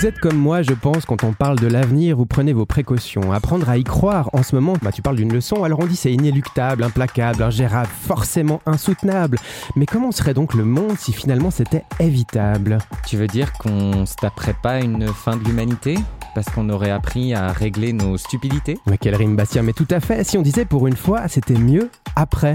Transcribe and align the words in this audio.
Vous 0.00 0.06
êtes 0.06 0.18
comme 0.18 0.38
moi, 0.38 0.62
je 0.62 0.72
pense, 0.72 1.04
quand 1.04 1.24
on 1.24 1.34
parle 1.34 1.58
de 1.58 1.66
l'avenir, 1.66 2.16
vous 2.16 2.24
prenez 2.24 2.54
vos 2.54 2.64
précautions. 2.64 3.32
Apprendre 3.32 3.68
à 3.68 3.76
y 3.76 3.84
croire 3.84 4.30
en 4.32 4.42
ce 4.42 4.54
moment, 4.54 4.72
bah 4.80 4.92
tu 4.92 5.02
parles 5.02 5.16
d'une 5.16 5.30
leçon, 5.30 5.62
alors 5.62 5.80
on 5.80 5.86
dit 5.86 5.94
c'est 5.94 6.10
inéluctable, 6.10 6.84
implacable, 6.84 7.42
ingérable, 7.42 7.90
forcément 8.00 8.62
insoutenable. 8.64 9.36
Mais 9.76 9.84
comment 9.84 10.10
serait 10.10 10.32
donc 10.32 10.54
le 10.54 10.64
monde 10.64 10.96
si 10.98 11.12
finalement 11.12 11.50
c'était 11.50 11.84
évitable? 11.98 12.78
Tu 13.06 13.18
veux 13.18 13.26
dire 13.26 13.52
qu'on 13.52 14.06
se 14.06 14.14
taperait 14.14 14.56
pas 14.62 14.80
une 14.80 15.06
fin 15.08 15.36
de 15.36 15.44
l'humanité? 15.44 15.98
Parce 16.34 16.48
qu'on 16.48 16.70
aurait 16.70 16.92
appris 16.92 17.34
à 17.34 17.52
régler 17.52 17.92
nos 17.92 18.16
stupidités? 18.16 18.78
Mais 18.86 18.96
quelle 18.96 19.16
rime 19.16 19.36
Bastien, 19.36 19.60
mais 19.60 19.74
tout 19.74 19.88
à 19.90 20.00
fait. 20.00 20.24
Si 20.24 20.38
on 20.38 20.42
disait 20.42 20.64
pour 20.64 20.86
une 20.86 20.96
fois, 20.96 21.28
c'était 21.28 21.58
mieux 21.58 21.90
après. 22.16 22.54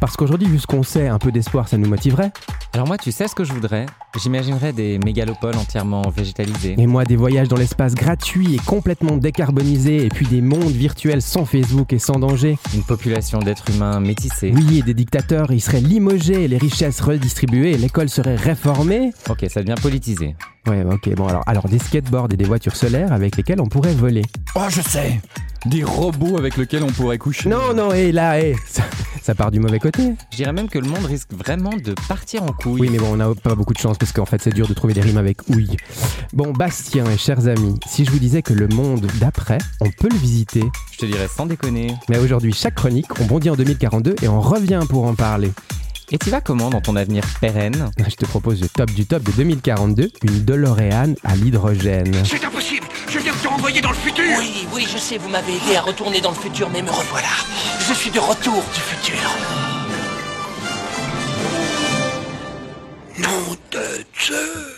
Parce 0.00 0.16
qu'aujourd'hui, 0.16 0.48
vu 0.48 0.58
ce 0.58 0.66
qu'on 0.66 0.82
sait, 0.82 1.08
un 1.08 1.18
peu 1.18 1.32
d'espoir, 1.32 1.68
ça 1.68 1.76
nous 1.78 1.88
motiverait. 1.88 2.30
Alors 2.72 2.86
moi, 2.86 2.98
tu 2.98 3.12
sais 3.12 3.28
ce 3.28 3.34
que 3.34 3.44
je 3.44 3.52
voudrais? 3.52 3.86
J'imaginerais 4.20 4.72
des 4.72 4.98
mégalopoles 4.98 5.56
entièrement 5.56 6.02
végétalisées. 6.14 6.74
Et 6.78 6.86
moi, 6.86 7.04
des 7.04 7.16
voyages 7.16 7.48
dans 7.48 7.56
l'espace 7.56 7.94
gratuits 7.94 8.54
et 8.54 8.58
complètement 8.58 9.16
décarbonisés, 9.16 10.04
et 10.04 10.08
puis 10.08 10.26
des 10.26 10.40
mondes 10.40 10.72
virtuels 10.72 11.22
sans 11.22 11.44
Facebook 11.44 11.92
et 11.92 11.98
sans 11.98 12.18
danger. 12.18 12.58
Une 12.74 12.82
population 12.82 13.38
d'êtres 13.38 13.70
humains 13.74 14.00
métissés. 14.00 14.52
Oui, 14.54 14.78
et 14.78 14.82
des 14.82 14.94
dictateurs, 14.94 15.52
ils 15.52 15.60
seraient 15.60 15.80
limogés, 15.80 16.48
les 16.48 16.58
richesses 16.58 17.00
redistribuées, 17.00 17.76
l'école 17.76 18.08
serait 18.08 18.36
réformée. 18.36 19.12
Ok, 19.28 19.46
ça 19.48 19.62
devient 19.62 19.80
politisé. 19.80 20.36
Ouais, 20.66 20.84
ok, 20.84 21.14
bon 21.14 21.28
alors, 21.28 21.42
alors 21.46 21.68
des 21.68 21.78
skateboards 21.78 22.28
et 22.32 22.36
des 22.36 22.44
voitures 22.44 22.74
solaires 22.74 23.12
avec 23.12 23.36
lesquelles 23.36 23.60
on 23.60 23.66
pourrait 23.68 23.94
voler. 23.94 24.22
Oh, 24.56 24.66
je 24.68 24.80
sais 24.80 25.20
Des 25.66 25.84
robots 25.84 26.36
avec 26.38 26.56
lesquels 26.56 26.82
on 26.82 26.90
pourrait 26.90 27.18
coucher. 27.18 27.48
Non, 27.48 27.72
non, 27.72 27.92
et 27.92 28.10
là, 28.10 28.40
hé, 28.40 28.56
ça, 28.66 28.82
ça 29.22 29.34
part 29.34 29.50
du 29.52 29.60
mauvais 29.60 29.78
côté. 29.78 30.14
Je 30.32 30.36
dirais 30.36 30.52
même 30.52 30.68
que 30.68 30.78
le 30.78 30.88
monde 30.88 31.04
risque 31.04 31.32
vraiment 31.32 31.70
de 31.70 31.94
partir 32.08 32.42
en 32.42 32.52
couille. 32.52 32.80
Oui, 32.80 32.88
mais 32.90 32.98
bon, 32.98 33.12
on 33.12 33.16
n'a 33.16 33.28
pas 33.42 33.54
beaucoup 33.54 33.74
de 33.74 33.78
chance 33.78 33.96
parce 33.96 34.12
qu'en 34.12 34.26
fait, 34.26 34.42
c'est 34.42 34.52
dur 34.52 34.66
de 34.66 34.74
trouver 34.74 34.94
des 34.94 35.00
rimes 35.00 35.18
avec 35.18 35.48
ouille. 35.50 35.76
Bon, 36.32 36.52
Bastien 36.52 37.04
et 37.10 37.16
chers 37.16 37.46
amis, 37.46 37.78
si 37.86 38.04
je 38.04 38.10
vous 38.10 38.18
disais 38.18 38.42
que 38.42 38.52
le 38.52 38.66
monde 38.68 39.06
d'après, 39.20 39.58
on 39.80 39.90
peut 39.90 40.08
le 40.10 40.18
visiter. 40.18 40.64
Je 40.92 40.98
te 40.98 41.06
dirais 41.06 41.28
sans 41.28 41.46
déconner. 41.46 41.94
Mais 42.08 42.18
aujourd'hui, 42.18 42.52
chaque 42.52 42.74
chronique, 42.74 43.06
on 43.20 43.24
bondit 43.26 43.50
en 43.50 43.56
2042 43.56 44.16
et 44.22 44.28
on 44.28 44.40
revient 44.40 44.80
pour 44.88 45.04
en 45.04 45.14
parler. 45.14 45.52
Et 46.12 46.18
tu 46.18 46.30
vas 46.30 46.40
comment 46.40 46.70
dans 46.70 46.80
ton 46.80 46.94
avenir 46.94 47.24
pérenne 47.40 47.90
Je 47.98 48.14
te 48.14 48.24
propose 48.26 48.60
le 48.60 48.68
top 48.68 48.90
du 48.92 49.06
top 49.06 49.24
de 49.24 49.32
2042, 49.32 50.10
une 50.22 50.44
DeLorean 50.44 51.14
à 51.24 51.34
l'hydrogène. 51.34 52.14
C'est 52.24 52.44
impossible 52.44 52.86
Je 53.08 53.18
viens 53.18 53.32
de 53.32 53.38
te 53.38 53.48
renvoyer 53.48 53.80
dans 53.80 53.90
le 53.90 53.96
futur 53.96 54.24
Oui, 54.38 54.68
oui, 54.72 54.86
je 54.92 54.98
sais, 54.98 55.18
vous 55.18 55.28
m'avez 55.28 55.54
aidé 55.54 55.76
à 55.76 55.82
retourner 55.82 56.20
dans 56.20 56.30
le 56.30 56.36
futur, 56.36 56.70
mais 56.70 56.82
me 56.82 56.90
revoilà. 56.90 57.26
Je 57.88 57.94
suis 57.94 58.10
de 58.10 58.20
retour 58.20 58.62
du 58.72 58.80
futur. 58.80 59.18
Nom 63.18 63.56
de 63.72 64.75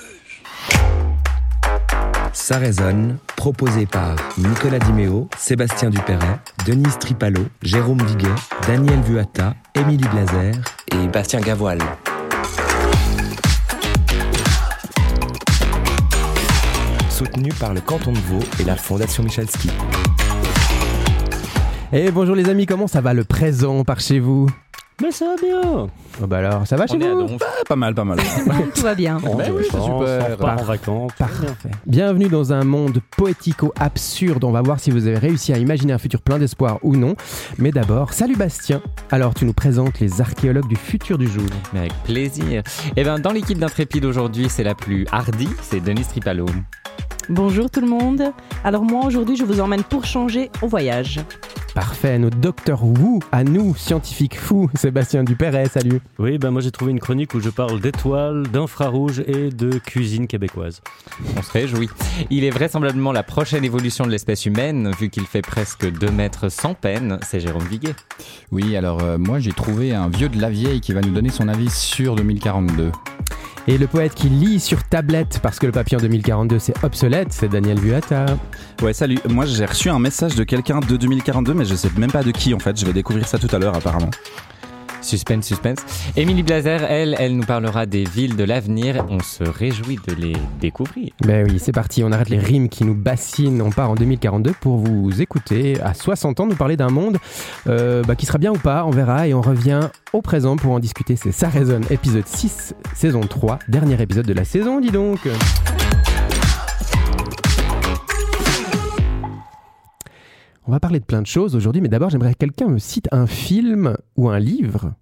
Ça 2.32 2.58
résonne, 2.58 3.18
proposé 3.36 3.86
par 3.86 4.16
Nicolas 4.38 4.78
Dimeo, 4.78 5.28
Sébastien 5.36 5.90
Dupéret, 5.90 6.38
Denise 6.66 6.98
Tripalo, 6.98 7.42
Jérôme 7.62 8.02
Viguet, 8.02 8.34
Daniel 8.66 9.00
Vuata, 9.00 9.54
Émilie 9.74 10.08
Blazer 10.08 10.54
et 10.92 11.08
Bastien 11.08 11.40
Gavoil. 11.40 11.78
Soutenu 17.10 17.50
par 17.58 17.74
le 17.74 17.80
canton 17.80 18.12
de 18.12 18.18
Vaud 18.18 18.44
et 18.60 18.64
la 18.64 18.76
Fondation 18.76 19.22
Michalski. 19.22 19.70
Et 21.92 22.10
bonjour 22.10 22.36
les 22.36 22.48
amis, 22.48 22.66
comment 22.66 22.86
ça 22.86 23.00
va 23.00 23.14
le 23.14 23.24
présent 23.24 23.84
par 23.84 24.00
chez 24.00 24.20
vous? 24.20 24.48
Mais 25.00 25.12
ça 25.12 25.26
va 25.26 25.36
bien 25.36 25.88
Oh 26.20 26.26
bah 26.26 26.38
alors, 26.38 26.66
ça 26.66 26.74
va 26.74 26.88
chez 26.88 26.98
vous. 26.98 27.26
Ah, 27.40 27.62
pas 27.68 27.76
mal, 27.76 27.94
pas 27.94 28.02
mal. 28.02 28.18
Tout 28.74 28.82
va 28.82 28.94
bien. 28.96 29.18
Oh, 29.28 29.36
oui, 29.36 29.62
c'est 29.70 29.80
super. 29.80 30.26
On 30.32 30.36
part 30.36 30.60
en 30.60 30.64
vacances. 30.64 31.12
Parfait. 31.16 31.46
Bienvenue 31.86 32.28
dans 32.28 32.52
un 32.52 32.64
monde 32.64 32.98
poético-absurde. 33.16 34.42
On 34.42 34.50
va 34.50 34.62
voir 34.62 34.80
si 34.80 34.90
vous 34.90 35.06
avez 35.06 35.18
réussi 35.18 35.52
à 35.52 35.58
imaginer 35.58 35.92
un 35.92 35.98
futur 35.98 36.20
plein 36.20 36.38
d'espoir 36.38 36.78
ou 36.82 36.96
non. 36.96 37.14
Mais 37.58 37.70
d'abord, 37.70 38.12
salut 38.12 38.34
Bastien. 38.36 38.82
Alors, 39.12 39.34
tu 39.34 39.44
nous 39.44 39.52
présentes 39.52 40.00
les 40.00 40.20
archéologues 40.20 40.68
du 40.68 40.76
futur 40.76 41.18
du 41.18 41.28
jour. 41.28 41.44
Mais 41.72 41.80
avec 41.80 41.92
plaisir. 42.02 42.62
Eh 42.96 43.02
bien, 43.04 43.18
dans 43.20 43.32
l'équipe 43.32 43.58
d'Intrépide 43.58 44.04
aujourd'hui, 44.04 44.48
c'est 44.48 44.64
la 44.64 44.74
plus 44.74 45.06
hardie, 45.12 45.50
c'est 45.62 45.80
Denise 45.80 46.08
Tripalo. 46.08 46.46
Bonjour 47.28 47.70
tout 47.70 47.82
le 47.82 47.86
monde. 47.88 48.32
Alors 48.64 48.84
moi 48.84 49.04
aujourd'hui 49.04 49.36
je 49.36 49.44
vous 49.44 49.60
emmène 49.60 49.82
pour 49.82 50.06
changer 50.06 50.50
au 50.62 50.66
voyage. 50.66 51.20
Parfait, 51.78 52.18
notre 52.18 52.38
docteur 52.38 52.82
Wu, 52.82 53.20
à 53.30 53.44
nous, 53.44 53.72
scientifiques 53.76 54.36
fous, 54.36 54.68
Sébastien 54.74 55.22
Dupéret, 55.22 55.68
salut. 55.68 56.00
Oui, 56.18 56.36
ben 56.36 56.50
moi 56.50 56.60
j'ai 56.60 56.72
trouvé 56.72 56.90
une 56.90 56.98
chronique 56.98 57.34
où 57.34 57.40
je 57.40 57.50
parle 57.50 57.80
d'étoiles, 57.80 58.48
d'infrarouge 58.48 59.20
et 59.28 59.50
de 59.50 59.78
cuisine 59.78 60.26
québécoise. 60.26 60.80
On 61.36 61.40
se 61.42 61.52
réjouit. 61.52 61.88
Il 62.30 62.42
est 62.42 62.50
vraisemblablement 62.50 63.12
la 63.12 63.22
prochaine 63.22 63.64
évolution 63.64 64.04
de 64.04 64.10
l'espèce 64.10 64.44
humaine, 64.44 64.90
vu 64.98 65.08
qu'il 65.08 65.24
fait 65.24 65.40
presque 65.40 65.88
2 65.88 66.10
mètres 66.10 66.48
sans 66.48 66.74
peine. 66.74 67.20
C'est 67.22 67.38
Jérôme 67.38 67.68
Viguet. 67.68 67.94
Oui, 68.50 68.74
alors 68.74 69.00
euh, 69.04 69.16
moi 69.16 69.38
j'ai 69.38 69.52
trouvé 69.52 69.94
un 69.94 70.08
vieux 70.08 70.28
de 70.28 70.40
la 70.40 70.50
vieille 70.50 70.80
qui 70.80 70.92
va 70.92 71.00
nous 71.00 71.12
donner 71.12 71.30
son 71.30 71.46
avis 71.46 71.70
sur 71.70 72.16
2042. 72.16 72.90
Et 73.68 73.76
le 73.76 73.86
poète 73.86 74.14
qui 74.14 74.30
lit 74.30 74.60
sur 74.60 74.82
tablette, 74.82 75.40
parce 75.42 75.58
que 75.58 75.66
le 75.66 75.72
papier 75.72 75.98
en 75.98 76.00
2042 76.00 76.58
c'est 76.58 76.84
obsolète, 76.84 77.28
c'est 77.32 77.50
Daniel 77.50 77.78
Vuata. 77.78 78.24
Ouais, 78.80 78.94
salut. 78.94 79.18
Moi, 79.28 79.44
j'ai 79.44 79.66
reçu 79.66 79.90
un 79.90 79.98
message 79.98 80.34
de 80.36 80.44
quelqu'un 80.44 80.80
de 80.80 80.96
2042, 80.96 81.52
mais 81.52 81.66
je 81.66 81.74
sais 81.74 81.90
même 81.98 82.10
pas 82.10 82.22
de 82.22 82.30
qui 82.30 82.54
en 82.54 82.58
fait. 82.58 82.80
Je 82.80 82.86
vais 82.86 82.94
découvrir 82.94 83.28
ça 83.28 83.38
tout 83.38 83.54
à 83.54 83.58
l'heure, 83.58 83.76
apparemment. 83.76 84.08
Suspense, 85.08 85.46
suspense. 85.46 85.78
Émilie 86.18 86.42
Blazer, 86.42 86.82
elle, 86.84 87.16
elle 87.18 87.34
nous 87.34 87.46
parlera 87.46 87.86
des 87.86 88.04
villes 88.04 88.36
de 88.36 88.44
l'avenir. 88.44 89.06
On 89.08 89.20
se 89.20 89.42
réjouit 89.42 89.98
de 90.06 90.14
les 90.14 90.34
découvrir. 90.60 91.12
Ben 91.24 91.46
oui, 91.48 91.58
c'est 91.58 91.72
parti, 91.72 92.04
on 92.04 92.12
arrête 92.12 92.28
les 92.28 92.38
rimes 92.38 92.68
qui 92.68 92.84
nous 92.84 92.94
bassinent. 92.94 93.62
On 93.62 93.70
part 93.70 93.90
en 93.90 93.94
2042 93.94 94.52
pour 94.60 94.76
vous 94.76 95.22
écouter 95.22 95.80
à 95.80 95.94
60 95.94 96.40
ans 96.40 96.46
nous 96.46 96.56
parler 96.56 96.76
d'un 96.76 96.90
monde 96.90 97.16
euh, 97.68 98.02
bah, 98.02 98.16
qui 98.16 98.26
sera 98.26 98.36
bien 98.36 98.52
ou 98.52 98.58
pas, 98.58 98.84
on 98.84 98.90
verra. 98.90 99.26
Et 99.26 99.32
on 99.32 99.40
revient 99.40 99.88
au 100.12 100.20
présent 100.20 100.56
pour 100.56 100.72
en 100.72 100.78
discuter. 100.78 101.16
C'est 101.16 101.32
Ça 101.32 101.48
résonne, 101.48 101.84
épisode 101.88 102.26
6, 102.26 102.74
saison 102.94 103.20
3, 103.20 103.60
dernier 103.66 104.00
épisode 104.02 104.26
de 104.26 104.34
la 104.34 104.44
saison, 104.44 104.78
dis 104.78 104.90
donc. 104.90 105.20
On 110.68 110.70
va 110.70 110.80
parler 110.80 111.00
de 111.00 111.04
plein 111.06 111.22
de 111.22 111.26
choses 111.26 111.56
aujourd'hui, 111.56 111.80
mais 111.80 111.88
d'abord 111.88 112.10
j'aimerais 112.10 112.34
que 112.34 112.38
quelqu'un 112.40 112.68
me 112.68 112.78
cite 112.78 113.08
un 113.10 113.26
film 113.26 113.96
ou 114.16 114.28
un 114.28 114.38
livre 114.38 114.92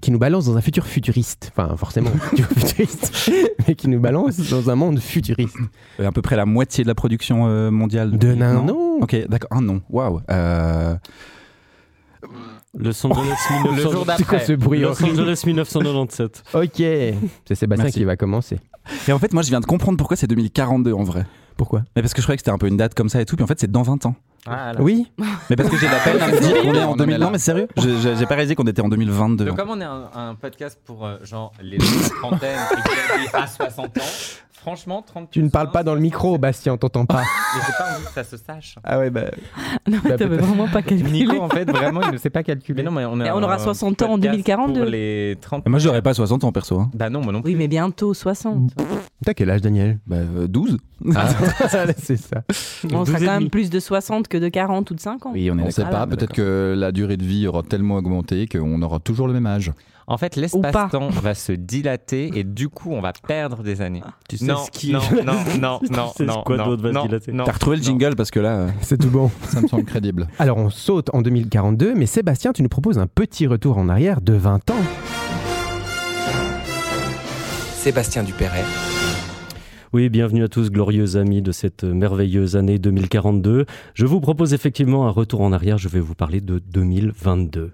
qui 0.00 0.10
nous 0.10 0.18
balance 0.18 0.46
dans 0.46 0.56
un 0.56 0.62
futur 0.62 0.86
futuriste. 0.86 1.52
Enfin, 1.54 1.76
forcément, 1.76 2.08
futuriste, 2.56 3.30
mais 3.68 3.74
qui 3.74 3.88
nous 3.88 4.00
balance 4.00 4.38
dans 4.48 4.70
un 4.70 4.74
monde 4.74 4.98
futuriste. 4.98 5.58
Euh, 6.00 6.08
à 6.08 6.12
peu 6.12 6.22
près 6.22 6.34
la 6.34 6.46
moitié 6.46 6.82
de 6.82 6.88
la 6.88 6.94
production 6.94 7.46
euh, 7.46 7.70
mondiale. 7.70 8.16
De 8.16 8.32
nain, 8.32 8.62
non. 8.62 9.02
Ok, 9.02 9.14
d'accord. 9.28 9.50
Un 9.52 9.60
non. 9.60 9.82
Waouh. 9.90 10.22
Euh, 10.30 10.96
Le 12.74 12.90
jour 12.92 13.14
1900... 13.14 13.36
C'est 13.76 13.84
quoi 13.84 14.04
d'après. 14.06 14.46
ce 14.46 14.52
bruit 14.54 14.80
Los 14.80 15.04
Angeles 15.04 15.42
1997. 15.44 16.42
Ok, 16.54 16.70
c'est 16.74 17.54
Sébastien 17.54 17.84
Merci. 17.84 17.98
qui 17.98 18.04
va 18.06 18.16
commencer. 18.16 18.60
Et 19.08 19.12
en 19.12 19.18
fait, 19.18 19.34
moi, 19.34 19.42
je 19.42 19.50
viens 19.50 19.60
de 19.60 19.66
comprendre 19.66 19.98
pourquoi 19.98 20.16
c'est 20.16 20.26
2042 20.26 20.94
en 20.94 21.02
vrai. 21.02 21.26
Pourquoi? 21.58 21.82
Mais 21.94 22.00
parce 22.00 22.14
que 22.14 22.22
je 22.22 22.26
croyais 22.26 22.38
que 22.38 22.40
c'était 22.40 22.50
un 22.50 22.58
peu 22.58 22.68
une 22.68 22.78
date 22.78 22.94
comme 22.94 23.10
ça 23.10 23.20
et 23.20 23.26
tout, 23.26 23.36
puis 23.36 23.44
en 23.44 23.46
fait, 23.46 23.60
c'est 23.60 23.70
dans 23.70 23.82
20 23.82 24.06
ans. 24.06 24.14
Ah, 24.48 24.72
là. 24.72 24.80
Oui 24.80 25.10
Mais 25.50 25.56
parce 25.56 25.68
que 25.68 25.76
j'ai 25.76 25.88
la 25.88 25.98
peine 25.98 26.20
à 26.20 26.28
me 26.28 26.40
dire 26.40 26.62
qu'on 26.62 26.74
est 26.74 26.82
en 26.82 26.90
en 26.90 26.94
est 26.94 26.98
2000. 26.98 27.18
là. 27.18 27.24
Non, 27.26 27.30
mais 27.32 27.38
sérieux 27.38 27.68
J'ai 27.76 28.26
pas 28.26 28.34
réalisé 28.34 28.54
qu'on 28.54 28.66
était 28.66 28.82
en 28.82 28.88
2022. 28.88 29.44
Donc, 29.44 29.56
comme 29.56 29.70
on 29.70 29.80
est 29.80 29.84
un, 29.84 30.08
un 30.14 30.34
podcast 30.34 30.78
pour 30.84 31.06
euh, 31.06 31.16
genre 31.24 31.52
les 31.60 31.78
trentaines 32.20 32.58
et 33.24 33.36
à 33.36 33.46
60 33.46 33.98
ans, 33.98 34.00
franchement, 34.66 35.00
30 35.06 35.30
Tu 35.30 35.40
ne 35.44 35.48
parles 35.48 35.70
pas 35.70 35.84
dans 35.84 35.94
le 35.94 36.00
micro, 36.00 36.38
Bastien, 36.38 36.72
on 36.72 36.76
t'entend 36.76 37.06
pas. 37.06 37.22
Mais 37.54 37.60
j'ai 37.64 37.72
pas 37.78 37.94
envie 37.94 38.04
que 38.04 38.10
ça 38.12 38.24
se 38.24 38.36
sache. 38.36 38.74
Ah 38.82 38.98
ouais, 38.98 39.10
bah. 39.10 39.26
Non, 39.86 39.98
mais 40.02 40.10
Bah, 40.10 40.16
t'avais 40.18 40.38
vraiment 40.38 40.66
pas 40.66 40.82
calculé. 40.82 41.08
Nico, 41.12 41.40
en 41.40 41.48
fait, 41.48 41.70
vraiment, 41.70 42.00
il 42.02 42.10
ne 42.14 42.16
sait 42.16 42.30
pas 42.30 42.42
calculer. 42.42 42.82
Mais 42.82 42.82
non, 42.82 42.90
mais 42.90 43.04
on, 43.04 43.12
on 43.12 43.42
aura 43.44 43.54
un 43.54 43.58
60 43.58 44.02
ans 44.02 44.06
en 44.06 44.08
podcast 44.14 44.32
2042. 44.32 44.80
Pour 44.80 44.90
les 44.90 45.38
30. 45.40 45.68
Moi, 45.68 45.78
j'aurais 45.78 46.02
pas 46.02 46.14
60 46.14 46.42
ans 46.42 46.50
perso. 46.50 46.80
Hein. 46.80 46.90
Bah 46.94 47.08
non, 47.10 47.20
moi 47.22 47.32
non 47.32 47.42
plus. 47.42 47.52
Oui, 47.52 47.56
mais 47.56 47.68
bientôt 47.68 48.12
60. 48.12 48.72
T'as 49.24 49.34
quel 49.34 49.50
âge, 49.50 49.60
Daniel? 49.60 50.00
Bah, 50.04 50.16
euh, 50.16 50.48
12. 50.48 50.78
Ah, 51.14 51.28
c'est 51.98 52.16
ça. 52.16 52.42
On 52.92 53.04
sera 53.04 53.18
12 53.18 53.22
et 53.22 53.26
quand 53.26 53.40
même 53.40 53.50
plus 53.50 53.70
de 53.70 53.78
60 53.78 54.26
que 54.26 54.36
de 54.38 54.48
40 54.48 54.90
ou 54.90 54.94
de 54.94 55.00
50. 55.00 55.32
Oui, 55.32 55.48
on 55.52 55.58
est 55.58 55.62
On 55.62 55.70
sait 55.70 55.84
pas, 55.84 56.08
peut-être 56.08 56.32
que 56.32 56.74
la 56.76 56.90
durée 56.90 57.16
de 57.16 57.24
vie 57.24 57.46
aura 57.46 57.62
tellement 57.62 57.96
augmenté 57.96 58.48
qu'on 58.48 58.82
aura 58.82 58.98
toujours 58.98 59.28
le 59.28 59.32
même 59.32 59.46
âge. 59.46 59.72
En 60.08 60.18
fait, 60.18 60.36
l'espace-temps 60.36 61.08
va 61.08 61.34
se 61.34 61.50
dilater 61.50 62.30
et 62.38 62.44
du 62.44 62.68
coup, 62.68 62.92
on 62.92 63.00
va 63.00 63.12
perdre 63.26 63.64
des 63.64 63.80
années. 63.80 64.02
Tu 64.28 64.36
sais 64.38 64.44
non, 64.44 64.58
ce 64.58 64.70
qui- 64.70 64.92
non, 64.92 65.00
non, 65.24 65.32
non, 65.60 65.80
Tu 65.84 65.90
non, 65.92 66.08
sais 66.16 66.24
non, 66.24 66.42
quoi 66.44 66.56
non, 66.56 66.66
d'autre 66.66 66.82
va 66.84 66.90
se 66.90 66.94
non, 66.94 67.06
dilater 67.06 67.32
non, 67.32 67.42
T'as 67.44 67.50
retrouvé 67.52 67.76
le 67.76 67.82
non. 67.82 67.86
jingle 67.88 68.14
parce 68.14 68.30
que 68.30 68.38
là. 68.38 68.56
euh, 68.56 68.68
C'est 68.82 68.98
tout 68.98 69.10
bon. 69.10 69.32
Ça 69.48 69.60
me 69.60 69.66
semble 69.66 69.84
crédible. 69.84 70.28
Alors 70.38 70.58
on 70.58 70.70
saute 70.70 71.12
en 71.12 71.22
2042, 71.22 71.94
mais 71.96 72.06
Sébastien, 72.06 72.52
tu 72.52 72.62
nous 72.62 72.68
proposes 72.68 72.98
un 72.98 73.08
petit 73.08 73.48
retour 73.48 73.78
en 73.78 73.88
arrière 73.88 74.20
de 74.20 74.34
20 74.34 74.70
ans. 74.70 74.74
Sébastien 77.74 78.22
Dupéret, 78.22 78.62
Oui, 79.92 80.08
bienvenue 80.08 80.44
à 80.44 80.48
tous, 80.48 80.70
glorieux 80.70 81.16
amis 81.16 81.42
de 81.42 81.50
cette 81.52 81.82
merveilleuse 81.84 82.54
année 82.56 82.78
2042. 82.78 83.66
Je 83.94 84.06
vous 84.06 84.20
propose 84.20 84.54
effectivement 84.54 85.06
un 85.08 85.10
retour 85.10 85.40
en 85.40 85.52
arrière. 85.52 85.78
Je 85.78 85.88
vais 85.88 86.00
vous 86.00 86.14
parler 86.14 86.40
de 86.40 86.58
2022. 86.60 87.72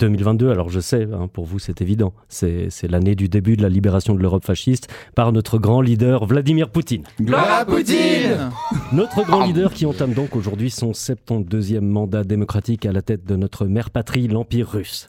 Oui. 0.00 0.08
2022, 0.08 0.50
alors 0.50 0.68
je 0.68 0.80
sais, 0.80 1.06
hein, 1.12 1.28
pour 1.32 1.44
vous 1.46 1.58
c'est 1.58 1.80
évident, 1.80 2.12
c'est 2.28 2.68
c'est 2.70 2.88
l'année 2.88 3.14
du 3.14 3.28
début 3.28 3.56
de 3.56 3.62
la 3.62 3.68
libération 3.68 4.14
de 4.14 4.20
l'Europe 4.20 4.44
fasciste 4.44 4.88
par 5.14 5.32
notre 5.32 5.58
grand 5.58 5.80
leader 5.80 6.26
Vladimir 6.26 6.68
Poutine. 6.70 7.02
Gloire 7.20 7.64
Poutine 7.66 8.50
Notre 8.92 9.24
grand 9.24 9.44
leader 9.46 9.72
qui 9.72 9.86
entame 9.86 10.12
donc 10.12 10.36
aujourd'hui 10.36 10.70
son 10.70 10.92
72e 10.92 11.80
mandat 11.80 12.24
démocratique 12.24 12.84
à 12.86 12.92
la 12.92 13.02
tête 13.02 13.24
de 13.24 13.36
notre 13.36 13.66
mère 13.66 13.90
patrie, 13.90 14.28
l'Empire 14.28 14.68
russe. 14.70 15.08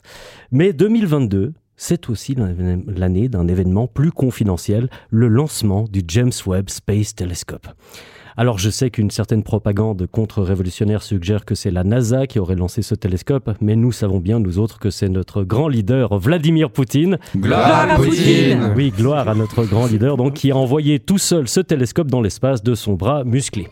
Mais 0.52 0.72
2022, 0.72 1.52
c'est 1.76 2.08
aussi 2.10 2.34
l'an- 2.34 2.54
l'année 2.86 3.28
d'un 3.28 3.46
événement 3.46 3.86
plus 3.86 4.10
confidentiel, 4.10 4.88
le 5.10 5.28
lancement 5.28 5.84
du 5.84 6.02
James 6.08 6.32
Webb 6.46 6.70
Space 6.70 7.14
Telescope. 7.14 7.68
Alors 8.40 8.56
je 8.56 8.70
sais 8.70 8.88
qu'une 8.90 9.10
certaine 9.10 9.42
propagande 9.42 10.06
contre-révolutionnaire 10.06 11.02
suggère 11.02 11.44
que 11.44 11.56
c'est 11.56 11.72
la 11.72 11.82
NASA 11.82 12.28
qui 12.28 12.38
aurait 12.38 12.54
lancé 12.54 12.82
ce 12.82 12.94
télescope, 12.94 13.50
mais 13.60 13.74
nous 13.74 13.90
savons 13.90 14.20
bien, 14.20 14.38
nous 14.38 14.60
autres, 14.60 14.78
que 14.78 14.90
c'est 14.90 15.08
notre 15.08 15.42
grand 15.42 15.66
leader 15.66 16.16
Vladimir 16.20 16.70
Poutine 16.70 17.18
Gloire 17.36 17.90
à 17.90 17.96
Poutine 17.96 18.74
oui, 18.76 18.92
gloire 18.96 19.28
à 19.28 19.34
notre 19.34 19.64
grand 19.64 19.86
leader, 19.86 20.16
donc, 20.16 20.34
qui 20.34 20.52
a 20.52 20.56
envoyé 20.56 21.00
tout 21.00 21.18
seul 21.18 21.48
ce 21.48 21.58
télescope 21.58 22.12
dans 22.12 22.20
l'espace 22.20 22.62
de 22.62 22.76
son 22.76 22.92
bras 22.92 23.24
musclé. 23.24 23.66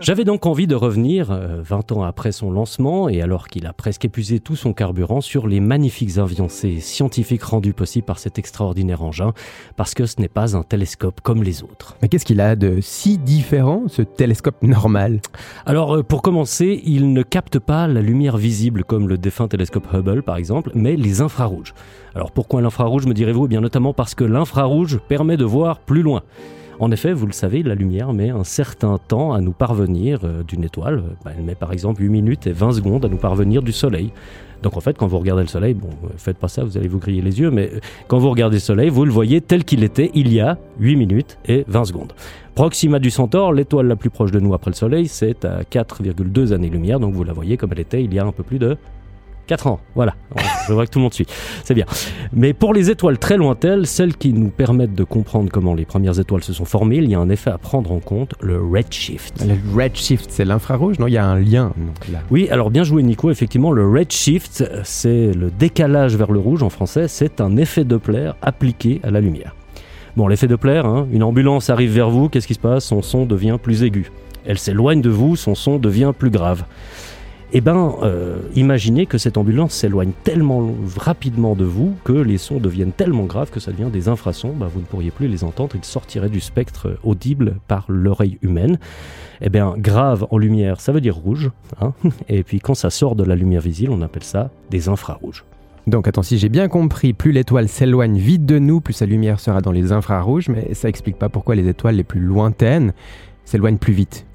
J'avais 0.00 0.24
donc 0.24 0.46
envie 0.46 0.66
de 0.66 0.74
revenir, 0.74 1.30
euh, 1.30 1.60
20 1.60 1.92
ans 1.92 2.02
après 2.02 2.32
son 2.32 2.50
lancement, 2.50 3.10
et 3.10 3.20
alors 3.20 3.46
qu'il 3.46 3.66
a 3.66 3.74
presque 3.74 4.06
épuisé 4.06 4.40
tout 4.40 4.56
son 4.56 4.72
carburant, 4.72 5.20
sur 5.20 5.46
les 5.46 5.60
magnifiques 5.60 6.16
avancées 6.16 6.80
scientifiques 6.80 7.42
rendues 7.42 7.74
possibles 7.74 8.06
par 8.06 8.20
cet 8.20 8.38
extraordinaire 8.38 9.02
engin, 9.02 9.34
parce 9.76 9.92
que 9.92 10.06
ce 10.06 10.18
n'est 10.18 10.28
pas 10.28 10.56
un 10.56 10.62
télescope 10.62 11.20
comme 11.20 11.42
les 11.42 11.62
autres. 11.62 11.94
Mais 12.00 12.08
qu'est-ce 12.08 12.24
qu'il 12.24 12.40
a 12.40 12.56
de 12.56 12.78
si 12.80 13.18
différent, 13.18 13.82
ce 13.98 14.02
télescope 14.02 14.62
normal 14.62 15.20
Alors, 15.66 15.96
euh, 15.96 16.02
pour 16.04 16.22
commencer, 16.22 16.80
il 16.84 17.12
ne 17.12 17.22
capte 17.22 17.58
pas 17.58 17.88
la 17.88 18.00
lumière 18.00 18.36
visible 18.36 18.84
comme 18.84 19.08
le 19.08 19.18
défunt 19.18 19.48
télescope 19.48 19.92
Hubble, 19.92 20.22
par 20.22 20.36
exemple, 20.36 20.70
mais 20.74 20.94
les 20.94 21.20
infrarouges. 21.20 21.74
Alors, 22.14 22.30
pourquoi 22.30 22.62
l'infrarouge, 22.62 23.06
me 23.06 23.14
direz-vous? 23.14 23.46
Eh 23.46 23.48
bien, 23.48 23.60
notamment 23.60 23.92
parce 23.92 24.14
que 24.14 24.22
l'infrarouge 24.22 25.00
permet 25.08 25.36
de 25.36 25.44
voir 25.44 25.80
plus 25.80 26.02
loin. 26.02 26.22
En 26.80 26.92
effet, 26.92 27.12
vous 27.12 27.26
le 27.26 27.32
savez, 27.32 27.64
la 27.64 27.74
lumière 27.74 28.12
met 28.12 28.30
un 28.30 28.44
certain 28.44 28.98
temps 28.98 29.32
à 29.32 29.40
nous 29.40 29.50
parvenir 29.50 30.20
euh, 30.22 30.44
d'une 30.44 30.62
étoile. 30.62 31.02
Bah, 31.24 31.32
elle 31.36 31.42
met 31.42 31.56
par 31.56 31.72
exemple 31.72 32.02
8 32.02 32.08
minutes 32.08 32.46
et 32.46 32.52
20 32.52 32.72
secondes 32.74 33.04
à 33.04 33.08
nous 33.08 33.16
parvenir 33.16 33.62
du 33.62 33.72
Soleil. 33.72 34.12
Donc 34.62 34.76
en 34.76 34.80
fait, 34.80 34.96
quand 34.96 35.08
vous 35.08 35.18
regardez 35.18 35.42
le 35.42 35.48
Soleil, 35.48 35.74
bon, 35.74 35.88
euh, 36.04 36.08
faites 36.16 36.36
pas 36.38 36.46
ça, 36.46 36.62
vous 36.62 36.78
allez 36.78 36.86
vous 36.86 36.98
griller 36.98 37.20
les 37.20 37.40
yeux, 37.40 37.50
mais 37.50 37.68
euh, 37.72 37.80
quand 38.06 38.18
vous 38.18 38.30
regardez 38.30 38.56
le 38.56 38.60
Soleil, 38.60 38.90
vous 38.90 39.04
le 39.04 39.10
voyez 39.10 39.40
tel 39.40 39.64
qu'il 39.64 39.82
était 39.82 40.12
il 40.14 40.32
y 40.32 40.38
a 40.38 40.56
8 40.78 40.94
minutes 40.94 41.38
et 41.46 41.64
20 41.66 41.86
secondes. 41.86 42.12
Proxima 42.54 43.00
du 43.00 43.10
Centaure, 43.10 43.52
l'étoile 43.52 43.88
la 43.88 43.96
plus 43.96 44.10
proche 44.10 44.30
de 44.30 44.38
nous 44.38 44.54
après 44.54 44.70
le 44.70 44.76
Soleil, 44.76 45.08
c'est 45.08 45.44
à 45.44 45.62
4,2 45.62 46.52
années-lumière, 46.52 47.00
donc 47.00 47.12
vous 47.12 47.24
la 47.24 47.32
voyez 47.32 47.56
comme 47.56 47.70
elle 47.72 47.80
était 47.80 48.04
il 48.04 48.14
y 48.14 48.20
a 48.20 48.24
un 48.24 48.32
peu 48.32 48.44
plus 48.44 48.60
de 48.60 48.76
4 49.48 49.66
ans. 49.66 49.80
Voilà, 49.96 50.14
je 50.68 50.72
vois 50.72 50.86
que 50.86 50.90
tout 50.92 50.98
le 51.00 51.02
monde 51.04 51.14
suit, 51.14 51.26
c'est 51.64 51.74
bien. 51.74 51.86
Mais 52.32 52.52
pour 52.52 52.72
les 52.72 52.90
étoiles 52.90 53.18
très 53.18 53.36
lointaines, 53.36 53.84
celles 53.84 54.16
qui 54.16 54.32
nous 54.32 54.50
permettent 54.50 54.94
de 54.94 55.02
comprendre 55.04 55.50
comment 55.50 55.74
les 55.74 55.84
premières 55.84 56.20
étoiles 56.20 56.44
se 56.44 56.52
sont 56.52 56.64
formées, 56.66 56.96
il 56.98 57.10
y 57.10 57.14
a 57.14 57.18
un 57.18 57.30
effet 57.30 57.50
à 57.50 57.58
prendre 57.58 57.90
en 57.90 57.98
compte, 57.98 58.34
le 58.40 58.60
redshift. 58.62 59.44
Le 59.44 59.56
redshift, 59.76 60.30
c'est 60.30 60.44
l'infrarouge 60.44 60.98
Non, 60.98 61.06
il 61.08 61.14
y 61.14 61.18
a 61.18 61.26
un 61.26 61.38
lien. 61.40 61.72
non, 61.76 61.92
là. 62.12 62.20
Oui, 62.30 62.48
alors 62.50 62.70
bien 62.70 62.84
joué 62.84 63.02
Nico, 63.02 63.30
effectivement, 63.30 63.72
le 63.72 63.88
redshift, 63.88 64.64
c'est 64.84 65.32
le 65.32 65.50
décalage 65.50 66.14
vers 66.14 66.30
le 66.30 66.38
rouge 66.38 66.62
en 66.62 66.70
français, 66.70 67.08
c'est 67.08 67.40
un 67.40 67.56
effet 67.56 67.84
Doppler 67.84 68.30
appliqué 68.42 69.00
à 69.02 69.10
la 69.10 69.20
lumière. 69.20 69.54
Bon, 70.16 70.28
l'effet 70.28 70.46
Doppler, 70.46 70.82
hein, 70.84 71.06
une 71.10 71.22
ambulance 71.22 71.70
arrive 71.70 71.92
vers 71.92 72.10
vous, 72.10 72.28
qu'est-ce 72.28 72.46
qui 72.46 72.54
se 72.54 72.58
passe? 72.58 72.84
Son 72.84 73.02
son 73.02 73.24
devient 73.24 73.56
plus 73.62 73.82
aigu. 73.82 74.10
Elle 74.44 74.58
s'éloigne 74.58 75.00
de 75.00 75.10
vous, 75.10 75.36
son 75.36 75.54
son 75.54 75.78
devient 75.78 76.12
plus 76.18 76.30
grave. 76.30 76.64
Eh 77.54 77.62
ben, 77.62 77.94
euh, 78.02 78.40
imaginez 78.56 79.06
que 79.06 79.16
cette 79.16 79.38
ambulance 79.38 79.72
s'éloigne 79.72 80.12
tellement 80.22 80.70
rapidement 80.98 81.54
de 81.54 81.64
vous 81.64 81.94
que 82.04 82.12
les 82.12 82.36
sons 82.36 82.58
deviennent 82.58 82.92
tellement 82.92 83.24
graves 83.24 83.50
que 83.50 83.58
ça 83.58 83.72
devient 83.72 83.88
des 83.90 84.08
infrasons. 84.08 84.52
Bah, 84.54 84.68
vous 84.70 84.80
ne 84.80 84.84
pourriez 84.84 85.10
plus 85.10 85.28
les 85.28 85.44
entendre, 85.44 85.74
ils 85.74 85.84
sortiraient 85.84 86.28
du 86.28 86.40
spectre 86.40 86.98
audible 87.02 87.56
par 87.66 87.86
l'oreille 87.88 88.38
humaine. 88.42 88.78
Eh 89.40 89.48
bien, 89.48 89.74
grave 89.78 90.26
en 90.30 90.36
lumière, 90.36 90.82
ça 90.82 90.92
veut 90.92 91.00
dire 91.00 91.16
rouge. 91.16 91.50
hein. 91.80 91.94
Et 92.28 92.42
puis 92.42 92.60
quand 92.60 92.74
ça 92.74 92.90
sort 92.90 93.16
de 93.16 93.24
la 93.24 93.34
lumière 93.34 93.62
visible, 93.62 93.92
on 93.92 94.02
appelle 94.02 94.24
ça 94.24 94.50
des 94.70 94.90
infrarouges. 94.90 95.46
Donc 95.86 96.06
attends, 96.06 96.22
si 96.22 96.36
j'ai 96.36 96.50
bien 96.50 96.68
compris, 96.68 97.14
plus 97.14 97.32
l'étoile 97.32 97.66
s'éloigne 97.66 98.18
vite 98.18 98.44
de 98.44 98.58
nous, 98.58 98.82
plus 98.82 98.92
sa 98.92 99.06
lumière 99.06 99.40
sera 99.40 99.62
dans 99.62 99.72
les 99.72 99.90
infrarouges, 99.92 100.50
mais 100.50 100.74
ça 100.74 100.90
explique 100.90 101.16
pas 101.16 101.30
pourquoi 101.30 101.54
les 101.54 101.66
étoiles 101.66 101.94
les 101.94 102.04
plus 102.04 102.20
lointaines 102.20 102.92
s'éloignent 103.46 103.78
plus 103.78 103.94
vite. 103.94 104.26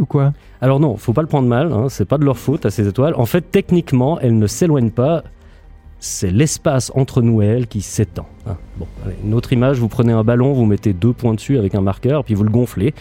Ou 0.00 0.06
quoi? 0.06 0.32
Alors 0.60 0.80
non, 0.80 0.96
faut 0.96 1.12
pas 1.12 1.22
le 1.22 1.28
prendre 1.28 1.48
mal, 1.48 1.72
hein, 1.72 1.88
c'est 1.88 2.04
pas 2.04 2.18
de 2.18 2.24
leur 2.24 2.38
faute 2.38 2.64
à 2.66 2.70
ces 2.70 2.86
étoiles. 2.88 3.14
En 3.16 3.26
fait, 3.26 3.42
techniquement, 3.50 4.18
elles 4.20 4.38
ne 4.38 4.46
s'éloignent 4.46 4.90
pas. 4.90 5.22
C'est 5.98 6.30
l'espace 6.30 6.90
entre 6.94 7.20
nous 7.20 7.42
et 7.42 7.46
elles 7.46 7.66
qui 7.66 7.82
s'étend. 7.82 8.26
hein. 8.46 8.56
Bon, 8.78 8.86
une 9.22 9.34
autre 9.34 9.52
image, 9.52 9.78
vous 9.78 9.88
prenez 9.88 10.12
un 10.12 10.24
ballon, 10.24 10.54
vous 10.54 10.64
mettez 10.64 10.94
deux 10.94 11.12
points 11.12 11.34
dessus 11.34 11.58
avec 11.58 11.74
un 11.74 11.82
marqueur, 11.82 12.24
puis 12.24 12.32
vous 12.34 12.44
le 12.44 12.50
gonflez. 12.50 12.94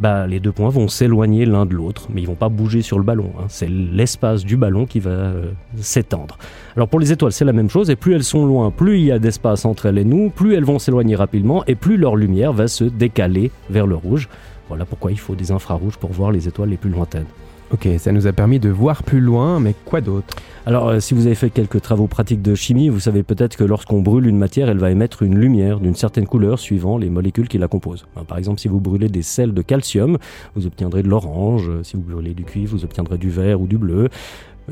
Bah, 0.00 0.26
les 0.26 0.40
deux 0.40 0.50
points 0.50 0.70
vont 0.70 0.88
s'éloigner 0.88 1.44
l'un 1.44 1.66
de 1.66 1.74
l'autre, 1.74 2.08
mais 2.12 2.22
ils 2.22 2.26
vont 2.26 2.34
pas 2.34 2.48
bouger 2.48 2.80
sur 2.80 2.98
le 2.98 3.04
ballon. 3.04 3.30
hein. 3.38 3.44
C'est 3.48 3.68
l'espace 3.68 4.44
du 4.44 4.56
ballon 4.56 4.86
qui 4.86 4.98
va 4.98 5.10
euh, 5.10 5.50
s'étendre. 5.76 6.38
Alors 6.74 6.88
pour 6.88 6.98
les 6.98 7.12
étoiles, 7.12 7.32
c'est 7.32 7.44
la 7.44 7.52
même 7.52 7.68
chose, 7.68 7.90
et 7.90 7.96
plus 7.96 8.14
elles 8.14 8.24
sont 8.24 8.46
loin, 8.46 8.70
plus 8.70 8.98
il 8.98 9.04
y 9.04 9.12
a 9.12 9.18
d'espace 9.18 9.66
entre 9.66 9.84
elles 9.86 9.98
et 9.98 10.04
nous, 10.04 10.30
plus 10.30 10.54
elles 10.54 10.64
vont 10.64 10.78
s'éloigner 10.78 11.14
rapidement, 11.14 11.62
et 11.66 11.74
plus 11.74 11.98
leur 11.98 12.16
lumière 12.16 12.54
va 12.54 12.66
se 12.66 12.84
décaler 12.84 13.50
vers 13.68 13.86
le 13.86 13.94
rouge. 13.94 14.30
Voilà 14.68 14.84
pourquoi 14.84 15.12
il 15.12 15.18
faut 15.18 15.34
des 15.34 15.52
infrarouges 15.52 15.96
pour 15.96 16.12
voir 16.12 16.32
les 16.32 16.48
étoiles 16.48 16.70
les 16.70 16.76
plus 16.76 16.90
lointaines. 16.90 17.26
Ok, 17.72 17.88
ça 17.96 18.12
nous 18.12 18.26
a 18.26 18.34
permis 18.34 18.58
de 18.58 18.68
voir 18.68 19.02
plus 19.02 19.20
loin, 19.20 19.58
mais 19.58 19.74
quoi 19.86 20.02
d'autre? 20.02 20.36
Alors, 20.66 20.88
euh, 20.88 21.00
si 21.00 21.14
vous 21.14 21.24
avez 21.24 21.34
fait 21.34 21.48
quelques 21.48 21.80
travaux 21.80 22.06
pratiques 22.06 22.42
de 22.42 22.54
chimie, 22.54 22.90
vous 22.90 23.00
savez 23.00 23.22
peut-être 23.22 23.56
que 23.56 23.64
lorsqu'on 23.64 24.02
brûle 24.02 24.26
une 24.26 24.36
matière, 24.36 24.68
elle 24.68 24.76
va 24.76 24.90
émettre 24.90 25.22
une 25.22 25.38
lumière 25.38 25.80
d'une 25.80 25.94
certaine 25.94 26.26
couleur 26.26 26.58
suivant 26.58 26.98
les 26.98 27.08
molécules 27.08 27.48
qui 27.48 27.56
la 27.56 27.68
composent. 27.68 28.04
Ben, 28.14 28.24
par 28.24 28.36
exemple, 28.36 28.60
si 28.60 28.68
vous 28.68 28.78
brûlez 28.78 29.08
des 29.08 29.22
sels 29.22 29.54
de 29.54 29.62
calcium, 29.62 30.18
vous 30.54 30.66
obtiendrez 30.66 31.02
de 31.02 31.08
l'orange. 31.08 31.70
Si 31.82 31.96
vous 31.96 32.02
brûlez 32.02 32.34
du 32.34 32.44
cuivre, 32.44 32.76
vous 32.76 32.84
obtiendrez 32.84 33.16
du 33.16 33.30
vert 33.30 33.58
ou 33.58 33.66
du 33.66 33.78
bleu. 33.78 34.10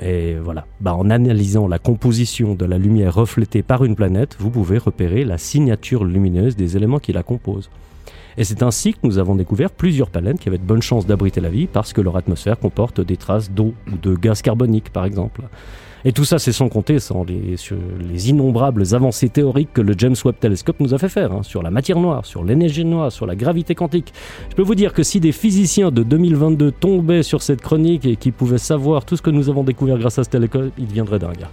Et 0.02 0.34
voilà. 0.34 0.66
Bah, 0.82 0.94
en 0.94 1.08
analysant 1.08 1.68
la 1.68 1.78
composition 1.78 2.54
de 2.54 2.66
la 2.66 2.76
lumière 2.76 3.14
reflétée 3.14 3.62
par 3.62 3.82
une 3.82 3.96
planète, 3.96 4.36
vous 4.38 4.50
pouvez 4.50 4.76
repérer 4.76 5.24
la 5.24 5.38
signature 5.38 6.04
lumineuse 6.04 6.54
des 6.54 6.76
éléments 6.76 6.98
qui 6.98 7.14
la 7.14 7.22
composent. 7.22 7.70
Et 8.36 8.44
c'est 8.44 8.62
ainsi 8.62 8.92
que 8.92 8.98
nous 9.02 9.18
avons 9.18 9.34
découvert 9.34 9.70
plusieurs 9.70 10.10
planètes 10.10 10.38
qui 10.38 10.48
avaient 10.48 10.58
de 10.58 10.64
bonnes 10.64 10.82
chances 10.82 11.06
d'abriter 11.06 11.40
la 11.40 11.50
vie 11.50 11.66
parce 11.66 11.92
que 11.92 12.00
leur 12.00 12.16
atmosphère 12.16 12.58
comporte 12.58 13.00
des 13.00 13.16
traces 13.16 13.50
d'eau 13.50 13.74
ou 13.92 13.96
de 13.96 14.14
gaz 14.14 14.42
carbonique, 14.42 14.90
par 14.90 15.04
exemple. 15.04 15.42
Et 16.04 16.12
tout 16.12 16.24
ça, 16.24 16.38
c'est 16.38 16.52
sans 16.52 16.68
compter 16.68 16.96
les, 17.28 17.56
sur 17.58 17.76
les 18.00 18.30
innombrables 18.30 18.84
avancées 18.94 19.28
théoriques 19.28 19.72
que 19.74 19.82
le 19.82 19.94
James 19.98 20.14
Webb 20.24 20.36
Telescope 20.40 20.80
nous 20.80 20.94
a 20.94 20.98
fait 20.98 21.10
faire, 21.10 21.32
hein, 21.32 21.42
sur 21.42 21.62
la 21.62 21.70
matière 21.70 21.98
noire, 21.98 22.24
sur 22.24 22.42
l'énergie 22.42 22.86
noire, 22.86 23.12
sur 23.12 23.26
la 23.26 23.36
gravité 23.36 23.74
quantique. 23.74 24.12
Je 24.48 24.54
peux 24.54 24.62
vous 24.62 24.74
dire 24.74 24.94
que 24.94 25.02
si 25.02 25.20
des 25.20 25.32
physiciens 25.32 25.90
de 25.90 26.02
2022 26.02 26.72
tombaient 26.72 27.22
sur 27.22 27.42
cette 27.42 27.60
chronique 27.60 28.06
et 28.06 28.16
qui 28.16 28.30
pouvaient 28.30 28.58
savoir 28.58 29.04
tout 29.04 29.16
ce 29.16 29.22
que 29.22 29.30
nous 29.30 29.50
avons 29.50 29.62
découvert 29.62 29.98
grâce 29.98 30.18
à 30.18 30.24
ce 30.24 30.30
télescope, 30.30 30.72
ils 30.78 30.86
deviendraient 30.86 31.18
dingues. 31.18 31.46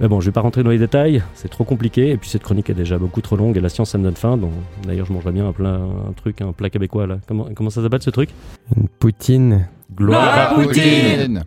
Mais 0.00 0.08
bon, 0.08 0.20
je 0.20 0.26
vais 0.26 0.32
pas 0.32 0.40
rentrer 0.40 0.62
dans 0.64 0.70
les 0.70 0.78
détails, 0.78 1.22
c'est 1.34 1.48
trop 1.48 1.62
compliqué, 1.64 2.10
et 2.10 2.16
puis 2.16 2.28
cette 2.28 2.42
chronique 2.42 2.68
est 2.68 2.74
déjà 2.74 2.98
beaucoup 2.98 3.20
trop 3.20 3.36
longue, 3.36 3.56
et 3.56 3.60
la 3.60 3.68
science, 3.68 3.90
ça 3.90 3.98
me 3.98 4.02
donne 4.02 4.16
faim, 4.16 4.36
donc 4.36 4.50
d'ailleurs, 4.84 5.06
je 5.06 5.12
mangerais 5.12 5.30
bien 5.30 5.46
un, 5.48 5.52
plat, 5.52 5.74
un 6.08 6.12
truc, 6.14 6.40
un 6.40 6.52
plat 6.52 6.68
québécois, 6.68 7.06
là. 7.06 7.18
Comment, 7.28 7.46
comment 7.54 7.70
ça 7.70 7.80
s'appelle 7.80 8.02
ce 8.02 8.10
truc? 8.10 8.30
Une 8.76 8.88
poutine. 8.88 9.68
Gloire 9.94 10.36
à 10.50 10.54
Poutine 10.54 11.44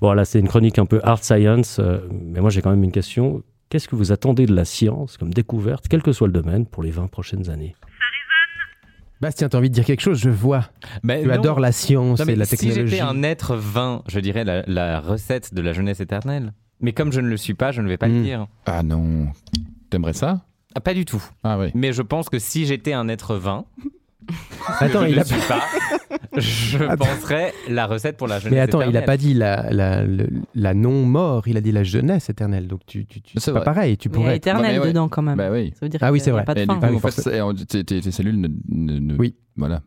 Bon, 0.00 0.12
là, 0.12 0.24
c'est 0.24 0.40
une 0.40 0.48
chronique 0.48 0.78
un 0.78 0.86
peu 0.86 1.00
hard 1.04 1.22
science, 1.22 1.78
euh, 1.78 1.98
mais 2.10 2.40
moi, 2.40 2.50
j'ai 2.50 2.62
quand 2.62 2.70
même 2.70 2.82
une 2.82 2.92
question. 2.92 3.42
Qu'est-ce 3.68 3.86
que 3.86 3.94
vous 3.96 4.10
attendez 4.10 4.46
de 4.46 4.54
la 4.54 4.64
science 4.64 5.16
comme 5.16 5.32
découverte, 5.32 5.86
quel 5.88 6.02
que 6.02 6.10
soit 6.12 6.26
le 6.26 6.32
domaine, 6.32 6.66
pour 6.66 6.82
les 6.82 6.90
20 6.90 7.06
prochaines 7.08 7.48
années? 7.50 7.76
Bastien, 9.20 9.48
t'as 9.48 9.58
envie 9.58 9.68
de 9.68 9.74
dire 9.74 9.84
quelque 9.84 10.00
chose? 10.00 10.18
Je 10.18 10.30
vois. 10.30 10.64
Mais 11.02 11.22
Tu 11.22 11.28
non. 11.28 11.34
adores 11.34 11.58
la 11.60 11.72
science 11.72 12.20
Non, 12.20 12.26
et 12.26 12.36
la 12.36 12.44
Si 12.44 12.56
technologie. 12.56 12.88
j'étais 12.90 13.02
un 13.02 13.22
être 13.24 13.56
vain, 13.56 14.02
je 14.08 14.20
dirais 14.20 14.44
la, 14.44 14.62
la 14.66 15.00
recette 15.00 15.52
de 15.54 15.60
la 15.60 15.72
jeunesse 15.72 15.98
éternelle. 16.00 16.52
Mais 16.80 16.92
comme 16.92 17.12
je 17.12 17.20
ne 17.20 17.28
le 17.28 17.36
suis 17.36 17.54
pas, 17.54 17.72
je 17.72 17.80
ne 17.82 17.88
vais 17.88 17.96
pas 17.96 18.08
le 18.08 18.20
Hmm. 18.20 18.22
dire. 18.22 18.46
Ah 18.66 18.82
non. 18.82 19.28
T'aimerais 19.90 20.12
ça? 20.12 20.44
Ah, 20.74 20.80
pas 20.80 20.94
du 20.94 21.04
tout. 21.04 21.22
Ah 21.42 21.58
oui. 21.58 21.68
Mais 21.74 21.92
je 21.92 22.02
pense 22.02 22.28
que 22.28 22.38
si 22.38 22.66
j'étais 22.66 22.92
un 22.92 23.08
être 23.08 23.36
vain, 23.36 23.64
Attends, 24.80 25.02
je 25.04 25.08
il 25.08 25.16
ne 25.16 25.20
a 25.20 25.24
suis 25.24 25.40
pas. 25.48 25.62
Je 26.36 26.84
Attends. 26.84 27.06
penserais 27.06 27.54
la 27.68 27.86
recette 27.86 28.16
pour 28.18 28.28
la 28.28 28.38
jeunesse. 28.38 28.52
Mais 28.52 28.60
attends, 28.60 28.80
il 28.82 28.84
a 28.84 28.88
éternelle. 28.88 29.06
pas 29.06 29.16
dit 29.16 29.32
la, 29.34 29.70
la, 29.72 30.04
le- 30.04 30.28
la 30.54 30.74
non-mort, 30.74 31.48
il 31.48 31.56
a 31.56 31.60
dit 31.62 31.72
la 31.72 31.82
jeunesse 31.82 32.28
éternelle. 32.28 32.68
Donc 32.68 32.80
tu, 32.86 33.06
tu, 33.06 33.22
tu- 33.22 33.32
C'est 33.34 33.40
c'est 33.46 33.52
pas 33.52 33.60
vrai. 33.60 33.64
pareil. 33.64 33.96
Tu 33.96 34.08
Mais 34.10 34.14
il 34.14 34.18
y 34.18 34.20
a 34.20 34.24
pourrais. 34.24 34.36
éternel 34.36 34.64
Ouais, 34.66 34.72
mais 34.74 34.78
ouais. 34.80 34.88
dedans 34.88 35.08
quand 35.08 35.22
même. 35.22 35.36
Bah 35.38 35.50
oui. 35.50 35.72
Ça 35.74 35.86
veut 35.86 35.88
dire 35.88 36.00
Ah 36.02 36.12
oui, 36.12 36.18
qu'il 36.18 36.24
c'est 36.24 36.30
y 36.30 36.32
a 36.32 36.36
vrai. 36.36 36.44
Pas 36.44 36.54
de 36.54 36.60
Et 36.60 36.66
fin. 36.66 36.74
du 36.74 36.80
coup, 36.80 36.86
en 36.86 36.98
fait, 36.98 37.10
forcément. 37.22 37.52
c'est- 37.56 37.64
tes, 37.66 37.84
tes- 37.84 38.00
tes 38.02 38.10
cellules 38.12 38.38
ne, 38.40 38.48
ne- 38.68 38.98
ne- 38.98 39.16
Oui. 39.16 39.34
Voilà. 39.56 39.80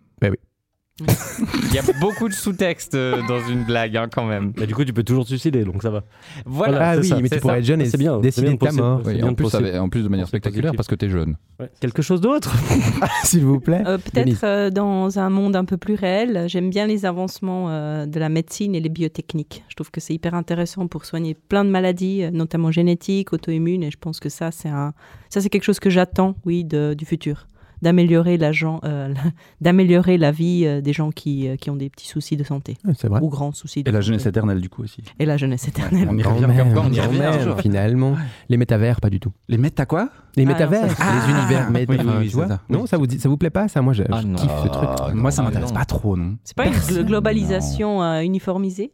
Il 1.69 1.73
y 1.73 1.79
a 1.79 1.83
beaucoup 1.99 2.27
de 2.27 2.33
sous-textes 2.33 2.95
euh, 2.95 3.21
dans 3.27 3.39
une 3.47 3.63
blague, 3.63 3.95
hein, 3.97 4.07
quand 4.13 4.25
même. 4.25 4.51
Bah, 4.51 4.65
du 4.65 4.75
coup, 4.75 4.83
tu 4.83 4.93
peux 4.93 5.03
toujours 5.03 5.23
te 5.23 5.29
suicider, 5.29 5.63
donc 5.63 5.81
ça 5.81 5.89
va. 5.89 6.03
Voilà. 6.45 6.91
ah 6.91 6.97
oui, 6.97 7.07
ça, 7.07 7.19
mais 7.19 7.29
tu 7.29 7.39
pourrais 7.39 7.59
être 7.59 7.65
jeune 7.65 7.81
et 7.81 7.85
C'est 7.85 7.97
bien, 7.97 8.19
décider 8.19 8.47
bien 8.47 8.55
de 8.55 8.59
ta 8.59 8.71
mort. 8.71 9.01
Oui, 9.05 9.23
en, 9.23 9.33
plus, 9.33 9.53
en 9.55 9.87
de 9.87 10.07
manière 10.07 10.27
spectaculaire 10.27 10.73
parce 10.75 10.87
que 10.87 10.95
t'es 10.95 11.09
jeune. 11.09 11.35
Quelque 11.79 12.01
chose 12.01 12.21
d'autre 12.21 12.55
S'il 13.23 13.45
vous 13.45 13.59
plaît. 13.59 13.83
Euh. 13.85 13.97
Peut-être 13.97 14.43
euh, 14.43 14.69
dans 14.69 15.19
un 15.19 15.29
monde 15.29 15.55
un 15.55 15.65
peu 15.65 15.77
plus 15.77 15.95
réel, 15.95 16.45
j'aime 16.47 16.69
bien 16.69 16.87
les 16.87 17.05
avancements 17.05 17.69
euh, 17.69 18.05
de 18.05 18.19
la 18.19 18.29
médecine 18.29 18.75
et 18.75 18.79
les 18.79 18.89
biotechniques. 18.89 19.63
Je 19.69 19.75
trouve 19.75 19.91
que 19.91 20.01
c'est 20.01 20.13
hyper 20.13 20.33
intéressant 20.33 20.87
pour 20.87 21.05
soigner 21.05 21.35
plein 21.35 21.63
de 21.63 21.69
maladies, 21.69 22.23
notamment 22.31 22.71
génétiques, 22.71 23.33
auto-immunes, 23.33 23.83
et 23.83 23.91
je 23.91 23.97
pense 23.97 24.19
que 24.19 24.29
ça, 24.29 24.51
c'est 24.51 24.69
un, 24.69 24.93
ça, 25.29 25.41
c'est 25.41 25.49
quelque 25.49 25.63
chose 25.63 25.79
que 25.79 25.89
j'attends, 25.89 26.35
oui, 26.45 26.63
de- 26.63 26.93
du 26.97 27.05
futur, 27.05 27.47
d'améliorer 27.81 28.37
la, 28.37 28.51
gens- 28.51 28.79
euh, 28.83 29.07
la- 29.13 29.31
d'améliorer 29.61 30.17
la 30.17 30.31
vie 30.31 30.63
euh, 30.65 30.81
des 30.81 30.93
gens 30.93 31.11
qui, 31.11 31.47
euh, 31.47 31.55
qui 31.55 31.69
ont 31.69 31.75
des 31.75 31.89
petits 31.89 32.07
soucis 32.07 32.37
de 32.37 32.43
santé 32.43 32.77
C'est 32.95 33.07
vrai. 33.07 33.19
ou 33.21 33.29
grands 33.29 33.51
soucis. 33.51 33.83
De 33.83 33.89
Et 33.89 33.91
la 33.91 34.01
jeunesse 34.01 34.25
éternelle, 34.25 34.61
du 34.61 34.69
coup, 34.69 34.83
aussi. 34.83 35.03
Et 35.19 35.25
la 35.25 35.37
jeunesse 35.37 35.67
éternelle. 35.67 36.07
On 36.09 36.17
y 36.17 36.23
revient. 36.23 36.47
même, 36.47 36.77
on 36.77 36.91
y 36.91 36.99
revient. 36.99 37.19
même, 37.19 37.57
finalement. 37.57 38.15
Les 38.49 38.57
métavers, 38.57 39.01
pas 39.01 39.09
du 39.09 39.19
tout. 39.19 39.31
Les 39.49 39.57
méta 39.57 39.85
quoi? 39.85 40.09
Les 40.35 40.43
Ah, 40.43 40.45
non, 40.45 40.51
métavers, 40.53 40.91
ça, 40.91 41.03
les 41.25 41.31
univers 41.33 41.65
Ah, 41.67 41.71
méta, 41.71 41.91
oui, 41.93 41.99
oui, 42.01 42.13
oui, 42.19 42.29
tu 42.29 42.35
vois. 42.35 42.45
c'est 42.47 42.53
ça. 42.53 42.61
Non, 42.69 42.85
ça 42.85 42.97
vous 42.97 43.07
dit, 43.07 43.19
ça 43.19 43.27
vous 43.29 43.37
plaît 43.37 43.49
pas 43.49 43.67
ça? 43.67 43.81
Moi, 43.81 43.93
je, 43.93 44.03
Ah 44.11 44.21
je 44.21 44.27
non. 44.27 44.35
kiffe 44.35 44.51
ce 44.63 44.67
truc. 44.69 44.89
Ah, 44.99 45.09
Moi, 45.13 45.31
ça 45.31 45.41
Ah, 45.41 45.45
m'intéresse 45.45 45.71
pas 45.71 45.85
trop, 45.85 46.15
non. 46.15 46.37
C'est 46.43 46.55
pas 46.55 46.67
une 46.67 46.73
gl- 46.73 47.03
globalisation 47.03 48.01
euh, 48.03 48.21
uniformisée? 48.21 48.91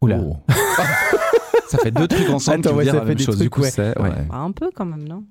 Oula. 0.00 0.20
Oh. 0.22 0.36
Ça 1.68 1.76
fait 1.78 1.90
deux 1.90 2.08
trucs 2.08 2.30
ensemble 2.30 2.60
Attends, 2.60 2.70
qui 2.70 2.76
ouais, 2.76 2.84
veulent 2.84 2.86
ça 2.86 2.92
dire 2.92 2.94
la 2.94 3.00
fait 3.00 3.08
même 3.08 3.18
chose. 3.18 3.26
trucs, 3.36 3.40
du 3.40 3.50
coup, 3.50 3.60
ouais. 3.60 3.70
ouais. 3.78 3.92
Bah, 4.30 4.36
Un 4.36 4.52
peu 4.52 4.70
quand 4.74 4.86
même, 4.86 5.06
non? 5.06 5.24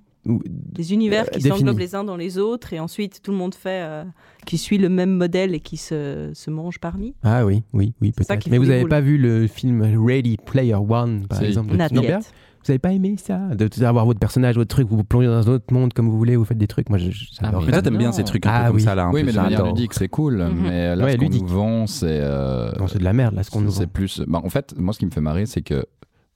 Des 0.44 0.94
univers 0.94 1.24
Euh, 1.26 1.30
qui 1.38 1.42
s'englobent 1.42 1.80
les 1.80 1.96
uns 1.96 2.04
dans 2.04 2.18
les 2.18 2.38
autres 2.38 2.74
et 2.74 2.80
ensuite 2.80 3.22
tout 3.24 3.32
le 3.32 3.38
monde 3.38 3.56
fait, 3.56 3.82
euh, 3.84 4.04
qui 4.46 4.58
suit 4.58 4.78
le 4.78 4.90
même 4.90 5.12
modèle 5.12 5.54
et 5.56 5.60
qui 5.60 5.78
se, 5.78 6.32
se 6.34 6.50
mange 6.52 6.80
parmi. 6.80 7.16
Ah 7.24 7.46
oui, 7.46 7.64
oui, 7.74 7.94
oui, 8.02 8.12
peut-être. 8.12 8.48
Mais 8.50 8.58
vous 8.58 8.64
les 8.66 8.72
avez 8.72 8.82
boules. 8.82 8.90
pas 8.90 9.02
vu 9.02 9.18
le 9.18 9.48
film 9.48 9.82
Ready 10.06 10.38
Player 10.46 10.76
One, 10.76 11.28
par 11.28 11.42
exemple, 11.44 11.76
de 11.76 11.82
Spielberg. 11.84 12.22
Vous 12.66 12.72
avez 12.72 12.80
pas 12.80 12.92
aimé 12.92 13.16
ça? 13.18 13.38
De 13.56 13.70
d'avoir 13.80 14.06
votre 14.06 14.20
personnage, 14.20 14.56
votre 14.58 14.68
truc, 14.68 14.90
vous 14.90 14.98
vous 14.98 15.04
plongez 15.06 15.28
dans 15.28 15.48
un 15.50 15.54
autre 15.54 15.74
monde 15.74 15.94
comme 15.94 16.10
vous 16.10 16.18
voulez, 16.18 16.36
vous 16.36 16.44
faites 16.44 16.58
des 16.58 16.68
trucs. 16.68 16.90
Moi, 16.90 16.98
je- 16.98 17.12
je- 17.12 17.26
Ah, 17.40 17.46
j'adore. 17.46 17.62
Mais 17.66 17.72
toi, 17.72 17.82
t'aimes 17.82 17.98
bien 17.98 18.12
ces 18.12 18.26
trucs 18.26 18.46
un 18.46 18.50
Ah 18.52 18.60
peu 18.64 18.68
comme 18.68 18.76
oui. 18.76 18.82
ça, 18.82 18.94
là. 18.96 19.06
un 19.06 19.12
Oui, 19.14 19.24
mais 19.24 19.32
de 19.32 19.38
manière 19.38 19.66
ludique, 19.66 19.94
c'est 19.94 20.10
cool. 20.10 20.44
Mhm. 20.44 20.60
Mais 20.64 20.96
là, 20.98 21.06
Ouais, 21.06 21.12
ce 21.14 21.18
qu'on 21.18 21.24
ludique. 21.24 21.42
nous 21.44 21.48
vend, 21.48 21.88
c'est. 21.88 22.08
euh, 22.10 22.72
Non, 22.78 22.88
c'est 22.88 23.00
de 23.00 23.06
la 23.06 23.14
merde, 23.14 23.36
là, 23.36 23.44
ce 23.44 23.52
qu'on 23.52 23.62
nous 23.62 23.72
vend. 23.72 23.80
C'est 23.80 23.88
plus. 23.88 24.22
bah, 24.28 24.42
en 24.44 24.50
fait, 24.50 24.74
moi, 24.78 24.94
ce 24.94 25.00
qui 25.00 25.06
me 25.06 25.12
fait 25.12 25.22
marrer, 25.22 25.46
c'est 25.46 25.62
que 25.62 25.86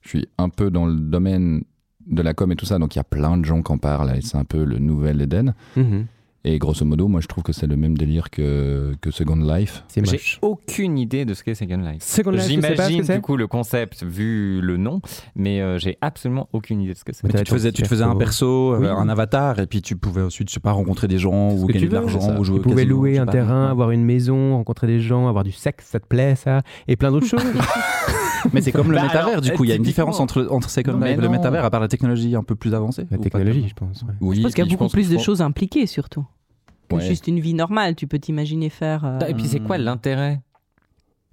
je 0.00 0.08
suis 0.08 0.26
un 0.38 0.48
peu 0.48 0.70
dans 0.70 0.86
le 0.86 0.94
domaine 0.94 1.64
de 2.06 2.22
la 2.22 2.34
com 2.34 2.50
et 2.52 2.56
tout 2.56 2.66
ça, 2.66 2.78
donc 2.78 2.94
il 2.94 2.98
y 2.98 3.00
a 3.00 3.04
plein 3.04 3.36
de 3.36 3.44
gens 3.44 3.62
qui 3.62 3.72
en 3.72 3.78
parlent, 3.78 4.14
et 4.16 4.20
c'est 4.22 4.36
un 4.36 4.44
peu 4.44 4.64
le 4.64 4.78
nouvel 4.78 5.20
Eden. 5.20 5.54
Mhm. 5.76 6.06
Et 6.44 6.58
grosso 6.58 6.84
modo, 6.84 7.06
moi, 7.06 7.20
je 7.20 7.28
trouve 7.28 7.44
que 7.44 7.52
c'est 7.52 7.68
le 7.68 7.76
même 7.76 7.96
délire 7.96 8.28
que, 8.28 8.96
que 9.00 9.12
Second 9.12 9.36
Life. 9.36 9.84
C'est 9.86 10.04
J'ai 10.04 10.18
aucune 10.42 10.98
idée 10.98 11.24
de 11.24 11.34
ce 11.34 11.44
qu'est 11.44 11.54
Second 11.54 11.76
Life. 11.76 12.02
Second 12.02 12.32
Life, 12.32 12.42
J'imagine 12.48 13.04
c'est 13.04 13.14
du 13.14 13.20
coup 13.20 13.36
le 13.36 13.46
concept 13.46 14.02
vu 14.02 14.60
le 14.60 14.76
nom, 14.76 15.00
mais 15.36 15.60
euh, 15.60 15.78
j'ai 15.78 15.98
absolument 16.00 16.48
aucune 16.52 16.80
idée 16.80 16.94
de 16.94 16.98
ce 16.98 17.04
que 17.04 17.12
c'est. 17.14 17.28
Tu 17.44 17.48
faisais, 17.52 17.70
tu 17.70 17.82
te 17.82 17.86
faisais 17.86 18.02
un 18.02 18.16
perso, 18.16 18.74
euh, 18.74 18.78
Oui. 18.80 18.86
un 18.88 19.08
avatar, 19.08 19.60
et 19.60 19.68
puis 19.68 19.82
tu 19.82 19.94
pouvais 19.94 20.22
ensuite, 20.22 20.48
je 20.48 20.54
sais 20.54 20.58
pas, 20.60 20.72
rencontrer 20.72 21.06
des 21.06 21.18
gens, 21.18 21.52
ou 21.52 21.64
gagner 21.66 21.82
tu 21.82 21.88
de 21.88 21.94
l'argent, 21.94 22.36
ou 22.36 22.42
jouer 22.42 22.56
Tu 22.56 22.62
pouvais 22.62 22.74
casino, 22.82 22.96
louer 22.96 23.18
un 23.18 23.26
pas. 23.26 23.30
terrain, 23.30 23.70
avoir 23.70 23.92
une 23.92 24.04
maison, 24.04 24.56
rencontrer 24.56 24.88
des 24.88 24.98
gens, 24.98 25.28
avoir 25.28 25.44
du 25.44 25.52
sexe, 25.52 25.86
ça 25.92 26.00
te 26.00 26.06
plaît, 26.08 26.34
ça? 26.34 26.62
Et 26.88 26.96
plein 26.96 27.12
d'autres 27.12 27.26
choses. 27.28 27.40
Mais 28.52 28.60
c'est 28.60 28.72
comme 28.72 28.90
le 28.90 28.96
Bah 28.96 29.02
métavers, 29.02 29.28
alors, 29.28 29.40
du 29.40 29.52
coup, 29.52 29.64
il 29.64 29.68
y 29.70 29.72
a 29.72 29.76
une 29.76 29.82
différence 29.82 30.20
entre, 30.20 30.46
entre 30.50 30.70
Second 30.70 30.96
Life 30.98 31.18
et 31.18 31.20
le 31.20 31.28
métavers, 31.28 31.64
à 31.64 31.70
part 31.70 31.80
la 31.80 31.88
technologie 31.88 32.34
un 32.36 32.42
peu 32.42 32.54
plus 32.54 32.74
avancée. 32.74 33.06
La 33.10 33.18
technologie, 33.18 33.66
je 33.68 33.74
pense. 33.74 34.02
ouais. 34.02 34.14
Oui, 34.20 34.36
Je 34.36 34.42
pense 34.42 34.54
qu'il 34.54 34.64
y 34.64 34.68
a 34.68 34.70
beaucoup 34.76 34.88
plus 34.90 35.08
de 35.10 35.18
choses 35.18 35.42
impliquées 35.42 35.86
surtout. 35.86 36.24
Que 36.88 36.96
Ouais. 36.96 37.02
juste 37.06 37.26
une 37.26 37.40
vie 37.40 37.54
normale. 37.54 37.94
Tu 37.94 38.06
peux 38.06 38.18
t'imaginer 38.18 38.68
faire. 38.68 39.04
euh, 39.04 39.18
Et 39.26 39.34
puis 39.34 39.44
c'est 39.46 39.60
quoi 39.60 39.78
l'intérêt 39.78 40.40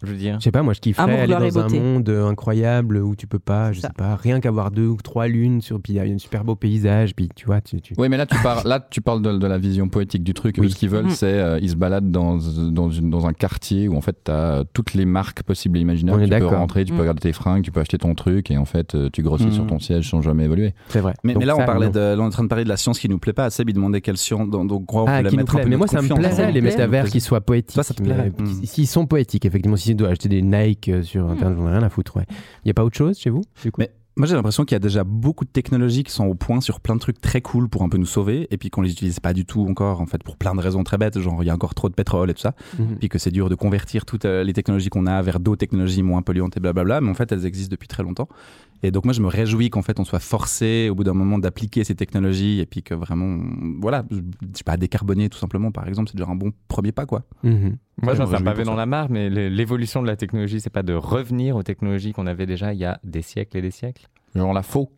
Je 0.03 0.07
veux 0.11 0.17
dire. 0.17 0.35
Je 0.39 0.43
sais 0.45 0.51
pas, 0.51 0.63
moi 0.63 0.73
je 0.73 0.79
kifferais 0.79 1.03
Amour, 1.03 1.35
aller 1.37 1.51
dans 1.51 1.59
un 1.59 1.67
monde 1.69 2.07
euh, 2.09 2.27
incroyable 2.27 2.97
où 2.97 3.15
tu 3.15 3.27
peux 3.27 3.39
pas, 3.39 3.71
je 3.73 3.81
Ça. 3.81 3.87
sais 3.89 3.93
pas, 3.97 4.15
rien 4.15 4.39
qu'avoir 4.39 4.71
deux 4.71 4.87
ou 4.87 4.97
trois 4.97 5.27
lunes, 5.27 5.61
sur, 5.61 5.79
puis 5.81 5.93
il 5.93 5.95
y 5.97 5.99
a 5.99 6.03
un 6.03 6.17
super 6.17 6.43
beau 6.43 6.55
paysage, 6.55 7.13
puis 7.15 7.29
tu 7.35 7.45
vois, 7.45 7.59
tu, 7.61 7.81
tu... 7.81 7.93
Oui, 7.97 8.07
mais 8.09 8.17
là, 8.17 8.25
tu 8.25 8.37
parles, 8.41 8.61
là, 8.67 8.79
tu 8.89 9.01
parles 9.01 9.21
de, 9.21 9.37
de 9.37 9.47
la 9.47 9.57
vision 9.57 9.89
poétique 9.89 10.23
du 10.23 10.33
truc. 10.33 10.55
Oui. 10.59 10.69
ce 10.71 10.75
qu'ils 10.75 10.89
veulent, 10.89 11.05
Mhm. 11.05 11.09
c'est 11.11 11.33
euh, 11.33 11.59
ils 11.61 11.69
se 11.69 11.75
baladent 11.75 12.11
dans, 12.11 12.37
dans, 12.71 12.89
une- 12.89 13.09
dans 13.09 13.25
un 13.27 13.33
quartier 13.33 13.87
où 13.87 13.95
en 13.97 14.01
fait, 14.01 14.15
tu 14.23 14.31
as 14.31 14.63
toutes 14.73 14.93
les 14.93 15.05
marques 15.05 15.43
possibles 15.43 15.77
et 15.77 15.81
imaginables. 15.81 16.19
On 16.19 16.23
est 16.23 16.29
tu 16.29 16.39
peux 16.39 16.45
rentrer, 16.47 16.85
tu 16.85 16.91
peux 16.91 16.95
Mhm. 16.95 17.01
regarder 17.01 17.21
tes 17.21 17.33
fringues, 17.33 17.63
tu 17.63 17.71
peux 17.71 17.79
acheter 17.81 17.97
ton 17.97 18.15
truc 18.15 18.51
et 18.51 18.57
en 18.57 18.65
fait, 18.65 18.95
euh, 18.95 19.09
tu 19.11 19.21
grossis 19.21 19.51
sur 19.51 19.67
ton 19.67 19.79
siège 19.79 20.09
sans 20.09 20.21
jamais 20.21 20.45
évoluer. 20.45 20.73
c'est 20.89 20.99
vrai. 21.01 21.13
Mais, 21.23 21.33
Donc 21.33 21.41
mais 21.41 21.45
là, 21.47 21.55
ça, 21.55 21.63
on, 21.63 21.65
parlait 21.65 21.87
non. 21.87 21.91
de, 21.91 21.99
là, 21.99 22.17
on 22.19 22.23
est 22.23 22.27
en 22.27 22.29
train 22.29 22.43
de 22.43 22.47
parler 22.49 22.63
de 22.63 22.69
la 22.69 22.77
science 22.77 22.99
qui 22.99 23.09
nous 23.09 23.19
plaît 23.19 23.33
pas. 23.33 23.49
Seb, 23.49 23.69
il 23.69 23.73
demandait 23.73 24.01
quelle 24.01 24.17
science. 24.17 24.49
Donc, 24.49 24.67
donc, 24.69 24.93
on 24.93 25.01
Ah, 25.05 25.17
peut 25.17 25.23
la 25.25 25.31
mettre 25.31 25.39
un 25.39 25.43
plaît. 25.57 25.63
peu 25.63 25.69
Mais 25.69 25.75
moi, 25.77 25.87
ça 25.87 26.01
me 26.01 26.07
plairait, 26.07 26.51
les 26.51 26.61
métavers 26.61 27.05
qui 27.05 27.19
soient 27.19 27.41
poétiques. 27.41 27.77
Mm. 27.99 28.63
S'ils 28.63 28.87
sont 28.87 29.05
poétiques, 29.05 29.45
effectivement, 29.45 29.75
si 29.89 29.95
tu 29.95 29.95
dois 29.95 30.09
acheter 30.09 30.29
des 30.29 30.41
Nike 30.41 30.89
euh, 30.89 31.03
sur 31.03 31.27
Internet, 31.29 31.57
j'en 31.57 31.67
ai 31.67 31.71
rien 31.71 31.83
à 31.83 31.89
foutre, 31.89 32.17
ouais. 32.17 32.25
Il 32.29 32.67
n'y 32.67 32.71
a 32.71 32.73
pas 32.73 32.83
autre 32.83 32.97
chose 32.97 33.17
chez 33.19 33.29
vous 33.29 33.41
du 33.63 33.71
coup? 33.71 33.79
Mais 33.81 33.91
moi, 34.17 34.27
j'ai 34.27 34.35
l'impression 34.35 34.65
qu'il 34.65 34.75
y 34.75 34.77
a 34.77 34.79
déjà 34.79 35.05
beaucoup 35.05 35.45
de 35.45 35.49
technologies 35.49 36.03
qui 36.03 36.11
sont 36.11 36.25
au 36.25 36.35
point 36.35 36.59
sur 36.59 36.81
plein 36.81 36.93
de 36.95 36.99
trucs 36.99 37.21
très 37.21 37.39
cool 37.39 37.69
pour 37.69 37.83
un 37.83 37.89
peu 37.89 37.97
nous 37.97 38.05
sauver, 38.05 38.47
et 38.51 38.57
puis 38.57 38.69
qu'on 38.69 38.81
les 38.81 38.91
utilise 38.91 39.21
pas 39.21 39.31
du 39.31 39.45
tout 39.45 39.65
encore, 39.69 40.01
en 40.01 40.05
fait, 40.07 40.21
pour 40.23 40.35
plein 40.35 40.53
de 40.55 40.59
raisons 40.59 40.83
très 40.83 40.97
bêtes, 40.97 41.17
genre 41.19 41.41
il 41.41 41.45
y 41.45 41.49
a 41.49 41.53
encore 41.53 41.73
trop 41.73 41.87
de 41.87 41.93
pétrole 41.93 42.29
et 42.29 42.33
tout 42.33 42.41
ça, 42.41 42.53
Mhm. 42.77 42.97
puis 42.99 43.07
que 43.07 43.17
c'est 43.17 43.31
dur 43.31 43.47
de 43.49 43.55
convertir 43.55 44.03
toutes 44.05 44.25
euh, 44.25 44.43
les 44.43 44.51
technologies 44.51 44.89
qu'on 44.89 45.05
a 45.05 45.21
vers 45.21 45.39
d'autres 45.39 45.59
technologies 45.59 46.03
moins 46.03 46.21
polluantes 46.21 46.57
et 46.57 46.59
blablabla, 46.59 46.99
mais 46.99 47.09
en 47.09 47.13
fait, 47.13 47.31
elles 47.31 47.45
existent 47.45 47.71
depuis 47.71 47.87
très 47.87 48.03
longtemps. 48.03 48.27
Et 48.81 48.91
donc, 48.91 49.03
moi, 49.05 49.13
je 49.13 49.21
me 49.21 49.27
réjouis 49.27 49.69
qu'en 49.69 49.81
fait, 49.81 49.99
on 49.99 50.05
soit 50.05 50.19
forcé 50.19 50.87
au 50.89 50.95
bout 50.95 51.03
d'un 51.03 51.13
moment 51.13 51.37
d'appliquer 51.37 51.83
ces 51.83 51.95
technologies, 51.95 52.59
et 52.59 52.65
puis 52.65 52.81
que 52.81 52.93
vraiment, 52.93 53.37
voilà, 53.81 54.05
je 54.11 54.17
sais 54.53 54.63
pas, 54.63 54.77
décarboner 54.77 55.29
tout 55.29 55.37
simplement, 55.37 55.71
par 55.71 55.87
exemple, 55.87 56.09
c'est 56.09 56.17
déjà 56.17 56.29
un 56.29 56.35
bon 56.35 56.51
premier 56.67 56.91
pas, 56.93 57.05
quoi. 57.05 57.23
Mhm. 57.43 57.77
Moi, 58.01 58.15
j'en 58.15 58.33
un 58.33 58.41
pavé 58.41 58.63
dans 58.63 58.75
la 58.75 58.85
mare, 58.85 59.09
mais 59.09 59.29
l'évolution 59.29 60.01
de 60.01 60.07
la 60.07 60.15
technologie, 60.15 60.61
c'est 60.61 60.69
pas 60.69 60.83
de 60.83 60.93
revenir 60.93 61.55
aux 61.57 61.63
technologies 61.63 62.13
qu'on 62.13 62.27
avait 62.27 62.45
déjà 62.45 62.73
il 62.73 62.79
y 62.79 62.85
a 62.85 62.99
des 63.03 63.21
siècles 63.21 63.57
et 63.57 63.61
des 63.61 63.71
siècles. 63.71 64.07
Genre 64.35 64.53
la 64.53 64.63
faux. 64.63 64.89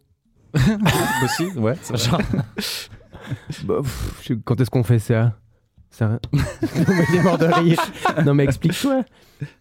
Aussi, 1.23 1.45
ouais. 1.57 1.75
Genre, 1.95 2.21
Bah, 3.65 3.75
pff, 3.81 4.21
je- 4.23 4.33
quand 4.35 4.59
est-ce 4.61 4.69
qu'on 4.69 4.83
fait 4.83 4.99
ça? 4.99 5.37
Ça... 5.91 6.07
non, 6.33 6.39
mais 6.87 7.05
il 7.09 7.15
est 7.17 7.23
mort 7.23 7.37
de 7.37 7.45
rire. 7.45 7.79
Non, 8.25 8.33
mais 8.33 8.45
explique-toi. 8.45 9.03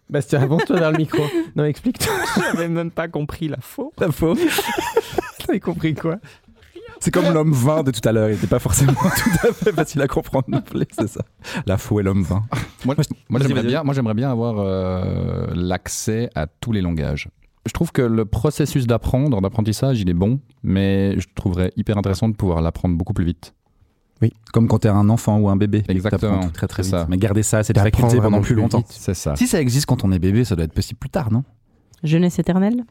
Bastien, 0.09 0.41
avance-toi 0.41 0.79
vers 0.79 0.91
le 0.91 0.97
micro. 0.97 1.23
Non, 1.55 1.65
explique-toi. 1.65 2.13
j'avais 2.53 2.69
même 2.69 2.89
pas 2.89 3.07
compris 3.07 3.49
la 3.49 3.59
faux. 3.59 3.93
La 3.99 4.11
faux. 4.11 4.35
T'avais 5.45 5.59
compris 5.59 5.93
quoi? 5.93 6.17
C'est 6.99 7.11
comme 7.11 7.33
l'homme 7.33 7.51
vin 7.51 7.81
de 7.81 7.89
tout 7.89 8.07
à 8.07 8.11
l'heure, 8.11 8.29
il 8.29 8.33
n'était 8.33 8.47
pas 8.47 8.59
forcément 8.59 8.93
tout 8.93 9.47
à 9.47 9.53
fait 9.53 9.73
facile 9.73 10.01
à 10.03 10.07
comprendre 10.07 10.45
non 10.49 10.61
plus, 10.61 10.85
c'est 10.91 11.07
ça. 11.07 11.21
La 11.65 11.79
faux 11.79 11.99
et 11.99 12.03
l'homme 12.03 12.21
vin. 12.21 12.43
Moi, 12.85 12.95
moi, 13.27 13.39
Vas-y, 13.39 13.47
j'aimerais 13.47 13.63
bien, 13.63 13.83
moi, 13.83 13.95
j'aimerais 13.95 14.13
bien 14.13 14.31
avoir 14.31 14.59
euh, 14.59 15.47
l'accès 15.55 16.29
à 16.35 16.45
tous 16.45 16.71
les 16.71 16.81
langages. 16.81 17.27
Je 17.65 17.73
trouve 17.73 17.91
que 17.91 18.03
le 18.03 18.25
processus 18.25 18.85
d'apprendre, 18.85 19.41
d'apprentissage, 19.41 19.99
il 19.99 20.09
est 20.11 20.15
bon, 20.15 20.39
mais 20.61 21.19
je 21.19 21.27
trouverais 21.33 21.71
hyper 21.75 21.97
intéressant 21.97 22.29
de 22.29 22.35
pouvoir 22.35 22.61
l'apprendre 22.61 22.95
beaucoup 22.95 23.13
plus 23.13 23.25
vite. 23.25 23.55
Comme 24.53 24.67
quand 24.67 24.79
t'es 24.79 24.89
un 24.89 25.09
enfant 25.09 25.37
ou 25.39 25.49
un 25.49 25.55
bébé. 25.55 25.83
Exactement, 25.87 26.41
tout 26.41 26.51
très 26.51 26.67
très 26.67 26.83
vite. 26.83 26.91
ça. 26.91 27.05
Mais 27.09 27.17
garder 27.17 27.43
ça, 27.43 27.63
cette 27.63 27.77
faculté 27.77 28.01
pendant 28.01 28.21
vraiment 28.21 28.41
plus 28.41 28.53
plus 28.53 28.61
longtemps. 28.61 28.83
C'est 28.89 29.13
ça. 29.13 29.35
Si 29.35 29.47
ça 29.47 29.59
existe 29.61 29.85
quand 29.85 30.03
on 30.03 30.11
est 30.11 30.19
bébé, 30.19 30.45
ça 30.45 30.55
doit 30.55 30.65
être 30.65 30.73
possible 30.73 30.99
plus 30.99 31.09
tard, 31.09 31.31
non? 31.31 31.43
Jeunesse 32.03 32.39
éternelle? 32.39 32.83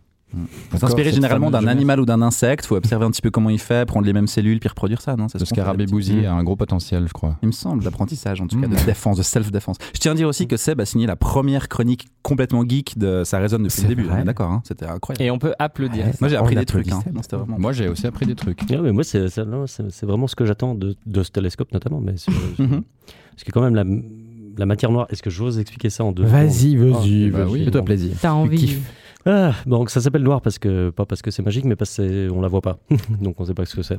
Faut 0.71 0.79
s'inspirer 0.79 1.13
généralement 1.13 1.51
d'un 1.51 1.67
animal 1.67 2.01
ou 2.01 2.07
d'un 2.07 2.23
insecte, 2.23 2.67
faut 2.67 2.77
observer 2.77 3.05
un 3.05 3.11
petit 3.11 3.23
peu 3.23 3.31
comment 3.31 3.51
il 3.51 3.59
fait, 3.59 3.87
prendre 3.87 4.07
les 4.07 4.13
mêmes 4.13 4.27
cellules, 4.27 4.61
puis 4.61 4.69
reproduire 4.69 5.01
ça, 5.01 5.17
non 5.17 5.29
C'est 5.29 5.39
Le 5.41 5.45
scarabée 5.45 5.87
bousille 5.87 6.27
a 6.27 6.35
un 6.35 6.43
gros 6.45 6.57
potentiel, 6.57 7.07
je 7.09 7.13
crois. 7.13 7.37
Il 7.43 7.47
me 7.49 7.53
semble, 7.53 7.83
d'apprentissage 7.85 8.41
en 8.41 8.47
tout 8.47 8.61
cas, 8.61 8.67
Mm. 8.69 8.75
de 8.77 8.85
défense, 8.87 9.17
de 9.17 9.23
self-défense. 9.23 9.77
Je 9.95 9.99
tiens 9.99 10.13
à 10.13 10.15
dire 10.15 10.29
aussi 10.29 10.47
que 10.47 10.57
Seb 10.57 10.81
a 10.81 10.85
signé 10.85 11.07
la 11.07 11.17
première 11.17 11.69
chronique 11.69 12.09
complètement 12.23 12.65
geek 12.67 12.97
de 12.99 13.23
Ça 13.25 13.39
résonne 13.39 13.63
depuis 13.65 13.83
le 13.83 13.89
début, 13.89 14.09
est 14.09 14.25
d'accord, 14.25 14.51
hein 14.51 14.63
C'était 14.67 14.87
incroyable. 14.87 15.23
Et 15.25 15.31
on 15.31 15.39
peut 15.39 15.55
applaudir. 15.59 16.05
Ouais. 16.07 16.13
Moi 16.21 16.29
j'ai 16.29 16.37
appris 16.37 16.55
des 16.55 16.65
trucs, 16.67 16.91
hein. 16.93 17.01
Non, 17.13 17.21
vraiment... 17.39 17.59
Moi, 17.59 17.73
j'ai 17.73 17.89
aussi 17.89 18.07
appris 18.07 18.27
des 18.27 18.35
trucs. 18.35 18.61
Ouais, 18.71 18.79
mais 18.81 18.93
moi, 18.93 19.03
c'est 19.05 19.27
vraiment 20.03 20.27
ce 20.27 20.37
que 20.37 20.45
j'attends 20.47 20.75
de, 20.75 20.95
de 21.07 21.23
ce 21.23 21.31
télescope, 21.31 21.73
notamment. 21.73 22.01
Mais 22.01 22.15
Mhm. 22.59 22.83
Parce 23.33 23.45
que 23.45 23.51
quand 23.53 23.63
même, 23.63 23.75
la, 23.75 23.85
la 24.59 24.67
matière 24.67 24.91
noire, 24.91 25.07
est-ce 25.11 25.23
que 25.23 25.31
j'ose 25.31 25.59
expliquer 25.59 25.89
ça 25.91 26.05
en 26.05 26.13
deux 26.13 26.25
Vas-y, 26.25 26.77
vas-y, 26.77 27.31
Ah, 27.35 27.39
bah. 27.39 27.47
Fais-toi 27.65 27.83
plaisir. 27.83 28.13
T'as 28.21 28.33
envie. 28.33 28.77
Ah, 29.27 29.53
donc 29.67 29.91
ça 29.91 30.01
s'appelle 30.01 30.23
noir 30.23 30.41
parce 30.41 30.59
que 30.59 30.91
pas 30.91 31.05
parce 31.05 31.23
que 31.23 31.31
c'est 31.31 31.43
magique, 31.43 31.65
mais 31.65 31.77
parce 31.77 31.97
qu'on 31.97 32.41
la 32.41 32.49
voit 32.49 32.63
pas. 32.63 32.79
donc 33.21 33.41
on 33.41 33.45
sait 33.45 33.55
pas 33.55 33.67
ce 33.67 33.77
que 33.77 33.83
c'est. 33.83 33.99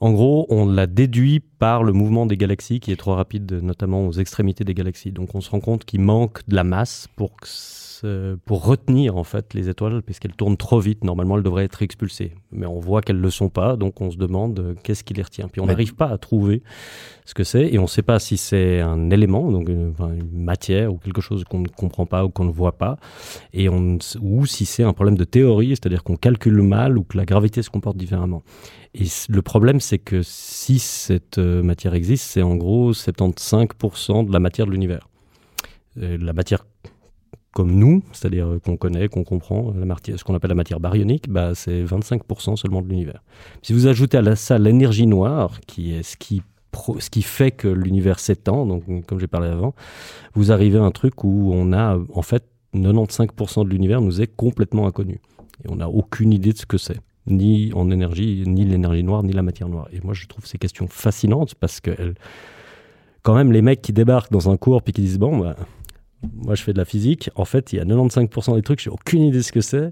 En 0.00 0.12
gros, 0.12 0.46
on 0.48 0.66
l'a 0.66 0.86
déduit 0.86 1.40
par 1.40 1.82
le 1.82 1.92
mouvement 1.92 2.24
des 2.24 2.36
galaxies 2.36 2.78
qui 2.78 2.92
est 2.92 2.96
trop 2.96 3.14
rapide, 3.14 3.52
notamment 3.62 4.06
aux 4.06 4.12
extrémités 4.12 4.62
des 4.62 4.74
galaxies. 4.74 5.10
Donc 5.10 5.34
on 5.34 5.40
se 5.40 5.50
rend 5.50 5.58
compte 5.58 5.84
qu'il 5.84 6.00
manque 6.00 6.46
de 6.46 6.54
la 6.54 6.62
masse 6.62 7.08
pour, 7.16 7.34
que 7.34 7.48
ce- 8.00 8.36
pour 8.44 8.64
retenir 8.64 9.16
en 9.16 9.24
fait 9.24 9.54
les 9.54 9.68
étoiles, 9.68 10.02
puisqu'elles 10.02 10.34
tournent 10.36 10.56
trop 10.56 10.80
vite. 10.80 11.04
Normalement, 11.04 11.36
elles 11.36 11.42
devraient 11.42 11.64
être 11.64 11.82
expulsées, 11.82 12.32
mais 12.52 12.66
on 12.66 12.78
voit 12.80 13.02
qu'elles 13.02 13.16
ne 13.18 13.22
le 13.22 13.30
sont 13.30 13.48
pas, 13.48 13.76
donc 13.76 14.00
on 14.00 14.10
se 14.10 14.16
demande 14.16 14.58
euh, 14.60 14.74
qu'est-ce 14.82 15.04
qui 15.04 15.14
les 15.14 15.22
retient. 15.22 15.48
Puis 15.48 15.60
on 15.60 15.66
n'arrive 15.66 15.94
pas 15.94 16.06
à 16.08 16.18
trouver 16.18 16.62
ce 17.24 17.34
que 17.34 17.44
c'est, 17.44 17.66
et 17.72 17.78
on 17.78 17.82
ne 17.82 17.86
sait 17.88 18.02
pas 18.02 18.18
si 18.18 18.36
c'est 18.36 18.80
un 18.80 19.10
élément, 19.10 19.50
donc 19.52 19.68
une, 19.68 19.90
enfin, 19.90 20.10
une 20.12 20.42
matière 20.44 20.92
ou 20.92 20.98
quelque 20.98 21.20
chose 21.20 21.44
qu'on 21.44 21.60
ne 21.60 21.68
comprend 21.68 22.06
pas 22.06 22.24
ou 22.24 22.30
qu'on 22.30 22.44
ne 22.44 22.50
voit 22.52 22.78
pas, 22.78 22.96
et 23.52 23.68
on, 23.68 23.98
ou 24.20 24.46
si 24.46 24.64
c'est 24.64 24.82
un 24.82 24.92
problème 24.92 25.16
de 25.16 25.24
théorie, 25.24 25.68
c'est-à-dire 25.70 26.02
qu'on 26.04 26.16
calcule 26.16 26.62
mal 26.62 26.96
ou 26.98 27.04
que 27.04 27.16
la 27.16 27.24
gravité 27.24 27.62
se 27.62 27.70
comporte 27.70 27.96
différemment. 27.96 28.42
Et 28.94 29.04
le 29.28 29.42
problème, 29.42 29.80
c'est 29.80 29.98
que 29.98 30.22
si 30.22 30.78
cette 30.78 31.38
euh, 31.38 31.62
matière 31.62 31.94
existe, 31.94 32.24
c'est 32.24 32.42
en 32.42 32.56
gros 32.56 32.92
75% 32.92 34.26
de 34.26 34.32
la 34.32 34.40
matière 34.40 34.66
de 34.66 34.72
l'univers. 34.72 35.08
Euh, 36.00 36.16
La 36.20 36.32
matière 36.32 36.64
comme 37.52 37.72
nous, 37.72 38.02
c'est-à-dire 38.12 38.58
qu'on 38.64 38.76
connaît, 38.76 39.08
qu'on 39.08 39.24
comprend, 39.24 39.72
la 39.76 39.84
matière, 39.84 40.18
ce 40.18 40.24
qu'on 40.24 40.34
appelle 40.34 40.50
la 40.50 40.54
matière 40.54 40.80
baryonique, 40.80 41.28
bah, 41.28 41.54
c'est 41.54 41.82
25% 41.82 42.56
seulement 42.56 42.82
de 42.82 42.88
l'univers. 42.88 43.22
Si 43.62 43.72
vous 43.72 43.86
ajoutez 43.86 44.18
à 44.18 44.36
ça 44.36 44.58
l'énergie 44.58 45.06
noire, 45.06 45.60
qui 45.66 45.92
est 45.92 46.02
ce 46.02 46.16
qui, 46.16 46.42
ce 46.98 47.10
qui 47.10 47.22
fait 47.22 47.50
que 47.50 47.68
l'univers 47.68 48.20
s'étend, 48.20 48.66
donc 48.66 48.84
comme 49.06 49.18
j'ai 49.18 49.26
parlé 49.26 49.48
avant, 49.48 49.74
vous 50.34 50.52
arrivez 50.52 50.78
à 50.78 50.82
un 50.82 50.90
truc 50.90 51.24
où 51.24 51.50
on 51.52 51.72
a, 51.72 51.98
en 52.14 52.22
fait, 52.22 52.44
95% 52.74 53.64
de 53.64 53.70
l'univers 53.70 54.00
nous 54.00 54.20
est 54.20 54.26
complètement 54.26 54.86
inconnu. 54.86 55.20
Et 55.64 55.70
on 55.70 55.76
n'a 55.76 55.88
aucune 55.88 56.32
idée 56.32 56.52
de 56.52 56.58
ce 56.58 56.66
que 56.66 56.78
c'est 56.78 57.00
ni 57.30 57.72
en 57.74 57.90
énergie, 57.90 58.42
ni 58.46 58.64
l'énergie 58.64 59.04
noire, 59.04 59.22
ni 59.22 59.32
la 59.32 59.42
matière 59.42 59.68
noire. 59.68 59.88
Et 59.92 60.00
moi, 60.02 60.14
je 60.14 60.26
trouve 60.26 60.46
ces 60.46 60.58
questions 60.58 60.86
fascinantes 60.88 61.54
parce 61.54 61.80
que 61.80 62.14
quand 63.22 63.34
même, 63.34 63.52
les 63.52 63.62
mecs 63.62 63.82
qui 63.82 63.92
débarquent 63.92 64.32
dans 64.32 64.50
un 64.50 64.56
cours 64.56 64.82
puis 64.82 64.92
qui 64.92 65.02
disent 65.02 65.18
Bon, 65.18 65.38
bah, 65.38 65.56
moi 66.34 66.54
je 66.54 66.62
fais 66.62 66.72
de 66.72 66.78
la 66.78 66.84
physique, 66.84 67.30
en 67.34 67.44
fait, 67.44 67.72
il 67.72 67.76
y 67.76 67.80
a 67.80 67.84
95% 67.84 68.54
des 68.54 68.62
trucs, 68.62 68.80
j'ai 68.80 68.90
aucune 68.90 69.22
idée 69.22 69.42
ce 69.42 69.52
que 69.52 69.60
c'est. 69.60 69.90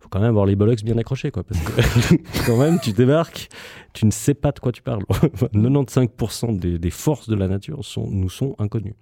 faut 0.00 0.08
quand 0.08 0.20
même 0.20 0.30
avoir 0.30 0.46
les 0.46 0.56
bollocks 0.56 0.82
bien 0.82 0.96
accrochés, 0.98 1.30
quoi. 1.30 1.44
Parce 1.44 1.60
que 1.60 2.16
quand 2.46 2.56
même, 2.56 2.78
tu 2.80 2.92
débarques, 2.92 3.48
tu 3.92 4.06
ne 4.06 4.10
sais 4.10 4.34
pas 4.34 4.52
de 4.52 4.58
quoi 4.58 4.72
tu 4.72 4.82
parles. 4.82 5.02
95% 5.54 6.58
des, 6.58 6.78
des 6.78 6.90
forces 6.90 7.28
de 7.28 7.34
la 7.34 7.48
nature 7.48 7.84
sont, 7.84 8.08
nous 8.10 8.30
sont 8.30 8.54
inconnues. 8.58 8.94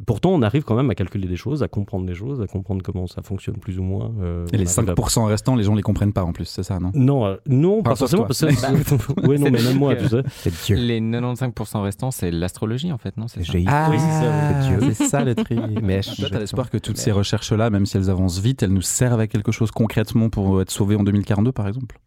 Et 0.00 0.02
pourtant, 0.02 0.30
on 0.30 0.40
arrive 0.40 0.64
quand 0.64 0.74
même 0.74 0.88
à 0.88 0.94
calculer 0.94 1.28
des 1.28 1.36
choses, 1.36 1.62
à 1.62 1.68
comprendre 1.68 2.06
des 2.06 2.14
choses, 2.14 2.40
à 2.40 2.46
comprendre 2.46 2.80
comment 2.82 3.06
ça 3.06 3.20
fonctionne 3.22 3.56
plus 3.58 3.78
ou 3.78 3.82
moins. 3.82 4.10
euh, 4.22 4.46
Et 4.52 4.56
les 4.56 4.64
on 4.64 4.82
arrive 4.82 4.90
à- 4.90 4.94
5% 4.94 5.24
restants, 5.26 5.56
les 5.56 5.64
gens 5.64 5.74
les 5.74 5.82
comprennent 5.82 6.12
pas 6.14 6.24
en 6.24 6.32
plus, 6.32 6.46
c'est 6.46 6.62
ça, 6.62 6.78
non? 6.80 6.90
Non, 6.94 7.26
euh, 7.26 7.36
non, 7.46 7.82
pas 7.82 7.94
forcément. 7.94 8.24
Parce 8.24 8.40
que, 8.40 8.46
ouais, 9.26 9.36
non, 9.38 9.50
mais 9.50 9.62
même 9.62 9.76
moi, 9.78 9.94
tu 9.96 10.08
sais. 10.08 10.22
C'est 10.38 10.54
Dieu. 10.64 10.76
Les 10.76 11.00
95% 11.00 11.82
restants, 11.82 12.10
c'est 12.10 12.30
l'astrologie 12.30 12.92
en 12.92 12.98
fait, 12.98 13.16
non? 13.18 13.28
C'est 13.28 13.44
ça 13.44 13.52
J'ai 13.52 13.64
Ah, 13.68 13.88
Oui, 13.90 13.98
c'est 13.98 14.10
ça, 14.10 14.32
c'est 14.48 14.68
Dieu. 14.78 14.92
c'est 14.94 15.04
ça 15.04 15.22
le 15.24 15.34
tri. 15.34 15.58
Mais 15.82 16.00
Toi, 16.00 16.28
t'as 16.30 16.38
l'espoir 16.38 16.70
que 16.70 16.78
toutes 16.78 16.96
ces 16.96 17.12
recherches-là, 17.12 17.68
même 17.70 17.84
si 17.84 17.96
elles 17.98 18.08
avancent 18.10 18.38
vite, 18.40 18.62
elles 18.62 18.72
nous 18.72 18.80
servent 18.82 19.20
à 19.20 19.26
quelque 19.26 19.52
chose 19.52 19.70
concrètement 19.70 20.30
pour 20.30 20.62
être 20.62 20.70
sauvés 20.70 20.96
en 20.96 21.02
2042, 21.04 21.52
par 21.52 21.68
exemple? 21.68 21.98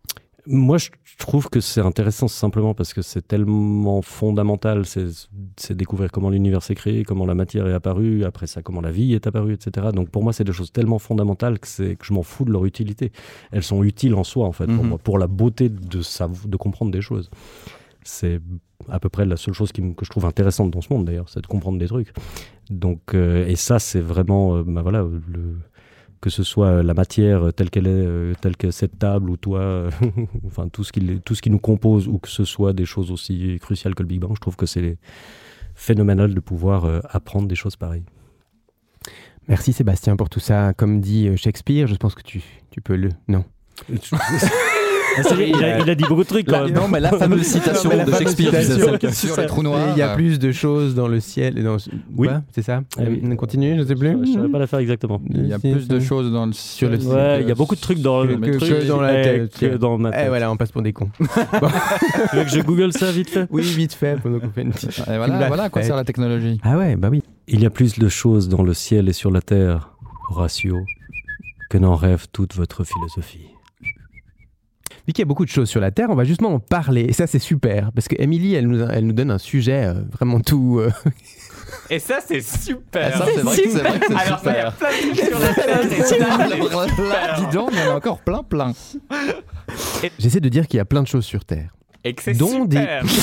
Moi, 0.46 0.78
je 0.78 0.90
trouve 1.18 1.50
que 1.50 1.62
c'est 1.62 1.80
intéressant 1.80 2.28
simplement 2.28 2.74
parce 2.74 2.94
que 2.94 3.02
c'est 3.02 3.26
tellement 3.26 4.02
fondamental. 4.02 4.84
C'est 4.86 5.74
découvrir 5.74 6.12
comment 6.12 6.30
l'univers 6.30 6.62
s'est 6.64 6.76
créé, 6.76 7.04
comment 7.06 7.26
la 7.26 7.36
matière 7.36 7.66
est 7.68 7.74
apparue, 7.74 8.26
après 8.26 8.48
ça, 8.48 8.62
comment 8.62 8.82
la 8.82 8.92
vie 8.92 9.14
est 9.14 9.26
apparue, 9.26 9.54
etc. 9.54 9.88
Donc 9.94 10.10
pour 10.10 10.22
moi, 10.24 10.34
c'est 10.34 10.44
des 10.44 10.52
choses 10.52 10.72
tellement 10.74 11.00
fondamentales 11.00 11.60
que, 11.60 11.94
que 11.94 12.06
je 12.06 12.14
m'en 12.14 12.24
fous 12.24 12.44
de 12.44 12.52
leur 12.52 12.66
utilité. 12.66 13.12
Elles 13.52 13.64
sont 13.64 13.84
utiles 13.84 14.16
en 14.16 14.24
soi, 14.26 14.46
en 14.46 14.52
fait, 14.52 14.66
pour 14.66 14.84
Mhm. 14.84 14.90
moi, 14.90 14.98
pour 14.98 15.18
la 15.18 15.28
beauté 15.28 15.70
de, 15.70 16.02
de 16.48 16.58
comprendre 16.58 16.92
des 16.92 17.02
choses. 17.02 17.30
C'est 18.04 18.42
à 18.90 19.00
peu 19.00 19.08
près 19.08 19.26
la 19.26 19.38
seule 19.38 19.54
chose 19.54 19.72
qui 19.72 19.82
que 19.96 20.04
je 20.04 20.10
trouve 20.10 20.26
intéressante 20.26 20.72
dans 20.72 20.82
ce 20.82 20.92
monde, 20.94 21.06
d'ailleurs, 21.06 21.30
c'est 21.30 21.40
de 21.42 21.48
comprendre 21.48 21.78
des 21.80 21.88
trucs. 21.88 22.12
Donc, 22.70 23.14
euh, 23.14 23.48
et 23.48 23.56
ça, 23.56 23.80
c'est 23.80 24.02
vraiment, 24.02 24.58
euh, 24.58 24.64
bah 24.66 24.82
voilà, 24.82 25.04
le, 25.04 25.58
que 26.24 26.30
ce 26.30 26.44
soit 26.44 26.84
la 26.84 26.94
matière 26.94 27.51
telle 27.53 27.70
qu'elle 27.70 27.86
est, 27.86 27.89
euh, 27.89 28.34
telle 28.39 28.56
que 28.56 28.72
cette 28.72 28.98
table 28.98 29.30
ou 29.30 29.36
toi, 29.36 29.60
euh, 29.60 29.92
enfin 30.48 30.70
tout 30.70 30.86
ce, 30.86 30.94
qui, 30.94 31.20
tout 31.20 31.36
ce 31.36 31.42
qui 31.42 31.50
nous 31.50 31.60
compose, 31.60 32.08
ou 32.08 32.18
que 32.18 32.30
ce 32.30 32.46
soit 32.46 32.72
des 32.72 32.86
choses 32.86 33.12
aussi 33.12 33.58
cruciales 33.60 33.94
que 33.94 34.03
le 34.03 34.08
Big 34.08 34.22
Bang, 34.22 34.32
je 34.34 34.39
trouve 34.39 34.56
que 34.56 34.65
c'est 34.65 34.98
phénoménal 35.75 36.34
de 36.34 36.39
pouvoir 36.39 36.86
euh, 36.86 37.01
apprendre 37.10 37.50
des 37.50 37.56
choses 37.56 37.75
pareilles. 37.75 38.06
Merci 39.50 39.74
Sébastien 39.74 40.15
pour 40.15 40.30
tout 40.30 40.39
ça. 40.39 40.74
Comme 40.74 41.01
dit 41.01 41.27
euh, 41.27 41.36
Shakespeare, 41.36 41.88
je 41.88 41.96
pense 41.96 42.15
que 42.15 42.24
tu, 42.24 42.42
tu 42.72 42.80
peux 42.80 42.96
le. 42.96 43.10
Non? 43.27 43.44
Ah, 45.17 45.22
il, 45.36 45.63
a, 45.63 45.79
il 45.79 45.89
a 45.89 45.96
dit 45.96 46.03
beaucoup 46.08 46.24
de 46.24 46.27
trucs 46.27 46.48
quand 46.48 46.65
même. 46.65 46.74
non, 46.74 46.88
mais 46.88 47.00
la 47.00 47.12
fameuse 47.12 47.41
citation 47.43 47.89
Non, 47.89 47.98
la 47.98 48.05
de 48.05 48.12
fameuse 48.12 48.36
Shakespeare, 48.36 48.62
citation. 48.63 49.12
Sur 49.34 49.39
les 49.41 49.46
trous 49.48 49.63
noirs. 49.63 49.89
Il 49.96 50.00
y 50.00 50.01
a 50.01 50.15
plus 50.15 50.39
de 50.39 50.51
choses 50.51 50.96
dans 50.96 51.08
le 51.08 51.20
ciel. 51.20 51.58
et 51.58 51.63
Dans... 51.63 51.77
Oui. 52.17 52.27
C'est 52.52 52.62
ça 52.62 52.82
Ah 52.97 53.02
oui. 53.08 53.21
On 53.23 53.36
continue, 53.36 53.78
je 53.78 53.84
sais 53.86 53.95
plus. 53.95 54.12
Je 54.12 54.15
ne 54.17 54.26
saurais 54.26 54.49
pas 54.49 54.60
la 54.60 54.67
faire 54.67 54.80
exactement. 54.80 55.21
Il 55.30 55.47
y 55.47 55.54
a 55.54 55.60
plus 55.60 55.88
de 55.88 55.99
choses 55.99 56.32
dans 56.32 56.45
le 56.45 56.54
Sur 56.54 56.89
le 56.89 56.99
ciel 56.99 57.13
Ouais, 57.13 57.41
il 57.41 57.47
y 57.47 57.52
a 57.52 57.56
beaucoup 57.56 57.76
de 57.76 57.82
trucs 57.82 57.99
dans 58.02 58.23
le 58.23 58.38
que- 58.38 58.52
que 58.52 58.58
truc, 58.58 58.88
dans 58.88 59.02
la 59.02 59.19
eh, 59.19 59.23
tête. 59.23 59.58
que 59.58 59.78
dans 59.78 59.97
ma 59.97 60.10
Eh 60.10 60.13
tête. 60.13 60.28
voilà, 60.30 60.52
on 60.52 60.58
passe 60.58 60.71
pour 60.71 60.82
des 60.82 60.93
cons. 60.93 61.10
Tu 61.19 62.36
veux 62.38 62.43
que 62.43 62.49
je 62.49 62.62
google 62.62 62.93
ça 62.93 63.12
vite 63.12 63.30
fait? 63.30 63.47
Oui, 63.49 63.62
vite 63.63 63.93
fait, 63.93 64.19
pendant 64.21 64.39
qu'on 64.39 64.49
fait 64.49 64.62
une 64.63 64.71
petite. 64.71 64.97
Et 64.99 65.17
voilà, 65.17 65.47
voilà 65.47 65.63
à 65.63 65.69
quoi 65.69 65.82
sert 65.84 65.95
la 65.95 66.04
technologie. 66.04 66.60
Ah 66.63 66.78
ouais, 66.78 66.95
bah 66.95 67.10
oui. 67.12 67.23
Il 67.47 67.62
y 67.62 67.65
a 67.65 67.69
plus 67.69 67.99
de 67.99 68.08
choses 68.10 68.49
dans 68.49 68.63
le 68.63 68.73
ciel 68.73 69.10
et 69.10 69.13
sur 69.13 69.30
la 69.32 69.41
terre, 69.41 69.91
Horatio, 70.30 70.80
que 71.69 71.78
n'en 71.78 71.95
rêve 71.95 72.28
toute 72.32 72.56
votre 72.56 72.84
philosophie. 72.84 73.47
Vu 75.06 75.12
qu'il 75.12 75.20
y 75.20 75.24
a 75.24 75.26
beaucoup 75.26 75.44
de 75.44 75.50
choses 75.50 75.70
sur 75.70 75.82
la 75.82 75.92
Terre, 75.92 76.10
on 76.10 76.16
va 76.16 76.24
justement 76.24 76.54
en 76.54 76.60
parler. 76.60 77.02
Et 77.02 77.13
ça, 77.13 77.28
c'est 77.28 77.39
super. 77.39 77.92
Parce 77.92 78.08
que 78.08 78.16
Émilie, 78.22 78.54
elle 78.56 78.68
nous, 78.68 78.82
elle 78.89 79.06
nous 79.06 79.12
donne 79.13 79.32
un 79.32 79.38
sujet 79.38 79.84
euh, 79.88 79.96
vraiment 80.13 80.39
tout. 80.39 80.80
euh, 80.80 80.89
Et 81.89 82.00
ça, 82.00 82.20
c'est 82.26 82.39
super. 82.42 83.12
Ah, 83.13 83.18
ça, 83.18 83.26
c'est 83.36 83.42
vrai 83.42 83.58
que 83.58 83.70
c'est 83.70 83.80
vrai 83.80 84.00
que 84.00 84.06
c'est 84.08 84.16
Alors, 84.16 84.39
ça, 84.39 84.54
il 85.02 85.08
y 85.08 85.22
a 85.22 85.26
super. 85.26 85.66
plein 85.66 85.84
de 85.84 85.89
trucs 85.89 86.06
sur 86.06 86.20
la 86.20 86.86
Terre. 86.86 87.36
Dis 87.39 87.48
donc, 87.56 87.70
il 87.74 87.80
y 87.80 87.82
en 87.84 87.92
a 87.92 87.96
encore 87.96 88.20
plein, 88.22 88.44
plein. 88.44 88.72
J'essaie 90.20 90.39
de 90.39 90.48
dire 90.50 90.68
qu'il 90.68 90.78
y 90.78 90.82
a 90.82 90.86
plein 90.86 91.02
de 91.04 91.08
choses 91.08 91.26
sur 91.26 91.44
Terre. 91.44 91.74
Et 92.06 92.13
que 92.13 92.24
c'est 92.24 92.34
Dont 92.34 92.63
des- 92.66 92.78
super. 92.78 93.04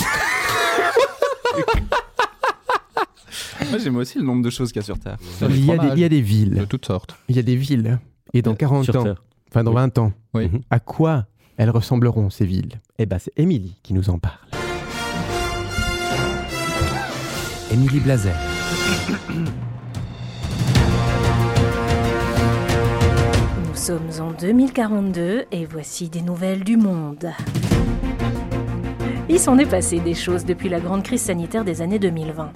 Moi, 3.70 3.78
j'aime 3.78 3.96
aussi 3.96 4.18
le 4.18 4.24
nombre 4.24 4.42
de 4.42 4.50
choses 4.50 4.72
qu'il 4.72 4.80
y 4.80 4.82
a 4.82 4.86
sur 4.86 4.98
Terre. 4.98 5.16
Il 5.48 5.64
y, 5.64 5.70
a 5.72 5.78
des, 5.78 5.88
il 5.88 5.98
y 5.98 6.04
a 6.04 6.08
des 6.08 6.20
villes. 6.20 6.54
De 6.54 6.64
toutes 6.64 6.86
sortes. 6.86 7.16
Il 7.28 7.36
y 7.36 7.38
a 7.38 7.42
des 7.42 7.56
villes. 7.56 7.98
Et 8.32 8.42
dans 8.42 8.54
40 8.54 8.84
Sur 8.84 8.96
ans, 8.96 9.04
Terre. 9.04 9.22
enfin 9.50 9.62
dans 9.64 9.70
Oui. 9.72 9.76
20 9.76 9.98
ans, 9.98 10.12
Oui. 10.34 10.50
À 10.70 10.80
quoi 10.80 11.26
elles 11.60 11.68
ressembleront, 11.68 12.30
ces 12.30 12.46
villes 12.46 12.80
Eh 12.98 13.04
ben, 13.04 13.18
c'est 13.18 13.38
Émilie 13.38 13.76
qui 13.82 13.92
nous 13.92 14.08
en 14.08 14.18
parle. 14.18 14.38
Émilie 17.70 18.00
Blazer. 18.00 18.34
Nous 23.68 23.74
sommes 23.74 24.08
en 24.20 24.32
2042 24.32 25.44
et 25.52 25.66
voici 25.66 26.08
des 26.08 26.22
nouvelles 26.22 26.64
du 26.64 26.78
monde. 26.78 27.30
Il 29.32 29.38
s'en 29.38 29.58
est 29.58 29.70
passé 29.70 30.00
des 30.00 30.14
choses 30.14 30.44
depuis 30.44 30.68
la 30.68 30.80
grande 30.80 31.04
crise 31.04 31.20
sanitaire 31.20 31.64
des 31.64 31.82
années 31.82 32.00
2020. 32.00 32.50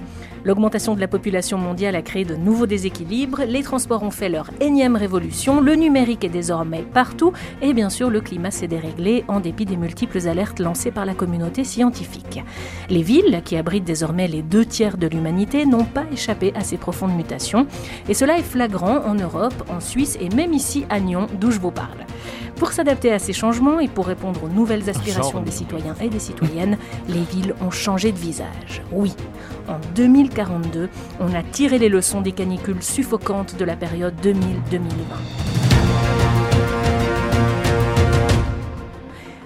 L'augmentation 0.45 0.97
de 0.97 1.01
la 1.01 1.07
population 1.07 1.57
mondiale 1.57 1.95
a 1.95 2.03
créé 2.03 2.25
de 2.25 2.35
nouveaux 2.35 2.67
déséquilibres, 2.67 3.43
les 3.47 3.63
transports 3.63 4.03
ont 4.03 4.11
fait 4.11 4.29
leur 4.29 4.51
énième 4.61 4.97
révolution, 4.97 5.61
le 5.61 5.77
numérique 5.77 6.25
est 6.25 6.29
désormais 6.29 6.83
partout 6.83 7.33
et 7.63 7.75
bien 7.75 7.91
sûr 7.91 8.11
le 8.11 8.21
climat 8.21 8.51
s'est 8.51 8.67
déréglé 8.67 9.25
en 9.29 9.39
dépit 9.39 9.67
des 9.67 9.77
multiples 9.77 10.27
alertes 10.27 10.59
lancées 10.59 10.91
par 10.91 11.07
la 11.07 11.15
communauté 11.15 11.63
scientifique. 11.63 12.43
Les 12.91 13.03
villes, 13.03 13.43
qui 13.45 13.57
abritent 13.57 13.85
désormais 13.85 14.27
les 14.27 14.43
deux 14.43 14.65
tiers 14.65 14.99
de 14.99 15.07
l'humanité, 15.07 15.67
n'ont 15.67 15.85
pas 15.85 16.07
échappé 16.13 16.53
à 16.57 16.65
ces 16.65 16.77
profondes 16.77 17.15
mutations 17.17 17.69
et 18.09 18.15
cela 18.15 18.37
est 18.37 18.43
flagrant 18.43 18.99
en 19.07 19.15
Europe, 19.15 19.55
en 19.71 19.79
Suisse 19.79 20.19
et 20.21 20.29
même 20.35 20.53
ici 20.53 20.87
à 20.91 20.99
Nyon, 20.99 21.29
d'où 21.41 21.53
je 21.53 21.61
vous 21.61 21.71
parle. 21.71 22.05
Pour 22.57 22.73
s'adapter 22.73 23.13
à 23.13 23.19
ces 23.19 23.33
changements 23.33 23.81
et 23.81 23.89
pour 23.89 24.07
répondre 24.07 24.45
aux 24.45 24.49
nouvelles 24.49 24.89
aspirations 24.89 25.41
des 25.41 25.51
citoyens 25.51 25.97
et 26.01 26.09
des 26.09 26.21
citoyennes, 26.21 26.79
les 27.09 27.23
villes 27.23 27.55
ont 27.61 27.71
changé 27.71 28.13
de 28.13 28.19
visage. 28.19 28.83
Oui, 28.93 29.13
en 29.69 29.79
2042, 29.95 30.89
on 31.21 31.35
a 31.35 31.43
tiré 31.43 31.79
les 31.79 31.89
leçons 31.89 32.21
des 32.21 32.33
canicules 32.33 32.83
suffocantes 32.83 33.57
de 33.57 33.65
la 33.65 33.77
période 33.77 34.15
2000-2020. 34.23 34.35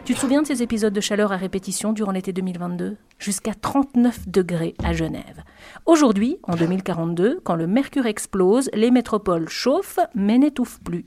Tu 0.09 0.14
te 0.14 0.21
souviens 0.21 0.40
de 0.40 0.47
ces 0.47 0.62
épisodes 0.62 0.94
de 0.94 1.03
chaleur 1.03 1.33
à 1.33 1.37
répétition 1.37 1.92
durant 1.92 2.12
l'été 2.12 2.33
2022 2.33 2.97
Jusqu'à 3.18 3.53
39 3.53 4.29
degrés 4.29 4.75
à 4.83 4.94
Genève. 4.94 5.42
Aujourd'hui, 5.85 6.38
en 6.44 6.57
2042, 6.57 7.40
quand 7.44 7.57
le 7.57 7.66
mercure 7.66 8.07
explose, 8.07 8.71
les 8.73 8.90
métropoles 8.90 9.51
chauffent 9.51 9.99
mais 10.14 10.38
n'étouffent 10.38 10.81
plus. 10.83 11.05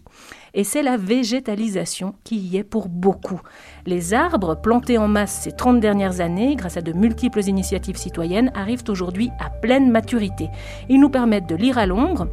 Et 0.54 0.64
c'est 0.66 0.84
la 0.84 0.98
végétalisation 0.98 2.16
qui 2.24 2.38
y 2.38 2.58
est 2.58 2.64
pour 2.64 2.90
beaucoup. 2.90 3.40
Les 3.86 4.14
arbres 4.14 4.56
plantés 4.56 4.98
en 4.98 5.08
masse 5.08 5.42
ces 5.44 5.54
30 5.54 5.80
dernières 5.80 6.20
années, 6.20 6.56
grâce 6.56 6.76
à 6.76 6.82
de 6.82 6.92
multiples 6.92 7.48
initiatives 7.48 7.98
citoyennes, 7.98 8.52
arrivent 8.54 8.84
aujourd'hui 8.90 9.30
à 9.40 9.50
pleine 9.50 9.90
maturité. 9.90 10.50
Ils 10.90 11.00
nous 11.00 11.10
permettent 11.10 11.48
de 11.48 11.56
lire 11.56 11.78
à 11.78 11.86
l'ombre, 11.86 12.28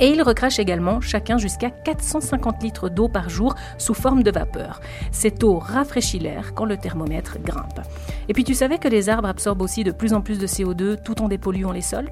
Et 0.00 0.08
ils 0.08 0.22
recrachent 0.22 0.58
également 0.58 1.00
chacun 1.00 1.38
jusqu'à 1.38 1.70
450 1.70 2.62
litres 2.62 2.88
d'eau 2.88 3.08
par 3.08 3.28
jour 3.28 3.54
sous 3.78 3.94
forme 3.94 4.22
de 4.22 4.30
vapeur. 4.30 4.80
Cette 5.12 5.44
eau 5.44 5.58
rafraîchit 5.58 6.18
l'air 6.18 6.54
quand 6.54 6.64
le 6.64 6.76
thermomètre 6.76 7.38
grimpe. 7.40 7.80
Et 8.28 8.32
puis 8.32 8.44
tu 8.44 8.54
savais 8.54 8.78
que 8.78 8.88
les 8.88 9.08
arbres 9.08 9.28
absorbent 9.28 9.62
aussi 9.62 9.84
de 9.84 9.92
plus 9.92 10.12
en 10.12 10.20
plus 10.20 10.38
de 10.38 10.46
CO2 10.46 11.00
tout 11.02 11.22
en 11.22 11.28
dépolluant 11.28 11.72
les 11.72 11.82
sols? 11.82 12.10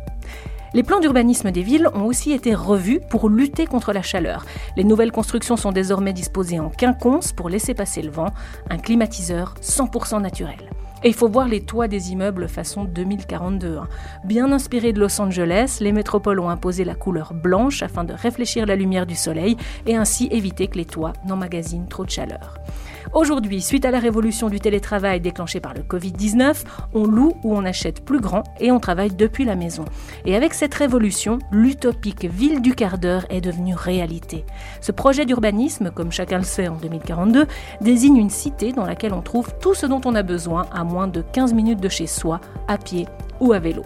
Les 0.75 0.83
plans 0.83 1.01
d'urbanisme 1.01 1.51
des 1.51 1.63
villes 1.63 1.89
ont 1.95 2.05
aussi 2.05 2.33
été 2.33 2.55
revus 2.55 3.01
pour 3.11 3.29
lutter 3.29 3.67
contre 3.67 3.93
la 3.93 4.03
chaleur. 4.03 4.45
Les 4.77 4.85
nouvelles 4.85 5.13
constructions 5.13 5.57
sont 5.57 5.73
désormais 5.73 6.13
disposées 6.13 6.61
en 6.61 6.71
quinconce 6.71 7.33
pour 7.33 7.49
laisser 7.49 7.75
passer 7.75 8.03
le 8.03 8.11
vent, 8.11 8.33
un 8.71 8.79
climatiseur 8.79 9.55
100% 9.61 10.23
naturel. 10.23 10.71
Et 11.05 11.09
il 11.09 11.15
faut 11.15 11.29
voir 11.29 11.49
les 11.49 11.61
toits 11.61 11.89
des 11.89 12.13
immeubles 12.13 12.49
façon 12.49 12.85
2042. 12.85 13.77
hein. 13.77 13.89
Bien 14.25 14.53
inspirés 14.53 14.93
de 14.93 15.01
Los 15.01 15.21
Angeles, 15.21 15.79
les 15.81 15.91
métropoles 15.91 16.39
ont 16.39 16.49
imposé 16.49 16.85
la 16.85 16.95
couleur 16.95 17.35
blanche 17.35 17.83
afin 17.83 18.05
de 18.05 18.13
réfléchir 18.13 18.67
la 18.67 18.77
lumière 18.77 19.05
du 19.05 19.17
soleil 19.17 19.57
et 19.87 19.97
ainsi 19.97 20.29
éviter 20.31 20.69
que 20.69 20.79
les 20.79 20.85
toits 20.85 21.13
n'emmagasinent 21.27 21.89
trop 21.89 22.05
de 22.05 22.11
chaleur. 22.11 22.59
Aujourd'hui, 23.15 23.61
suite 23.61 23.85
à 23.85 23.91
la 23.91 23.99
révolution 23.99 24.49
du 24.49 24.59
télétravail 24.59 25.21
déclenchée 25.21 25.61
par 25.61 25.75
le 25.75 25.83
Covid-19, 25.83 26.65
on 26.95 27.05
loue 27.05 27.35
ou 27.43 27.55
on 27.55 27.67
achète 27.67 28.03
plus 28.03 28.21
grand 28.21 28.43
et 28.59 28.73
on 28.73 28.81
travaille 28.81 29.11
depuis 29.11 29.45
la 29.45 29.55
maison. 29.55 29.85
Et 30.25 30.35
avec 30.35 30.55
cette 30.55 30.73
révolution, 30.73 31.39
l'utopique 31.51 32.25
ville 32.25 32.63
du 32.63 32.75
quart 32.75 32.97
d'heure 32.97 33.27
est 33.29 33.43
devenue 33.43 33.75
réalité. 33.75 34.47
Ce 34.81 34.93
projet 34.93 35.27
d'urbanisme, 35.27 35.91
comme 35.91 36.11
chacun 36.11 36.39
le 36.39 36.45
sait 36.45 36.69
en 36.69 36.77
2042, 36.77 37.47
désigne 37.83 38.17
une 38.17 38.31
cité 38.31 38.73
dans 38.73 38.87
laquelle 38.87 39.13
on 39.13 39.21
trouve 39.21 39.53
tout 39.61 39.75
ce 39.75 39.85
dont 39.85 40.01
on 40.07 40.15
a 40.15 40.23
besoin 40.23 40.65
à 40.73 40.83
moins 40.83 41.07
de 41.07 41.21
15 41.21 41.53
minutes 41.53 41.81
de 41.81 41.91
chez 41.91 42.07
soi, 42.07 42.41
à 42.67 42.79
pied 42.79 43.07
ou 43.41 43.53
à 43.53 43.59
vélo. 43.59 43.83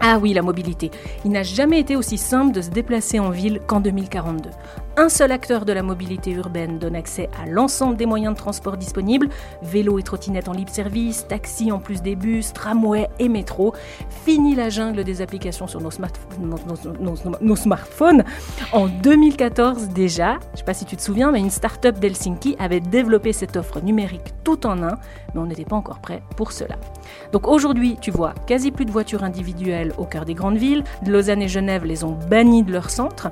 Ah 0.00 0.18
oui, 0.20 0.32
la 0.32 0.42
mobilité. 0.42 0.90
Il 1.24 1.32
n'a 1.32 1.42
jamais 1.42 1.80
été 1.80 1.96
aussi 1.96 2.18
simple 2.18 2.52
de 2.52 2.60
se 2.60 2.70
déplacer 2.70 3.18
en 3.18 3.30
ville 3.30 3.60
qu'en 3.66 3.80
2042. 3.80 4.50
Un 4.96 5.08
seul 5.08 5.32
acteur 5.32 5.64
de 5.64 5.72
la 5.72 5.82
mobilité 5.82 6.30
urbaine 6.30 6.78
donne 6.78 6.94
accès 6.94 7.28
à 7.42 7.46
l'ensemble 7.50 7.96
des 7.96 8.06
moyens 8.06 8.32
de 8.34 8.38
transport 8.38 8.76
disponibles, 8.76 9.28
vélo 9.60 9.98
et 9.98 10.04
trottinette 10.04 10.48
en 10.48 10.52
libre 10.52 10.70
service, 10.70 11.26
taxi 11.26 11.72
en 11.72 11.80
plus 11.80 12.00
des 12.00 12.14
bus, 12.14 12.52
tramway 12.52 13.08
et 13.18 13.28
métro. 13.28 13.74
Fini 14.24 14.54
la 14.54 14.70
jungle 14.70 15.02
des 15.02 15.20
applications 15.20 15.66
sur 15.66 15.80
nos, 15.80 15.90
smart- 15.90 16.12
nos- 16.38 16.58
nos- 17.00 17.16
nos- 17.24 17.36
nos 17.40 17.56
smartphones. 17.56 18.22
En 18.72 18.86
2014 18.86 19.88
déjà, 19.88 20.34
je 20.34 20.52
ne 20.52 20.56
sais 20.58 20.64
pas 20.64 20.74
si 20.74 20.84
tu 20.84 20.94
te 20.96 21.02
souviens, 21.02 21.32
mais 21.32 21.40
une 21.40 21.50
start-up 21.50 21.98
d'Helsinki 21.98 22.54
avait 22.60 22.78
développé 22.80 23.32
cette 23.32 23.56
offre 23.56 23.80
numérique 23.80 24.32
tout 24.44 24.64
en 24.64 24.80
un, 24.80 24.96
mais 25.34 25.40
on 25.40 25.46
n'était 25.46 25.64
pas 25.64 25.74
encore 25.76 25.98
prêt 25.98 26.22
pour 26.36 26.52
cela. 26.52 26.76
Donc 27.32 27.48
aujourd'hui, 27.48 27.96
tu 28.00 28.12
vois 28.12 28.32
quasi 28.46 28.70
plus 28.70 28.84
de 28.84 28.92
voitures 28.92 29.24
individuelles 29.24 29.92
au 29.98 30.04
cœur 30.04 30.24
des 30.24 30.34
grandes 30.34 30.58
villes. 30.58 30.84
Lausanne 31.04 31.42
et 31.42 31.48
Genève 31.48 31.84
les 31.84 32.04
ont 32.04 32.16
bannies 32.30 32.62
de 32.62 32.70
leur 32.70 32.90
centre. 32.90 33.30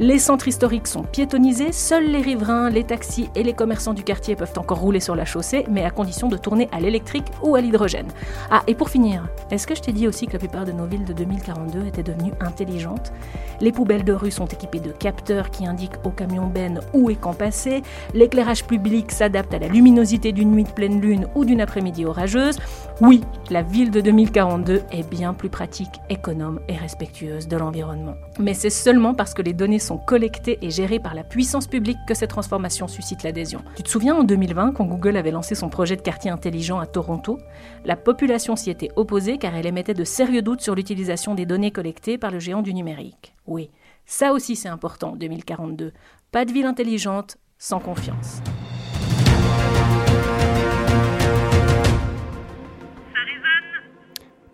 Les 0.00 0.20
centres 0.20 0.46
historiques 0.46 0.86
sont 0.86 1.02
piétonnisés, 1.02 1.72
seuls 1.72 2.06
les 2.06 2.20
riverains, 2.20 2.70
les 2.70 2.84
taxis 2.84 3.30
et 3.34 3.42
les 3.42 3.52
commerçants 3.52 3.94
du 3.94 4.04
quartier 4.04 4.36
peuvent 4.36 4.52
encore 4.56 4.78
rouler 4.78 5.00
sur 5.00 5.16
la 5.16 5.24
chaussée, 5.24 5.64
mais 5.68 5.84
à 5.84 5.90
condition 5.90 6.28
de 6.28 6.36
tourner 6.36 6.68
à 6.70 6.78
l'électrique 6.78 7.26
ou 7.42 7.56
à 7.56 7.60
l'hydrogène. 7.60 8.06
Ah, 8.48 8.62
et 8.68 8.76
pour 8.76 8.90
finir, 8.90 9.28
est-ce 9.50 9.66
que 9.66 9.74
je 9.74 9.80
t'ai 9.80 9.90
dit 9.90 10.06
aussi 10.06 10.28
que 10.28 10.34
la 10.34 10.38
plupart 10.38 10.64
de 10.64 10.70
nos 10.70 10.86
villes 10.86 11.04
de 11.04 11.12
2042 11.12 11.86
étaient 11.86 12.04
devenues 12.04 12.32
intelligentes? 12.38 13.12
Les 13.60 13.72
poubelles 13.72 14.04
de 14.04 14.12
rue 14.12 14.30
sont 14.30 14.46
équipées 14.46 14.78
de 14.78 14.92
capteurs 14.92 15.50
qui 15.50 15.66
indiquent 15.66 15.98
aux 16.04 16.10
camions 16.10 16.46
bennes 16.46 16.78
où 16.92 17.10
est 17.10 17.16
quand 17.16 17.34
passer, 17.34 17.82
l'éclairage 18.14 18.66
public 18.66 19.10
s'adapte 19.10 19.52
à 19.52 19.58
la 19.58 19.66
luminosité 19.66 20.30
d'une 20.30 20.52
nuit 20.52 20.62
de 20.62 20.70
pleine 20.70 21.00
lune 21.00 21.26
ou 21.34 21.44
d'une 21.44 21.60
après-midi 21.60 22.04
orageuse. 22.04 22.60
Oui, 23.00 23.22
la 23.48 23.62
ville 23.62 23.92
de 23.92 24.00
2042 24.00 24.82
est 24.90 25.08
bien 25.08 25.32
plus 25.32 25.48
pratique, 25.48 26.00
économe 26.10 26.58
et 26.66 26.74
respectueuse 26.74 27.46
de 27.46 27.56
l'environnement. 27.56 28.16
Mais 28.40 28.54
c'est 28.54 28.70
seulement 28.70 29.14
parce 29.14 29.34
que 29.34 29.42
les 29.42 29.52
données 29.52 29.78
sont 29.78 29.98
collectées 29.98 30.58
et 30.62 30.70
gérées 30.72 30.98
par 30.98 31.14
la 31.14 31.22
puissance 31.22 31.68
publique 31.68 31.98
que 32.08 32.14
cette 32.14 32.30
transformation 32.30 32.88
suscite 32.88 33.22
l'adhésion. 33.22 33.62
Tu 33.76 33.84
te 33.84 33.88
souviens 33.88 34.16
en 34.16 34.24
2020 34.24 34.72
quand 34.72 34.84
Google 34.84 35.16
avait 35.16 35.30
lancé 35.30 35.54
son 35.54 35.68
projet 35.68 35.94
de 35.94 36.02
quartier 36.02 36.32
intelligent 36.32 36.80
à 36.80 36.86
Toronto 36.86 37.38
La 37.84 37.94
population 37.94 38.56
s'y 38.56 38.68
était 38.68 38.90
opposée 38.96 39.38
car 39.38 39.54
elle 39.54 39.66
émettait 39.66 39.94
de 39.94 40.02
sérieux 40.02 40.42
doutes 40.42 40.62
sur 40.62 40.74
l'utilisation 40.74 41.36
des 41.36 41.46
données 41.46 41.70
collectées 41.70 42.18
par 42.18 42.32
le 42.32 42.40
géant 42.40 42.62
du 42.62 42.74
numérique. 42.74 43.36
Oui, 43.46 43.70
ça 44.06 44.32
aussi 44.32 44.56
c'est 44.56 44.68
important 44.68 45.12
en 45.12 45.16
2042. 45.16 45.92
Pas 46.32 46.44
de 46.44 46.50
ville 46.50 46.66
intelligente 46.66 47.36
sans 47.58 47.78
confiance. 47.78 48.42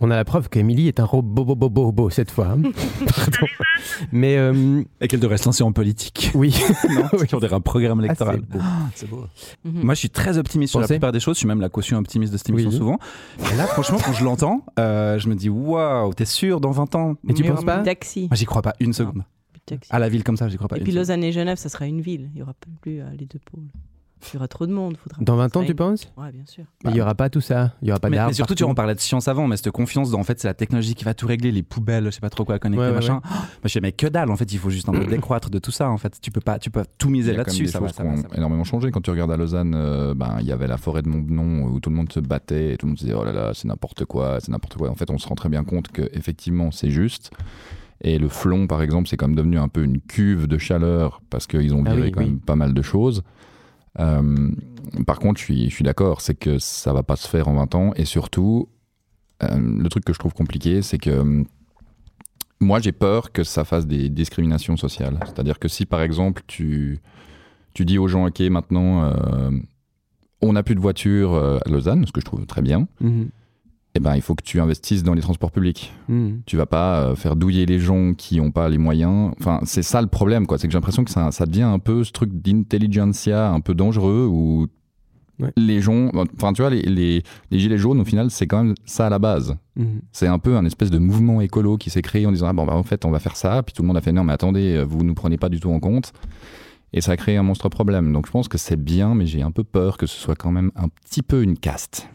On 0.07 0.11
a 0.11 0.17
la 0.17 0.25
preuve 0.27 0.51
qu'Emilie 0.51 0.89
est 0.89 1.01
un 1.01 1.05
robot 1.07 1.45
bobo 1.47 1.71
bobo 1.71 2.11
cette 2.11 2.31
fois. 2.31 2.49
hein. 2.49 2.61
Pardon. 3.07 3.47
Mais 4.13 4.37
euh, 4.37 4.83
Et 5.01 5.09
qu'elle 5.09 5.21
devrait 5.21 5.39
se 5.39 5.47
lancer 5.47 5.63
en 5.65 5.73
politique. 5.73 6.31
oui. 6.35 6.55
non, 6.91 7.09
on 7.33 7.39
dirait 7.39 7.55
un 7.55 7.61
programme 7.61 8.01
électoral. 8.05 8.43
c'est 8.95 9.09
beau. 9.09 9.25
Ah. 9.25 9.29
Mhm. 9.65 9.83
Moi, 9.83 9.95
je 9.95 10.01
suis 10.01 10.11
très 10.11 10.37
optimiste 10.37 10.73
sur 10.73 10.81
la 10.81 10.87
plupart 10.89 11.11
des 11.13 11.21
choses. 11.21 11.37
Je 11.37 11.39
suis 11.39 11.49
même 11.49 11.63
la 11.63 11.71
caution 11.71 11.97
optimiste 11.97 12.33
de 12.35 12.37
cette 12.37 12.51
émission 12.51 12.71
Oui. 12.71 12.77
souvent. 12.77 12.99
Et 13.53 13.57
là, 13.57 13.67
franchement, 13.67 13.97
quand 14.05 14.13
je 14.13 14.25
l'entends, 14.25 14.65
euh, 14.79 15.19
je 15.19 15.27
me 15.29 15.35
dis 15.35 15.49
waouh, 15.49 16.13
t'es 16.13 16.27
sûr 16.27 16.61
dans 16.61 16.71
20 16.73 16.95
ans? 16.97 17.15
Et 17.27 17.33
tu 17.33 17.43
Mais 17.43 17.49
penses 17.51 17.65
pas? 17.65 17.79
Taxi. 17.79 18.27
Moi, 18.29 18.37
j'y 18.37 18.45
crois 18.45 18.61
pas 18.63 18.75
une 18.81 18.93
seconde. 18.93 19.23
Taxi. 19.65 19.89
À 19.91 19.99
la 19.99 20.11
ville 20.11 20.23
comme 20.23 20.37
ça, 20.37 20.49
j'y 20.49 20.57
crois 20.57 20.69
pas. 20.69 20.77
Et 20.77 20.81
une 20.81 20.85
puis. 20.85 20.93
Lausanne 20.93 21.25
et 21.25 21.33
Genève, 21.33 21.57
ça 21.57 21.71
sera 21.71 21.87
une 21.87 22.03
ville. 22.03 22.29
Il 22.35 22.41
y 22.41 22.43
aura 22.43 22.53
plus 22.83 23.01
euh, 23.01 23.05
les 23.19 23.25
deux 23.25 23.41
pôles. 23.51 23.65
Il 24.33 24.35
y 24.35 24.39
aura 24.39 24.49
trop 24.49 24.67
de 24.67 24.73
monde. 24.73 24.97
Faudra 24.97 25.19
Dans 25.23 25.37
20 25.37 25.57
ans, 25.57 25.65
tu 25.65 25.75
penses 25.75 26.09
Ouais, 26.17 26.33
bien 26.33 26.45
sûr. 26.47 26.65
Il 26.85 26.91
n'y 26.93 27.01
aura 27.01 27.15
pas 27.15 27.29
tout 27.31 27.41
ça. 27.41 27.73
Il 27.83 27.87
n'y 27.87 27.91
aura 27.91 28.01
pas 28.01 28.09
mais, 28.11 28.17
d'arbres 28.17 28.31
mais 28.31 28.35
surtout, 28.35 28.55
tu 28.55 28.63
partout. 28.63 28.65
vois, 28.65 28.73
on 28.73 28.75
parlait 28.75 28.95
de 28.95 29.01
science 29.01 29.29
avant, 29.29 29.47
mais 29.47 29.57
cette 29.57 29.71
confiance 29.71 30.11
dans 30.11 30.21
en 30.21 30.25
fait, 30.25 30.41
c'est 30.41 30.49
la 30.49 30.55
technologie 30.55 30.95
qui 30.95 31.05
va 31.05 31.15
tout 31.15 31.27
régler, 31.27 31.53
les 31.53 31.63
poubelles, 31.63 32.07
je 32.07 32.11
sais 32.11 32.21
pas 32.21 32.31
trop 32.31 32.45
quoi 32.45 32.59
connecter, 32.59 32.83
Ouais, 32.83 32.89
ouais, 32.89 32.95
machin. 32.95 33.21
Oh, 33.25 33.29
moi, 33.31 33.47
je 33.65 33.69
sais, 33.69 33.81
mais 33.81 33.93
que 33.93 34.07
dalle, 34.07 34.31
en 34.31 34.37
fait, 34.37 34.53
il 34.53 34.59
faut 34.59 34.71
juste 34.71 34.89
un 34.89 34.93
peu 34.93 35.05
décroître 35.07 35.51
de 35.51 35.59
tout 35.59 35.71
ça, 35.73 35.91
en 35.91 35.99
fait. 35.99 36.19
Tu 36.21 36.31
peux 36.31 36.41
pas, 36.41 36.59
tu 36.59 36.71
peux 36.71 36.83
tout 36.99 37.11
miser 37.11 37.33
y 37.33 37.37
là-dessus, 37.37 37.65
des 37.65 37.69
ça 37.69 37.81
va, 37.81 37.89
choses 37.89 37.97
ça 37.97 38.05
va, 38.05 38.17
ça 38.17 38.29
va. 38.29 38.37
énormément 38.37 38.65
changé. 38.65 38.91
Quand 38.91 39.01
tu 39.03 39.11
regardes 39.11 39.33
à 39.33 39.37
Lausanne, 39.37 39.75
euh, 39.77 40.15
ben, 40.15 40.39
il 40.41 40.47
y 40.47 40.53
avait 40.53 40.67
la 40.67 40.77
forêt 40.79 41.03
de 41.03 41.09
Montbenon 41.09 41.65
où 41.67 41.81
tout 41.81 41.91
le 41.91 41.97
monde 41.97 42.11
se 42.13 42.21
battait 42.21 42.73
et 42.75 42.77
tout 42.77 42.87
le 42.87 42.91
monde 42.91 42.99
se 42.99 43.05
disait 43.05 43.17
oh 43.17 43.25
là 43.25 43.33
là, 43.33 43.51
c'est 43.55 43.69
n'importe 43.69 44.05
quoi, 44.05 44.39
c'est 44.41 44.51
n'importe 44.51 44.77
quoi. 44.77 44.91
En 44.91 44.95
fait, 44.95 45.11
on 45.11 45.19
se 45.19 45.29
rend 45.29 45.35
très 45.35 45.49
bien 45.49 45.65
compte 45.65 45.89
que 45.89 46.09
effectivement, 46.13 46.71
c'est 46.71 46.91
juste. 46.91 47.31
Et 48.01 48.19
le 48.19 48.29
flon, 48.29 48.67
par 48.67 48.83
exemple, 48.83 49.09
c'est 49.09 49.17
comme 49.17 49.35
devenu 49.35 49.57
un 49.59 49.69
peu 49.69 49.83
une 49.83 50.01
cuve 50.01 50.47
de 50.47 50.59
chaleur 50.59 51.23
parce 51.31 51.47
qu'ils 51.47 51.75
ont 51.75 51.85
Ah 51.87 51.95
viré 51.95 52.07
oui, 52.09 52.13
quand 52.13 52.21
oui. 52.21 52.27
même 52.31 52.41
pas 52.41 52.57
mal 52.57 52.75
de 52.75 52.83
choses. 52.83 53.23
Euh, 54.01 54.51
par 55.07 55.19
contre, 55.19 55.39
je 55.41 55.45
suis, 55.45 55.71
je 55.71 55.75
suis 55.75 55.85
d'accord, 55.85 56.21
c'est 56.21 56.35
que 56.35 56.59
ça 56.59 56.93
va 56.93 57.03
pas 57.03 57.17
se 57.17 57.29
faire 57.29 57.49
en 57.49 57.55
20 57.55 57.75
ans. 57.75 57.93
Et 57.97 58.05
surtout, 58.05 58.69
euh, 59.43 59.57
le 59.57 59.89
truc 59.89 60.05
que 60.05 60.13
je 60.13 60.19
trouve 60.19 60.35
compliqué, 60.35 60.83
c'est 60.83 60.99
que 60.99 61.11
euh, 61.11 61.45
moi, 62.61 62.81
j'ai 62.81 62.93
peur 62.93 63.33
que 63.33 63.45
ça 63.45 63.65
fasse 63.65 63.87
des 63.87 64.09
discriminations 64.09 64.77
sociales. 64.77 65.19
C'est-à-dire 65.25 65.59
que 65.59 65.69
si, 65.69 65.87
par 65.87 66.03
exemple, 66.03 66.43
tu, 66.47 66.99
tu 67.75 67.85
dis 67.85 67.99
aux 67.99 68.09
gens, 68.09 68.27
OK, 68.27 68.41
maintenant, 68.41 69.13
on 70.41 70.53
n'a 70.53 70.63
plus 70.63 70.75
de 70.75 70.81
voiture 70.81 71.35
à 71.35 71.69
Lausanne, 71.69 72.07
ce 72.07 72.13
que 72.13 72.21
je 72.21 72.25
trouve 72.27 72.47
très 72.47 72.63
bien, 72.63 72.87
Mhm. 73.01 73.29
Eh 73.97 74.01
ben, 74.01 74.17
il 74.17 74.23
faut 74.23 74.35
que 74.35 74.43
tu 74.43 74.61
investisses 74.61 75.03
dans 75.05 75.15
les 75.15 75.21
transports 75.23 75.53
publics. 75.53 75.93
Mhm. 76.09 76.43
Tu 76.47 76.57
vas 76.57 76.67
pas 76.67 76.99
euh, 77.01 77.15
faire 77.17 77.37
douiller 77.37 77.65
les 77.67 77.79
gens 77.79 78.13
qui 78.15 78.39
n'ont 78.41 78.51
pas 78.51 78.69
les 78.69 78.79
moyens. 78.79 79.33
Enfin, 79.39 79.61
c'est 79.65 79.83
ça 79.83 80.01
le 80.03 80.09
problème, 80.09 80.47
quoi. 80.47 80.59
C'est 80.59 80.67
que 80.67 80.73
j'ai 80.73 80.79
l'impression 80.79 81.05
que 81.05 81.11
ça, 81.13 81.31
ça 81.31 81.47
devient 81.47 81.63
un 81.63 81.79
peu 81.79 82.03
ce 82.05 82.11
truc 82.13 82.31
d'intelligentsia 82.33 83.51
un 83.51 83.61
peu 83.61 83.75
dangereux 83.75 84.27
où 84.31 84.67
Ouais. 85.41 85.51
les 85.57 85.81
gens. 85.81 86.13
Enfin, 86.37 86.53
tu 86.53 86.63
vois, 86.63 86.71
les, 86.71 86.83
les, 86.83 87.25
les 87.51 87.59
gilets 87.59 87.77
jaunes, 87.77 88.01
au 88.01 88.05
final, 88.05 88.31
c'est 88.31 88.47
quand 88.47 88.63
même 88.63 88.75
ça 88.85 89.07
à 89.07 89.11
la 89.11 89.19
base. 89.19 89.57
Mhm. 89.75 90.01
C'est 90.13 90.29
un 90.29 90.39
peu 90.39 90.57
un 90.57 90.65
espèce 90.65 90.91
de 90.93 90.99
mouvement 90.99 91.41
écolo 91.41 91.77
qui 91.77 91.91
s'est 91.91 92.03
créé 92.03 92.25
en 92.25 92.31
disant 92.31 92.47
ah 92.47 92.53
bon 92.53 92.65
bah 92.65 92.75
en 92.77 92.85
fait 92.85 93.05
on 93.05 93.11
va 93.11 93.19
faire 93.19 93.35
ça 93.35 93.61
puis 93.65 93.73
tout 93.73 93.83
le 93.83 93.89
monde 93.89 93.97
a 93.97 94.01
fait 94.01 94.13
non 94.13 94.23
mais 94.23 94.33
attendez 94.33 94.77
euh, 94.77 94.85
vous 94.85 95.03
nous 95.03 95.15
prenez 95.15 95.37
pas 95.37 95.49
du 95.49 95.59
tout 95.59 95.71
en 95.73 95.81
compte 95.81 96.13
et 96.93 97.01
ça 97.01 97.11
a 97.11 97.17
créé 97.17 97.37
un 97.37 97.43
monstre 97.43 97.69
problème 97.69 98.13
donc 98.13 98.27
je 98.27 98.31
pense 98.31 98.47
que 98.47 98.59
c'est 98.59 98.77
bien 98.81 99.17
mais 99.17 99.27
j'ai 99.27 99.43
un 99.43 99.51
peu 99.51 99.65
peur 99.65 99.97
que 99.97 100.07
ce 100.07 100.17
soit 100.17 100.37
quand 100.37 100.53
même 100.53 100.71
un 100.77 100.87
petit 100.89 101.23
peu 101.23 101.43
une 101.43 101.59
caste 101.59 102.09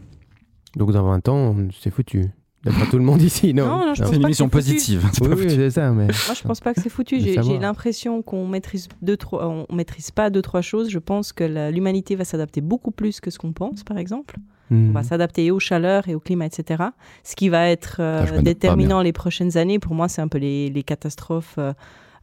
Donc 0.75 0.91
dans 0.91 1.03
20 1.03 1.27
ans, 1.29 1.55
c'est 1.79 1.89
foutu. 1.89 2.25
D'après 2.63 2.87
tout 2.87 2.97
le 2.97 3.05
monde 3.05 3.21
ici, 3.21 3.53
non 3.53 3.65
Non, 3.67 3.85
non, 3.87 3.93
je 3.93 4.03
C'est 4.03 4.03
pense 4.03 4.11
une 4.15 4.21
pas 4.21 4.23
que 4.23 4.27
émission 4.27 4.49
c'est 4.51 4.61
foutu. 4.61 4.73
positive. 4.73 5.09
c'est 5.13 5.27
Oui, 5.27 5.45
c'est 5.49 5.69
ça. 5.69 5.91
Mais... 5.91 6.05
Moi, 6.07 6.35
je 6.35 6.43
pense 6.43 6.59
pas 6.59 6.73
que 6.73 6.81
c'est 6.81 6.89
foutu. 6.89 7.19
J'ai 7.21 7.57
l'impression 7.57 8.21
qu'on 8.21 8.47
maîtrise 8.47 8.89
deux, 9.01 9.15
trois, 9.15 9.47
on 9.47 9.73
maîtrise 9.73 10.11
pas 10.11 10.29
deux, 10.29 10.41
trois 10.41 10.61
choses. 10.61 10.89
Je 10.89 10.99
pense 10.99 11.31
que 11.31 11.69
l'humanité 11.71 12.15
va 12.15 12.25
s'adapter 12.25 12.59
beaucoup 12.59 12.91
plus 12.91 13.21
que 13.21 13.31
ce 13.31 13.39
qu'on 13.39 13.53
pense, 13.53 13.83
par 13.83 13.97
exemple. 13.97 14.35
Mhm. 14.71 14.89
On 14.89 14.91
va 14.93 15.03
s'adapter 15.03 15.49
aux 15.51 15.59
chaleurs 15.59 16.09
et 16.09 16.15
au 16.15 16.19
climat, 16.19 16.45
etc. 16.47 16.83
Ce 17.23 17.35
qui 17.37 17.47
va 17.47 17.69
être 17.69 17.97
euh, 18.01 18.25
Ah, 18.27 18.31
pas 18.33 18.41
déterminant 18.41 19.01
les 19.01 19.13
prochaines 19.13 19.57
années, 19.57 19.79
pour 19.79 19.95
moi, 19.95 20.09
c'est 20.09 20.21
un 20.21 20.27
peu 20.27 20.37
les, 20.37 20.69
les 20.69 20.83
catastrophes 20.83 21.55
euh, 21.57 21.73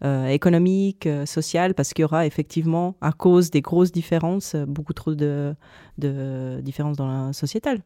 euh, 0.04 0.26
économiques, 0.28 1.06
euh, 1.06 1.24
sociales, 1.24 1.72
parce 1.74 1.94
qu'il 1.94 2.02
y 2.02 2.04
aura 2.04 2.26
effectivement, 2.26 2.94
à 3.00 3.12
cause 3.12 3.50
des 3.50 3.62
grosses 3.62 3.90
différences, 3.90 4.54
euh, 4.54 4.66
beaucoup 4.66 4.92
trop 4.92 5.14
de, 5.14 5.54
de 5.96 6.60
différences 6.62 6.98
dans 6.98 7.08
la 7.08 7.32
sociétale. 7.32 7.80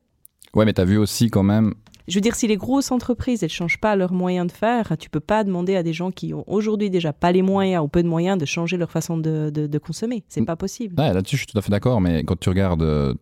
Ouais 0.55 0.65
mais 0.65 0.73
t'as 0.73 0.85
vu 0.85 0.97
aussi 0.99 1.31
quand 1.31 1.43
même 1.43 1.75
Je 2.09 2.17
veux 2.17 2.21
dire, 2.21 2.35
si 2.35 2.47
les 2.49 2.57
grosses 2.57 2.91
entreprises, 2.91 3.43
elles 3.45 3.51
changent 3.51 3.79
pas 3.81 3.95
leurs 3.95 4.13
moyens 4.13 4.47
de 4.49 4.53
faire, 4.53 4.97
tu 4.99 5.09
peux 5.11 5.21
pas 5.21 5.45
demander 5.45 5.77
à 5.77 5.83
des 5.83 5.93
gens 5.93 6.11
qui 6.11 6.35
ont 6.35 6.45
aujourd'hui 6.49 6.91
déjà 6.91 7.13
pas 7.13 7.31
les 7.31 7.43
moyens 7.43 7.85
ou 7.85 7.89
peu 7.89 8.03
de 8.03 8.09
moyens 8.09 8.37
de 8.39 8.47
changer 8.47 8.77
leur 8.77 8.91
façon 8.91 9.17
de, 9.17 9.51
de, 9.55 9.67
de 9.69 9.79
consommer. 9.79 10.25
C'est 10.29 10.45
pas 10.45 10.57
possible. 10.57 10.95
Ouais, 11.01 11.13
là-dessus, 11.13 11.37
je 11.37 11.43
suis 11.43 11.53
tout 11.53 11.59
à 11.59 11.63
fait 11.63 11.71
d'accord, 11.71 12.01
mais 12.01 12.25
quand 12.25 12.39
tu 12.39 12.49
regardes. 12.49 12.83
euh, 12.83 13.15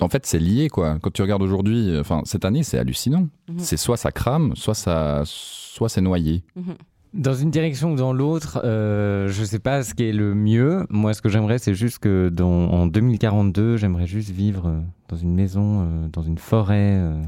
en 0.00 0.10
fait, 0.10 0.26
c'est 0.26 0.38
lié, 0.38 0.68
quoi. 0.68 0.98
Quand 1.00 1.10
tu 1.10 1.22
regardes 1.22 1.40
aujourd'hui, 1.42 1.88
euh, 1.88 2.00
enfin, 2.02 2.20
cette 2.26 2.44
année, 2.44 2.62
c'est 2.62 2.78
hallucinant. 2.78 3.28
Mhm. 3.48 3.58
C'est 3.58 3.78
soit 3.78 3.96
ça 3.96 4.12
crame, 4.12 4.54
soit, 4.54 4.74
ça, 4.74 5.22
soit 5.24 5.88
c'est 5.88 6.02
noyé. 6.02 6.44
Mhm. 6.56 6.74
Dans 7.16 7.32
une 7.34 7.50
direction 7.50 7.92
ou 7.92 7.96
dans 7.96 8.12
l'autre, 8.12 8.60
euh, 8.64 9.28
je 9.28 9.42
sais 9.42 9.58
pas 9.58 9.82
ce 9.82 9.94
qui 9.94 10.04
est 10.04 10.12
le 10.12 10.34
mieux. 10.34 10.86
Moi, 10.90 11.14
ce 11.14 11.22
que 11.22 11.30
j'aimerais, 11.30 11.58
c'est 11.58 11.72
juste 11.74 11.98
que 11.98 12.28
dans, 12.28 12.68
en 12.70 12.86
2042, 12.86 13.78
j'aimerais 13.78 14.06
juste 14.06 14.30
vivre 14.30 14.66
euh, 14.66 14.80
dans 15.08 15.16
une 15.16 15.34
maison, 15.34 15.80
euh, 15.82 16.08
dans 16.12 16.20
une 16.22 16.36
forêt, 16.36 16.96
euh, 16.98 17.22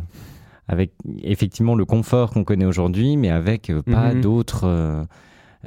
avec 0.68 0.92
effectivement 1.22 1.74
le 1.74 1.86
confort 1.86 2.30
qu'on 2.32 2.44
connaît 2.44 2.66
aujourd'hui, 2.66 3.16
mais 3.16 3.30
avec 3.30 3.72
pas 3.90 4.12
Mhm. 4.12 4.20
d'autres. 4.20 5.06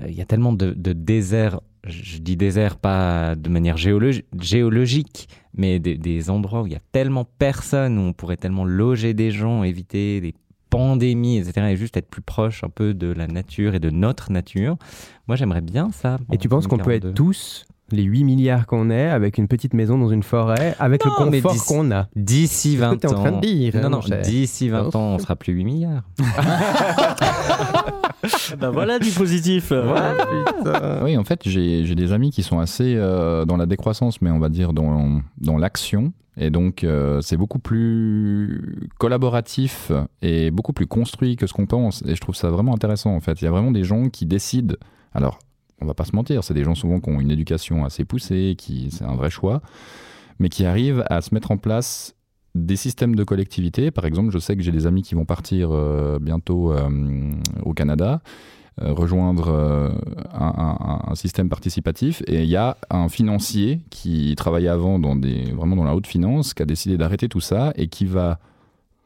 Il 0.07 0.13
y 0.13 0.21
a 0.21 0.25
tellement 0.25 0.53
de, 0.53 0.71
de 0.71 0.93
déserts. 0.93 1.59
Je 1.83 2.19
dis 2.19 2.37
désert 2.37 2.77
pas 2.77 3.35
de 3.35 3.49
manière 3.49 3.75
géologi- 3.77 4.23
géologique, 4.39 5.27
mais 5.57 5.79
des, 5.79 5.97
des 5.97 6.29
endroits 6.29 6.61
où 6.61 6.67
il 6.67 6.73
y 6.73 6.75
a 6.75 6.81
tellement 6.91 7.25
personne, 7.39 7.97
où 7.97 8.01
on 8.01 8.13
pourrait 8.13 8.37
tellement 8.37 8.63
loger 8.65 9.15
des 9.15 9.31
gens, 9.31 9.63
éviter 9.63 10.21
des 10.21 10.33
pandémies, 10.71 11.37
etc. 11.37 11.67
Et 11.69 11.75
juste 11.77 11.95
être 11.97 12.09
plus 12.09 12.23
proche 12.23 12.63
un 12.63 12.69
peu 12.69 12.95
de 12.95 13.11
la 13.11 13.27
nature 13.27 13.75
et 13.75 13.79
de 13.79 13.91
notre 13.91 14.31
nature. 14.31 14.77
Moi, 15.27 15.35
j'aimerais 15.35 15.61
bien 15.61 15.91
ça. 15.91 16.17
Et 16.31 16.39
tu 16.39 16.49
penses 16.49 16.65
qu'on 16.65 16.79
peut 16.79 16.91
être 16.91 17.13
tous, 17.13 17.65
les 17.91 18.03
8 18.03 18.23
milliards 18.23 18.65
qu'on 18.67 18.89
est, 18.89 19.09
avec 19.09 19.37
une 19.37 19.47
petite 19.49 19.73
maison 19.73 19.97
dans 19.97 20.09
une 20.09 20.23
forêt, 20.23 20.75
avec 20.79 21.05
Non, 21.05 21.11
le 21.11 21.41
confort 21.41 21.65
qu'on 21.65 21.91
a? 21.91 22.07
D'ici 22.15 22.71
C'est 22.71 22.77
ce 22.77 22.81
que 22.81 22.89
20 22.89 22.97
t'es 22.97 23.07
en 23.07 23.13
train 23.13 23.31
de 23.31 23.35
ans. 23.35 23.39
dire, 23.41 23.75
hein, 23.75 23.81
Non, 23.81 23.89
non, 23.89 23.97
mon 23.97 24.01
cher? 24.01 24.21
d'ici 24.21 24.69
20 24.69 24.81
Non, 24.83 24.89
ans, 24.95 25.15
on 25.15 25.19
sera 25.19 25.35
plus 25.35 25.53
8 25.53 25.63
milliards. 25.65 26.03
Ben 28.59 28.69
voilà 28.69 28.99
du 28.99 29.09
positif. 29.11 29.73
Oui, 31.03 31.17
en 31.17 31.23
fait, 31.23 31.41
j'ai 31.45 31.85
j'ai 31.85 31.95
des 31.95 32.11
amis 32.11 32.29
qui 32.31 32.43
sont 32.43 32.59
assez 32.59 32.93
euh, 32.95 33.45
dans 33.45 33.57
la 33.57 33.65
décroissance, 33.65 34.21
mais 34.21 34.29
on 34.29 34.37
va 34.39 34.49
dire 34.49 34.73
dans, 34.73 35.21
dans 35.39 35.57
l'action. 35.57 36.13
Et 36.37 36.49
donc, 36.49 36.83
euh, 36.83 37.19
c'est 37.21 37.35
beaucoup 37.35 37.59
plus 37.59 38.80
collaboratif 39.01 39.91
et 40.21 40.51
beaucoup 40.51 40.73
plus 40.73 40.85
construit 40.85 41.35
que 41.35 41.47
ce 41.47 41.53
qu'on 41.53 41.65
pense. 41.65 42.03
Et 42.07 42.13
je 42.15 42.21
trouve 42.21 42.35
ça 42.35 42.49
vraiment 42.51 42.73
intéressant, 42.75 43.15
en 43.15 43.19
fait. 43.19 43.41
Il 43.41 43.45
y 43.45 43.47
a 43.47 43.51
vraiment 43.51 43.71
des 43.71 43.83
gens 43.83 44.09
qui 44.09 44.27
décident. 44.27 44.75
Alors, 45.13 45.39
on 45.81 45.87
va 45.87 45.95
pas 45.95 46.05
se 46.05 46.15
mentir, 46.15 46.43
c'est 46.43 46.53
des 46.53 46.63
gens 46.63 46.75
souvent 46.75 46.99
qui 46.99 47.09
ont 47.09 47.19
une 47.19 47.31
éducation 47.31 47.83
assez 47.83 48.05
poussée, 48.05 48.53
qui 48.57 48.91
c'est 48.91 49.03
un 49.03 49.15
vrai 49.15 49.31
choix, 49.31 49.61
mais 50.37 50.49
qui 50.49 50.65
arrivent 50.65 51.03
à 51.09 51.21
se 51.21 51.33
mettre 51.33 51.49
en 51.49 51.57
place 51.57 52.13
des 52.53 52.75
systèmes 52.75 53.15
de 53.15 53.23
collectivité. 53.23 53.89
Par 53.89 54.05
exemple, 54.05 54.29
je 54.31 54.37
sais 54.37 54.55
que 54.55 54.61
j'ai 54.61 54.71
des 54.71 54.85
amis 54.85 55.01
qui 55.01 55.15
vont 55.15 55.25
partir 55.25 55.69
euh, 55.71 56.19
bientôt 56.21 56.71
euh, 56.71 56.87
au 57.63 57.73
Canada 57.73 58.21
euh, 58.81 58.93
rejoindre 58.93 59.49
un, 60.31 60.53
un- 60.67 61.01
un 61.11 61.15
système 61.15 61.49
participatif 61.49 62.21
et 62.27 62.43
il 62.43 62.49
y 62.49 62.55
a 62.55 62.77
un 62.91 63.09
financier 63.09 63.81
qui 63.89 64.35
travaillait 64.35 64.69
avant 64.79 64.99
dans 64.99 65.15
des, 65.15 65.51
vraiment 65.53 65.75
dans 65.75 65.83
la 65.85 65.95
haute 65.95 66.07
finance 66.07 66.53
qui 66.53 66.61
a 66.61 66.65
décidé 66.65 66.97
d'arrêter 66.97 67.27
tout 67.29 67.41
ça 67.41 67.73
et 67.75 67.87
qui 67.87 68.05
va 68.05 68.39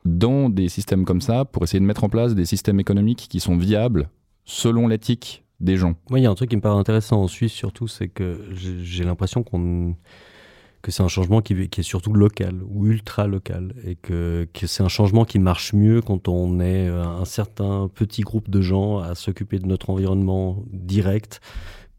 dans 0.06 0.50
des 0.50 0.70
systèmes 0.70 1.04
comme 1.04 1.22
ça 1.22 1.46
pour 1.46 1.64
essayer 1.64 1.80
de 1.80 1.86
mettre 1.86 2.04
en 2.04 2.10
place 2.10 2.36
des 2.36 2.46
systèmes 2.46 2.80
économiques 2.80 3.28
qui 3.30 3.40
sont 3.40 3.58
viables 3.58 4.10
selon 4.46 4.88
l'éthique 4.88 5.44
des 5.60 5.78
gens. 5.78 5.96
Moi, 6.10 6.20
il 6.20 6.24
y 6.24 6.26
a 6.26 6.30
un 6.30 6.36
truc 6.36 6.50
qui 6.50 6.56
me 6.56 6.62
paraît 6.62 6.80
intéressant 6.80 7.22
en 7.22 7.28
Suisse, 7.28 7.54
surtout, 7.54 7.88
c'est 7.88 8.08
que 8.08 8.48
j'ai 8.54 9.04
l'impression 9.04 9.44
que 9.44 10.92
c'est 10.92 11.02
un 11.02 11.08
changement 11.08 11.42
qui, 11.42 11.70
qui 11.70 11.80
est 11.80 11.84
surtout 11.84 12.14
local 12.14 12.62
ou 12.70 12.86
ultra 12.86 13.26
local 13.26 13.74
et 13.84 13.96
que, 13.96 14.48
que 14.54 14.68
c'est 14.68 14.84
un 14.84 14.90
changement 14.90 15.26
qui 15.26 15.40
marche 15.40 15.74
mieux 15.74 16.02
quand 16.02 16.28
on 16.28 16.60
est 16.60 16.88
euh, 16.88 17.04
un 17.04 17.26
certain 17.26 17.90
petit 17.94 18.22
groupe 18.22 18.50
de 18.50 18.62
gens 18.62 19.00
à 19.00 19.16
s'occuper 19.16 19.58
de 19.58 19.66
notre 19.66 19.90
environnement 19.90 20.64
direct 20.72 21.42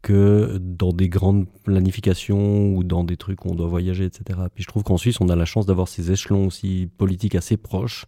que 0.01 0.57
dans 0.61 0.93
des 0.93 1.09
grandes 1.09 1.47
planifications 1.63 2.75
ou 2.75 2.83
dans 2.83 3.03
des 3.03 3.17
trucs 3.17 3.45
où 3.45 3.49
on 3.49 3.55
doit 3.55 3.67
voyager, 3.67 4.05
etc. 4.05 4.39
Puis 4.53 4.63
je 4.63 4.67
trouve 4.67 4.83
qu'en 4.83 4.97
Suisse, 4.97 5.19
on 5.21 5.29
a 5.29 5.35
la 5.35 5.45
chance 5.45 5.65
d'avoir 5.65 5.87
ces 5.87 6.11
échelons 6.11 6.47
aussi 6.47 6.89
politiques 6.97 7.35
assez 7.35 7.57
proches. 7.57 8.05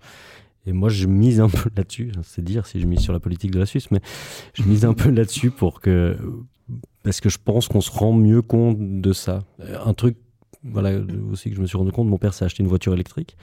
Et 0.65 0.71
moi, 0.71 0.89
je 0.89 1.07
mise 1.07 1.39
un 1.39 1.49
peu 1.49 1.69
là-dessus. 1.75 2.11
C'est 2.23 2.43
dire 2.43 2.65
si 2.65 2.79
je 2.79 2.85
mise 2.85 2.99
sur 2.99 3.13
la 3.13 3.19
politique 3.19 3.51
de 3.51 3.59
la 3.59 3.65
Suisse, 3.65 3.91
mais 3.91 4.01
je 4.53 4.63
mise 4.63 4.85
un 4.85 4.93
peu 4.93 5.09
là-dessus 5.09 5.51
pour 5.51 5.81
que. 5.81 6.17
Parce 7.03 7.21
que 7.21 7.29
je 7.29 7.37
pense 7.43 7.67
qu'on 7.67 7.81
se 7.81 7.91
rend 7.91 8.13
mieux 8.13 8.41
compte 8.41 9.01
de 9.01 9.13
ça. 9.13 9.43
Euh, 9.61 9.77
Un 9.83 9.93
truc, 9.93 10.17
voilà, 10.63 10.99
aussi 11.31 11.49
que 11.49 11.55
je 11.55 11.61
me 11.61 11.65
suis 11.65 11.77
rendu 11.77 11.91
compte, 11.91 12.07
mon 12.07 12.17
père 12.17 12.33
s'est 12.33 12.45
acheté 12.45 12.61
une 12.61 12.69
voiture 12.69 12.93
électrique. 12.93 13.35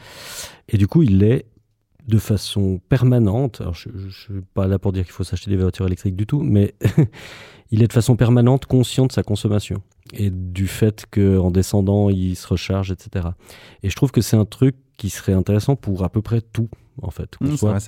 Et 0.68 0.76
du 0.76 0.87
coup, 0.87 1.02
il 1.02 1.22
est 1.24 1.46
de 2.06 2.18
façon 2.18 2.80
permanente. 2.88 3.60
Alors, 3.60 3.74
je 3.74 3.88
ne 3.88 4.10
suis 4.10 4.40
pas 4.54 4.66
là 4.66 4.78
pour 4.78 4.92
dire 4.92 5.04
qu'il 5.04 5.12
faut 5.12 5.24
s'acheter 5.24 5.50
des 5.50 5.56
voitures 5.56 5.86
électriques 5.86 6.16
du 6.16 6.26
tout, 6.26 6.40
mais 6.40 6.74
il 7.70 7.82
est 7.82 7.88
de 7.88 7.92
façon 7.92 8.16
permanente 8.16 8.66
conscient 8.66 9.06
de 9.06 9.12
sa 9.12 9.22
consommation 9.22 9.82
et 10.12 10.30
du 10.30 10.68
fait 10.68 11.04
qu'en 11.10 11.50
descendant, 11.50 12.10
il 12.10 12.36
se 12.36 12.46
recharge, 12.46 12.92
etc. 12.92 13.28
Et 13.82 13.90
je 13.90 13.96
trouve 13.96 14.12
que 14.12 14.20
c'est 14.20 14.36
un 14.36 14.44
truc 14.44 14.76
qui 14.96 15.10
serait 15.10 15.32
intéressant 15.32 15.74
pour 15.74 16.04
à 16.04 16.08
peu 16.08 16.22
près 16.22 16.40
tout, 16.40 16.68
en 17.02 17.10
fait. 17.10 17.36
Qu'on 17.36 17.46
Mmh, 17.46 17.56
soit, 17.56 17.78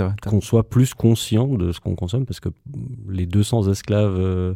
soit 0.41 0.69
plus 0.69 0.95
conscient 0.95 1.47
de 1.47 1.73
ce 1.73 1.81
qu'on 1.81 1.95
consomme, 1.95 2.27
parce 2.27 2.41
que 2.41 2.49
les 3.09 3.27
200 3.27 3.71
esclaves 3.71 4.17
euh, 4.19 4.55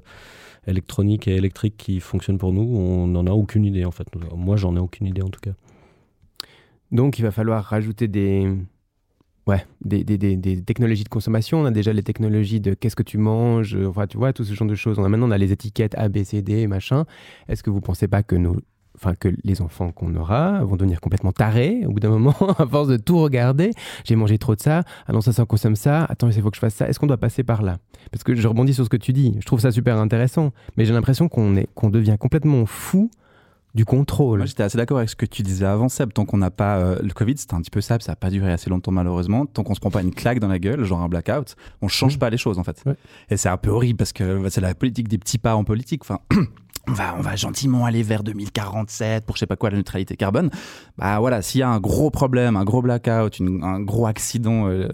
électroniques 0.66 1.28
et 1.28 1.36
électriques 1.36 1.76
qui 1.76 2.00
fonctionnent 2.00 2.38
pour 2.38 2.52
nous, 2.52 2.62
on 2.62 3.06
n'en 3.06 3.26
a 3.26 3.30
aucune 3.30 3.64
idée, 3.64 3.84
en 3.84 3.92
fait. 3.92 4.08
Moi, 4.36 4.56
j'en 4.56 4.74
ai 4.76 4.80
aucune 4.80 5.06
idée, 5.06 5.22
en 5.22 5.30
tout 5.30 5.40
cas. 5.40 5.52
Donc 6.92 7.18
il 7.18 7.22
va 7.22 7.30
falloir 7.30 7.64
rajouter 7.64 8.06
des, 8.06 8.46
ouais, 9.46 9.64
des, 9.84 10.04
des, 10.04 10.18
des- 10.18 10.62
technologies 10.62 11.04
de 11.04 11.08
consommation. 11.08 11.60
On 11.60 11.64
a 11.64 11.70
déjà 11.70 11.92
les 11.92 12.02
technologies 12.02 12.60
de 12.60 12.74
qu'est-ce 12.74 12.96
que 12.96 13.02
tu 13.02 13.18
manges, 13.18 13.74
euh, 13.76 13.88
enfin 13.88 14.06
tu 14.06 14.16
vois, 14.18 14.32
tout 14.32 14.44
ce 14.44 14.54
genre 14.54 14.68
de 14.68 14.74
choses. 14.74 14.98
On 14.98 15.04
a 15.04 15.08
maintenant 15.08 15.28
on 15.28 15.32
a 15.32 15.38
les 15.38 15.52
étiquettes 15.52 15.94
A, 15.96 16.08
B, 16.08 16.22
C, 16.24 16.42
D, 16.42 16.66
machin. 16.66 17.04
Est-ce 17.48 17.62
que 17.62 17.70
vous 17.70 17.80
pensez 17.80 18.08
pas 18.08 18.22
que 18.22 18.36
nos, 18.36 18.56
enfin 18.94 19.14
que 19.14 19.28
les 19.44 19.62
enfants 19.62 19.90
qu'on 19.90 20.14
aura 20.16 20.62
vont 20.64 20.76
devenir 20.76 21.00
complètement 21.00 21.32
tarés 21.32 21.84
au 21.86 21.92
bout 21.92 22.00
d'un 22.00 22.10
moment 22.10 22.34
à 22.58 22.66
force 22.66 22.88
de 22.88 22.96
tout 22.96 23.18
regarder? 23.18 23.70
J'ai 24.04 24.16
mangé 24.16 24.38
trop 24.38 24.54
de 24.54 24.60
ça. 24.60 24.82
Ah 25.06 25.12
non 25.12 25.20
ça 25.20 25.32
ça 25.32 25.44
consomme 25.44 25.76
ça. 25.76 26.04
Attends 26.04 26.28
il 26.30 26.40
faut 26.42 26.50
que 26.50 26.56
je 26.56 26.60
fasse 26.60 26.74
ça. 26.74 26.88
Est-ce 26.88 26.98
qu'on 27.00 27.06
doit 27.06 27.16
passer 27.18 27.42
par 27.42 27.62
là? 27.62 27.78
Parce 28.10 28.22
que 28.24 28.34
je 28.34 28.46
rebondis 28.46 28.74
sur 28.74 28.84
ce 28.84 28.90
que 28.90 28.96
tu 28.96 29.12
dis. 29.12 29.36
Je 29.40 29.46
trouve 29.46 29.60
ça 29.60 29.70
super 29.72 29.96
intéressant, 29.98 30.52
mais 30.76 30.84
j'ai 30.84 30.92
l'impression 30.92 31.28
qu'on 31.28 31.56
est 31.56 31.68
qu'on 31.74 31.90
devient 31.90 32.16
complètement 32.18 32.66
fou 32.66 33.10
du 33.74 33.84
contrôle. 33.84 34.38
Moi, 34.40 34.46
j'étais 34.46 34.62
assez 34.62 34.76
d'accord 34.76 34.98
avec 34.98 35.10
ce 35.10 35.16
que 35.16 35.26
tu 35.26 35.42
disais 35.42 35.64
avant, 35.64 35.88
Seb. 35.88 36.12
Tant 36.12 36.24
qu'on 36.24 36.38
n'a 36.38 36.50
pas. 36.50 36.78
euh, 36.78 36.98
le 37.02 37.12
Covid, 37.12 37.36
c'était 37.38 37.54
un 37.54 37.60
petit 37.60 37.70
peu 37.70 37.80
ça, 37.80 37.98
ça 38.00 38.12
n'a 38.12 38.16
pas 38.16 38.30
duré 38.30 38.52
assez 38.52 38.68
longtemps, 38.70 38.92
malheureusement. 38.92 39.46
Tant 39.46 39.62
qu'on 39.62 39.74
se 39.74 39.80
prend 39.80 39.90
pas 39.90 40.02
une 40.02 40.14
claque 40.14 40.40
dans 40.40 40.48
la 40.48 40.58
gueule, 40.58 40.84
genre 40.84 41.00
un 41.00 41.08
blackout, 41.08 41.56
on 41.80 41.88
change 41.88 42.18
pas 42.18 42.30
les 42.30 42.36
choses, 42.36 42.58
en 42.58 42.64
fait. 42.64 42.82
Et 43.30 43.36
c'est 43.36 43.48
un 43.48 43.56
peu 43.56 43.70
horrible 43.70 43.96
parce 43.96 44.12
que 44.12 44.42
bah, 44.42 44.50
c'est 44.50 44.60
la 44.60 44.74
politique 44.74 45.08
des 45.08 45.18
petits 45.18 45.38
pas 45.38 45.56
en 45.56 45.64
politique. 45.64 46.02
Enfin. 46.02 46.18
On 46.88 46.92
va, 46.94 47.14
on 47.16 47.22
va 47.22 47.36
gentiment 47.36 47.84
aller 47.86 48.02
vers 48.02 48.24
2047 48.24 49.24
pour 49.24 49.36
je 49.36 49.40
sais 49.40 49.46
pas 49.46 49.54
quoi 49.56 49.70
la 49.70 49.76
neutralité 49.76 50.16
carbone. 50.16 50.50
Bah 50.98 51.20
voilà, 51.20 51.40
s'il 51.40 51.60
y 51.60 51.62
a 51.62 51.68
un 51.68 51.78
gros 51.78 52.10
problème, 52.10 52.56
un 52.56 52.64
gros 52.64 52.82
blackout, 52.82 53.38
une- 53.38 53.62
un 53.62 53.80
gros 53.80 54.06
accident, 54.06 54.68
euh, 54.68 54.88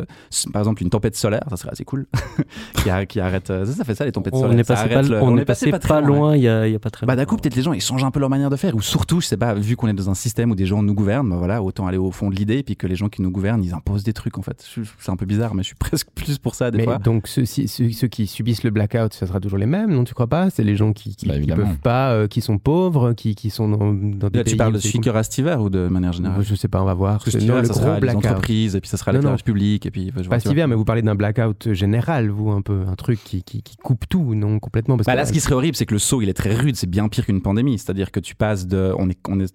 par 0.53 0.61
exemple 0.61 0.83
une 0.83 0.90
tempête 0.90 1.16
solaire, 1.16 1.44
ça 1.48 1.57
serait 1.57 1.72
assez 1.72 1.85
cool, 1.85 2.07
qui, 2.83 2.90
a- 2.90 3.07
qui 3.07 3.20
arrête. 3.20 3.48
euh, 3.51 3.64
Ça, 3.64 3.72
ça 3.72 3.85
fait 3.85 3.94
ça 3.94 4.05
les 4.05 4.12
tempêtes 4.12 4.35
On 4.35 4.40
solaires. 4.42 4.59
est 4.59 4.64
passé 4.64 4.88
pas- 4.88 5.01
le- 5.03 5.22
on 5.22 5.37
est 5.38 5.44
passé 5.46 5.70
pas 5.70 5.79
très 5.79 6.03
loin 6.03 6.33
ouais. 6.33 6.38
il 6.38 6.42
y 6.42 6.48
a, 6.48 6.66
il 6.66 6.72
y 6.72 6.77
a 6.77 6.79
pas 6.79 6.90
très 6.90 7.07
Bah 7.07 7.16
d'un 7.16 7.24
coup, 7.24 7.37
peut-être 7.37 7.57
les 7.57 7.62
gens 7.62 7.72
ils 7.72 7.81
changent 7.81 8.05
un 8.05 8.11
peu 8.11 8.20
leur 8.20 8.29
manière 8.31 8.51
de 8.51 8.57
faire, 8.57 8.74
ou 8.77 8.83
surtout, 8.83 9.20
je 9.22 9.27
sais 9.27 9.37
pas, 9.38 9.55
vu 9.55 9.74
qu'on 9.77 9.88
est 9.88 9.92
dans 9.94 10.11
un 10.11 10.14
système 10.14 10.51
où 10.51 10.55
des 10.55 10.66
gens 10.66 10.83
nous 10.83 10.94
gouvernent, 10.94 11.31
bah 11.31 11.37
voilà, 11.37 11.62
autant 11.62 11.87
aller 11.87 11.98
au 11.98 12.11
fond 12.11 12.29
de 12.31 12.35
l'idée, 12.37 12.59
et 12.59 12.62
puis 12.62 12.77
que 12.77 12.87
les 12.87 12.96
gens 12.96 13.09
qui 13.09 13.22
nous 13.22 13.31
gouvernent, 13.31 13.64
ils 13.64 13.72
imposent 13.72 14.05
des 14.05 14.12
trucs 14.12 14.37
en 14.38 14.42
fait. 14.42 14.62
C'est 14.98 15.11
un 15.11 15.16
peu 15.16 15.24
bizarre, 15.27 15.55
mais 15.55 15.62
je 15.62 15.68
suis 15.68 15.74
presque 15.79 16.09
plus 16.14 16.38
pour 16.38 16.55
ça 16.55 16.70
des 16.70 16.79
Mais 16.79 16.85
fois. 16.85 16.98
donc 16.98 17.29
ceux, 17.29 17.46
ci- 17.46 17.66
ceux, 17.66 17.90
ceux 17.92 18.09
qui 18.09 18.27
subissent 18.27 18.62
le 18.62 18.70
blackout, 18.70 19.14
ça 19.14 19.27
sera 19.27 19.40
toujours 19.40 19.59
les 19.59 19.66
mêmes, 19.66 19.90
non 19.92 20.05
Tu 20.05 20.12
crois 20.12 20.27
pas? 20.27 20.51
C'est 20.51 20.64
les 20.64 20.77
gens 20.77 20.92
qui, 20.92 21.16
qui, 21.16 21.27
Bah, 21.27 21.38
qui. 21.40 21.48
Pas, 21.79 22.11
euh, 22.12 22.27
qui 22.27 22.41
sont 22.41 22.59
pauvres, 22.59 23.12
qui, 23.12 23.35
qui 23.35 23.51
sont 23.51 23.69
dans, 23.69 23.93
dans 23.93 24.29
des 24.29 24.38
Là, 24.38 24.45
tu 24.45 24.57
parles 24.57 24.73
de 24.73 25.09
aura 25.09 25.23
cet 25.23 25.38
hiver 25.38 25.61
ou 25.62 25.71
de 25.71 25.88
manière 25.88 26.12
générale 26.12 26.43
Je 26.43 26.55
sais 26.55 26.69
pas, 26.69 26.83
on 26.83 26.85
va 26.85 26.95
voir. 26.95 27.12
Parce 27.14 27.25
que 27.27 27.31
cet 27.33 27.43
non, 27.43 27.57
le 27.57 27.64
ça 27.64 27.73
gros 27.73 27.81
sera 27.83 27.95
les 27.95 28.01
blackout. 28.01 28.25
entreprises, 28.27 28.77
et 28.77 28.81
puis 28.81 28.88
ça 28.91 28.97
sera 28.97 29.12
l'éclairage 29.12 29.45
public, 29.45 29.87
et 29.87 29.91
puis. 29.91 30.12
je 30.17 30.29
Pas 30.29 30.38
hiver, 30.45 30.69
mais 30.69 30.75
vous 30.75 30.85
parlez 30.85 31.03
d'un 31.03 31.14
blackout 31.14 31.73
général, 31.73 32.29
vous, 32.29 32.51
un 32.51 32.61
peu, 32.62 32.83
un 32.87 32.95
truc 32.97 33.23
qui, 33.25 33.43
qui, 33.43 33.62
qui 33.62 33.77
coupe 33.77 34.05
tout, 34.09 34.35
non 34.35 34.59
complètement. 34.59 34.97
Parce 34.97 35.07
Bah 35.07 35.12
que- 35.12 35.19
là, 35.19 35.25
ce 35.27 35.33
qui 35.33 35.41
serait 35.41 35.55
horrible, 35.55 35.77
c'est 35.77 35.87
que 35.87 35.95
le 35.95 35.99
saut, 36.01 36.21
il 36.23 36.29
est 36.29 36.35
très 36.35 36.55
rude. 36.55 36.77
C'est 36.77 36.88
bien 36.91 37.09
pire 37.09 37.25
qu'une 37.27 37.41
pandémie. 37.43 37.79
C'est-à-dire 37.79 38.11
que 38.11 38.21
tu 38.21 38.35
passes 38.35 38.67
de. 38.67 38.93
On 38.99 39.09
est, 39.09 39.19
on 39.29 39.41
est 39.41 39.55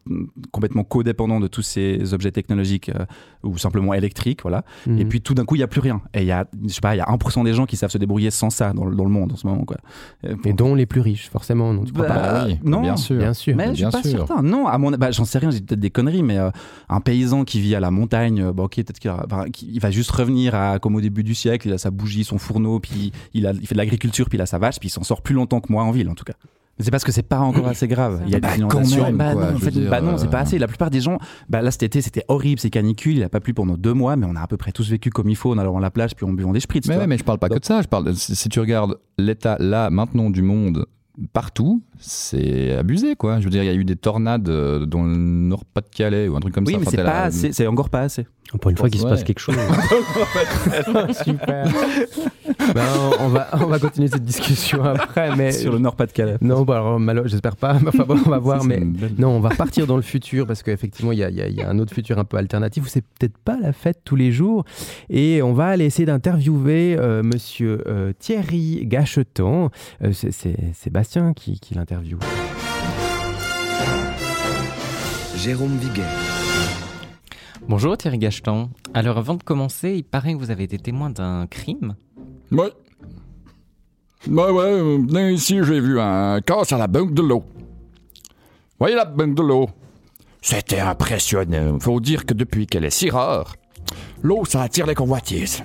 complètement 0.51 0.83
codépendant 0.83 1.39
de 1.39 1.47
tous 1.47 1.61
ces 1.61 2.13
objets 2.13 2.31
technologiques 2.31 2.89
euh, 2.89 3.05
ou 3.43 3.57
simplement 3.57 3.93
électriques, 3.93 4.41
voilà. 4.43 4.63
Mhm. 4.87 4.97
Et 4.99 5.05
puis 5.05 5.21
tout 5.21 5.33
d'un 5.33 5.45
coup, 5.45 5.55
il 5.55 5.59
n'y 5.59 5.63
a 5.63 5.67
plus 5.67 5.81
rien. 5.81 6.01
Et 6.13 6.21
il 6.21 6.27
y 6.27 6.31
a, 6.31 6.45
je 6.67 6.73
sais 6.73 6.81
pas, 6.81 6.95
il 6.95 6.99
y 6.99 7.01
a 7.01 7.05
1% 7.05 7.43
des 7.43 7.53
gens 7.53 7.65
qui 7.65 7.75
savent 7.77 7.89
se 7.91 7.97
débrouiller 7.97 8.31
sans 8.31 8.49
ça 8.49 8.73
dans, 8.73 8.85
le- 8.85 8.95
dans 8.95 9.03
le 9.03 9.09
monde 9.09 9.31
en 9.33 9.35
ce 9.35 9.45
moment, 9.47 9.63
quoi. 9.65 9.77
Euh, 10.25 10.35
Et 10.45 10.53
dont 10.53 10.75
les 10.75 10.85
plus 10.85 11.01
riches, 11.01 11.29
forcément, 11.29 11.73
non 11.73 11.83
Tu 11.83 11.91
crois 11.93 12.05
Bah, 12.15 12.45
pas 12.45 12.47
non, 12.63 12.81
Bien 12.81 12.95
sûr. 12.95 13.17
Mais 13.17 13.27
je 13.27 13.33
suis 13.33 13.53
bien 13.53 13.89
pas 13.91 14.01
sûr. 14.01 14.11
certain. 14.27 14.41
Non, 14.41 14.67
à 14.67 14.77
mon, 14.77 14.91
bah, 14.91 15.11
j'en 15.11 15.25
sais 15.25 15.39
rien, 15.39 15.51
j'ai 15.51 15.61
peut-être 15.61 15.79
des 15.79 15.89
conneries, 15.91 16.23
mais 16.23 16.37
euh, 16.37 16.49
un 16.89 16.99
paysan 17.01 17.43
qui 17.43 17.59
vit 17.59 17.75
à 17.75 17.79
la 17.79 17.91
montagne, 17.91 18.41
euh, 18.41 18.53
bah, 18.53 18.63
ok, 18.63 18.75
peut-être 18.75 18.99
qu'il 18.99 19.11
va- 19.11 19.25
bah, 19.27 19.45
qu'il- 19.51 19.71
il 19.73 19.79
va 19.79 19.91
juste 19.91 20.11
revenir 20.11 20.55
à 20.55 20.79
comme 20.79 20.95
au 20.95 21.01
début 21.01 21.23
du 21.23 21.35
siècle, 21.35 21.67
il 21.67 21.73
a 21.73 21.77
sa 21.77 21.91
bougie, 21.91 22.23
son 22.23 22.37
fourneau, 22.37 22.79
puis 22.79 23.11
il, 23.33 23.47
a, 23.47 23.51
il 23.53 23.67
fait 23.67 23.75
de 23.75 23.79
l'agriculture, 23.79 24.29
puis 24.29 24.37
il 24.37 24.41
a 24.41 24.45
sa 24.45 24.57
vache, 24.57 24.79
puis 24.79 24.87
il 24.89 24.91
s'en 24.91 25.03
sort 25.03 25.21
plus 25.21 25.35
longtemps 25.35 25.59
que 25.61 25.71
moi 25.71 25.83
en 25.83 25.91
ville, 25.91 26.09
en 26.09 26.15
tout 26.15 26.25
cas. 26.25 26.33
Mais 26.79 26.85
c'est 26.85 26.89
parce 26.89 27.03
que 27.03 27.11
c'est 27.11 27.21
pas 27.21 27.37
encore 27.37 27.67
assez 27.67 27.87
grave. 27.87 28.21
Il 28.25 28.31
y 28.31 28.35
a 28.35 28.39
Bah, 28.39 28.49
des 28.53 28.57
inondations. 28.57 29.11
bah, 29.13 29.35
non, 29.35 29.41
en 29.55 29.57
fait, 29.59 29.71
bah 29.89 30.01
non, 30.01 30.17
c'est 30.17 30.27
pas 30.27 30.39
euh, 30.39 30.41
assez. 30.41 30.57
La 30.57 30.67
plupart 30.67 30.89
des 30.89 31.01
gens, 31.01 31.19
bah 31.47 31.61
là 31.61 31.69
cet 31.69 31.83
été 31.83 32.01
c'était 32.01 32.25
horrible, 32.29 32.59
c'est 32.59 32.71
canicule, 32.71 33.15
il 33.17 33.21
a 33.23 33.29
pas 33.29 33.39
plu 33.39 33.53
pendant 33.53 33.77
deux 33.77 33.93
mois, 33.93 34.15
mais 34.15 34.25
on 34.27 34.35
a 34.35 34.41
à 34.41 34.47
peu 34.47 34.57
près 34.57 34.71
tous 34.71 34.89
vécu 34.89 35.11
comme 35.11 35.29
il 35.29 35.35
faut 35.35 35.51
en 35.53 35.59
allant 35.59 35.77
à 35.77 35.81
la 35.81 35.91
plage 35.91 36.15
puis 36.15 36.25
en 36.25 36.33
buvant 36.33 36.51
des 36.51 36.59
spritz. 36.61 36.87
Mais, 36.87 37.05
mais 37.05 37.19
je 37.19 37.23
parle 37.23 37.37
pas 37.37 37.47
que 37.49 37.59
de 37.59 37.63
ça. 37.65 37.83
Je 37.83 37.87
parle 37.87 38.15
si 38.15 38.49
tu 38.49 38.59
regardes 38.59 38.95
l'état 39.19 39.55
là 39.59 39.91
maintenant 39.91 40.31
du 40.31 40.41
monde 40.41 40.87
partout, 41.31 41.81
c'est 41.99 42.71
abusé 42.73 43.15
quoi. 43.15 43.39
Je 43.39 43.45
veux 43.45 43.49
dire, 43.51 43.63
il 43.63 43.67
y 43.67 43.69
a 43.69 43.73
eu 43.75 43.85
des 43.85 43.95
tornades 43.95 44.49
euh, 44.49 44.85
dans 44.85 45.03
le 45.03 45.15
Nord-Pas-de-Calais 45.15 46.27
ou 46.27 46.35
un 46.35 46.39
truc 46.39 46.53
comme 46.53 46.65
oui, 46.65 46.73
ça. 46.73 46.79
mais 46.79 46.83
Enfin, 46.87 46.91
c'est 46.91 46.97
t'as 46.97 47.03
pas 47.03 47.13
la- 47.13 47.23
assez, 47.25 47.53
c'est 47.53 47.67
encore 47.67 47.89
pas 47.89 48.01
assez. 48.01 48.25
Pour 48.61 48.71
une 48.71 48.77
fois 48.77 48.89
qu'il 48.89 48.99
se 49.01 49.05
passe 49.07 49.23
quelque 49.23 49.39
chose. 49.39 49.55
Super. 51.23 51.65
Ben, 52.73 52.85
on, 53.19 53.27
va, 53.29 53.47
on 53.53 53.65
va 53.65 53.79
continuer 53.79 54.07
cette 54.07 54.23
discussion 54.23 54.83
après, 54.83 55.35
mais 55.35 55.51
Sur 55.51 55.71
le 55.73 55.79
Nord-Pas-de-Calais. 55.79 56.37
non, 56.41 56.61
bah, 56.63 56.75
alors, 56.75 56.99
malo- 56.99 57.27
j'espère 57.27 57.55
pas. 57.55 57.75
Enfin 57.87 58.03
bon, 58.07 58.19
on 58.25 58.29
va 58.29 58.37
voir, 58.39 58.63
mais 58.63 58.79
non, 59.17 59.29
on 59.29 59.39
va 59.39 59.49
partir 59.49 59.87
dans 59.87 59.95
le 59.95 60.01
futur 60.01 60.45
parce 60.47 60.61
qu'effectivement, 60.63 61.11
il 61.11 61.19
y 61.19 61.23
a, 61.23 61.29
il 61.29 61.35
y 61.35 61.41
a- 61.41 61.49
y 61.49 61.61
a 61.61 61.69
un 61.69 61.79
autre 61.79 61.93
futur 61.93 62.19
un 62.19 62.23
peu 62.25 62.37
alternatif 62.37 62.83
où 62.83 62.87
c'est 62.87 63.01
peut-être 63.19 63.37
pas 63.37 63.57
la 63.61 63.73
fête 63.73 63.99
tous 64.05 64.15
les 64.15 64.31
jours. 64.31 64.65
Et 65.09 65.41
on 65.41 65.53
va 65.53 65.67
aller 65.67 65.85
essayer 65.85 66.05
d'interviewer 66.05 66.95
euh, 66.97 67.23
Monsieur 67.23 67.83
euh, 67.87 68.13
Thierry 68.19 68.81
Gacheton. 68.85 69.69
Euh, 70.03 70.11
c'est- 70.13 70.31
c'est 70.31 70.55
Sébastien 70.73 71.33
qui, 71.33 71.59
qui 71.59 71.73
l'interviewe. 71.75 72.19
Jérôme 75.35 75.75
Viguet. 75.77 76.01
Bonjour 77.69 77.97
Thierry 77.97 78.17
Gacheton. 78.17 78.69
Alors 78.93 79.17
avant 79.17 79.35
de 79.35 79.43
commencer, 79.43 79.95
il 79.95 80.03
paraît 80.03 80.33
que 80.33 80.37
vous 80.37 80.51
avez 80.51 80.65
été 80.65 80.77
témoin 80.77 81.09
d'un 81.09 81.47
crime. 81.47 81.95
Ouais. 82.51 82.71
Ouais, 84.27 84.49
ouais, 84.49 84.63
euh, 84.63 84.97
venez 85.07 85.33
ici, 85.33 85.59
j'ai 85.63 85.79
vu 85.79 85.99
un 85.99 86.39
casse 86.41 86.71
à 86.73 86.77
la 86.77 86.87
banque 86.87 87.13
de 87.13 87.21
l'eau. 87.21 87.43
Voyez 88.79 88.95
la 88.95 89.05
banque 89.05 89.35
de 89.35 89.41
l'eau? 89.41 89.69
C'était 90.41 90.79
impressionnant. 90.79 91.79
Faut 91.79 91.99
dire 91.99 92.25
que 92.25 92.33
depuis 92.33 92.67
qu'elle 92.67 92.85
est 92.85 92.89
si 92.89 93.09
rare, 93.09 93.55
l'eau, 94.21 94.43
ça 94.45 94.61
attire 94.61 94.85
les 94.85 94.95
convoitises. 94.95 95.63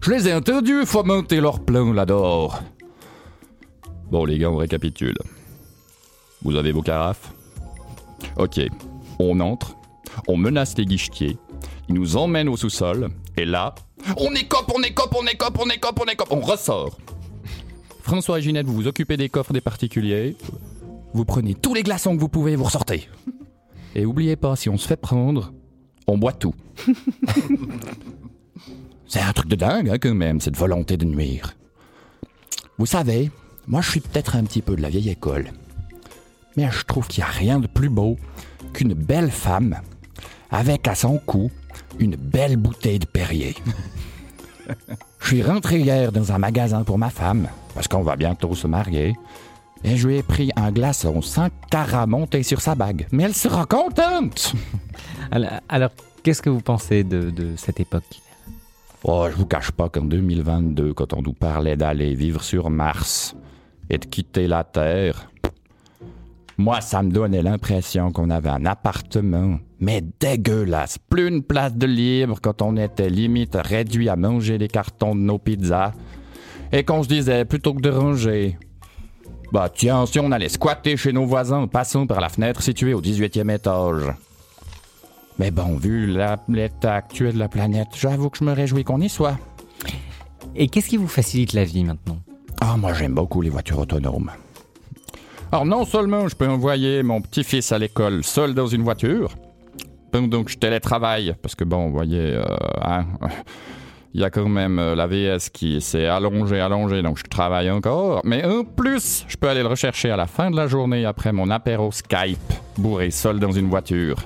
Je 0.00 0.10
les 0.10 0.28
ai 0.28 0.34
entendus 0.34 0.86
fomenter 0.86 1.40
leur 1.40 1.60
plan 1.60 1.92
là-dehors. 1.92 2.62
Bon, 4.10 4.24
les 4.24 4.38
gars, 4.38 4.50
on 4.50 4.56
récapitule. 4.56 5.18
Vous 6.42 6.56
avez 6.56 6.72
vos 6.72 6.82
carafes? 6.82 7.32
Ok. 8.36 8.60
On 9.18 9.38
entre, 9.40 9.76
on 10.28 10.36
menace 10.36 10.76
les 10.76 10.86
guichetiers, 10.86 11.38
ils 11.88 11.94
nous 11.94 12.16
emmènent 12.16 12.48
au 12.48 12.56
sous-sol, 12.56 13.10
et 13.36 13.44
là, 13.44 13.74
on 14.16 14.34
écope, 14.34 14.72
on 14.74 14.82
écope, 14.82 15.14
on 15.18 15.26
écope, 15.26 15.58
on 15.60 15.68
écope, 15.68 16.00
on 16.02 16.10
écope, 16.10 16.28
on 16.30 16.40
ressort. 16.40 16.98
François 18.02 18.38
et 18.38 18.42
Ginette, 18.42 18.66
vous 18.66 18.74
vous 18.74 18.86
occupez 18.86 19.16
des 19.16 19.28
coffres 19.28 19.52
des 19.52 19.60
particuliers. 19.60 20.36
Vous 21.12 21.24
prenez 21.24 21.54
tous 21.54 21.74
les 21.74 21.82
glaçons 21.82 22.14
que 22.14 22.20
vous 22.20 22.28
pouvez 22.28 22.52
et 22.52 22.56
vous 22.56 22.64
ressortez. 22.64 23.08
Et 23.94 24.06
oubliez 24.06 24.36
pas, 24.36 24.56
si 24.56 24.68
on 24.68 24.78
se 24.78 24.86
fait 24.86 24.96
prendre, 24.96 25.52
on 26.06 26.18
boit 26.18 26.32
tout. 26.32 26.54
C'est 29.06 29.20
un 29.20 29.32
truc 29.32 29.48
de 29.48 29.56
dingue, 29.56 29.90
hein, 29.90 29.98
quand 29.98 30.14
même, 30.14 30.40
cette 30.40 30.56
volonté 30.56 30.96
de 30.96 31.04
nuire. 31.04 31.54
Vous 32.78 32.86
savez, 32.86 33.30
moi 33.66 33.80
je 33.80 33.90
suis 33.90 34.00
peut-être 34.00 34.36
un 34.36 34.44
petit 34.44 34.62
peu 34.62 34.76
de 34.76 34.82
la 34.82 34.88
vieille 34.88 35.10
école. 35.10 35.50
Mais 36.56 36.68
je 36.70 36.84
trouve 36.84 37.08
qu'il 37.08 37.22
n'y 37.22 37.28
a 37.28 37.32
rien 37.32 37.58
de 37.58 37.66
plus 37.66 37.88
beau 37.88 38.16
qu'une 38.72 38.94
belle 38.94 39.30
femme 39.30 39.80
avec 40.50 40.88
à 40.88 40.94
son 40.94 41.18
cou 41.18 41.50
une 41.98 42.16
belle 42.16 42.56
bouteille 42.56 42.98
de 42.98 43.06
Perrier. 43.06 43.54
Je 45.20 45.26
suis 45.26 45.42
rentré 45.42 45.80
hier 45.80 46.12
dans 46.12 46.32
un 46.32 46.38
magasin 46.38 46.84
pour 46.84 46.98
ma 46.98 47.10
femme, 47.10 47.48
parce 47.74 47.88
qu'on 47.88 48.02
va 48.02 48.16
bientôt 48.16 48.54
se 48.54 48.66
marier, 48.66 49.14
et 49.84 49.96
je 49.96 50.08
lui 50.08 50.16
ai 50.16 50.22
pris 50.22 50.50
un 50.56 50.70
glaçon 50.72 51.22
sans 51.22 51.48
cara 51.70 52.06
monté 52.06 52.42
sur 52.42 52.60
sa 52.60 52.74
bague. 52.74 53.06
Mais 53.12 53.24
elle 53.24 53.34
sera 53.34 53.66
contente! 53.66 54.54
Alors, 55.30 55.50
alors, 55.68 55.90
qu'est-ce 56.24 56.42
que 56.42 56.50
vous 56.50 56.60
pensez 56.60 57.04
de, 57.04 57.30
de 57.30 57.54
cette 57.56 57.78
époque? 57.78 58.20
Oh, 59.04 59.26
je 59.30 59.36
vous 59.36 59.46
cache 59.46 59.70
pas 59.70 59.88
qu'en 59.88 60.04
2022, 60.04 60.92
quand 60.92 61.12
on 61.12 61.22
nous 61.22 61.32
parlait 61.32 61.76
d'aller 61.76 62.14
vivre 62.14 62.42
sur 62.42 62.68
Mars 62.68 63.36
et 63.88 63.98
de 63.98 64.04
quitter 64.04 64.48
la 64.48 64.64
Terre, 64.64 65.30
moi, 66.58 66.80
ça 66.80 67.02
me 67.02 67.10
donnait 67.10 67.42
l'impression 67.42 68.12
qu'on 68.12 68.28
avait 68.28 68.50
un 68.50 68.66
appartement, 68.66 69.58
mais 69.80 70.02
dégueulasse. 70.20 70.98
Plus 70.98 71.28
une 71.28 71.42
place 71.42 71.74
de 71.74 71.86
libre 71.86 72.38
quand 72.40 72.62
on 72.62 72.76
était 72.76 73.10
limite 73.10 73.56
réduit 73.56 74.08
à 74.08 74.16
manger 74.16 74.58
les 74.58 74.68
cartons 74.68 75.14
de 75.14 75.20
nos 75.20 75.38
pizzas. 75.38 75.92
Et 76.72 76.84
qu'on 76.84 77.02
se 77.02 77.08
disait, 77.08 77.44
plutôt 77.44 77.74
que 77.74 77.80
de 77.80 77.90
ranger, 77.90 78.56
bah 79.52 79.68
tiens, 79.74 80.06
si 80.06 80.20
on 80.20 80.30
allait 80.30 80.48
squatter 80.48 80.96
chez 80.96 81.12
nos 81.12 81.26
voisins 81.26 81.62
en 81.62 81.66
passant 81.66 82.06
par 82.06 82.20
la 82.20 82.28
fenêtre 82.28 82.62
située 82.62 82.94
au 82.94 83.02
18e 83.02 83.52
étage. 83.52 84.14
Mais 85.38 85.50
bon, 85.50 85.76
vu 85.76 86.14
l'état 86.48 86.94
actuel 86.94 87.34
de 87.34 87.38
la 87.38 87.48
planète, 87.48 87.88
j'avoue 87.96 88.30
que 88.30 88.38
je 88.38 88.44
me 88.44 88.52
réjouis 88.52 88.84
qu'on 88.84 89.00
y 89.00 89.08
soit. 89.08 89.38
Et 90.54 90.68
qu'est-ce 90.68 90.90
qui 90.90 90.96
vous 90.96 91.08
facilite 91.08 91.54
la 91.54 91.64
vie 91.64 91.84
maintenant? 91.84 92.18
Ah, 92.60 92.76
moi 92.76 92.92
j'aime 92.92 93.14
beaucoup 93.14 93.40
les 93.40 93.48
voitures 93.48 93.78
autonomes. 93.78 94.30
Alors 95.50 95.64
non 95.64 95.84
seulement 95.84 96.28
je 96.28 96.36
peux 96.36 96.46
envoyer 96.46 97.02
mon 97.02 97.20
petit-fils 97.20 97.72
à 97.72 97.78
l'école 97.78 98.22
seul 98.22 98.54
dans 98.54 98.66
une 98.66 98.82
voiture, 98.82 99.34
que 100.10 100.50
je 100.50 100.58
télétravaille, 100.58 101.34
parce 101.42 101.54
que 101.54 101.64
bon, 101.64 101.86
vous 101.86 101.92
voyez, 101.92 102.34
euh, 102.34 102.44
hein, 102.82 103.06
il 104.14 104.20
y 104.20 104.24
a 104.24 104.30
quand 104.30 104.48
même 104.48 104.78
euh, 104.78 104.94
la 104.94 105.06
VS 105.06 105.50
qui 105.52 105.80
s'est 105.80 106.06
allongée, 106.06 106.60
allongée, 106.60 107.02
donc 107.02 107.18
je 107.18 107.24
travaille 107.24 107.70
encore. 107.70 108.20
Mais 108.24 108.44
en 108.44 108.64
plus, 108.64 109.24
je 109.28 109.36
peux 109.36 109.48
aller 109.48 109.62
le 109.62 109.68
rechercher 109.68 110.10
à 110.10 110.16
la 110.16 110.26
fin 110.26 110.50
de 110.50 110.56
la 110.56 110.66
journée 110.66 111.04
après 111.04 111.32
mon 111.32 111.50
apéro 111.50 111.92
Skype, 111.92 112.38
bourré 112.76 113.10
seul 113.10 113.38
dans 113.38 113.52
une 113.52 113.68
voiture. 113.68 114.16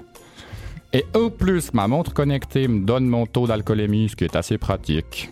Et 0.93 1.05
en 1.15 1.29
plus, 1.29 1.75
ma 1.75 1.89
montre 1.89 2.15
connectée 2.15 2.69
me 2.69 2.87
donne 2.87 3.07
mon 3.07 3.27
taux 3.27 3.47
d'alcoolémie, 3.47 4.09
ce 4.09 4.17
qui 4.17 4.25
est 4.25 4.37
assez 4.37 4.59
pratique. 4.59 5.31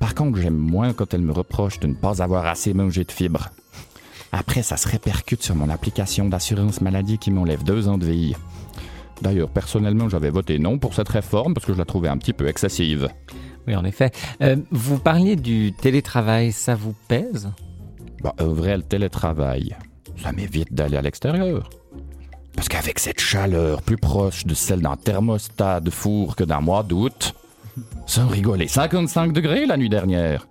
Par 0.00 0.14
contre, 0.14 0.38
j'aime 0.38 0.56
moins 0.56 0.92
quand 0.92 1.14
elle 1.14 1.22
me 1.22 1.32
reproche 1.32 1.78
de 1.80 1.86
ne 1.86 1.94
pas 1.94 2.22
avoir 2.22 2.46
assez 2.46 2.74
mangé 2.74 3.04
de 3.04 3.12
fibres. 3.12 3.50
Après, 4.32 4.62
ça 4.62 4.76
se 4.76 4.88
répercute 4.88 5.42
sur 5.42 5.54
mon 5.54 5.70
application 5.70 6.28
d'assurance 6.28 6.80
maladie 6.80 7.18
qui 7.18 7.30
m'enlève 7.30 7.62
deux 7.62 7.88
ans 7.88 7.98
de 7.98 8.06
vie. 8.06 8.34
D'ailleurs, 9.22 9.50
personnellement, 9.50 10.08
j'avais 10.08 10.30
voté 10.30 10.58
non 10.58 10.78
pour 10.78 10.94
cette 10.94 11.08
réforme 11.08 11.54
parce 11.54 11.66
que 11.66 11.72
je 11.72 11.78
la 11.78 11.84
trouvais 11.84 12.08
un 12.08 12.18
petit 12.18 12.32
peu 12.32 12.48
excessive. 12.48 13.08
Oui, 13.66 13.74
en 13.74 13.84
effet. 13.84 14.10
Euh, 14.42 14.56
vous 14.70 14.98
parliez 14.98 15.36
du 15.36 15.72
télétravail, 15.72 16.52
ça 16.52 16.74
vous 16.74 16.94
pèse? 17.08 17.50
Bah, 18.22 18.34
un 18.38 18.46
vrai 18.46 18.76
le 18.76 18.82
télétravail, 18.82 19.76
ça 20.22 20.32
m'évite 20.32 20.72
d'aller 20.72 20.96
à 20.96 21.02
l'extérieur. 21.02 21.70
Parce 22.54 22.68
qu'avec 22.68 22.98
cette 22.98 23.20
chaleur 23.20 23.82
plus 23.82 23.98
proche 23.98 24.46
de 24.46 24.54
celle 24.54 24.80
d'un 24.80 24.96
thermostat 24.96 25.80
de 25.80 25.90
four 25.90 26.36
que 26.36 26.44
d'un 26.44 26.60
mois 26.60 26.82
d'août, 26.82 27.34
sans 28.06 28.26
rigoler, 28.26 28.68
55 28.68 29.32
degrés 29.32 29.66
la 29.66 29.76
nuit 29.76 29.90
dernière. 29.90 30.46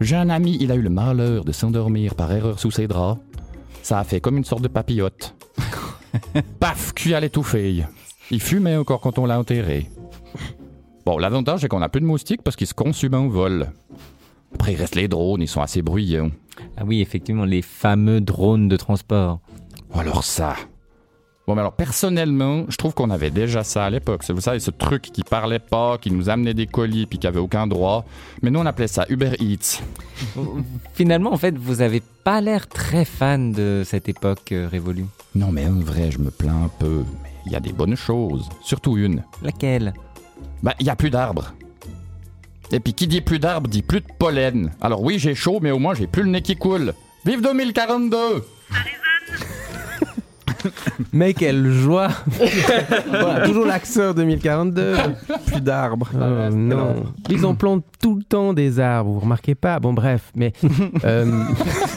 J'ai 0.00 0.16
un 0.16 0.30
ami, 0.30 0.56
il 0.60 0.72
a 0.72 0.74
eu 0.74 0.82
le 0.82 0.90
malheur 0.90 1.44
de 1.44 1.52
s'endormir 1.52 2.14
par 2.14 2.32
erreur 2.32 2.58
sous 2.58 2.70
ses 2.70 2.86
draps. 2.86 3.20
Ça 3.82 3.98
a 3.98 4.04
fait 4.04 4.20
comme 4.20 4.36
une 4.36 4.44
sorte 4.44 4.62
de 4.62 4.68
papillote. 4.68 5.34
Paf, 6.60 6.92
cuit 6.94 7.14
à 7.14 7.20
l'étouffée. 7.20 7.84
Il 8.30 8.40
fumait 8.40 8.76
encore 8.76 9.00
quand 9.00 9.18
on 9.18 9.26
l'a 9.26 9.38
enterré. 9.38 9.88
Bon, 11.04 11.18
l'avantage, 11.18 11.60
c'est 11.60 11.68
qu'on 11.68 11.78
n'a 11.78 11.88
plus 11.88 12.00
de 12.00 12.06
moustiques 12.06 12.42
parce 12.42 12.56
qu'ils 12.56 12.66
se 12.66 12.74
consument 12.74 13.14
en 13.14 13.28
vol. 13.28 13.68
Après, 14.54 14.72
il 14.72 14.76
reste 14.76 14.94
les 14.96 15.08
drones, 15.08 15.42
ils 15.42 15.48
sont 15.48 15.60
assez 15.60 15.82
bruyants. 15.82 16.30
Ah 16.76 16.84
oui, 16.84 17.00
effectivement, 17.00 17.44
les 17.44 17.62
fameux 17.62 18.20
drones 18.20 18.68
de 18.68 18.76
transport. 18.76 19.40
Alors 19.94 20.24
ça. 20.24 20.56
Bon, 21.46 21.54
mais 21.54 21.60
alors 21.60 21.74
personnellement, 21.74 22.64
je 22.68 22.76
trouve 22.76 22.92
qu'on 22.92 23.10
avait 23.10 23.30
déjà 23.30 23.62
ça 23.62 23.84
à 23.84 23.90
l'époque. 23.90 24.24
Vous 24.28 24.40
savez, 24.40 24.58
ce 24.58 24.72
truc 24.72 25.02
qui 25.02 25.22
parlait 25.22 25.60
pas, 25.60 25.96
qui 25.96 26.10
nous 26.10 26.28
amenait 26.28 26.54
des 26.54 26.66
colis 26.66 27.06
puis 27.06 27.20
qui 27.20 27.26
avait 27.28 27.38
aucun 27.38 27.68
droit. 27.68 28.04
Mais 28.42 28.50
nous, 28.50 28.58
on 28.58 28.66
appelait 28.66 28.88
ça 28.88 29.06
Uber 29.08 29.32
Eats. 29.38 29.80
Finalement, 30.94 31.32
en 31.32 31.36
fait, 31.36 31.56
vous 31.56 31.82
avez 31.82 32.02
pas 32.24 32.40
l'air 32.40 32.66
très 32.66 33.04
fan 33.04 33.52
de 33.52 33.82
cette 33.86 34.08
époque 34.08 34.50
euh, 34.50 34.66
révolue. 34.68 35.06
Non, 35.36 35.52
mais 35.52 35.66
en 35.66 35.78
vrai, 35.78 36.10
je 36.10 36.18
me 36.18 36.32
plains 36.32 36.64
un 36.64 36.70
peu. 36.80 37.04
Mais 37.22 37.30
il 37.46 37.52
y 37.52 37.56
a 37.56 37.60
des 37.60 37.72
bonnes 37.72 37.96
choses. 37.96 38.48
Surtout 38.62 38.96
une. 38.96 39.22
Laquelle? 39.40 39.94
Bah, 40.64 40.74
il 40.80 40.86
y 40.86 40.90
a 40.90 40.96
plus 40.96 41.10
d'arbres. 41.10 41.54
Et 42.72 42.80
puis 42.80 42.94
qui 42.94 43.06
dit 43.06 43.20
plus 43.20 43.38
d'arbres 43.38 43.68
dit 43.68 43.82
plus 43.82 44.00
de 44.00 44.06
pollen. 44.18 44.72
Alors 44.80 45.00
oui, 45.00 45.20
j'ai 45.20 45.36
chaud, 45.36 45.60
mais 45.62 45.70
au 45.70 45.78
moins 45.78 45.94
j'ai 45.94 46.08
plus 46.08 46.24
le 46.24 46.30
nez 46.30 46.42
qui 46.42 46.56
coule. 46.56 46.94
Vive 47.24 47.40
2042 47.40 48.44
Mais 51.12 51.34
quelle 51.34 51.70
joie 51.70 52.08
Voilà, 53.08 53.46
Toujours 53.46 53.66
l'accent 53.66 54.12
2042. 54.14 54.94
Plus 55.46 55.60
d'arbres. 55.60 56.08
Euh, 56.14 56.50
non. 56.50 57.04
Ils 57.30 57.44
en 57.46 57.54
plantent 57.54 57.84
tout 58.00 58.16
le 58.16 58.22
temps 58.22 58.52
des 58.52 58.80
arbres, 58.80 59.10
vous 59.12 59.20
remarquez 59.20 59.54
pas 59.54 59.78
Bon, 59.80 59.92
bref, 59.92 60.30
mais. 60.34 60.52
euh, 61.04 61.24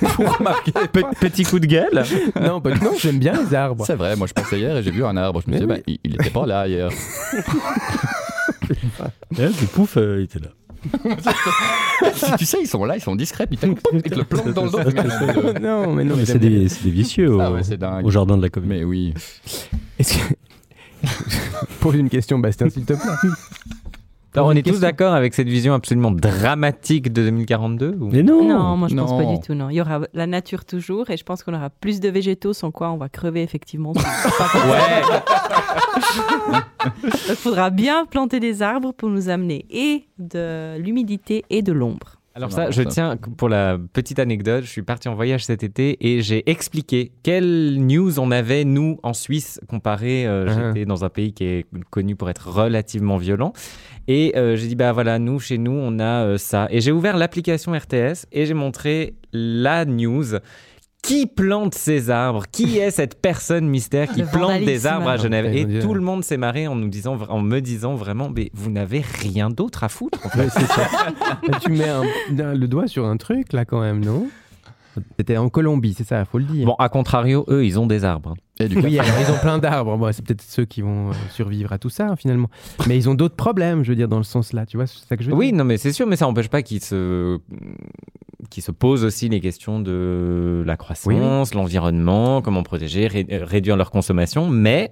vous 0.02 0.26
remarquez 0.26 0.72
pas 0.72 0.88
Petit 1.20 1.44
coup 1.44 1.60
de 1.60 1.66
gueule 1.68 2.04
Non, 2.42 2.62
pas- 2.62 2.72
non 2.76 2.92
j'aime 3.00 3.20
bien 3.20 3.34
les 3.34 3.54
arbres. 3.56 3.86
C'est 3.86 3.96
vrai, 3.96 4.16
moi 4.16 4.28
je 4.28 4.34
passais 4.34 4.60
hier 4.60 4.78
et 4.78 4.84
j'ai 4.84 4.92
vu 4.92 5.04
un 5.06 5.16
arbre. 5.18 5.42
Je 5.46 5.52
me 5.52 5.58
suis 5.58 5.66
dit, 5.66 5.72
bah, 5.74 5.80
il, 5.88 6.00
il 6.04 6.16
était 6.16 6.30
pas 6.30 6.46
là 6.46 6.68
hier. 6.68 6.90
Ouais, 9.38 9.50
du 9.50 9.66
pouf, 9.68 9.98
euh, 9.98 10.18
il 10.20 10.24
était 10.26 10.40
là. 10.40 10.50
tu 12.38 12.46
sais, 12.46 12.58
ils 12.62 12.68
sont 12.68 12.86
là, 12.86 12.96
ils 12.98 13.02
sont 13.02 13.16
discrets, 13.16 13.48
puis 13.48 13.58
ils 13.62 14.02
te 14.02 14.16
le 14.16 14.24
plantent 14.24 14.50
dans 14.54 14.66
le 14.66 14.72
dos. 14.72 14.80
non, 15.62 15.94
mais 15.94 16.04
non, 16.04 16.16
Mais 16.18 16.26
c'est 16.26 16.40
des, 16.40 16.70
c'est 16.70 16.84
des 16.84 16.92
vicieux 16.92 17.34
au, 17.34 17.40
Ah 17.40 17.52
ouais, 17.52 17.62
au 18.04 18.10
jardin 18.10 18.38
de 18.38 18.42
la 18.42 18.50
commune. 18.50 18.70
Mais 18.70 18.84
oui. 18.84 19.14
Est-ce 19.98 20.18
que- 20.18 20.34
Pose 21.80 21.96
une 21.96 22.10
question, 22.10 22.40
Bastien, 22.40 22.70
s'il 22.70 22.86
te 22.86 22.94
plaît. 22.94 23.30
Alors, 24.36 24.48
on 24.50 24.52
est 24.52 24.62
tous 24.66 24.80
d'accord 24.80 25.14
avec 25.14 25.34
cette 25.34 25.48
vision 25.50 25.74
absolument 25.74 26.12
dramatique 26.12 27.12
de 27.12 27.24
2042 27.24 27.98
ou... 28.00 28.10
Mais 28.12 28.22
non, 28.22 28.48
Non, 28.48 28.78
moi 28.78 28.88
je 28.88 28.96
pense 28.96 29.10
pas 29.12 29.24
non. 29.24 29.34
du 29.34 29.40
tout. 29.42 29.54
Non, 29.56 29.70
il 29.70 29.76
y 29.78 29.82
aura 29.82 30.02
la 30.14 30.28
nature 30.28 30.66
toujours, 30.66 31.10
et 31.10 31.18
je 31.18 31.24
pense 31.24 31.42
qu'on 31.44 31.54
aura 31.54 31.70
plus 31.72 32.00
de 32.00 32.10
végétaux, 32.10 32.54
sans 32.54 32.70
quoi 32.72 32.92
on 32.92 32.98
va 32.98 33.10
crever 33.10 33.42
effectivement. 33.42 33.92
Ouais 33.94 35.02
Il 37.30 37.36
faudra 37.36 37.70
bien 37.70 38.06
planter 38.06 38.40
des 38.40 38.62
arbres 38.62 38.94
pour 38.94 39.10
nous 39.10 39.30
amener 39.30 39.66
et 39.70 40.06
de 40.18 40.78
l'humidité 40.78 41.44
et 41.50 41.62
de 41.62 41.72
l'ombre. 41.72 42.16
Alors 42.36 42.54
ça, 42.54 42.72
je 42.72 42.84
tiens, 42.84 43.18
pour 43.18 43.50
la 43.50 43.78
petite 43.92 44.18
anecdote, 44.18 44.64
je 44.64 44.70
suis 44.70 44.84
parti 44.84 45.10
en 45.10 45.16
voyage 45.16 45.44
cet 45.44 45.62
été 45.64 45.98
et 46.00 46.22
j'ai 46.22 46.50
expliqué 46.50 47.12
quelles 47.22 47.76
news 47.86 48.18
on 48.20 48.32
avait, 48.32 48.64
nous, 48.64 48.98
en 49.04 49.14
Suisse, 49.14 49.60
comparé, 49.68 50.26
euh, 50.26 50.46
Ah. 50.48 50.54
j'étais 50.74 50.86
dans 50.86 51.04
un 51.04 51.10
pays 51.10 51.34
qui 51.34 51.44
est 51.44 51.66
connu 51.90 52.16
pour 52.16 52.30
être 52.30 52.48
relativement 52.50 53.18
violent. 53.18 53.52
Et 54.08 54.38
euh, 54.38 54.56
j'ai 54.56 54.68
dit, 54.68 54.76
bah 54.76 54.94
voilà, 54.94 55.20
nous, 55.20 55.40
chez 55.40 55.58
nous, 55.58 55.74
on 55.74 56.00
a 56.00 56.24
euh, 56.24 56.38
ça. 56.38 56.68
Et 56.70 56.80
j'ai 56.80 56.92
ouvert 56.94 57.18
l'application 57.18 57.74
RTS 57.74 58.26
et 58.32 58.46
j'ai 58.46 58.54
montré 58.54 59.16
la 59.34 59.84
news. 59.84 60.36
Qui 61.02 61.26
plante 61.28 61.74
ces 61.76 62.10
arbres? 62.10 62.44
Qui 62.52 62.78
est 62.80 62.92
cette 62.92 63.22
personne 63.22 63.68
mystère 63.68 64.10
qui 64.12 64.22
Le 64.22 64.28
plante 64.28 64.60
des 64.64 64.86
arbres 64.86 65.10
à 65.10 65.18
Genève? 65.18 65.46
Oh, 65.48 65.68
mon 65.68 65.76
Et 65.76 65.80
tout 65.80 65.94
le 65.94 66.02
monde 66.02 66.24
s'est 66.24 66.38
marré 66.38 66.68
en, 66.68 66.76
nous 66.76 66.90
disant, 66.90 67.18
en 67.30 67.40
me 67.40 67.60
disant 67.62 67.96
vraiment, 67.96 68.30
mais 68.30 68.52
vous 68.54 68.70
n'avez 68.70 69.02
rien 69.02 69.50
d'autre 69.50 69.84
à 69.84 69.90
foutre. 69.90 70.20
en 70.26 70.30
fait. 70.30 70.50
Ça. 70.50 70.90
Tu 71.62 71.72
mets 71.72 71.90
un- 71.90 72.04
un- 72.40 72.54
le 72.54 72.68
doigt 72.68 72.88
sur 72.88 73.06
un 73.06 73.18
truc 73.18 73.54
là 73.54 73.66
quand 73.66 73.80
même, 73.82 74.04
non? 74.04 74.28
C'était 75.18 75.38
en 75.38 75.50
Colombie, 75.50 75.94
c'est 75.98 76.04
ça, 76.08 76.26
faut 76.26 76.40
le 76.40 76.44
dire. 76.44 76.66
Bon, 76.66 76.76
à 76.78 76.90
contrario, 76.90 77.46
eux, 77.48 77.64
ils 77.66 77.80
ont 77.80 77.88
des 77.88 78.04
arbres. 78.04 78.36
Et 78.62 78.68
du 78.68 78.78
Oui, 78.80 79.00
alors 79.00 79.14
ils 79.26 79.32
ont 79.32 79.38
plein 79.38 79.58
d'arbres. 79.58 79.98
Bon, 79.98 80.12
c'est 80.12 80.24
peut-être 80.26 80.42
ceux 80.42 80.66
qui 80.66 80.82
vont 80.82 81.10
euh, 81.12 81.14
survivre 81.32 81.72
à 81.72 81.78
tout 81.78 81.90
ça 81.90 82.10
hein, 82.10 82.16
finalement. 82.18 82.50
Mais 82.88 82.98
ils 82.98 83.08
ont 83.10 83.16
d'autres 83.16 83.36
problèmes, 83.36 83.84
je 83.84 83.90
veux 83.90 83.96
dire, 83.96 84.08
dans 84.10 84.18
le 84.18 84.24
sens 84.24 84.52
là. 84.54 84.66
Tu 84.66 84.76
vois, 84.78 84.86
c'est 84.88 85.00
ça 85.08 85.16
que 85.16 85.24
je 85.24 85.30
veux 85.30 85.36
Oui, 85.36 85.48
dire. 85.48 85.58
non, 85.58 85.64
mais 85.64 85.78
c'est 85.78 85.94
sûr, 85.94 86.06
mais 86.08 86.16
ça 86.18 86.26
n'empêche 86.26 86.50
pas 86.50 86.62
qu'ils 86.62 86.84
se, 86.84 87.40
qu'ils 88.50 88.64
se 88.64 88.72
posent 88.72 89.06
aussi 89.06 89.30
les 89.30 89.40
questions 89.40 89.80
de 89.80 90.64
la 90.66 90.76
croissance, 90.76 91.54
l'environnement, 91.54 92.42
comment 92.42 92.64
protéger, 92.64 93.08
ré- 93.08 93.28
euh, 93.32 93.46
réduire 93.46 93.78
leur 93.78 93.92
consommation, 93.92 94.50
mais 94.50 94.92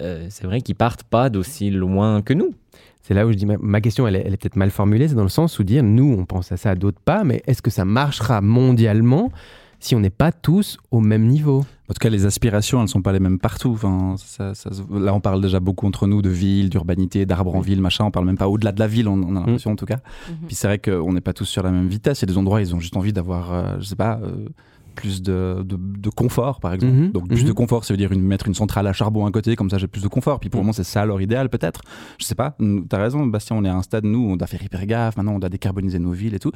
euh, 0.00 0.26
c'est 0.30 0.46
vrai 0.46 0.62
qu'ils 0.62 0.74
partent 0.74 1.04
pas 1.04 1.28
d'aussi 1.28 1.70
loin 1.70 2.22
que 2.22 2.32
nous. 2.32 2.54
C'est 3.02 3.12
là 3.14 3.26
où 3.26 3.30
je 3.30 3.36
dis 3.36 3.46
ma, 3.46 3.56
ma 3.58 3.80
question, 3.82 4.08
elle 4.08 4.16
est, 4.16 4.26
est 4.26 4.36
peut-être 4.36 4.56
mal 4.56 4.70
formulée. 4.70 5.06
C'est 5.08 5.14
dans 5.14 5.22
le 5.22 5.28
sens 5.28 5.58
où 5.58 5.64
dire 5.64 5.82
nous, 5.84 6.16
on 6.18 6.24
pense 6.24 6.50
à 6.50 6.56
ça, 6.56 6.74
d'autres 6.74 6.98
pas. 6.98 7.22
Mais 7.24 7.42
est-ce 7.46 7.62
que 7.62 7.70
ça 7.70 7.84
marchera 7.84 8.40
mondialement 8.40 9.30
si 9.78 9.94
on 9.94 10.00
n'est 10.00 10.10
pas 10.10 10.32
tous 10.32 10.78
au 10.90 11.00
même 11.00 11.26
niveau? 11.26 11.64
En 11.88 11.94
tout 11.94 11.98
cas, 12.00 12.08
les 12.08 12.26
aspirations, 12.26 12.82
elles 12.82 12.88
sont 12.88 13.02
pas 13.02 13.12
les 13.12 13.20
mêmes 13.20 13.38
partout. 13.38 13.70
Enfin, 13.72 14.16
ça- 14.18 14.54
ça 14.54 14.72
se- 14.72 14.82
là, 14.98 15.14
on 15.14 15.20
parle 15.20 15.40
déjà 15.40 15.60
beaucoup 15.60 15.86
entre 15.86 16.06
nous 16.08 16.20
de 16.20 16.30
ville, 16.30 16.68
d'urbanité, 16.68 17.26
d'arbres 17.26 17.54
en 17.54 17.60
ville, 17.60 17.80
machin. 17.80 18.04
On 18.04 18.10
parle 18.10 18.26
même 18.26 18.36
pas 18.38 18.48
au-delà 18.48 18.72
de 18.72 18.80
la 18.80 18.88
ville, 18.88 19.06
on, 19.08 19.14
on 19.22 19.36
a 19.36 19.40
l'impression 19.40 19.70
en 19.70 19.76
tout 19.76 19.86
cas. 19.86 19.98
Puis 20.46 20.56
c'est 20.56 20.66
vrai 20.66 20.78
qu'on 20.78 21.12
n'est 21.12 21.20
pas 21.20 21.32
tous 21.32 21.44
sur 21.44 21.62
la 21.62 21.70
même 21.70 21.86
vitesse. 21.88 22.20
Il 22.20 22.22
y 22.28 22.30
a 22.30 22.32
des 22.32 22.38
endroits, 22.38 22.60
ils 22.60 22.74
ont 22.74 22.80
juste 22.80 22.96
envie 22.96 23.12
d'avoir, 23.12 23.52
euh, 23.52 23.76
je 23.78 23.84
sais 23.84 23.94
pas, 23.96 24.18
euh, 24.22 24.48
plus 24.96 25.22
de, 25.22 25.62
de, 25.64 25.76
de 25.78 26.10
confort, 26.10 26.58
par 26.58 26.72
exemple. 26.72 26.92
Mhm, 26.94 27.12
Donc 27.12 27.28
plus 27.28 27.42
mhm. 27.42 27.48
de 27.48 27.52
confort, 27.52 27.84
ça 27.84 27.94
veut 27.94 27.98
dire 27.98 28.10
une, 28.10 28.22
mettre 28.22 28.48
une 28.48 28.54
centrale 28.54 28.86
à 28.88 28.92
charbon 28.92 29.24
à 29.26 29.30
côté, 29.30 29.54
comme 29.54 29.70
ça 29.70 29.78
j'ai 29.78 29.86
plus 29.86 30.02
de 30.02 30.08
confort. 30.08 30.40
Puis 30.40 30.50
pour 30.50 30.58
le 30.60 30.64
moment, 30.64 30.72
c'est 30.72 30.82
ça 30.84 31.06
leur 31.06 31.20
idéal 31.20 31.48
peut-être. 31.48 31.82
Je 32.18 32.24
sais 32.24 32.34
pas. 32.34 32.56
T'as 32.88 32.98
raison, 32.98 33.24
Bastien. 33.26 33.56
On 33.56 33.64
est 33.64 33.68
à 33.68 33.74
un 33.76 33.82
stade 33.82 34.04
nous, 34.04 34.28
on 34.30 34.36
doit 34.36 34.48
faire 34.48 34.62
hyper 34.62 34.84
gaffe. 34.86 35.16
Maintenant, 35.16 35.34
on 35.34 35.38
doit 35.38 35.48
décarboniser 35.48 35.98
nos 35.98 36.10
villes 36.12 36.34
et 36.34 36.38
tout. 36.38 36.52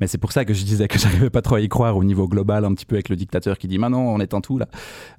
Mais 0.00 0.06
c'est 0.08 0.18
pour 0.18 0.32
ça 0.32 0.44
que 0.44 0.54
je 0.54 0.64
disais 0.64 0.88
que 0.88 0.98
j'arrivais 1.02 1.30
pas 1.30 1.42
trop 1.42 1.54
à 1.54 1.60
y 1.60 1.68
croire 1.68 1.96
au 1.96 2.02
niveau 2.04 2.26
global, 2.26 2.64
un 2.64 2.74
petit 2.74 2.86
peu 2.86 2.96
avec 2.96 3.08
le 3.08 3.16
dictateur 3.16 3.58
qui 3.58 3.68
dit 3.68 3.78
maintenant 3.78 4.02
on 4.02 4.18
est 4.20 4.34
un 4.34 4.40
tout 4.40 4.58
là. 4.58 4.66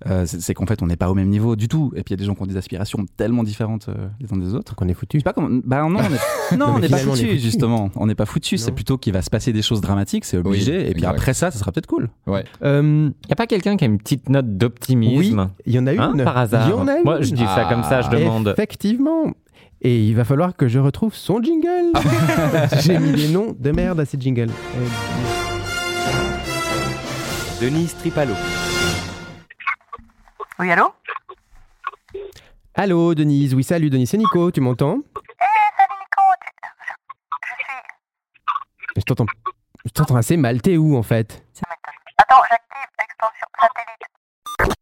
Euh, 0.07 0.25
c'est 0.25 0.53
qu'en 0.53 0.65
fait 0.65 0.81
on 0.81 0.87
n'est 0.87 0.95
pas 0.97 1.09
au 1.09 1.15
même 1.15 1.29
niveau 1.29 1.55
du 1.55 1.67
tout. 1.67 1.91
Et 1.95 2.03
puis 2.03 2.13
il 2.13 2.17
y 2.17 2.19
a 2.19 2.21
des 2.21 2.25
gens 2.25 2.35
qui 2.35 2.41
ont 2.41 2.47
des 2.47 2.57
aspirations 2.57 3.05
tellement 3.15 3.43
différentes 3.43 3.87
euh, 3.89 4.07
les 4.19 4.31
uns 4.33 4.37
des 4.37 4.53
autres. 4.55 4.75
Qu'on 4.75 4.87
est 4.87 4.93
Je 4.93 4.97
foutu. 4.97 5.19
sais 5.19 5.23
pas 5.23 5.33
comment. 5.33 5.49
Bah 5.63 5.81
non, 5.87 5.99
on 5.99 6.03
est, 6.03 6.57
non, 6.57 6.67
Non, 6.67 6.73
on 6.75 6.79
n'est 6.79 6.89
pas 6.89 6.97
foutu 6.97 7.25
foutu. 7.25 7.39
justement. 7.39 7.91
On 7.95 8.07
n'est 8.07 8.15
pas 8.15 8.25
foutu. 8.25 8.57
C'est 8.57 8.71
plutôt 8.71 8.97
qu'il 8.97 9.13
va 9.13 9.21
se 9.21 9.29
passer 9.29 9.53
des 9.53 9.61
choses 9.61 9.81
dramatiques, 9.81 10.25
c'est 10.25 10.37
obligé. 10.37 10.81
et 10.81 10.91
puis 10.93 11.03
exact. 11.03 11.07
après 11.09 11.33
ça, 11.33 11.51
ça 11.51 11.59
sera 11.59 11.71
peut-être 11.71 11.87
cool. 11.87 12.09
Ouais. 12.27 12.43
Euh, 12.63 12.81
Il 13.23 13.27
n'y 13.27 13.33
a 13.33 13.35
pas 13.35 13.47
quelqu'un 13.47 13.75
qui 13.75 13.83
a 13.83 13.87
une 13.87 13.97
petite 13.97 14.29
note 14.29 14.45
oui, 14.47 14.53
d'optimisme 14.55 15.49
il 15.65 15.73
y 15.73 15.79
en 15.79 15.87
a 15.87 15.93
une. 15.93 15.99
Hein, 15.99 16.15
par 16.23 16.37
hasard 16.37 16.67
Il 16.67 16.71
y 16.71 16.73
en 16.73 16.87
a 16.87 16.97
une. 16.97 17.03
Moi, 17.03 17.21
je 17.21 17.33
dis 17.33 17.45
ça 17.45 17.65
comme 17.69 17.83
ça, 17.83 18.01
je 18.01 18.07
Ah. 18.11 18.15
demande. 18.15 18.47
Effectivement. 18.49 19.33
Et 19.81 19.99
il 20.05 20.15
va 20.15 20.23
falloir 20.23 20.55
que 20.55 20.69
je 20.69 20.79
retrouve 20.79 21.13
son 21.13 21.41
jingle. 21.43 21.91
J'ai 22.81 22.97
mis 22.99 23.11
des 23.11 23.27
noms 23.27 23.53
de 23.57 23.71
merde 23.71 23.99
à 23.99 24.05
ces 24.05 24.17
jingles. 24.19 24.49
Euh, 24.49 24.87
Denise 27.61 27.95
Tripalo. 27.97 28.33
Oui, 30.59 30.71
allô? 30.71 30.93
Allô, 32.75 33.13
Denise. 33.13 33.53
Oui, 33.53 33.63
salut, 33.63 33.89
Denise. 33.89 34.09
C'est 34.09 34.17
Nico. 34.17 34.51
Tu 34.51 34.61
m'entends? 34.61 34.99
Salut 35.13 35.99
Nico, 35.99 36.21
tu- 36.41 36.69
je 37.41 37.53
suis... 37.63 37.81
Je 38.97 39.01
t'entends. 39.01 39.25
Je 39.85 39.91
t'entends 39.91 40.15
assez 40.15 40.37
mal. 40.37 40.61
T'es 40.61 40.77
où 40.77 40.95
en 40.95 41.03
fait? 41.03 41.43
J'active 42.49 43.39
satellite. 43.59 44.75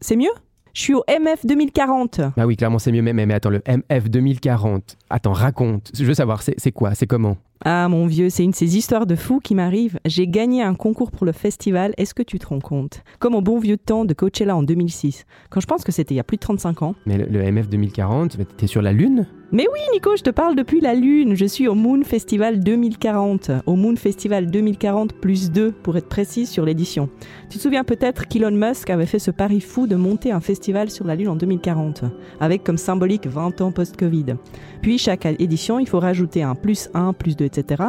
C'est 0.00 0.16
mieux? 0.16 0.30
Je 0.74 0.82
suis 0.82 0.94
au 0.94 1.02
MF 1.08 1.44
2040. 1.44 2.20
Bah 2.36 2.46
oui, 2.46 2.56
clairement, 2.56 2.78
c'est 2.78 2.92
mieux. 2.92 3.02
Mais, 3.02 3.12
mais, 3.12 3.26
mais 3.26 3.34
attends, 3.34 3.50
le 3.50 3.62
MF 3.66 4.08
2040. 4.08 4.96
Attends, 5.10 5.32
raconte. 5.32 5.90
Je 5.92 6.04
veux 6.04 6.14
savoir, 6.14 6.40
c'est 6.42 6.72
quoi? 6.72 6.94
C'est 6.94 7.06
comment? 7.08 7.36
Ah 7.64 7.88
mon 7.88 8.06
vieux, 8.06 8.30
c'est 8.30 8.44
une 8.44 8.52
de 8.52 8.56
ces 8.56 8.76
histoires 8.76 9.04
de 9.04 9.16
fous 9.16 9.40
qui 9.40 9.56
m'arrivent. 9.56 9.98
J'ai 10.04 10.28
gagné 10.28 10.62
un 10.62 10.74
concours 10.76 11.10
pour 11.10 11.26
le 11.26 11.32
festival, 11.32 11.92
est-ce 11.96 12.14
que 12.14 12.22
tu 12.22 12.38
te 12.38 12.46
rends 12.46 12.60
compte? 12.60 13.02
Comme 13.18 13.34
au 13.34 13.40
bon 13.40 13.58
vieux 13.58 13.76
temps 13.76 14.04
de 14.04 14.14
Coachella 14.14 14.54
en 14.54 14.62
2006, 14.62 15.26
quand 15.50 15.58
je 15.58 15.66
pense 15.66 15.82
que 15.82 15.90
c'était 15.90 16.14
il 16.14 16.18
y 16.18 16.20
a 16.20 16.24
plus 16.24 16.36
de 16.36 16.42
35 16.42 16.82
ans. 16.82 16.94
Mais 17.06 17.18
le, 17.18 17.24
le 17.26 17.50
MF 17.50 17.68
2040, 17.68 18.38
mais 18.38 18.44
t'es 18.44 18.68
sur 18.68 18.80
la 18.80 18.92
Lune? 18.92 19.26
Mais 19.50 19.66
oui 19.72 19.78
Nico, 19.94 20.14
je 20.14 20.22
te 20.22 20.28
parle 20.28 20.56
depuis 20.56 20.78
la 20.82 20.92
Lune, 20.94 21.34
je 21.34 21.46
suis 21.46 21.68
au 21.68 21.74
Moon 21.74 22.02
Festival 22.04 22.60
2040. 22.60 23.50
Au 23.64 23.76
Moon 23.76 23.96
Festival 23.96 24.50
2040 24.50 25.14
plus 25.14 25.50
2 25.50 25.72
pour 25.72 25.96
être 25.96 26.08
précis 26.08 26.44
sur 26.44 26.66
l'édition. 26.66 27.08
Tu 27.48 27.56
te 27.56 27.62
souviens 27.62 27.82
peut-être 27.82 28.28
qu'Elon 28.28 28.50
Musk 28.50 28.90
avait 28.90 29.06
fait 29.06 29.18
ce 29.18 29.30
pari 29.30 29.62
fou 29.62 29.86
de 29.86 29.96
monter 29.96 30.32
un 30.32 30.40
festival 30.40 30.90
sur 30.90 31.06
la 31.06 31.14
Lune 31.16 31.28
en 31.28 31.36
2040, 31.36 32.04
avec 32.40 32.62
comme 32.62 32.76
symbolique 32.76 33.26
20 33.26 33.62
ans 33.62 33.72
post-Covid. 33.72 34.34
Puis 34.82 34.98
chaque 34.98 35.24
édition, 35.24 35.78
il 35.78 35.88
faut 35.88 35.98
rajouter 36.00 36.42
un 36.42 36.54
plus 36.54 36.90
1, 36.92 37.14
plus 37.14 37.34
2, 37.34 37.46
etc. 37.46 37.84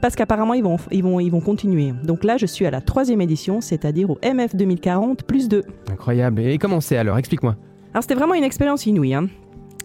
Parce 0.00 0.16
qu'apparemment, 0.16 0.54
ils 0.54 0.64
vont, 0.64 0.78
ils, 0.92 1.02
vont, 1.02 1.20
ils 1.20 1.30
vont 1.30 1.42
continuer. 1.42 1.92
Donc 2.04 2.24
là, 2.24 2.38
je 2.38 2.46
suis 2.46 2.64
à 2.64 2.70
la 2.70 2.80
troisième 2.80 3.20
édition, 3.20 3.60
c'est-à-dire 3.60 4.08
au 4.08 4.18
MF 4.24 4.56
2040 4.56 5.24
plus 5.24 5.46
2. 5.48 5.62
Incroyable. 5.90 6.40
Et 6.40 6.56
comment 6.56 6.80
c'est 6.80 6.96
alors? 6.96 7.18
Explique-moi. 7.18 7.54
Alors 7.92 8.02
c'était 8.02 8.14
vraiment 8.14 8.32
une 8.32 8.44
expérience 8.44 8.86
inouïe. 8.86 9.12
hein. 9.12 9.26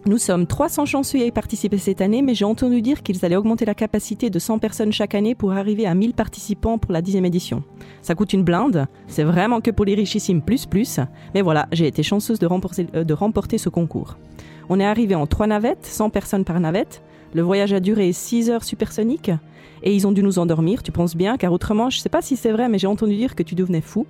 Nous 0.08 0.16
sommes 0.16 0.46
300 0.46 0.86
chanceux 0.86 1.20
à 1.20 1.24
y 1.26 1.30
participer 1.30 1.76
cette 1.76 2.00
année, 2.00 2.22
mais 2.22 2.32
j'ai 2.32 2.46
entendu 2.46 2.80
dire 2.80 3.02
qu'ils 3.02 3.26
allaient 3.26 3.36
augmenter 3.36 3.66
la 3.66 3.74
capacité 3.74 4.30
de 4.30 4.38
100 4.38 4.58
personnes 4.58 4.90
chaque 4.90 5.14
année 5.14 5.34
pour 5.34 5.52
arriver 5.52 5.84
à 5.84 5.94
1000 5.94 6.14
participants 6.14 6.78
pour 6.78 6.92
la 6.92 7.02
dixième 7.02 7.26
édition. 7.26 7.62
Ça 8.00 8.14
coûte 8.14 8.32
une 8.32 8.42
blinde, 8.42 8.86
c'est 9.06 9.22
vraiment 9.22 9.60
que 9.60 9.70
pour 9.70 9.84
les 9.84 9.94
richissimes 9.94 10.40
plus 10.40 10.64
plus, 10.64 10.98
mais 11.34 11.42
voilà, 11.42 11.68
j'ai 11.72 11.86
été 11.86 12.02
chanceuse 12.02 12.38
de 12.38 12.46
remporter, 12.46 12.86
euh, 12.94 13.58
ce 13.58 13.68
concours. 13.68 14.16
On 14.70 14.80
est 14.80 14.86
arrivé 14.86 15.14
en 15.14 15.26
trois 15.26 15.46
navettes, 15.46 15.84
100 15.84 16.08
personnes 16.08 16.46
par 16.46 16.58
navette. 16.58 17.02
Le 17.34 17.42
voyage 17.42 17.74
a 17.74 17.80
duré 17.80 18.10
6 18.10 18.48
heures 18.48 18.64
supersoniques 18.64 19.30
et 19.82 19.94
ils 19.94 20.06
ont 20.06 20.12
dû 20.12 20.22
nous 20.22 20.38
endormir, 20.38 20.82
tu 20.82 20.92
penses 20.92 21.16
bien, 21.16 21.36
car 21.36 21.52
autrement, 21.52 21.90
je 21.90 21.98
sais 21.98 22.08
pas 22.08 22.22
si 22.22 22.36
c'est 22.36 22.52
vrai, 22.52 22.68
mais 22.68 22.78
j'ai 22.78 22.86
entendu 22.86 23.16
dire 23.16 23.34
que 23.34 23.42
tu 23.42 23.54
devenais 23.54 23.80
fou. 23.80 24.06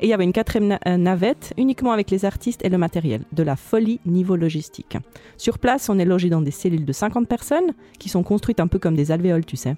Et 0.00 0.06
il 0.06 0.08
y 0.08 0.12
avait 0.12 0.24
une 0.24 0.32
quatrième 0.32 0.78
euh, 0.86 0.96
navette 0.96 1.52
uniquement 1.56 1.92
avec 1.92 2.10
les 2.10 2.24
artistes 2.24 2.64
et 2.64 2.68
le 2.68 2.78
matériel. 2.78 3.22
De 3.32 3.42
la 3.42 3.56
folie 3.56 4.00
niveau 4.06 4.36
logistique. 4.36 4.96
Sur 5.36 5.58
place, 5.58 5.88
on 5.88 5.98
est 5.98 6.04
logé 6.04 6.30
dans 6.30 6.40
des 6.40 6.52
cellules 6.52 6.84
de 6.84 6.92
50 6.92 7.26
personnes 7.26 7.74
qui 7.98 8.08
sont 8.08 8.22
construites 8.22 8.60
un 8.60 8.68
peu 8.68 8.78
comme 8.78 8.94
des 8.94 9.10
alvéoles, 9.10 9.44
tu 9.44 9.56
sais. 9.56 9.76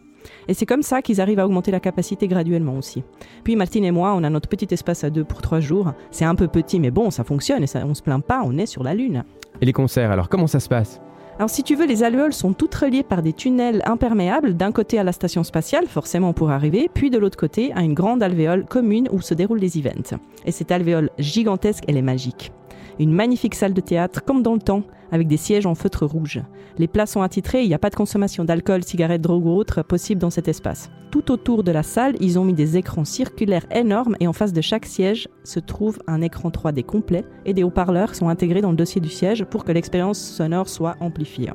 Et 0.49 0.55
c'est 0.55 0.67
comme 0.67 0.83
ça 0.83 1.01
qu'ils 1.01 1.21
arrivent 1.23 1.39
à 1.39 1.47
augmenter 1.47 1.71
la 1.71 1.81
capacité 1.81 2.29
graduellement 2.29 2.77
aussi. 2.77 3.03
Puis 3.45 3.57
Martine 3.57 3.85
et 3.85 3.91
moi, 3.91 4.13
on 4.15 4.23
a 4.23 4.31
notre 4.31 4.49
petit 4.49 4.69
espace 4.71 5.05
à 5.05 5.11
deux 5.11 5.25
pour 5.25 5.41
trois 5.41 5.61
jours. 5.61 5.93
C'est 6.11 6.27
un 6.27 6.35
peu 6.35 6.49
petit, 6.49 6.79
mais 6.79 6.91
bon, 6.91 7.11
ça 7.11 7.25
fonctionne 7.25 7.63
et 7.63 7.67
ça, 7.67 7.87
on 7.87 7.95
se 7.95 8.03
plaint 8.03 8.23
pas, 8.23 8.43
on 8.45 8.59
est 8.59 8.67
sur 8.67 8.83
la 8.83 8.93
Lune. 8.93 9.25
Et 9.63 9.67
les 9.67 9.73
concerts, 9.73 10.11
alors 10.11 10.29
comment 10.29 10.47
ça 10.47 10.61
se 10.61 10.69
passe? 10.69 11.01
Alors 11.41 11.49
si 11.49 11.63
tu 11.63 11.75
veux, 11.75 11.87
les 11.87 12.03
alvéoles 12.03 12.35
sont 12.35 12.53
toutes 12.53 12.75
reliées 12.75 13.03
par 13.03 13.23
des 13.23 13.33
tunnels 13.33 13.81
imperméables, 13.87 14.59
d'un 14.59 14.73
côté 14.73 14.99
à 14.99 15.05
la 15.05 15.13
station 15.13 15.43
spatiale, 15.43 15.87
forcément 15.87 16.35
pour 16.35 16.51
arriver, 16.51 16.91
puis 16.93 17.09
de 17.09 17.17
l'autre 17.17 17.39
côté 17.39 17.73
à 17.73 17.81
une 17.81 17.95
grande 17.95 18.23
alvéole 18.23 18.67
commune 18.67 19.09
où 19.11 19.23
se 19.23 19.33
déroulent 19.33 19.59
les 19.59 19.79
events. 19.79 20.19
Et 20.45 20.53
cette 20.53 20.71
alvéole 20.71 21.09
gigantesque, 21.19 21.85
elle 21.89 21.97
est 21.97 22.03
magique. 22.03 22.53
Une 23.01 23.15
magnifique 23.15 23.55
salle 23.55 23.73
de 23.73 23.81
théâtre, 23.81 24.23
comme 24.23 24.43
dans 24.43 24.53
le 24.53 24.61
temps, 24.61 24.83
avec 25.11 25.27
des 25.27 25.39
sièges 25.39 25.65
en 25.65 25.75
feutre 25.75 26.05
rouge. 26.05 26.43
Les 26.77 26.87
plats 26.87 27.07
sont 27.07 27.23
attitrés, 27.23 27.63
il 27.63 27.69
n'y 27.69 27.75
a 27.75 27.79
pas 27.79 27.89
de 27.89 27.95
consommation 27.95 28.45
d'alcool, 28.45 28.85
cigarettes, 28.85 29.23
drogue 29.23 29.47
ou 29.47 29.57
autre 29.57 29.83
possible 29.83 30.21
dans 30.21 30.29
cet 30.29 30.49
espace. 30.49 30.91
Tout 31.11 31.33
autour 31.33 31.65
de 31.65 31.73
la 31.73 31.83
salle, 31.83 32.15
ils 32.21 32.39
ont 32.39 32.45
mis 32.45 32.53
des 32.53 32.77
écrans 32.77 33.07
circulaires 33.07 33.65
énormes 33.75 34.17
et 34.21 34.27
en 34.27 34.35
face 34.35 34.53
de 34.53 34.61
chaque 34.61 34.85
siège 34.85 35.29
se 35.45 35.61
trouve 35.61 35.99
un 36.07 36.21
écran 36.21 36.51
3D 36.51 36.85
complet 36.85 37.25
et 37.47 37.55
des 37.55 37.63
haut-parleurs 37.63 38.15
sont 38.15 38.29
intégrés 38.29 38.61
dans 38.61 38.71
le 38.71 38.77
dossier 38.77 39.01
du 39.01 39.09
siège 39.09 39.47
pour 39.47 39.65
que 39.65 39.73
l'expérience 39.73 40.21
sonore 40.21 40.69
soit 40.69 40.97
amplifiée. 41.01 41.53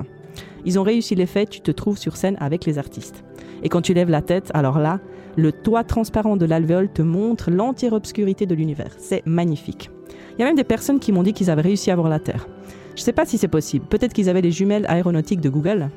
Ils 0.64 0.80
ont 0.80 0.82
réussi 0.82 1.14
l'effet, 1.14 1.46
tu 1.46 1.60
te 1.60 1.70
trouves 1.70 1.96
sur 1.96 2.16
scène 2.16 2.36
avec 2.40 2.64
les 2.64 2.76
artistes. 2.76 3.22
Et 3.62 3.68
quand 3.68 3.82
tu 3.82 3.94
lèves 3.94 4.10
la 4.10 4.20
tête, 4.20 4.50
alors 4.52 4.80
là, 4.80 4.98
le 5.36 5.52
toit 5.52 5.84
transparent 5.84 6.36
de 6.36 6.44
l'alvéole 6.44 6.92
te 6.92 7.02
montre 7.02 7.52
l'entière 7.52 7.92
obscurité 7.92 8.46
de 8.46 8.54
l'univers. 8.56 8.90
C'est 8.98 9.24
magnifique. 9.26 9.90
Il 10.36 10.40
y 10.40 10.42
a 10.42 10.46
même 10.46 10.56
des 10.56 10.64
personnes 10.64 10.98
qui 10.98 11.12
m'ont 11.12 11.22
dit 11.22 11.32
qu'ils 11.32 11.50
avaient 11.50 11.62
réussi 11.62 11.90
à 11.90 11.96
voir 11.96 12.08
la 12.08 12.18
Terre. 12.18 12.46
Je 12.94 13.02
sais 13.02 13.12
pas 13.12 13.24
si 13.26 13.38
c'est 13.38 13.48
possible. 13.48 13.86
Peut-être 13.86 14.12
qu'ils 14.12 14.28
avaient 14.28 14.40
les 14.42 14.50
jumelles 14.52 14.86
aéronautiques 14.88 15.40
de 15.40 15.48
Google. 15.48 15.88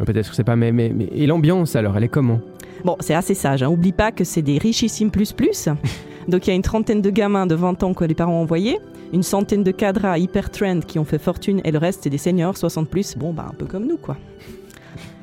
Euh, 0.00 0.04
Peut-être 0.04 0.30
que 0.30 0.34
c'est 0.36 0.44
pas. 0.44 0.56
Mais, 0.56 0.72
mais, 0.72 0.92
mais- 0.94 1.08
Et 1.14 1.26
l'ambiance 1.26 1.76
alors, 1.76 1.96
elle 1.96 2.04
est 2.04 2.08
comment? 2.08 2.40
Bon, 2.84 2.96
c'est 3.00 3.14
assez 3.14 3.34
sage. 3.34 3.62
Hein. 3.62 3.68
Oublie 3.68 3.92
pas 3.92 4.10
que 4.12 4.24
c'est 4.24 4.42
des 4.42 4.58
richissimes 4.58 5.10
plus 5.10 5.32
plus. 5.32 5.68
Donc 6.28 6.46
il 6.46 6.50
y 6.50 6.52
a 6.52 6.56
une 6.56 6.62
trentaine 6.62 7.02
de 7.02 7.10
gamins 7.10 7.46
de 7.46 7.54
20 7.54 7.82
ans 7.82 7.94
que 7.94 8.04
les 8.04 8.14
parents 8.14 8.32
ont 8.38 8.42
envoyés. 8.42 8.78
Une 9.12 9.22
centaine 9.24 9.64
de 9.64 9.70
cadres 9.72 10.04
à 10.04 10.18
hyper 10.18 10.50
trend 10.50 10.80
qui 10.80 10.98
ont 11.00 11.04
fait 11.04 11.18
fortune 11.18 11.60
et 11.64 11.72
le 11.72 11.78
reste 11.78 12.00
c'est 12.04 12.10
des 12.10 12.18
seniors 12.18 12.56
60 12.56 12.88
plus, 12.88 13.16
bon 13.16 13.32
bah 13.32 13.46
un 13.50 13.54
peu 13.54 13.66
comme 13.66 13.86
nous 13.86 13.96
quoi. 13.96 14.16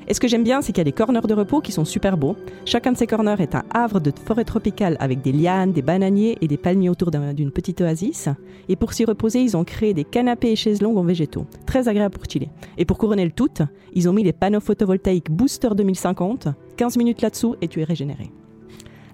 Et 0.10 0.14
ce 0.14 0.20
que 0.22 0.28
j'aime 0.28 0.44
bien, 0.44 0.62
c'est 0.62 0.72
qu'il 0.72 0.80
y 0.80 0.82
a 0.82 0.86
des 0.86 0.92
corners 0.94 1.22
de 1.28 1.34
repos 1.34 1.60
qui 1.60 1.72
sont 1.74 1.84
super 1.84 2.16
beaux. 2.18 2.38
Chacun 2.66 2.94
de 2.94 2.98
ces 2.98 3.08
corners 3.08 3.36
est 3.40 3.56
un 3.56 3.64
havre 3.74 4.00
de 4.00 4.12
forêt 4.26 4.46
tropicale 4.46 4.96
avec 5.02 5.22
des 5.22 5.34
lianes, 5.34 5.74
des 5.74 5.82
bananiers 5.82 6.38
et 6.42 6.48
des 6.48 6.56
palmiers 6.58 6.90
autour 6.90 7.12
d'un- 7.12 7.34
d'une 7.34 7.52
petite 7.52 7.82
oasis. 7.82 8.30
Et 8.70 8.76
pour 8.78 8.94
s'y 8.94 9.04
reposer, 9.04 9.42
ils 9.42 9.58
ont 9.58 9.66
créé 9.66 9.94
des 9.94 10.06
canapés 10.06 10.52
et 10.52 10.56
chaises 10.56 10.82
longues 10.82 10.98
en 10.98 11.04
végétaux. 11.04 11.46
Très 11.66 11.90
agréable 11.90 12.16
pour 12.18 12.24
chiller. 12.30 12.50
Et 12.78 12.86
pour 12.86 12.98
couronner 12.98 13.26
le 13.26 13.32
tout, 13.32 13.50
ils 13.94 14.08
ont 14.08 14.14
mis 14.14 14.24
les 14.24 14.34
panneaux 14.34 14.62
photovoltaïques 14.62 15.30
Booster 15.30 15.70
2050. 15.76 16.48
15 16.78 16.98
minutes 16.98 17.22
là-dessous 17.22 17.56
et 17.62 17.68
tu 17.68 17.82
es 17.82 17.84
régénéré. 17.84 18.32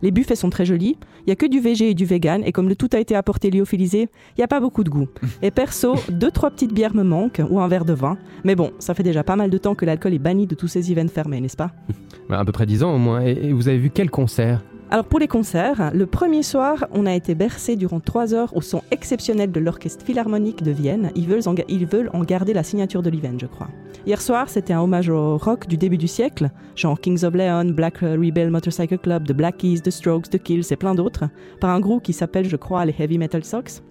Les 0.04 0.12
buffets 0.12 0.36
sont 0.36 0.50
très 0.50 0.66
jolis, 0.66 0.98
il 1.20 1.24
n'y 1.28 1.32
a 1.32 1.38
que 1.38 1.46
du 1.46 1.62
végé 1.62 1.92
et 1.92 1.94
du 1.94 2.04
vegan, 2.04 2.44
et 2.46 2.52
comme 2.52 2.68
le 2.68 2.76
tout 2.76 2.90
a 2.92 3.00
été 3.00 3.16
apporté 3.16 3.50
lyophilisé, 3.50 4.02
il 4.02 4.40
n'y 4.40 4.44
a 4.44 4.50
pas 4.50 4.60
beaucoup 4.60 4.84
de 4.84 4.90
goût. 4.90 5.08
Et 5.42 5.50
perso, 5.50 5.96
deux 6.10 6.30
trois 6.30 6.52
petites 6.52 6.74
bières 6.74 6.94
me 6.94 7.04
manquent, 7.04 7.42
ou 7.50 7.62
un 7.62 7.70
verre 7.70 7.86
de 7.86 7.94
vin. 7.94 8.18
Mais 8.44 8.56
bon, 8.56 8.74
ça 8.80 8.94
fait 8.94 9.04
déjà 9.04 9.24
pas 9.24 9.38
mal 9.38 9.50
de 9.50 9.58
temps 9.58 9.76
que 9.76 9.86
l'alcool 9.86 10.14
est 10.14 10.20
banni 10.20 10.46
de 10.46 10.56
tous 10.56 10.68
ces 10.68 10.92
events 10.92 11.08
fermés, 11.08 11.40
n'est-ce 11.40 11.56
pas? 11.56 11.72
À 12.30 12.44
peu 12.44 12.52
près 12.52 12.66
10 12.66 12.84
ans 12.84 12.94
au 12.94 12.98
moins. 12.98 13.22
Et 13.22 13.54
vous 13.54 13.70
avez 13.70 13.78
vu 13.78 13.92
quel 13.92 14.10
concert? 14.10 14.62
Alors 14.94 15.06
pour 15.06 15.18
les 15.18 15.28
concerts, 15.28 15.90
le 15.92 16.06
premier 16.06 16.44
soir, 16.44 16.86
on 16.92 17.08
a 17.08 17.16
été 17.16 17.34
bercé 17.34 17.76
durant 17.76 18.00
trois 18.00 18.36
heures 18.36 18.56
au 18.56 18.62
son 18.62 18.84
exceptionnel 18.92 19.52
de 19.52 19.60
l'Orchestre 19.60 20.06
Philharmonique 20.06 20.62
de 20.62 20.70
Vienne. 20.70 21.10
Ils 21.16 21.28
veulent, 21.28 22.12
en, 22.14 22.24
garder 22.24 22.54
la 22.54 22.62
signature 22.62 23.02
de 23.02 23.10
l'event, 23.10 23.40
je 23.42 23.48
crois. 23.48 23.70
Hier 24.06 24.22
soir, 24.22 24.50
c'était 24.50 24.74
un 24.74 24.82
hommage 24.82 25.10
au 25.10 25.40
rock 25.40 25.66
du 25.66 25.78
début 25.78 25.98
du 25.98 26.08
siècle, 26.08 26.52
genre 26.76 27.02
Kings 27.02 27.26
of 27.26 27.34
Leon, 27.34 27.72
Black 27.72 27.98
Rebel 28.02 28.52
Motorcycle 28.52 29.00
Club, 29.00 29.26
The 29.26 29.34
Black 29.34 29.58
Keys, 29.58 29.82
The 29.82 29.90
Strokes, 29.90 30.30
The 30.30 30.38
Kills 30.38 30.68
et 30.70 30.76
plein 30.76 30.94
d'autres, 30.94 31.24
par 31.60 31.72
un 31.72 31.80
groupe 31.80 32.04
qui 32.04 32.14
s'appelle, 32.14 32.48
je 32.48 32.56
crois, 32.56 32.86
les 32.86 32.94
Heavy 33.00 33.18
Metal 33.18 33.44
Sox. 33.44 33.82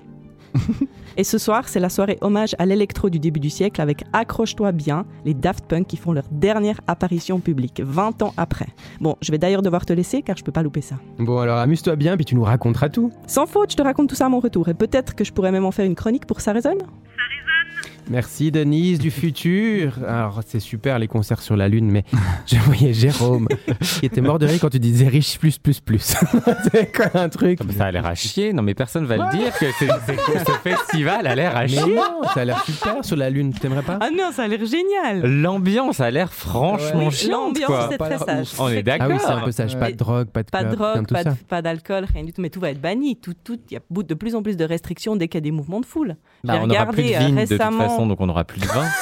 Et 1.17 1.25
ce 1.25 1.39
soir, 1.39 1.69
c'est 1.69 1.81
la 1.81 1.89
soirée 1.89 2.19
hommage 2.21 2.55
à 2.59 2.67
l'électro 2.67 3.11
du 3.11 3.19
début 3.19 3.41
du 3.41 3.51
siècle 3.51 3.81
avec 3.81 4.05
Accroche-toi 4.13 4.73
bien, 4.73 5.05
les 5.25 5.35
Daft 5.35 5.67
Punk 5.67 5.87
qui 5.87 5.97
font 5.97 6.13
leur 6.13 6.25
dernière 6.31 6.81
apparition 6.87 7.41
publique, 7.41 7.83
20 7.85 8.23
ans 8.23 8.33
après. 8.37 8.69
Bon, 9.01 9.17
je 9.21 9.31
vais 9.31 9.39
d'ailleurs 9.39 9.63
devoir 9.63 9.85
te 9.85 9.93
laisser 9.93 10.23
car 10.23 10.37
je 10.37 10.45
peux 10.45 10.53
pas 10.53 10.63
louper 10.63 10.81
ça. 10.81 10.97
Bon, 11.19 11.39
alors 11.39 11.59
amuse-toi 11.59 11.97
bien, 11.97 12.17
puis 12.17 12.25
tu 12.25 12.35
nous 12.35 12.45
raconteras 12.45 12.89
tout. 12.89 13.13
Sans 13.27 13.47
faute, 13.47 13.73
je 13.73 13.77
te 13.77 13.83
raconte 13.83 14.09
tout 14.09 14.15
ça 14.15 14.27
à 14.27 14.29
mon 14.29 14.41
retour 14.41 14.69
et 14.69 14.75
peut-être 14.75 15.15
que 15.15 15.25
je 15.25 15.33
pourrais 15.33 15.53
même 15.53 15.65
en 15.65 15.71
faire 15.71 15.85
une 15.85 15.95
chronique 15.95 16.27
pour 16.27 16.41
ça 16.41 16.53
résonne 16.53 16.79
Merci 18.11 18.51
Denise 18.51 18.99
du 18.99 19.11
futur. 19.11 19.99
Alors 20.07 20.41
c'est 20.47 20.61
super 20.61 20.99
les 20.99 21.09
concerts 21.09 21.41
sur 21.41 21.57
la 21.57 21.69
lune, 21.69 21.91
mais 21.91 22.05
je 22.47 22.57
voyais 22.57 22.93
Jérôme 22.93 23.47
qui 24.01 24.07
était 24.07 24.21
mort 24.21 24.39
de 24.39 24.47
rire 24.47 24.59
quand 24.61 24.71
tu 24.71 24.79
disais 24.81 25.09
riche 25.09 25.39
plus 25.39 25.59
plus 25.59 25.81
plus. 25.81 26.15
c'est 26.73 26.95
quoi 26.95 27.07
un 27.21 27.29
truc? 27.29 27.61
Ça 27.77 27.87
a 27.87 27.91
l'air 27.91 28.05
à 28.05 28.15
chier. 28.15 28.53
Non, 28.53 28.63
mais 28.63 28.75
personne 28.75 29.07
va 29.07 29.17
le 29.17 29.37
dire 29.37 29.53
que 29.57 29.67
c'est- 29.79 29.87
ce 29.87 30.53
festival 30.63 31.27
a 31.27 31.35
l'air 31.35 31.57
à 31.57 31.63
Mais 31.63 31.69
chier. 31.69 31.95
non, 31.95 32.23
ça 32.35 32.41
a 32.41 32.45
l'air 32.45 32.63
super 32.65 33.05
sur 33.05 33.17
la 33.17 33.31
lune. 33.31 33.53
T'aimerais 33.55 33.83
pas? 33.83 33.99
Ah 34.01 34.11
non, 34.11 34.31
ça 34.33 34.43
a 34.45 34.49
l'air 34.49 34.61
génial 34.65 35.23
L'ambiance 35.41 36.01
a 36.01 36.11
l'air 36.11 36.33
franchement 36.33 37.11
chiante. 37.11 37.59
l'ambiance, 37.59 37.87
c'est 37.91 37.99
très 37.99 38.19
sage. 38.19 38.49
On 38.59 38.69
est 38.69 38.83
d'accord. 38.83 39.09
Ah 39.11 39.15
oui, 39.15 39.21
c'est 39.21 39.31
un 39.33 39.41
peu 39.41 39.53
sage. 39.53 39.79
Pas 39.79 39.91
de 39.93 39.97
drogue, 39.97 40.29
pas 40.29 40.43
de 40.43 40.51
Pas 40.51 40.65
de 40.65 40.75
club, 40.75 40.79
drogue, 40.79 41.07
tout 41.07 41.15
pas, 41.15 41.25
de- 41.25 41.31
pas 41.49 41.63
d'alcool, 41.63 42.05
rien 42.13 42.25
du 42.25 42.33
tout, 42.33 42.43
mais 42.43 42.51
tout 42.51 42.61
va 42.61 42.71
être 42.71 42.81
banni. 42.81 43.17
Tout, 43.17 43.35
tout, 43.43 43.59
il 43.71 43.75
y 43.75 43.77
a 43.77 43.81
de 44.03 44.15
plus 44.15 44.35
en 44.35 44.43
plus 44.43 44.57
de 44.57 44.65
restrictions 44.65 45.17
dès 45.17 45.29
qu'il 45.29 45.37
y 45.39 45.43
a 45.43 45.45
des 45.45 45.51
mouvements 45.53 45.81
de 45.81 45.87
foule. 45.87 46.17
Bah, 46.45 46.59
on 46.63 46.67
n'aura 46.67 46.87
plus 46.87 47.03
de 47.05 47.15
euh, 47.15 47.19
vignes 47.19 47.37
de 47.37 47.41
toute 47.43 47.51
récemment- 47.51 47.89
façon, 47.89 48.07
donc 48.07 48.21
on 48.21 48.27
n'aura 48.27 48.45
plus 48.45 48.61
de 48.61 48.67
vin. 48.67 48.87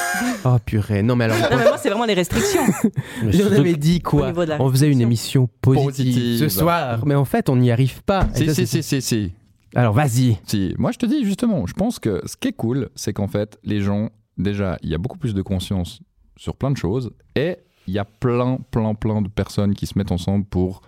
Oh 0.45 0.57
purée. 0.65 1.03
Non 1.03 1.17
mais 1.17 1.25
alors. 1.27 1.37
Non, 1.39 1.47
mais 1.51 1.65
moi, 1.65 1.77
c'est 1.79 1.89
vraiment 1.91 2.05
les 2.07 2.15
restrictions. 2.15 2.63
J'en 3.29 3.53
avais 3.53 3.75
dit 3.75 4.01
quoi 4.01 4.33
On 4.59 4.71
faisait 4.71 4.91
une 4.91 5.01
émission 5.03 5.49
positive, 5.61 5.87
Positive. 6.15 6.39
ce 6.39 6.49
soir, 6.49 7.05
mais 7.07 7.15
en 7.15 7.25
fait 7.27 7.49
on 7.51 7.57
n'y 7.57 7.71
arrive 7.71 8.03
pas. 8.05 8.27
Si, 8.35 8.47
ça, 8.47 8.55
si, 8.67 8.83
si, 8.83 9.03
si. 9.03 9.33
Alors 9.75 9.93
vas-y. 9.93 10.39
Si, 10.47 10.75
moi 10.79 10.93
je 10.93 10.99
te 10.99 11.05
dis 11.07 11.25
justement, 11.25 11.67
je 11.67 11.75
pense 11.75 11.99
que 11.99 12.23
ce 12.27 12.37
qui 12.37 12.49
est 12.49 12.53
cool, 12.53 12.89
c'est 12.95 13.13
qu'en 13.13 13.29
fait, 13.29 13.59
les 13.65 13.81
gens, 13.83 14.09
déjà, 14.39 14.79
il 14.83 14.89
y 14.89 14.95
a 14.95 14.99
beaucoup 14.99 15.19
plus 15.19 15.35
de 15.35 15.43
conscience 15.43 16.01
sur 16.37 16.57
plein 16.57 16.71
de 16.71 16.77
choses 16.79 17.13
et 17.37 17.59
il 17.87 17.93
y 17.95 17.99
a 17.99 18.05
plein, 18.07 18.59
plein, 18.71 18.95
plein 18.95 19.21
de 19.21 19.29
personnes 19.29 19.75
qui 19.75 19.87
se 19.87 19.99
mettent 19.99 20.13
ensemble 20.13 20.45
pour 20.47 20.81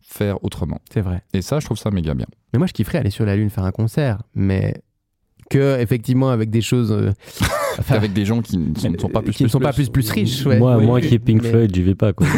faire 0.00 0.42
autrement. 0.44 0.80
C'est 0.92 1.00
vrai. 1.00 1.22
Et 1.32 1.42
ça, 1.42 1.58
je 1.60 1.64
trouve 1.66 1.78
ça 1.78 1.90
méga 1.90 2.14
bien. 2.14 2.26
Mais 2.52 2.58
moi 2.58 2.66
je 2.68 2.72
kifferais 2.72 2.98
aller 2.98 3.10
sur 3.10 3.24
la 3.26 3.34
lune 3.36 3.50
faire 3.50 3.64
un 3.64 3.72
concert, 3.72 4.22
mais 4.34 4.82
que 5.50 5.78
effectivement 5.80 6.30
avec 6.30 6.50
des 6.50 6.60
choses. 6.60 6.92
euh, 6.92 7.12
enfin, 7.78 7.94
Avec 7.96 8.12
des 8.12 8.24
gens 8.24 8.40
qui 8.40 8.56
ne 8.58 8.74
sont, 8.78 8.90
ne 8.90 8.98
sont 8.98 9.08
pas 9.08 9.22
plus 9.22 9.32
qui 9.32 9.42
ne 9.44 9.48
sont 9.48 9.58
pas 9.60 9.72
plus 9.72 9.88
plus 9.88 10.10
riches. 10.10 10.44
ouais. 10.46 10.58
moi, 10.58 10.76
Oui, 10.76 10.86
moi 10.86 11.00
qui 11.00 11.14
est 11.14 11.18
Pink 11.18 11.42
mais- 11.42 11.50
Floyd, 11.50 11.74
j'y 11.74 11.82
vais 11.82 11.94
pas. 11.94 12.12
Quoi. 12.12 12.26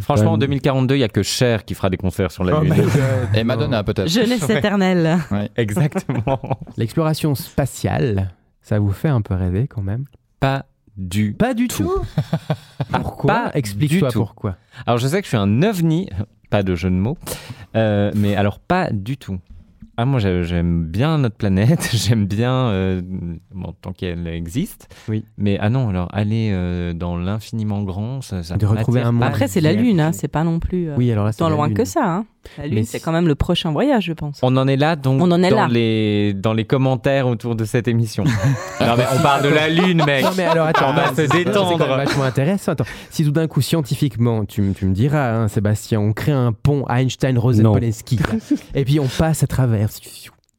Franchement, 0.00 0.30
en 0.32 0.34
Ouais. 0.34 0.40
2042, 0.40 0.94
il 0.94 0.98
n'y 0.98 1.04
a 1.04 1.08
que 1.08 1.22
Cher 1.22 1.64
qui 1.64 1.74
fera 1.74 1.90
des 1.90 1.96
concerts 1.96 2.30
sur 2.30 2.44
la 2.44 2.56
Oh 2.58 2.62
Lune. 2.62 2.72
my 2.74 2.80
God, 2.82 2.90
Et. 3.34 3.44
Madonna 3.44 3.82
peut-être. 3.84 4.08
Jeunesse 4.08 4.48
éternelle. 4.48 5.18
Exactement. 5.56 6.38
L'exploration 6.76 7.34
spatiale, 7.34 8.30
ça 8.62 8.78
vous 8.78 8.92
fait 8.92 9.08
un 9.08 9.20
peu 9.22 9.34
rêver 9.34 9.66
quand 9.68 9.82
même? 9.82 10.04
Pas 10.40 10.66
du 10.96 11.32
Pas 11.32 11.54
du 11.54 11.66
tout. 11.68 11.90
Pourquoi? 12.90 13.32
pas 13.34 13.50
Explique-toi 13.54 14.08
du 14.08 14.12
tout. 14.12 14.20
pourquoi. 14.20 14.56
Alors 14.86 14.98
je 14.98 15.06
sais 15.08 15.18
que 15.20 15.24
je 15.24 15.28
suis 15.30 15.36
un 15.36 15.62
ovni, 15.62 16.08
pas 16.50 16.62
de 16.62 16.74
jeu 16.76 16.90
de 16.90 16.94
mots, 16.94 17.18
euh, 17.74 18.12
mais 18.14 18.36
alors 18.36 18.60
pas 18.60 18.90
du 18.92 19.16
tout. 19.16 19.38
Ah 19.96 20.04
moi 20.04 20.18
j'ai- 20.18 20.42
j'aime 20.42 20.84
bien 20.86 21.18
notre 21.18 21.36
planète, 21.36 21.88
j'aime 21.94 22.26
bien 22.26 22.52
euh, 22.68 23.00
bon, 23.54 23.74
tant 23.80 23.92
qu'elle 23.92 24.26
existe. 24.26 24.88
Oui. 25.08 25.24
Mais 25.38 25.56
ah 25.60 25.70
non 25.70 25.88
alors 25.88 26.08
aller 26.12 26.50
euh, 26.52 26.92
dans 26.94 27.16
l'infiniment 27.16 27.82
grand, 27.82 28.20
ça, 28.20 28.42
ça 28.42 28.56
De 28.56 28.66
retrouver 28.66 29.00
un 29.02 29.12
monde. 29.12 29.22
Après, 29.22 29.46
c'est 29.48 29.60
la 29.60 29.72
Lune, 29.72 30.00
hein, 30.00 30.12
c'est 30.12 30.28
pas 30.28 30.42
non 30.44 30.58
plus 30.58 30.88
euh, 30.90 30.96
Oui, 30.96 31.10
alors 31.12 31.24
là, 31.24 31.32
c'est 31.32 31.38
tant 31.38 31.48
loin 31.48 31.68
Lune. 31.68 31.76
que 31.76 31.84
ça. 31.84 32.04
hein. 32.04 32.26
La 32.58 32.66
Lune, 32.66 32.84
c'est 32.84 33.00
quand 33.00 33.12
même 33.12 33.26
le 33.28 33.34
prochain 33.34 33.72
voyage, 33.72 34.04
je 34.04 34.12
pense. 34.12 34.38
On 34.42 34.56
en 34.56 34.66
est 34.68 34.76
là 34.76 34.96
donc 34.96 35.20
On 35.20 35.30
en 35.30 35.42
est 35.42 35.50
dans 35.50 35.56
là. 35.56 35.68
les 35.70 36.34
dans 36.34 36.52
les 36.52 36.64
commentaires 36.64 37.26
autour 37.26 37.54
de 37.56 37.64
cette 37.64 37.88
émission. 37.88 38.24
non 38.80 38.94
mais 38.96 39.04
on 39.18 39.22
parle 39.22 39.42
de 39.44 39.48
la 39.48 39.68
Lune 39.68 40.02
mec. 40.04 40.24
Non 40.24 40.30
mais 40.36 40.44
alors 40.44 40.66
attends, 40.66 40.90
on 40.90 40.94
va 40.94 41.08
se 41.08 41.14
c'est- 41.14 41.28
c'est 41.32 41.44
détendre. 41.44 41.78
vachement 41.86 42.24
intéressant. 42.24 42.72
Attends, 42.72 42.84
si 43.10 43.24
tout 43.24 43.30
d'un 43.32 43.46
coup 43.48 43.60
scientifiquement, 43.60 44.44
tu, 44.44 44.72
tu 44.76 44.86
me 44.86 44.94
diras, 44.94 45.32
hein, 45.34 45.48
Sébastien, 45.48 46.00
on 46.00 46.12
crée 46.12 46.32
un 46.32 46.52
pont 46.52 46.84
Einstein-Rosen-Polanski, 46.88 48.18
et 48.74 48.84
puis 48.84 49.00
on 49.00 49.06
passe 49.08 49.42
à 49.42 49.46
travers, 49.46 49.88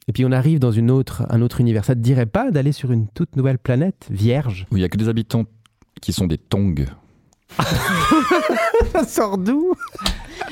et 0.08 0.12
puis 0.12 0.24
on 0.24 0.32
arrive 0.32 0.58
dans 0.58 0.70
une 0.72 0.90
autre, 0.90 1.24
un 1.30 1.42
autre 1.42 1.60
univers, 1.60 1.84
ça 1.84 1.94
te 1.94 2.00
dirait 2.00 2.26
pas 2.26 2.50
d'aller 2.50 2.72
sur 2.72 2.92
une 2.92 3.08
toute 3.08 3.34
nouvelle 3.36 3.58
planète 3.58 4.06
vierge? 4.10 4.66
Où 4.70 4.76
il 4.76 4.82
y 4.82 4.84
a 4.84 4.88
que 4.88 4.96
des 4.96 5.08
habitants 5.08 5.44
qui 6.00 6.12
sont 6.12 6.26
des 6.26 6.38
tongs. 6.38 6.74
Ça 8.92 9.04
sort 9.04 9.38
d'où? 9.38 9.72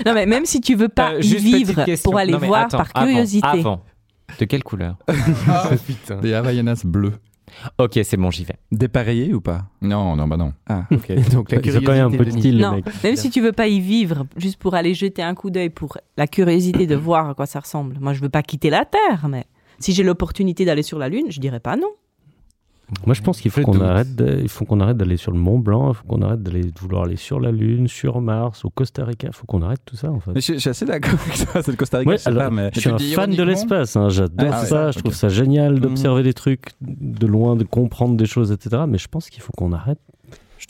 Non, 0.06 0.14
mais 0.14 0.26
même 0.26 0.44
si 0.46 0.60
tu 0.60 0.74
veux 0.74 0.88
pas 0.88 1.12
Euh, 1.14 1.20
y 1.20 1.36
vivre 1.36 1.84
pour 2.02 2.18
aller 2.18 2.32
Non, 2.32 2.38
voir 2.38 2.62
attends, 2.66 2.78
par 2.78 2.90
avant, 2.94 3.06
curiosité. 3.06 3.46
Avant, 3.46 3.82
De 4.38 4.44
quelle 4.44 4.64
couleur 4.64 4.96
Ah 5.48 5.70
putain. 5.86 6.16
Des 6.20 6.34
Havaianas 6.34 6.82
bleus. 6.84 7.12
Ok, 7.78 8.00
c'est 8.02 8.16
bon, 8.16 8.30
j'y 8.30 8.44
vais. 8.44 8.56
Dépareillé 8.72 9.32
ou 9.34 9.40
pas? 9.40 9.66
Non, 9.80 10.16
non, 10.16 10.26
bah 10.26 10.36
non. 10.36 10.52
Ah, 10.66 10.84
ok. 10.90 11.30
Donc 11.30 11.52
la 11.52 11.60
Ils 11.62 11.76
ont 11.76 11.80
quand 11.82 11.92
même 11.92 12.06
un 12.06 12.10
peu 12.10 12.24
de 12.24 12.30
curiosité 12.30 12.40
style, 12.40 12.56
les 12.56 12.62
Non, 12.62 12.80
même 13.04 13.16
si 13.16 13.30
tu 13.30 13.40
veux 13.40 13.52
pas 13.52 13.68
y 13.68 13.80
vivre, 13.80 14.26
juste 14.36 14.58
pour 14.58 14.74
aller 14.74 14.94
jeter 14.94 15.22
un 15.22 15.34
coup 15.34 15.50
d'œil 15.50 15.70
pour 15.70 15.96
la 16.16 16.26
curiosité 16.26 16.86
de 16.86 16.96
voir 16.96 17.28
à 17.28 17.34
quoi 17.34 17.46
ça 17.46 17.60
ressemble. 17.60 17.96
Moi, 18.00 18.12
je 18.12 18.20
veux 18.20 18.28
pas 18.28 18.42
quitter 18.42 18.70
la 18.70 18.84
Terre, 18.84 19.28
mais 19.28 19.44
si 19.78 19.92
j'ai 19.92 20.02
l'opportunité 20.02 20.64
d'aller 20.64 20.82
sur 20.82 20.98
la 20.98 21.08
Lune, 21.08 21.26
je 21.30 21.38
dirais 21.38 21.60
pas 21.60 21.76
non. 21.76 21.88
Moi, 23.06 23.14
je 23.14 23.22
pense 23.22 23.40
qu'il 23.40 23.50
faut 23.50 23.62
qu'on 23.62 23.80
arrête, 23.80 24.14
de- 24.14 24.40
il 24.42 24.48
faut 24.48 24.64
qu'on 24.66 24.78
arrête 24.80 24.96
d'aller 24.96 25.16
sur 25.16 25.32
le 25.32 25.38
Mont 25.38 25.58
Blanc, 25.58 25.90
il 25.90 25.94
faut 25.94 26.04
qu'on 26.04 26.20
arrête 26.22 26.42
d'aller 26.42 26.62
de 26.64 26.78
vouloir 26.78 27.04
aller 27.04 27.16
sur 27.16 27.40
la 27.40 27.50
Lune, 27.50 27.88
sur 27.88 28.20
Mars, 28.20 28.64
au 28.64 28.70
Costa 28.70 29.04
Rica. 29.04 29.28
Il 29.28 29.34
faut 29.34 29.46
qu'on 29.46 29.62
arrête 29.62 29.80
tout 29.84 29.96
ça, 29.96 30.10
en 30.10 30.20
fait. 30.20 30.32
Mais 30.34 30.40
je, 30.40 30.52
je 30.54 30.58
suis 30.58 30.70
assez 30.70 30.84
d'accord 30.84 31.14
avec 31.24 31.34
ça, 31.36 31.62
c'est 31.62 31.70
le 31.70 31.76
Costa 31.76 31.98
Rica, 31.98 32.10
Ouais, 32.10 32.18
je 32.18 32.22
sais 32.22 32.28
alors, 32.28 32.42
pas, 32.44 32.50
mais... 32.50 32.70
je 32.74 32.80
suis 32.80 32.90
un 32.90 32.98
fan 32.98 33.34
de 33.34 33.42
l'espace, 33.42 33.96
hein, 33.96 34.08
j'adore 34.10 34.50
Ah 34.52 34.64
ça, 34.66 34.90
je 34.90 34.98
trouve 34.98 35.14
ça 35.14 35.28
génial 35.28 35.80
d'observer 35.80 36.22
des 36.22 36.34
trucs 36.34 36.72
de 36.80 37.26
loin, 37.26 37.56
de 37.56 37.64
comprendre 37.64 38.16
des 38.16 38.26
choses, 38.26 38.52
etc. 38.52 38.82
Mais 38.86 38.98
je 38.98 39.08
pense 39.08 39.30
qu'il 39.30 39.42
faut 39.42 39.52
qu'on 39.56 39.72
arrête. 39.72 39.98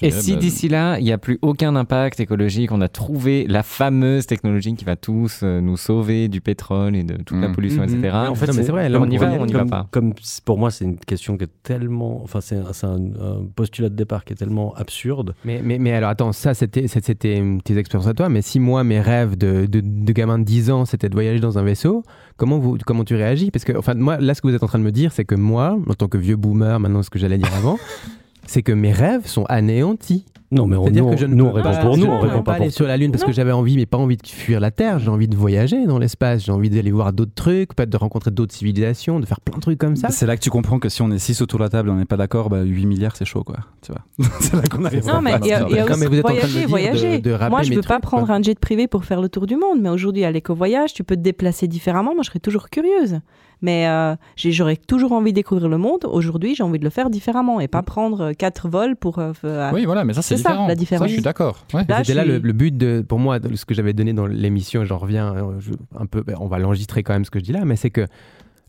Et 0.02 0.10
si 0.10 0.36
d'ici 0.36 0.68
là, 0.68 0.98
il 0.98 1.04
n'y 1.04 1.12
a 1.12 1.18
plus 1.18 1.38
aucun 1.40 1.76
impact 1.76 2.18
écologique, 2.20 2.72
on 2.72 2.80
a 2.80 2.88
trouvé 2.88 3.46
la 3.48 3.62
fameuse 3.62 4.26
technologie 4.26 4.74
qui 4.74 4.84
va 4.84 4.96
tous 4.96 5.40
euh, 5.42 5.60
nous 5.60 5.76
sauver 5.76 6.28
du 6.28 6.40
pétrole 6.40 6.96
et 6.96 7.04
de 7.04 7.14
toute 7.22 7.40
la 7.40 7.48
Mhm. 7.48 7.54
pollution, 7.54 7.82
Mhm. 7.82 7.88
etc. 7.88 8.00
Mais 8.02 8.28
en 8.28 8.34
fait, 8.34 8.52
c'est 8.52 8.68
vrai, 8.70 8.88
là, 8.88 9.00
on 9.00 9.08
y 9.08 9.16
va 9.16 9.30
on 9.32 9.46
n'y 9.46 9.52
comme, 9.52 9.68
va 9.68 9.82
pas 9.82 9.88
comme 9.90 10.12
pour 10.44 10.58
moi, 10.58 10.70
c'est 10.70 10.84
une 10.84 10.96
question 10.98 11.36
qui 11.36 11.44
est 11.44 11.50
tellement. 11.62 12.20
Enfin, 12.22 12.40
c'est 12.40 12.56
un, 12.56 12.72
c'est 12.72 12.86
un- 12.86 12.96
un 12.96 13.44
postulat 13.54 13.88
de 13.88 13.94
départ 13.94 14.24
qui 14.24 14.32
est 14.32 14.36
tellement 14.36 14.74
absurde. 14.74 15.34
Mais, 15.44 15.60
mais, 15.64 15.78
mais 15.78 15.92
alors 15.92 16.10
attends, 16.10 16.32
ça 16.32 16.54
c'était 16.54 16.84
tes 16.84 17.78
expériences 17.78 18.08
à 18.08 18.14
toi, 18.14 18.28
mais 18.28 18.42
si 18.42 18.58
moi 18.60 18.84
mes 18.84 19.00
rêves 19.00 19.36
de, 19.38 19.66
de, 19.66 19.80
de 19.80 20.12
gamin 20.12 20.38
de 20.38 20.44
10 20.44 20.70
ans 20.70 20.84
c'était 20.84 21.08
de 21.08 21.14
voyager 21.14 21.40
dans 21.40 21.58
un 21.58 21.62
vaisseau, 21.62 22.02
comment, 22.36 22.58
vous, 22.58 22.76
comment 22.84 23.04
tu 23.04 23.14
réagis? 23.14 23.50
Parce 23.50 23.64
que 23.64 23.76
enfin, 23.76 23.94
moi 23.94 24.18
là 24.18 24.34
ce 24.34 24.42
que 24.42 24.48
vous 24.48 24.54
êtes 24.54 24.62
en 24.62 24.68
train 24.68 24.78
de 24.80 24.84
me 24.84 24.92
dire 24.92 25.12
c'est 25.12 25.24
que 25.24 25.34
moi, 25.34 25.78
en 25.88 25.94
tant 25.94 26.08
que 26.08 26.18
vieux 26.18 26.36
boomer, 26.36 26.80
maintenant 26.80 27.02
ce 27.02 27.10
que 27.10 27.18
j'allais 27.18 27.38
dire 27.38 27.52
avant, 27.56 27.78
c'est 28.46 28.62
que 28.62 28.72
mes 28.72 28.92
rêves 28.92 29.26
sont 29.26 29.44
anéantis. 29.48 30.24
Non, 30.52 30.66
mais 30.68 30.76
on, 30.76 30.88
nous, 30.88 31.10
que 31.10 31.16
je 31.16 31.26
ne 31.26 31.34
nous, 31.34 31.46
on 31.46 31.50
peux 31.50 31.56
répond 31.56 31.70
pas, 31.72 31.76
pour 31.78 31.94
je 31.96 32.00
nous, 32.00 32.06
ne 32.06 32.10
on 32.12 32.20
peux 32.20 32.28
répond 32.28 32.42
pas 32.44 32.52
aller 32.52 32.66
pour 32.66 32.74
sur 32.74 32.86
la 32.86 32.96
Lune 32.96 33.10
parce 33.10 33.24
que 33.24 33.32
j'avais 33.32 33.50
envie, 33.50 33.74
mais 33.76 33.86
pas 33.86 33.96
envie 33.98 34.16
de 34.16 34.24
fuir 34.24 34.60
la 34.60 34.70
Terre, 34.70 35.00
j'ai 35.00 35.08
envie 35.08 35.26
de 35.26 35.34
voyager 35.34 35.84
dans 35.86 35.98
l'espace, 35.98 36.44
j'ai 36.44 36.52
envie 36.52 36.70
d'aller 36.70 36.92
voir 36.92 37.12
d'autres 37.12 37.34
trucs, 37.34 37.74
peut-être 37.74 37.90
de 37.90 37.96
rencontrer 37.96 38.30
d'autres 38.30 38.54
civilisations, 38.54 39.18
de 39.18 39.26
faire 39.26 39.40
plein 39.40 39.56
de 39.56 39.62
trucs 39.62 39.78
comme 39.78 39.96
ça. 39.96 40.10
C'est 40.10 40.26
là 40.26 40.36
que 40.36 40.42
tu 40.42 40.50
comprends 40.50 40.78
que 40.78 40.88
si 40.88 41.02
on 41.02 41.10
est 41.10 41.18
6 41.18 41.42
autour 41.42 41.58
de 41.58 41.64
la 41.64 41.70
table 41.70 41.88
et 41.88 41.92
on 41.92 41.96
n'est 41.96 42.04
pas 42.04 42.16
d'accord, 42.18 42.50
bah, 42.50 42.62
8 42.62 42.86
milliards 42.86 43.16
c'est 43.16 43.24
chaud 43.24 43.42
quoi. 43.42 43.56
Tu 43.82 43.90
vois. 43.90 44.28
c'est 44.40 44.54
là 44.54 44.62
qu'on 44.70 44.84
arrive. 44.84 45.04
Non, 45.04 45.20
mais 45.22 45.32
il 45.42 45.48
y 45.48 45.52
a, 45.54 45.66
il 45.68 45.74
y 45.74 45.78
a 45.80 45.86
Non, 45.86 45.90
aussi 45.90 46.00
mais 46.00 46.06
vous 46.06 46.14
êtes 46.18 46.24
en 46.24 46.28
train 46.28 46.46
de 46.46 46.62
me 46.62 46.66
voyager, 46.68 47.18
de- 47.18 47.30
de 47.32 47.48
Moi, 47.48 47.62
je 47.62 47.70
mes 47.70 47.76
veux 47.76 47.82
pas 47.82 47.94
trucs, 47.94 48.02
prendre 48.02 48.26
quoi. 48.26 48.36
un 48.36 48.42
jet 48.42 48.56
privé 48.58 48.86
pour 48.86 49.04
faire 49.04 49.20
le 49.20 49.28
tour 49.28 49.46
du 49.48 49.56
monde, 49.56 49.80
mais 49.80 49.88
aujourd'hui, 49.88 50.24
à 50.24 50.30
l'éco-voyage, 50.30 50.92
tu 50.94 51.02
peux 51.02 51.16
te 51.16 51.22
déplacer 51.22 51.66
différemment. 51.66 52.14
Moi, 52.14 52.22
je 52.22 52.28
serais 52.28 52.38
toujours 52.38 52.70
curieuse. 52.70 53.18
Mais 53.64 53.88
euh, 53.88 54.14
j'aurais 54.36 54.76
toujours 54.76 55.12
envie 55.12 55.32
de 55.32 55.36
découvrir 55.36 55.70
le 55.70 55.78
monde. 55.78 56.04
Aujourd'hui, 56.04 56.54
j'ai 56.54 56.62
envie 56.62 56.78
de 56.78 56.84
le 56.84 56.90
faire 56.90 57.08
différemment 57.08 57.60
et 57.60 57.66
pas 57.68 57.82
prendre 57.82 58.20
euh, 58.20 58.32
quatre 58.34 58.68
vols 58.68 58.94
pour. 58.94 59.18
euh, 59.18 59.32
f- 59.32 59.72
Oui, 59.72 59.86
voilà, 59.86 60.04
mais 60.04 60.12
ça, 60.12 60.20
c'est 60.20 60.36
ça, 60.36 60.50
différent. 60.50 60.68
la 60.68 60.74
différence. 60.74 61.00
Ça, 61.04 61.08
je 61.08 61.12
suis 61.14 61.22
d'accord. 61.22 61.64
Ouais. 61.72 61.86
Là, 61.88 62.24
le, 62.26 62.38
le 62.38 62.52
but 62.52 62.76
de, 62.76 63.00
pour 63.00 63.18
moi, 63.18 63.38
de 63.38 63.56
ce 63.56 63.64
que 63.64 63.72
j'avais 63.72 63.94
donné 63.94 64.12
dans 64.12 64.26
l'émission, 64.26 64.82
et 64.82 64.86
j'en 64.86 64.98
reviens 64.98 65.34
euh, 65.34 65.60
je- 65.60 65.72
un 65.98 66.04
peu, 66.04 66.22
ben, 66.22 66.36
on 66.40 66.46
va 66.46 66.58
l'enregistrer 66.58 67.02
quand 67.02 67.14
même 67.14 67.24
ce 67.24 67.30
que 67.30 67.38
je 67.38 67.44
dis 67.44 67.52
là, 67.52 67.64
mais 67.64 67.76
c'est 67.76 67.90
que 67.90 68.06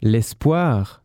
l'espoir 0.02 1.02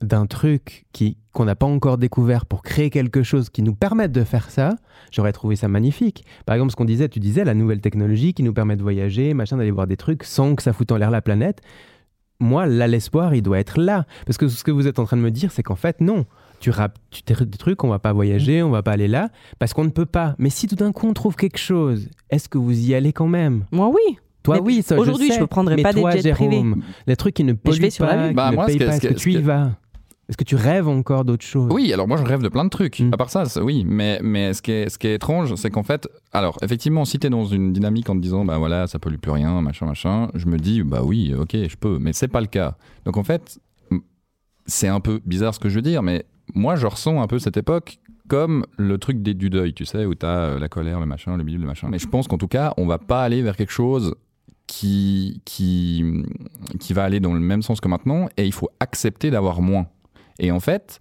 d'un 0.00 0.26
truc 0.26 0.84
qui 0.92 1.16
qu'on 1.32 1.46
n'a 1.46 1.56
pas 1.56 1.66
encore 1.66 1.98
découvert 1.98 2.46
pour 2.46 2.62
créer 2.62 2.90
quelque 2.90 3.24
chose 3.24 3.50
qui 3.50 3.62
nous 3.62 3.74
permette 3.74 4.12
de 4.12 4.22
faire 4.22 4.50
ça, 4.50 4.76
j'aurais 5.10 5.32
trouvé 5.32 5.56
ça 5.56 5.66
magnifique. 5.66 6.24
Par 6.46 6.54
exemple, 6.54 6.70
ce 6.70 6.76
qu'on 6.76 6.84
disait, 6.84 7.08
tu 7.08 7.18
disais, 7.18 7.42
la 7.44 7.54
nouvelle 7.54 7.80
technologie 7.80 8.34
qui 8.34 8.44
nous 8.44 8.52
permet 8.52 8.76
de 8.76 8.82
voyager, 8.82 9.34
machin, 9.34 9.56
d'aller 9.56 9.72
voir 9.72 9.88
des 9.88 9.96
trucs 9.96 10.22
sans 10.22 10.54
que 10.54 10.62
ça 10.62 10.72
foute 10.72 10.92
en 10.92 10.96
l'air 10.96 11.10
la 11.10 11.22
planète. 11.22 11.60
Moi, 12.44 12.66
là, 12.66 12.86
l'espoir, 12.86 13.34
il 13.34 13.42
doit 13.42 13.58
être 13.58 13.80
là. 13.80 14.06
Parce 14.26 14.36
que 14.38 14.48
ce 14.48 14.62
que 14.62 14.70
vous 14.70 14.86
êtes 14.86 14.98
en 14.98 15.04
train 15.04 15.16
de 15.16 15.22
me 15.22 15.30
dire, 15.30 15.50
c'est 15.50 15.62
qu'en 15.62 15.74
fait, 15.76 16.00
non. 16.00 16.26
Tu 16.60 16.70
rapes 16.70 16.96
tu 17.10 17.22
t'es- 17.22 17.34
des 17.44 17.58
trucs, 17.58 17.82
on 17.84 17.88
va 17.88 17.98
pas 17.98 18.12
voyager, 18.12 18.62
on 18.62 18.70
va 18.70 18.82
pas 18.82 18.92
aller 18.92 19.08
là, 19.08 19.28
parce 19.58 19.74
qu'on 19.74 19.84
ne 19.84 19.90
peut 19.90 20.06
pas. 20.06 20.34
Mais 20.38 20.48
si 20.50 20.66
tout 20.66 20.76
d'un 20.76 20.92
coup 20.92 21.06
on 21.06 21.12
trouve 21.12 21.36
quelque 21.36 21.58
chose, 21.58 22.08
est-ce 22.30 22.48
que 22.48 22.56
vous 22.56 22.88
y 22.88 22.94
allez 22.94 23.12
quand 23.12 23.26
même? 23.26 23.64
Moi, 23.70 23.88
oui. 23.88 24.16
Toi, 24.42 24.56
Mais 24.56 24.60
oui, 24.62 24.82
ça, 24.82 24.98
aujourd'hui, 24.98 25.26
je 25.28 25.32
je 25.32 25.36
sais. 25.36 25.40
ne 25.42 25.46
prendrais 25.46 25.76
Mais 25.76 25.82
pas 25.82 25.92
des 25.92 26.00
toi, 26.00 26.10
jets 26.16 26.32
privés. 26.32 26.52
Jérôme, 26.52 26.82
les 27.06 27.16
trucs 27.16 27.34
qui 27.34 27.44
ne 27.44 27.52
je 27.52 27.56
polluent 27.56 27.80
vais 27.80 27.90
sur 27.90 28.04
la 28.04 28.10
pas, 28.14 28.16
Lune. 28.20 28.28
qui 28.28 28.34
Bah, 28.34 28.50
ne 28.50 28.54
moi, 28.56 28.66
payent 28.66 28.78
que- 28.78 28.84
pas, 28.84 28.90
ce 28.92 28.96
est-ce 28.98 29.08
que- 29.08 29.14
que 29.14 29.18
tu 29.18 29.32
y 29.32 29.36
vas? 29.38 29.70
Est-ce 30.28 30.36
que 30.36 30.44
tu 30.44 30.56
rêves 30.56 30.88
encore 30.88 31.24
d'autres 31.24 31.44
choses? 31.44 31.70
Oui, 31.70 31.92
alors 31.92 32.08
moi 32.08 32.16
je 32.16 32.22
rêve 32.22 32.42
de 32.42 32.48
plein 32.48 32.64
de 32.64 32.70
trucs. 32.70 33.00
Mm. 33.00 33.10
À 33.12 33.16
part 33.16 33.30
ça, 33.30 33.44
oui, 33.62 33.84
mais, 33.86 34.20
mais 34.22 34.54
ce, 34.54 34.62
qui 34.62 34.72
est, 34.72 34.88
ce 34.88 34.98
qui 34.98 35.06
est 35.06 35.14
étrange, 35.14 35.54
c'est 35.56 35.70
qu'en 35.70 35.82
fait, 35.82 36.08
alors 36.32 36.58
effectivement, 36.62 37.04
si 37.04 37.18
tu 37.18 37.26
es 37.26 37.30
dans 37.30 37.44
une 37.44 37.72
dynamique 37.72 38.08
en 38.08 38.14
te 38.14 38.20
disant, 38.20 38.44
bah 38.44 38.58
voilà, 38.58 38.86
ça 38.86 38.98
pollue 38.98 39.16
plus 39.16 39.32
rien, 39.32 39.60
machin, 39.60 39.86
machin, 39.86 40.28
je 40.34 40.46
me 40.46 40.56
dis, 40.56 40.82
bah 40.82 41.02
oui, 41.04 41.34
ok, 41.34 41.52
je 41.52 41.76
peux, 41.76 41.98
mais 41.98 42.12
c'est 42.12 42.28
pas 42.28 42.40
le 42.40 42.46
cas. 42.46 42.76
Donc 43.04 43.16
en 43.16 43.24
fait, 43.24 43.58
c'est 44.66 44.88
un 44.88 45.00
peu 45.00 45.20
bizarre 45.26 45.54
ce 45.54 45.60
que 45.60 45.68
je 45.68 45.76
veux 45.76 45.82
dire, 45.82 46.02
mais 46.02 46.24
moi 46.54 46.76
je 46.76 46.86
ressens 46.86 47.20
un 47.20 47.26
peu 47.26 47.38
cette 47.38 47.56
époque 47.56 47.98
comme 48.28 48.64
le 48.78 48.96
truc 48.96 49.22
des, 49.22 49.34
du 49.34 49.50
deuil, 49.50 49.74
tu 49.74 49.84
sais, 49.84 50.06
où 50.06 50.14
tu 50.14 50.24
as 50.24 50.58
la 50.58 50.68
colère, 50.68 51.00
le 51.00 51.06
machin, 51.06 51.36
le 51.36 51.44
bidule, 51.44 51.60
le 51.60 51.66
machin. 51.66 51.88
Mais 51.90 51.98
je 51.98 52.08
pense 52.08 52.26
qu'en 52.26 52.38
tout 52.38 52.48
cas, 52.48 52.72
on 52.78 52.86
va 52.86 52.98
pas 52.98 53.22
aller 53.22 53.42
vers 53.42 53.56
quelque 53.56 53.72
chose 53.72 54.14
qui, 54.66 55.42
qui, 55.44 56.24
qui 56.80 56.94
va 56.94 57.04
aller 57.04 57.20
dans 57.20 57.34
le 57.34 57.40
même 57.40 57.62
sens 57.62 57.80
que 57.80 57.88
maintenant, 57.88 58.28
et 58.38 58.46
il 58.46 58.52
faut 58.52 58.70
accepter 58.80 59.30
d'avoir 59.30 59.60
moins. 59.60 59.86
Et 60.38 60.50
en 60.50 60.60
fait, 60.60 61.00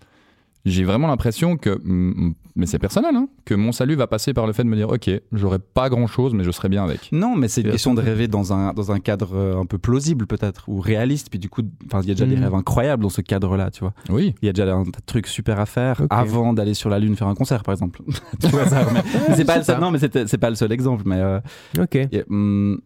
j'ai 0.66 0.84
vraiment 0.86 1.08
l'impression 1.08 1.58
que, 1.58 1.80
mm, 1.84 2.34
mais 2.56 2.68
c'est 2.68 2.78
personnel, 2.80 3.16
hein, 3.16 3.28
que 3.46 3.54
mon 3.56 3.72
salut 3.72 3.96
va 3.96 4.06
passer 4.08 4.32
par 4.34 4.46
le 4.48 4.54
fait 4.54 4.64
de 4.64 4.70
me 4.70 4.76
dire, 4.76 4.90
ok, 4.90 5.10
j'aurai 5.34 5.58
pas 5.60 5.90
grand 5.90 6.06
chose, 6.08 6.34
mais 6.34 6.44
je 6.44 6.52
serai 6.52 6.70
bien 6.70 6.84
avec. 6.84 7.10
Non, 7.12 7.36
mais 7.36 7.48
c'est 7.48 7.62
une 7.62 7.72
question 7.72 7.94
de 7.96 8.02
rêver 8.02 8.28
dans 8.28 8.54
un, 8.54 8.74
dans 8.74 8.92
un 8.92 9.00
cadre 9.00 9.36
euh, 9.36 9.60
un 9.60 9.66
peu 9.66 9.78
plausible 9.80 10.28
peut-être, 10.28 10.70
ou 10.70 10.80
réaliste. 10.80 11.30
Puis 11.32 11.40
du 11.40 11.50
coup, 11.50 11.64
enfin, 11.88 12.02
il 12.04 12.08
y 12.08 12.12
a 12.12 12.14
déjà 12.14 12.28
des 12.28 12.36
Mhm. 12.38 12.44
rêves 12.44 12.54
incroyables 12.56 13.02
dans 13.04 13.10
ce 13.10 13.22
cadre-là, 13.22 13.72
tu 13.72 13.80
vois. 13.82 13.94
Oui. 14.10 14.36
Il 14.42 14.46
y 14.46 14.50
a 14.50 14.54
déjà 14.54 14.72
un 14.74 14.84
tas 14.84 15.00
de 15.00 15.06
trucs 15.06 15.28
super 15.28 15.60
à 15.60 15.66
faire 15.66 16.02
avant 16.12 16.54
d'aller 16.54 16.76
sur 16.76 16.90
la 16.90 17.00
Lune 17.00 17.16
faire 17.18 17.28
un 17.28 17.36
concert, 17.36 17.64
par 17.64 17.74
exemple. 17.74 18.02
C'est 18.40 19.46
pas 19.46 19.58
le 19.58 19.64
seul, 19.64 19.76
ça. 19.76 19.80
non, 19.80 19.90
mais 19.92 19.98
c'est 20.00 20.38
pas 20.38 20.50
le 20.50 20.56
seul 20.56 20.72
exemple. 20.72 21.04
Mais 21.08 21.18
euh, 21.20 21.40
Ok. 21.80 21.96
et, 21.96 22.24
hum, 22.30 22.80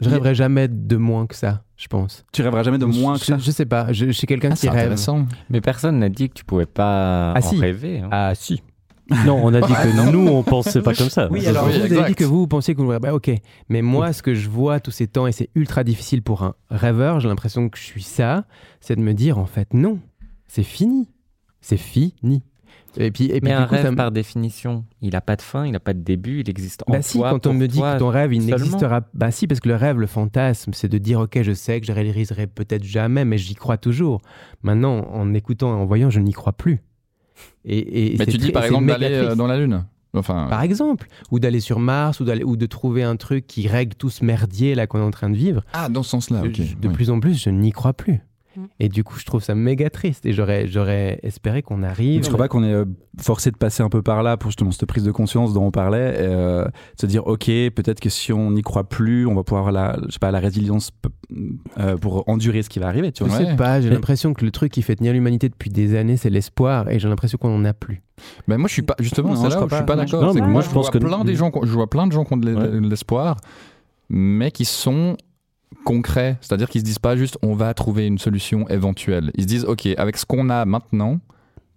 Je 0.00 0.08
rêverai 0.10 0.34
jamais 0.34 0.68
de 0.68 0.96
moins 0.96 1.26
que 1.26 1.34
ça, 1.34 1.62
je 1.76 1.86
pense. 1.88 2.24
tu 2.32 2.42
rêveras 2.42 2.62
jamais 2.62 2.78
de 2.78 2.84
moins 2.86 3.14
que 3.14 3.20
je, 3.20 3.24
ça? 3.26 3.38
je 3.38 3.50
sais 3.50 3.66
pas, 3.66 3.92
je, 3.92 4.06
je 4.06 4.10
suis 4.12 4.26
quelqu'un 4.26 4.48
Ah, 4.52 4.54
qui 4.54 4.60
c'est 4.62 4.68
rêve. 4.70 4.80
intéressant. 4.80 5.26
Mais 5.50 5.60
personne 5.60 5.98
n'a 5.98 6.08
dit 6.08 6.28
que 6.28 6.34
tu 6.34 6.44
pouvais 6.44 6.66
pas 6.66 7.32
Ah, 7.32 7.38
en 7.38 7.42
si. 7.42 7.58
rêver. 7.58 8.00
hein. 8.00 8.08
Ah 8.10 8.32
si. 8.34 8.62
Non, 9.24 9.38
on 9.40 9.54
a 9.54 9.60
dit 9.60 9.72
que 9.72 9.96
non. 9.96 10.10
nous, 10.10 10.26
on 10.28 10.42
pensait 10.42 10.82
pas 10.82 10.92
comme 10.98 11.10
ça. 11.10 11.28
Oui, 11.30 11.46
alors 11.46 11.66
vous 11.68 11.76
avez 11.76 12.04
dit 12.08 12.14
que 12.16 12.24
vous, 12.24 12.40
vous 12.40 12.46
pensiez 12.48 12.74
que 12.74 12.82
vous 12.82 12.98
bah, 12.98 13.14
ok. 13.14 13.30
Mais 13.68 13.80
moi, 13.80 14.12
ce 14.12 14.20
que 14.20 14.34
je 14.34 14.48
vois 14.48 14.80
tous 14.80 14.90
ces 14.90 15.06
temps, 15.06 15.28
et 15.28 15.32
c'est 15.32 15.48
ultra 15.54 15.84
difficile 15.84 16.22
pour 16.22 16.42
un 16.42 16.54
rêveur, 16.70 17.20
j'ai 17.20 17.28
l'impression 17.28 17.68
que 17.68 17.78
je 17.78 17.84
suis 17.84 18.02
ça, 18.02 18.46
c'est 18.80 18.96
de 18.96 19.00
me 19.00 19.14
dire 19.14 19.38
en 19.38 19.46
fait 19.46 19.72
non, 19.74 20.00
c'est 20.48 20.64
fini. 20.64 21.08
C'est 21.60 21.76
fini. 21.76 22.42
Et 22.98 23.10
puis, 23.10 23.24
et 23.26 23.28
puis 23.28 23.40
Mais 23.42 23.50
du 23.50 23.56
un 23.56 23.66
coup, 23.66 23.74
ça 23.74 23.82
rêve, 23.82 23.90
me- 23.92 23.96
par 23.96 24.10
définition, 24.10 24.84
il 25.02 25.10
n'a 25.10 25.20
pas 25.20 25.36
de 25.36 25.42
fin, 25.42 25.66
il 25.66 25.72
n'a 25.72 25.80
pas 25.80 25.92
de 25.94 26.00
début, 26.00 26.40
il 26.40 26.48
existe 26.50 26.82
en 26.86 26.92
Bah 26.92 27.02
si, 27.02 27.18
toi, 27.18 27.30
quand 27.30 27.46
on 27.46 27.54
me 27.54 27.66
dit 27.66 27.78
toi 27.78 27.94
que 27.94 27.98
ton 27.98 28.08
rêve, 28.08 28.32
il 28.32 28.44
n'existera 28.46 29.02
Bah 29.14 29.30
si, 29.30 29.46
parce 29.46 29.60
que 29.60 29.68
le 29.68 29.74
rêve, 29.76 29.98
le 29.98 30.06
fantasme, 30.06 30.72
c'est 30.74 30.88
de 30.88 30.98
dire, 30.98 31.20
ok, 31.20 31.42
je 31.42 31.52
sais 31.52 31.80
que 31.80 31.86
je 31.86 31.92
réaliserai 31.92 32.46
peut-être 32.46 32.84
jamais, 32.84 33.24
mais 33.24 33.38
j'y 33.38 33.54
crois 33.54 33.76
toujours. 33.76 34.20
Maintenant, 34.62 35.06
en 35.12 35.34
écoutant 35.34 35.70
et 35.76 35.80
en 35.80 35.84
voyant, 35.84 36.10
je 36.10 36.20
n'y 36.20 36.32
crois 36.32 36.52
plus. 36.54 36.82
Et, 37.64 38.14
et 38.14 38.16
Mais 38.18 38.24
c'est 38.24 38.30
tu 38.32 38.38
dis 38.38 38.50
par 38.52 38.64
exemple 38.64 38.86
d'aller 38.86 39.06
euh, 39.12 39.34
dans 39.34 39.46
la 39.46 39.58
Lune. 39.58 39.84
Enfin, 40.14 40.46
Par 40.48 40.62
exemple, 40.62 41.08
ou 41.30 41.38
d'aller 41.38 41.60
sur 41.60 41.78
Mars, 41.78 42.20
ou, 42.20 42.24
d'aller- 42.24 42.44
ou 42.44 42.56
de 42.56 42.64
trouver 42.64 43.02
un 43.02 43.16
truc 43.16 43.46
qui 43.46 43.68
règle 43.68 43.94
tout 43.96 44.08
ce 44.08 44.24
merdier 44.24 44.74
là 44.74 44.86
qu'on 44.86 44.98
est 44.98 45.02
en 45.02 45.10
train 45.10 45.28
de 45.28 45.36
vivre. 45.36 45.62
ah, 45.74 45.90
dans 45.90 46.02
ce 46.02 46.08
sens-là, 46.10 46.42
ok. 46.42 46.54
Je- 46.54 46.74
de 46.76 46.88
oui. 46.88 46.94
plus 46.94 47.10
en 47.10 47.20
plus, 47.20 47.42
je 47.42 47.50
n'y 47.50 47.70
crois 47.72 47.92
plus. 47.92 48.20
Mm. 48.56 48.64
Et 48.80 48.88
du 48.88 49.04
coup, 49.04 49.18
je 49.18 49.24
trouve 49.24 49.42
ça 49.42 49.54
méga 49.54 49.90
triste. 49.90 50.24
Et 50.26 50.32
j'aurais, 50.32 50.66
j'aurais 50.66 51.20
espéré 51.22 51.62
qu'on 51.62 51.82
arrive. 51.82 52.22
Je 52.22 52.28
crois 52.28 52.38
pas 52.38 52.48
qu'on 52.48 52.62
est 52.64 52.72
euh, 52.72 52.84
forcé 53.20 53.50
de 53.50 53.56
passer 53.56 53.82
un 53.82 53.88
peu 53.88 54.02
par 54.02 54.22
là 54.22 54.36
pour 54.36 54.50
justement 54.50 54.70
cette 54.70 54.86
prise 54.88 55.04
de 55.04 55.10
conscience 55.12 55.52
dont 55.52 55.64
on 55.64 55.70
parlait, 55.70 56.14
et, 56.14 56.26
euh, 56.26 56.64
se 57.00 57.06
dire 57.06 57.26
ok, 57.26 57.46
peut-être 57.46 58.00
que 58.00 58.08
si 58.10 58.32
on 58.32 58.50
n'y 58.52 58.62
croit 58.62 58.88
plus, 58.88 59.26
on 59.26 59.34
va 59.34 59.42
pouvoir 59.44 59.66
avoir 59.68 59.72
la, 59.72 59.98
je 60.06 60.12
sais 60.12 60.18
pas, 60.18 60.30
la 60.30 60.40
résilience 60.40 60.90
euh, 61.78 61.96
pour 61.96 62.28
endurer 62.28 62.62
ce 62.62 62.68
qui 62.68 62.78
va 62.78 62.88
arriver. 62.88 63.12
Tu 63.12 63.24
Je 63.24 63.28
vois. 63.28 63.38
sais 63.38 63.44
Ouais. 63.46 63.56
pas, 63.56 63.80
j'ai 63.80 63.90
l'impression 63.90 64.32
que 64.34 64.44
le 64.44 64.50
truc 64.50 64.72
qui 64.72 64.82
fait 64.82 64.96
tenir 64.96 65.12
l'humanité 65.12 65.48
depuis 65.48 65.70
des 65.70 65.96
années, 65.96 66.16
c'est 66.16 66.30
l'espoir. 66.30 66.90
Et 66.90 66.98
j'ai 66.98 67.08
l'impression 67.08 67.38
qu'on 67.38 67.56
n'en 67.58 67.64
a 67.64 67.72
plus. 67.74 68.02
Ben 68.48 68.56
moi 68.56 68.66
je 68.68 68.72
suis 68.72 68.82
pas 68.82 68.94
justement 68.98 69.30
Non, 69.30 69.36
c'est 69.36 69.42
je 69.42 69.48
là 69.50 69.62
où 69.62 69.66
crois 69.66 69.68
je 69.68 69.74
suis 69.82 69.86
pas. 69.86 69.96
d'accord. 69.96 70.22
non, 70.22 70.32
C'est 70.32 70.40
mais 70.40 70.46
que 70.46 70.50
moi, 70.50 70.62
je 70.62 70.68
je 70.68 70.72
pense 70.72 70.84
vois 70.86 70.92
que- 70.92 70.98
plein 70.98 71.22
des 71.24 71.34
gens 71.34 71.50
je 71.62 71.70
vois 71.70 71.90
plein 71.90 72.06
de 72.06 72.12
gens 72.12 72.24
qui 72.24 72.32
ont 72.32 72.40
Ouais. 72.40 72.54
de 72.80 72.88
l'espoir 72.88 73.36
mais 74.08 74.50
qui 74.50 74.64
sont 74.64 75.16
concrets, 75.86 76.36
c'est-à-dire 76.40 76.68
qu'ils 76.68 76.80
se 76.82 76.84
disent 76.84 76.98
pas 76.98 77.16
juste 77.16 77.38
on 77.42 77.54
va 77.54 77.72
trouver 77.72 78.06
une 78.06 78.18
solution 78.18 78.68
éventuelle. 78.68 79.30
Ils 79.36 79.42
se 79.44 79.46
disent 79.46 79.64
OK, 79.64 79.86
avec 79.96 80.16
ce 80.16 80.26
qu'on 80.26 80.50
a 80.50 80.64
maintenant, 80.64 81.20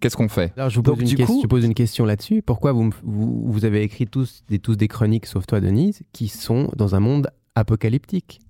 qu'est-ce 0.00 0.16
qu'on 0.16 0.28
fait? 0.28 0.52
Alors, 0.56 0.68
je 0.68 0.76
vous 0.76 0.82
pose, 0.82 0.98
Donc, 0.98 1.02
une, 1.10 1.16
question- 1.16 1.26
coup- 1.36 1.40
je 1.42 1.46
pose 1.48 1.64
une 1.64 1.74
question 1.74 2.04
là-dessus. 2.04 2.42
Pourquoi 2.42 2.72
vous, 2.72 2.90
vous, 3.04 3.42
vous 3.46 3.64
avez 3.64 3.82
écrit 3.82 4.06
tous 4.06 4.42
des, 4.48 4.58
tous 4.58 4.76
des 4.76 4.88
chroniques, 4.88 5.26
sauf 5.26 5.46
toi, 5.46 5.60
Denise, 5.60 6.00
qui 6.12 6.28
sont 6.28 6.70
dans 6.76 6.94
un 6.96 7.00
monde 7.00 7.30
apocalyptique? 7.54 8.40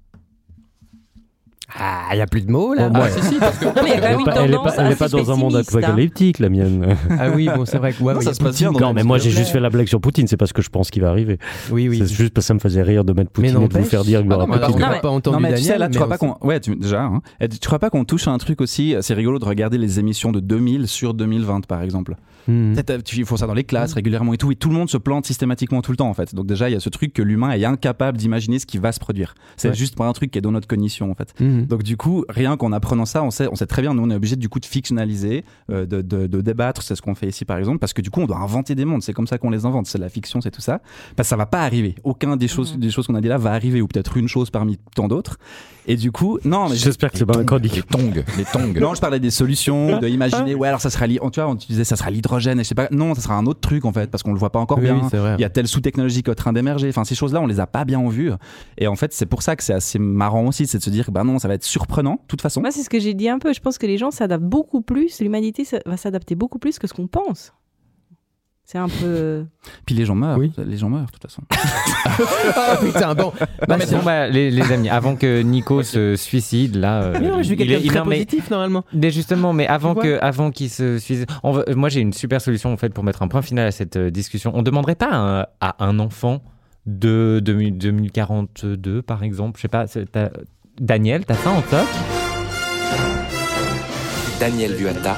Ah, 1.79 2.09
il 2.13 2.17
n'y 2.17 2.21
a 2.23 2.27
plus 2.27 2.43
de 2.43 2.51
mots 2.51 2.75
là 2.75 2.89
Bon, 2.89 2.99
moi, 2.99 3.09
si 3.11 3.21
si 3.23 3.35
parce 3.39 3.59
que 3.59 3.65
mais 3.83 3.91
Elle 3.95 4.01
même 4.01 4.13
est 4.13 4.19
une 4.19 4.25
pas, 4.25 4.35
elle 4.45 4.51
est 4.53 4.57
pas- 4.57 4.75
elle 4.79 4.93
est 4.93 4.97
pas 4.97 5.09
dans 5.09 5.31
un 5.31 5.37
monde 5.37 5.57
hein. 5.57 5.63
apocalyptique, 5.67 6.39
la 6.39 6.49
mienne. 6.49 6.97
Ah 7.19 7.29
oui, 7.35 7.49
bon, 7.55 7.65
c'est 7.65 7.79
vrai 7.79 7.93
que 7.93 8.03
ouais, 8.03 8.15
Non, 8.15 8.21
ça 8.21 8.35
se 8.35 8.41
passe 8.43 8.59
bien 8.59 8.71
Non, 8.73 8.93
mais 8.93 9.03
moi, 9.05 9.19
j'ai 9.19 9.31
juste 9.31 9.51
fait 9.51 9.61
la 9.61 9.71
blague 9.71 9.87
sur 9.87 10.01
Poutine. 10.01 10.27
C'est 10.27 10.37
parce 10.37 10.53
que 10.53 10.63
je 10.63 10.69
pense 10.71 10.91
qu'il 10.91 11.03
va 11.03 11.11
arriver. 11.11 11.39
Oui, 11.71 11.89
oui. 11.89 11.99
C'est 11.99 12.13
juste 12.15 12.35
parce 12.35 12.45
que 12.45 12.49
ça 12.49 12.55
me 12.55 12.59
faisait 12.59 12.83
rire 12.83 13.05
de 13.05 13.13
mettre 13.13 13.31
Mais 13.39 13.49
Poutine 13.53 13.63
et 13.65 13.69
de 13.69 13.79
vous 13.79 13.85
faire 13.85 14.05
dire 14.05 14.21
qu'il 14.21 14.31
y 14.31 14.33
Ah 14.33 14.37
aura 14.37 14.47
non, 14.47 14.53
mais 14.55 14.61
Poutine. 14.67 15.01
pas 15.03 15.09
entendu 15.09 15.35
non 15.37 15.41
mais 15.41 15.55
tu 15.55 15.63
sais 15.63 15.79
Daniel, 15.79 15.81
là 15.81 15.89
tu 15.89 15.99
crois 15.99 16.09
pas 16.09 16.17
on- 16.27 16.33
qu'on 16.35 16.47
ouais 16.47 16.61
tu, 16.61 16.75
déjà 16.77 17.03
hein. 17.03 17.21
Tu 17.41 17.59
crois 17.67 17.79
pas 17.79 17.91
qu'on 17.91 18.05
touche 18.05 18.27
à 18.29 18.31
un 18.33 18.39
truc 18.39 18.61
aussi 18.61 18.95
c'est 19.01 19.15
rigolo 19.15 19.39
de 19.39 19.45
regarder 19.45 19.79
les 19.79 19.99
émissions 20.01 20.33
de 20.33 20.41
2000 20.41 20.89
sur 20.89 21.15
2020 21.15 21.67
par 21.67 21.83
exemple? 21.83 22.15
Hmm. 22.49 22.75
Tu- 23.05 23.17
ils 23.19 23.25
font 23.25 23.37
ça 23.37 23.47
dans 23.47 23.55
les 23.55 23.65
classes 23.65 23.93
régulièrement 23.95 24.33
et 24.35 24.39
tout, 24.39 24.51
et 24.53 24.57
tout 24.57 24.69
le 24.69 24.75
monde 24.75 24.89
se 24.91 24.97
plante 24.97 25.27
systématiquement 25.27 25.83
tout 25.83 25.91
le 25.93 25.97
temps 25.97 26.09
en 26.09 26.15
fait. 26.15 26.35
Donc 26.35 26.47
déjà, 26.47 26.69
il 26.69 26.73
y 26.73 26.77
a 26.77 26.81
ce 26.81 26.89
truc 26.89 27.13
que 27.13 27.23
l'humain 27.23 27.51
est 27.53 27.65
incapable 27.65 28.19
d'imaginer 28.19 28.59
ce 28.59 28.67
qui 28.67 28.79
va 28.79 28.93
se 28.93 29.01
produire. 29.01 29.35
C'est 29.57 29.69
Ouais. 29.69 29.75
juste 29.75 29.97
pas 29.97 30.07
un 30.07 30.13
truc 30.13 30.31
qui 30.31 30.39
est 30.39 30.43
dans 30.43 30.53
notre 30.53 30.67
cognition 30.69 31.11
en 31.11 31.15
fait. 31.15 31.35
Mhm. 31.41 31.67
Donc 31.67 31.83
du 31.83 31.97
coup, 31.97 32.25
rien 32.29 32.57
qu'en 32.57 32.73
apprenant 32.73 33.05
ça, 33.07 33.23
on 33.23 33.31
sait, 33.31 33.49
on 33.51 33.55
sait 33.57 33.67
très 33.67 33.83
bien, 33.83 33.95
nous 33.95 34.03
on 34.03 34.11
est 34.11 34.15
obligé 34.15 34.37
du 34.37 34.49
coup 34.49 34.61
de 34.61 34.67
fictionnaliser, 34.67 35.45
euh, 35.71 35.87
de, 35.87 36.01
de- 36.03 36.27
de 36.27 36.41
débattre, 36.41 36.83
c'est 36.83 36.95
ce 36.97 37.03
qu'on 37.03 37.15
fait 37.15 37.29
ici 37.29 37.45
par 37.45 37.59
exemple, 37.59 37.79
parce 37.79 37.93
que 37.93 38.03
du 38.03 38.11
coup 38.11 38.21
on 38.21 38.27
doit 38.27 38.39
inventer 38.39 38.75
des 38.75 38.85
mondes, 38.85 39.03
c'est 39.03 39.13
comme 39.13 39.27
ça 39.27 39.39
qu'on 39.39 39.51
les 39.51 39.65
invente, 39.65 39.87
c'est 39.87 39.99
de 39.99 40.03
la 40.03 40.09
fiction, 40.09 40.41
c'est 40.41 40.51
tout 40.51 40.61
ça. 40.61 40.81
Parce 41.17 41.27
que 41.29 41.31
ça 41.31 41.37
va 41.37 41.47
pas 41.47 41.63
arriver. 41.63 41.95
Aucun 42.05 42.37
des 42.37 42.49
choses, 42.49 42.77
des 42.79 42.91
choses 42.91 43.07
qu'on 43.07 43.15
a 43.15 43.21
dit 43.21 43.29
là 43.29 43.39
va 43.39 43.53
arriver, 43.53 43.81
ou 43.83 43.87
peut-être 43.87 44.17
une 44.17 44.29
chose 44.29 44.51
parmi 44.51 44.79
tant 44.95 45.09
d'autres. 45.09 45.39
Et 45.87 45.97
du 45.97 46.13
coup, 46.13 46.39
non, 46.45 46.69
mais 46.69 46.77
J'espère 46.77 47.11
que 47.11 47.19
c'est 47.19 47.27
pas 47.27 47.37
un 47.37 47.41
les 47.41 47.47
chronique. 47.47 47.87
tongs, 47.89 48.13
les 48.37 48.45
tongs. 48.45 48.75
non, 48.81 48.95
je 48.95 49.01
parlais 49.01 49.19
des 49.19 49.31
solutions, 49.31 49.99
de 49.99 50.09
imaginer, 50.09 50.55
ouais, 50.55 50.69
alors 50.69 50.81
ça 50.81 50.91
sera, 50.91 51.09
tu 51.09 51.19
vois, 51.19 51.49
on 51.49 51.55
disait 51.55 51.85
ça 51.85 51.97
sera 51.97 52.11
l'hydrogène, 52.11 52.30
et 52.39 52.41
je 52.59 52.63
sais 52.63 52.75
pas, 52.75 52.89
non, 52.91 53.15
ça 53.15 53.21
sera 53.21 53.35
un 53.35 53.47
autre 53.47 53.61
truc 53.61 53.85
en 53.85 53.93
fait, 53.93 54.11
parce 54.11 54.23
qu'on 54.23 54.33
le 54.33 54.39
voit 54.39 54.51
pas 54.51 54.59
encore 54.59 54.79
Oui, 54.79 54.85
bien. 54.85 54.97
oui, 54.97 55.03
c'est 55.11 55.17
vrai. 55.19 55.35
Il 55.39 55.41
y 55.43 55.45
a 55.45 55.51
telle 55.51 55.67
sous-technologie 55.69 56.23
qui 56.23 56.31
est 56.31 56.33
en 56.33 56.35
train 56.35 56.53
d'émerger. 56.53 56.89
Enfin, 56.89 57.05
ces 57.05 57.15
choses-là, 57.15 57.41
on 57.41 57.47
les 57.47 57.61
a 57.61 57.67
pas 57.67 57.85
bien 57.85 57.99
en 57.99 58.09
vue. 58.09 58.33
Et 58.79 58.87
en 58.87 58.97
fait, 58.97 59.13
c'est 59.13 59.27
pour 59.27 59.43
ça 59.43 59.57
que 59.57 59.63
c'est 59.63 59.75
assez 59.75 59.99
marrant 59.99 60.47
aussi, 60.47 60.67
c'est 60.67 60.79
de 60.79 60.83
se 60.83 60.91
dire, 60.91 61.11
bah 61.11 61.25
non, 61.25 61.39
ça 61.39 61.49
va 61.49 61.55
être 61.55 61.65
surprenant, 61.65 62.15
de 62.15 62.27
toute 62.29 62.41
façon. 62.43 62.61
Moi, 62.61 62.71
c'est 62.71 62.83
ce 62.83 62.91
que 62.91 63.01
j'ai 63.01 63.15
dit 63.15 63.29
un 63.29 63.39
peu. 63.39 63.53
Je 63.53 63.61
pense 63.61 63.79
que 63.79 63.87
les 63.87 63.99
gens 63.99 64.11
s'adaptent 64.11 64.45
beaucoup 64.45 64.81
plus. 64.83 65.21
L'humanité 65.21 65.67
va 65.87 65.97
s'adapter 65.97 66.35
beaucoup 66.35 66.59
plus 66.59 66.79
que 66.79 66.87
ce 66.87 66.95
qu'on 66.95 67.07
pense. 67.07 67.53
C'est 68.71 68.79
un 68.79 68.89
peu. 68.89 69.47
Puis 69.85 69.97
les 69.97 70.05
gens 70.05 70.15
meurent. 70.15 70.39
Oui. 70.39 70.53
Les 70.65 70.77
gens 70.77 70.89
meurent, 70.89 71.07
de 71.07 71.11
toute 71.11 71.23
façon. 71.23 71.43
Ah 72.57 72.77
putain, 72.81 73.15
bon. 73.17 73.33
Bah, 73.67 73.77
bon, 73.91 73.99
bah, 74.05 74.29
les, 74.29 74.49
les 74.51 74.71
amis, 74.73 74.89
avant 74.89 75.17
que 75.17 75.43
Nico 75.43 75.83
se 75.83 76.15
suicide, 76.15 76.77
là. 76.77 77.03
euh, 77.03 77.19
Mais 77.21 77.29
non, 77.29 77.39
je 77.39 77.43
suis 77.43 77.55
il 77.55 77.57
quelqu'un 77.59 77.75
est- 77.79 77.83
de 77.83 77.89
très 77.89 77.99
non, 77.99 78.05
mais- 78.05 78.17
positif 78.25 78.49
normalement. 78.51 78.85
Mais 78.93 79.11
justement, 79.11 79.53
mais 79.53 79.67
avant 79.67 79.95
que, 79.97 80.19
avant 80.23 80.53
qu'il 80.53 80.71
se 80.71 80.99
suicide, 81.01 81.27
on 81.43 81.51
va- 81.51 81.65
moi 81.75 81.89
j'ai 81.89 82.01
une 82.01 82.13
super 82.13 82.41
solution 82.41 82.73
en 82.73 82.77
fait 82.77 82.95
pour 82.95 83.03
mettre 83.03 83.23
un 83.23 83.29
point 83.29 83.43
final 83.43 83.67
à 83.67 83.71
cette 83.73 83.97
euh, 83.97 84.11
discussion. 84.11 84.53
On 84.55 84.63
demanderait 84.63 84.95
pas 84.95 85.09
à 85.11 85.17
un, 85.17 85.47
à 85.61 85.85
un 85.85 85.99
enfant 85.99 86.41
de 86.87 87.41
2000 87.43 87.77
2042 87.79 89.03
par 89.03 89.25
exemple, 89.25 89.57
je 89.59 89.63
sais 89.63 89.69
pas, 89.69 89.89
c'est- 89.89 90.07
t'as- 90.13 90.31
Daniel, 90.81 91.25
t'as 91.27 91.35
ça 91.35 91.51
en 91.51 91.61
toc 91.63 91.87
Daniel 94.39 94.73
Vuata, 94.75 95.17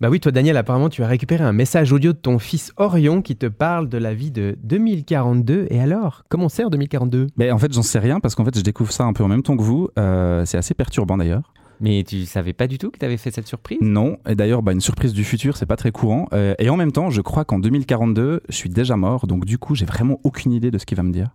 Bah 0.00 0.08
oui, 0.08 0.18
toi 0.18 0.32
Daniel, 0.32 0.56
apparemment 0.56 0.88
tu 0.88 1.02
as 1.02 1.06
récupéré 1.06 1.44
un 1.44 1.52
message 1.52 1.92
audio 1.92 2.14
de 2.14 2.16
ton 2.16 2.38
fils 2.38 2.72
Orion 2.78 3.20
qui 3.20 3.36
te 3.36 3.44
parle 3.44 3.90
de 3.90 3.98
la 3.98 4.14
vie 4.14 4.30
de 4.30 4.56
2042. 4.62 5.66
Et 5.68 5.78
alors, 5.78 6.24
comment 6.30 6.48
c'est 6.48 6.64
en 6.64 6.70
2042 6.70 7.26
Mais 7.36 7.50
en 7.50 7.58
fait, 7.58 7.70
j'en 7.70 7.82
sais 7.82 7.98
rien 7.98 8.18
parce 8.18 8.34
qu'en 8.34 8.46
fait, 8.46 8.56
je 8.56 8.62
découvre 8.62 8.92
ça 8.92 9.04
un 9.04 9.12
peu 9.12 9.22
en 9.22 9.28
même 9.28 9.42
temps 9.42 9.58
que 9.58 9.62
vous. 9.62 9.90
Euh, 9.98 10.46
c'est 10.46 10.56
assez 10.56 10.72
perturbant 10.72 11.18
d'ailleurs. 11.18 11.52
Mais 11.82 12.02
tu 12.02 12.24
savais 12.24 12.54
pas 12.54 12.66
du 12.66 12.78
tout 12.78 12.90
que 12.90 12.98
tu 12.98 13.04
avais 13.04 13.18
fait 13.18 13.30
cette 13.30 13.46
surprise? 13.46 13.76
Non, 13.82 14.16
et 14.26 14.34
d'ailleurs, 14.34 14.62
bah, 14.62 14.72
une 14.72 14.80
surprise 14.80 15.12
du 15.12 15.22
futur, 15.22 15.58
c'est 15.58 15.66
pas 15.66 15.76
très 15.76 15.92
courant. 15.92 16.28
Euh, 16.32 16.54
et 16.58 16.70
en 16.70 16.78
même 16.78 16.92
temps, 16.92 17.10
je 17.10 17.20
crois 17.20 17.44
qu'en 17.44 17.58
2042, 17.58 18.40
je 18.48 18.56
suis 18.56 18.70
déjà 18.70 18.96
mort, 18.96 19.26
donc 19.26 19.44
du 19.44 19.58
coup, 19.58 19.74
j'ai 19.74 19.84
vraiment 19.86 20.18
aucune 20.24 20.52
idée 20.52 20.70
de 20.70 20.78
ce 20.78 20.86
qu'il 20.86 20.96
va 20.96 21.02
me 21.02 21.12
dire. 21.12 21.28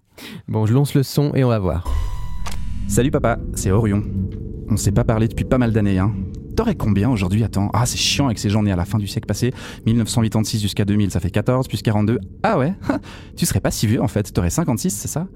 Bon, 0.48 0.66
je 0.66 0.74
lance 0.74 0.96
le 0.96 1.04
son 1.04 1.36
et 1.36 1.44
on 1.44 1.50
va 1.50 1.60
voir. 1.60 1.88
Salut 2.88 3.12
papa, 3.12 3.38
c'est 3.54 3.70
Orion. 3.70 4.04
On 4.72 4.78
s'est 4.78 4.92
pas 4.92 5.04
parlé 5.04 5.28
depuis 5.28 5.46
pas 5.46 5.60
mal 5.60 5.72
d'années, 5.72 6.00
hein. 6.00 6.12
T'aurais 6.56 6.76
combien 6.76 7.10
aujourd'hui? 7.10 7.44
Attends, 7.44 7.70
ah 7.74 7.86
c'est 7.86 7.98
chiant 7.98 8.26
avec 8.28 8.40
ces 8.40 8.50
gens 8.50 8.64
nés 8.64 8.72
à 8.72 8.76
la 8.76 8.86
fin 8.86 8.98
du 8.98 9.08
siècle 9.08 9.28
passé. 9.28 9.54
1986 9.86 10.62
jusqu'à 10.62 10.86
2000, 10.86 11.12
ça 11.12 11.20
fait 11.20 11.30
14 11.30 11.68
plus 11.68 11.82
42. 11.82 12.20
Ah 12.44 12.58
ouais? 12.58 12.74
Tu 13.36 13.46
serais 13.46 13.60
pas 13.60 13.72
si 13.72 13.88
vieux 13.88 14.02
en 14.02 14.08
fait, 14.08 14.32
t'aurais 14.32 14.50
56, 14.50 14.90
c'est 14.92 15.08
ça? 15.08 15.28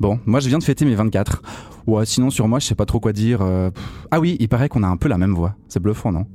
Bon, 0.00 0.18
moi 0.26 0.40
je 0.40 0.48
viens 0.48 0.58
de 0.58 0.64
fêter 0.64 0.84
mes 0.84 0.94
24. 0.94 1.42
Ouais, 1.86 2.04
sinon 2.04 2.30
sur 2.30 2.48
moi 2.48 2.58
je 2.58 2.66
sais 2.66 2.74
pas 2.74 2.84
trop 2.84 3.00
quoi 3.00 3.12
dire. 3.12 3.40
euh. 3.42 3.70
Ah 4.10 4.18
oui, 4.20 4.36
il 4.40 4.48
paraît 4.48 4.68
qu'on 4.68 4.82
a 4.82 4.88
un 4.88 4.96
peu 4.96 5.08
la 5.08 5.18
même 5.18 5.34
voix. 5.34 5.54
C'est 5.68 5.80
bluffant, 5.80 6.12
non? 6.12 6.26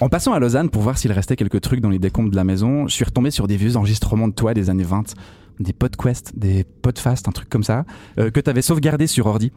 En 0.00 0.08
passant 0.08 0.32
à 0.32 0.40
Lausanne 0.40 0.68
pour 0.68 0.82
voir 0.82 0.98
s'il 0.98 1.12
restait 1.12 1.36
quelques 1.36 1.60
trucs 1.60 1.80
dans 1.80 1.90
les 1.90 2.00
décombres 2.00 2.30
de 2.30 2.36
la 2.36 2.44
maison, 2.44 2.88
je 2.88 2.94
suis 2.94 3.04
retombé 3.04 3.30
sur 3.30 3.46
des 3.46 3.56
vieux 3.56 3.76
enregistrements 3.76 4.26
de 4.28 4.34
toi 4.34 4.52
des 4.52 4.68
années 4.68 4.82
20. 4.84 5.14
Des 5.60 5.72
podquests, 5.72 6.36
des 6.36 6.64
podfast, 6.64 7.28
un 7.28 7.30
truc 7.30 7.48
comme 7.48 7.62
ça, 7.62 7.84
euh, 8.18 8.32
que 8.32 8.40
t'avais 8.40 8.60
sauvegardé 8.62 9.06
sur 9.06 9.26
ordi. 9.26 9.52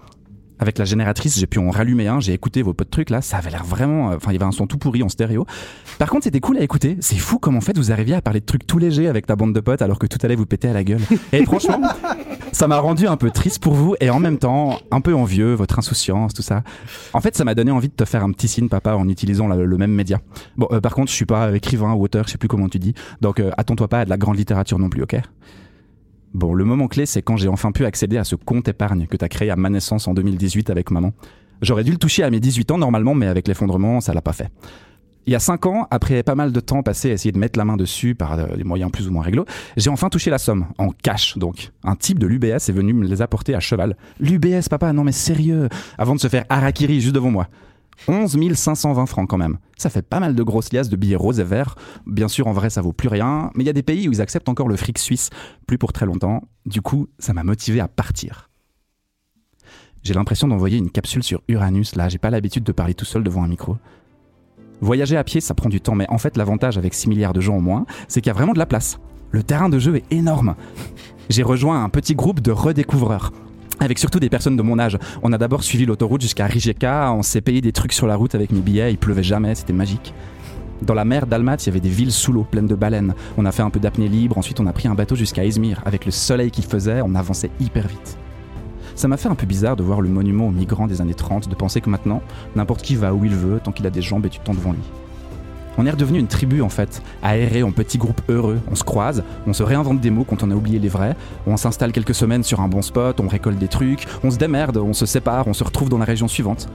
Avec 0.59 0.77
la 0.77 0.85
génératrice, 0.85 1.37
j'ai 1.37 1.45
pu 1.47 1.59
en 1.59 1.69
rallumer 1.69 2.07
un, 2.07 2.19
j'ai 2.19 2.33
écouté 2.33 2.61
vos 2.63 2.73
potes 2.73 2.89
trucs 2.89 3.09
là, 3.09 3.21
ça 3.21 3.37
avait 3.37 3.51
l'air 3.51 3.63
vraiment. 3.63 4.11
euh, 4.11 4.15
Enfin, 4.15 4.31
il 4.31 4.33
y 4.33 4.37
avait 4.37 4.45
un 4.45 4.51
son 4.51 4.65
tout 4.67 4.77
pourri 4.77 5.03
en 5.03 5.09
stéréo. 5.09 5.45
Par 5.99 6.09
contre, 6.09 6.23
c'était 6.23 6.39
cool 6.39 6.57
à 6.57 6.61
écouter. 6.61 6.97
C'est 6.99 7.17
fou 7.17 7.37
comme 7.37 7.55
en 7.55 7.61
fait 7.61 7.77
vous 7.77 7.91
arriviez 7.91 8.15
à 8.15 8.21
parler 8.21 8.39
de 8.39 8.45
trucs 8.45 8.65
tout 8.65 8.77
légers 8.79 9.07
avec 9.07 9.25
ta 9.27 9.35
bande 9.35 9.53
de 9.53 9.59
potes 9.59 9.81
alors 9.81 9.99
que 9.99 10.07
tout 10.07 10.17
allait 10.23 10.35
vous 10.35 10.45
péter 10.45 10.67
à 10.69 10.73
la 10.73 10.83
gueule. 10.83 11.01
Et 11.31 11.45
franchement, 11.45 11.79
ça 12.51 12.67
m'a 12.67 12.79
rendu 12.79 13.07
un 13.07 13.17
peu 13.17 13.29
triste 13.29 13.61
pour 13.61 13.73
vous 13.73 13.95
et 13.99 14.09
en 14.09 14.19
même 14.19 14.37
temps 14.39 14.79
un 14.91 15.01
peu 15.01 15.13
envieux, 15.13 15.53
votre 15.53 15.77
insouciance, 15.77 16.33
tout 16.33 16.41
ça. 16.41 16.63
En 17.13 17.21
fait, 17.21 17.35
ça 17.35 17.43
m'a 17.43 17.53
donné 17.53 17.71
envie 17.71 17.89
de 17.89 17.93
te 17.93 18.05
faire 18.05 18.23
un 18.23 18.31
petit 18.31 18.47
signe, 18.47 18.67
papa, 18.69 18.95
en 18.95 19.07
utilisant 19.09 19.47
le 19.47 19.77
même 19.77 19.91
média. 19.91 20.19
Bon, 20.57 20.67
euh, 20.71 20.81
par 20.81 20.93
contre, 20.95 21.11
je 21.11 21.15
suis 21.15 21.25
pas 21.25 21.55
écrivain 21.55 21.93
ou 21.93 22.03
auteur, 22.03 22.25
je 22.25 22.31
sais 22.31 22.37
plus 22.37 22.47
comment 22.47 22.69
tu 22.69 22.79
dis. 22.79 22.93
Donc, 23.21 23.39
euh, 23.39 23.51
attends-toi 23.57 23.87
pas 23.87 23.99
à 24.01 24.05
de 24.05 24.09
la 24.09 24.17
grande 24.17 24.37
littérature 24.37 24.79
non 24.79 24.89
plus, 24.89 25.03
ok? 25.03 25.17
Bon, 26.37 26.53
le 26.53 26.65
moment 26.65 26.87
clé, 26.87 27.07
c'est 27.07 27.23
quand 27.23 27.35
j'ai 27.35 27.47
enfin 27.47 27.71
pu 27.71 27.83
accéder 27.83 28.15
à 28.15 28.23
ce 28.23 28.35
compte 28.35 28.67
épargne 28.67 29.07
que 29.07 29.17
tu 29.17 29.25
as 29.25 29.27
créé 29.27 29.49
à 29.49 29.55
ma 29.55 29.71
naissance 29.71 30.07
en 30.07 30.13
2018 30.13 30.69
avec 30.69 30.91
maman. 30.91 31.11
J'aurais 31.63 31.83
dû 31.83 31.89
le 31.89 31.97
toucher 31.97 32.21
à 32.21 32.29
mes 32.29 32.39
18 32.39 32.69
ans 32.69 32.77
normalement, 32.77 33.15
mais 33.15 33.25
avec 33.25 33.47
l'effondrement, 33.47 34.01
ça 34.01 34.13
l'a 34.13 34.21
pas 34.21 34.33
fait. 34.33 34.51
Il 35.25 35.33
y 35.33 35.35
a 35.35 35.39
5 35.39 35.65
ans, 35.65 35.87
après 35.89 36.21
pas 36.21 36.35
mal 36.35 36.51
de 36.51 36.59
temps 36.59 36.83
passé 36.83 37.09
à 37.09 37.13
essayer 37.13 37.31
de 37.31 37.39
mettre 37.39 37.57
la 37.57 37.65
main 37.65 37.75
dessus 37.75 38.13
par 38.13 38.33
euh, 38.33 38.55
des 38.55 38.63
moyens 38.63 38.91
plus 38.91 39.07
ou 39.07 39.11
moins 39.11 39.23
réglo, 39.23 39.45
j'ai 39.77 39.89
enfin 39.89 40.09
touché 40.09 40.29
la 40.29 40.37
somme, 40.37 40.67
en 40.77 40.89
cash 40.91 41.39
donc. 41.39 41.71
Un 41.83 41.95
type 41.95 42.19
de 42.19 42.27
l'UBS 42.27 42.69
est 42.69 42.71
venu 42.71 42.93
me 42.93 43.07
les 43.07 43.23
apporter 43.23 43.55
à 43.55 43.59
cheval. 43.59 43.97
L'UBS, 44.19 44.69
papa, 44.69 44.93
non 44.93 45.03
mais 45.03 45.13
sérieux? 45.13 45.69
Avant 45.97 46.13
de 46.13 46.19
se 46.19 46.27
faire 46.27 46.45
harakiri 46.49 47.01
juste 47.01 47.15
devant 47.15 47.31
moi. 47.31 47.47
11 48.07 48.37
520 48.53 49.05
francs 49.05 49.29
quand 49.29 49.37
même. 49.37 49.57
Ça 49.77 49.89
fait 49.89 50.01
pas 50.01 50.19
mal 50.19 50.35
de 50.35 50.43
grosses 50.43 50.71
liasses 50.71 50.89
de 50.89 50.95
billets 50.95 51.15
roses 51.15 51.39
et 51.39 51.43
verts. 51.43 51.75
Bien 52.05 52.27
sûr, 52.27 52.47
en 52.47 52.53
vrai, 52.53 52.69
ça 52.69 52.81
vaut 52.81 52.93
plus 52.93 53.09
rien, 53.09 53.51
mais 53.55 53.63
il 53.63 53.67
y 53.67 53.69
a 53.69 53.73
des 53.73 53.83
pays 53.83 54.07
où 54.07 54.11
ils 54.11 54.21
acceptent 54.21 54.49
encore 54.49 54.67
le 54.67 54.75
fric 54.75 54.97
suisse, 54.97 55.29
plus 55.65 55.77
pour 55.77 55.93
très 55.93 56.05
longtemps. 56.05 56.43
Du 56.65 56.81
coup, 56.81 57.07
ça 57.19 57.33
m'a 57.33 57.43
motivé 57.43 57.79
à 57.79 57.87
partir. 57.87 58.49
J'ai 60.03 60.13
l'impression 60.13 60.47
d'envoyer 60.47 60.77
une 60.77 60.89
capsule 60.89 61.23
sur 61.23 61.41
Uranus, 61.47 61.95
là, 61.95 62.07
j'ai 62.07 62.17
pas 62.17 62.29
l'habitude 62.29 62.63
de 62.63 62.71
parler 62.71 62.93
tout 62.93 63.05
seul 63.05 63.23
devant 63.23 63.43
un 63.43 63.47
micro. 63.47 63.77
Voyager 64.79 65.17
à 65.17 65.23
pied, 65.23 65.41
ça 65.41 65.53
prend 65.53 65.69
du 65.69 65.81
temps, 65.81 65.95
mais 65.95 66.05
en 66.09 66.17
fait, 66.17 66.37
l'avantage 66.37 66.77
avec 66.77 66.93
6 66.93 67.09
milliards 67.09 67.33
de 67.33 67.41
gens 67.41 67.57
au 67.57 67.61
moins, 67.61 67.85
c'est 68.07 68.21
qu'il 68.21 68.29
y 68.29 68.31
a 68.31 68.33
vraiment 68.33 68.53
de 68.53 68.59
la 68.59 68.65
place. 68.65 68.99
Le 69.31 69.43
terrain 69.43 69.69
de 69.69 69.79
jeu 69.79 69.97
est 69.97 70.05
énorme. 70.11 70.55
J'ai 71.29 71.43
rejoint 71.43 71.83
un 71.83 71.89
petit 71.89 72.15
groupe 72.15 72.39
de 72.39 72.51
redécouvreurs. 72.51 73.33
Avec 73.79 73.99
surtout 73.99 74.19
des 74.19 74.29
personnes 74.29 74.57
de 74.57 74.63
mon 74.63 74.79
âge. 74.79 74.97
On 75.21 75.31
a 75.33 75.37
d'abord 75.37 75.63
suivi 75.63 75.85
l'autoroute 75.85 76.21
jusqu'à 76.21 76.47
Rijeka, 76.47 77.13
on 77.13 77.21
s'est 77.21 77.41
payé 77.41 77.61
des 77.61 77.71
trucs 77.71 77.93
sur 77.93 78.07
la 78.07 78.15
route 78.15 78.33
avec 78.33 78.51
mes 78.51 78.61
billets, 78.61 78.91
il 78.91 78.97
pleuvait 78.97 79.23
jamais, 79.23 79.53
c'était 79.53 79.73
magique. 79.73 80.13
Dans 80.81 80.93
la 80.93 81.05
mer 81.05 81.25
d'Almat, 81.27 81.57
il 81.61 81.65
y 81.67 81.69
avait 81.69 81.79
des 81.79 81.89
villes 81.89 82.11
sous 82.11 82.31
l'eau, 82.31 82.43
pleines 82.43 82.67
de 82.67 82.75
baleines. 82.75 83.13
On 83.37 83.45
a 83.45 83.51
fait 83.51 83.63
un 83.63 83.69
peu 83.69 83.79
d'apnée 83.79 84.07
libre, 84.07 84.37
ensuite 84.37 84.59
on 84.59 84.67
a 84.67 84.73
pris 84.73 84.87
un 84.87 84.95
bateau 84.95 85.15
jusqu'à 85.15 85.43
Izmir. 85.43 85.81
Avec 85.85 86.05
le 86.05 86.11
soleil 86.11 86.51
qu'il 86.51 86.65
faisait, 86.65 87.01
on 87.03 87.15
avançait 87.15 87.51
hyper 87.59 87.87
vite. 87.87 88.17
Ça 88.95 89.07
m'a 89.07 89.17
fait 89.17 89.29
un 89.29 89.35
peu 89.35 89.45
bizarre 89.45 89.75
de 89.75 89.83
voir 89.83 90.01
le 90.01 90.09
monument 90.09 90.47
aux 90.47 90.51
migrants 90.51 90.87
des 90.87 91.01
années 91.01 91.13
30, 91.13 91.49
de 91.49 91.55
penser 91.55 91.81
que 91.81 91.89
maintenant, 91.89 92.21
n'importe 92.55 92.81
qui 92.81 92.95
va 92.95 93.13
où 93.13 93.25
il 93.25 93.35
veut, 93.35 93.59
tant 93.63 93.71
qu'il 93.71 93.85
a 93.85 93.91
des 93.91 94.01
jambes 94.01 94.25
et 94.25 94.29
du 94.29 94.39
temps 94.39 94.55
devant 94.55 94.71
lui. 94.71 94.81
On 95.79 95.85
est 95.85 95.91
redevenu 95.91 96.17
une 96.17 96.27
tribu 96.27 96.61
en 96.61 96.69
fait, 96.69 97.03
aérée 97.21 97.61
en 97.61 97.71
petits 97.71 97.99
groupes 97.99 98.21
heureux. 98.29 98.59
On 98.71 98.75
se 98.75 98.83
croise, 98.83 99.23
on 99.45 99.53
se 99.53 99.61
réinvente 99.61 100.01
des 100.01 100.09
mots 100.09 100.23
quand 100.23 100.41
on 100.41 100.49
a 100.49 100.55
oublié 100.55 100.79
les 100.79 100.89
vrais, 100.89 101.15
on 101.45 101.55
s'installe 101.55 101.91
quelques 101.91 102.15
semaines 102.15 102.43
sur 102.43 102.61
un 102.61 102.67
bon 102.67 102.81
spot, 102.81 103.19
on 103.19 103.27
récolte 103.27 103.59
des 103.59 103.67
trucs, 103.67 104.07
on 104.23 104.31
se 104.31 104.37
démerde, 104.37 104.77
on 104.77 104.93
se 104.93 105.05
sépare, 105.05 105.47
on 105.47 105.53
se 105.53 105.63
retrouve 105.63 105.89
dans 105.89 105.99
la 105.99 106.05
région 106.05 106.27
suivante. 106.27 106.67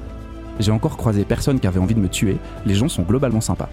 J'ai 0.61 0.71
encore 0.71 0.97
croisé 0.97 1.25
personne 1.25 1.59
qui 1.59 1.67
avait 1.67 1.81
envie 1.81 1.95
de 1.95 2.01
me 2.01 2.09
tuer, 2.09 2.37
les 2.65 2.75
gens 2.75 2.89
sont 2.89 3.03
globalement 3.03 3.41
sympas. 3.41 3.69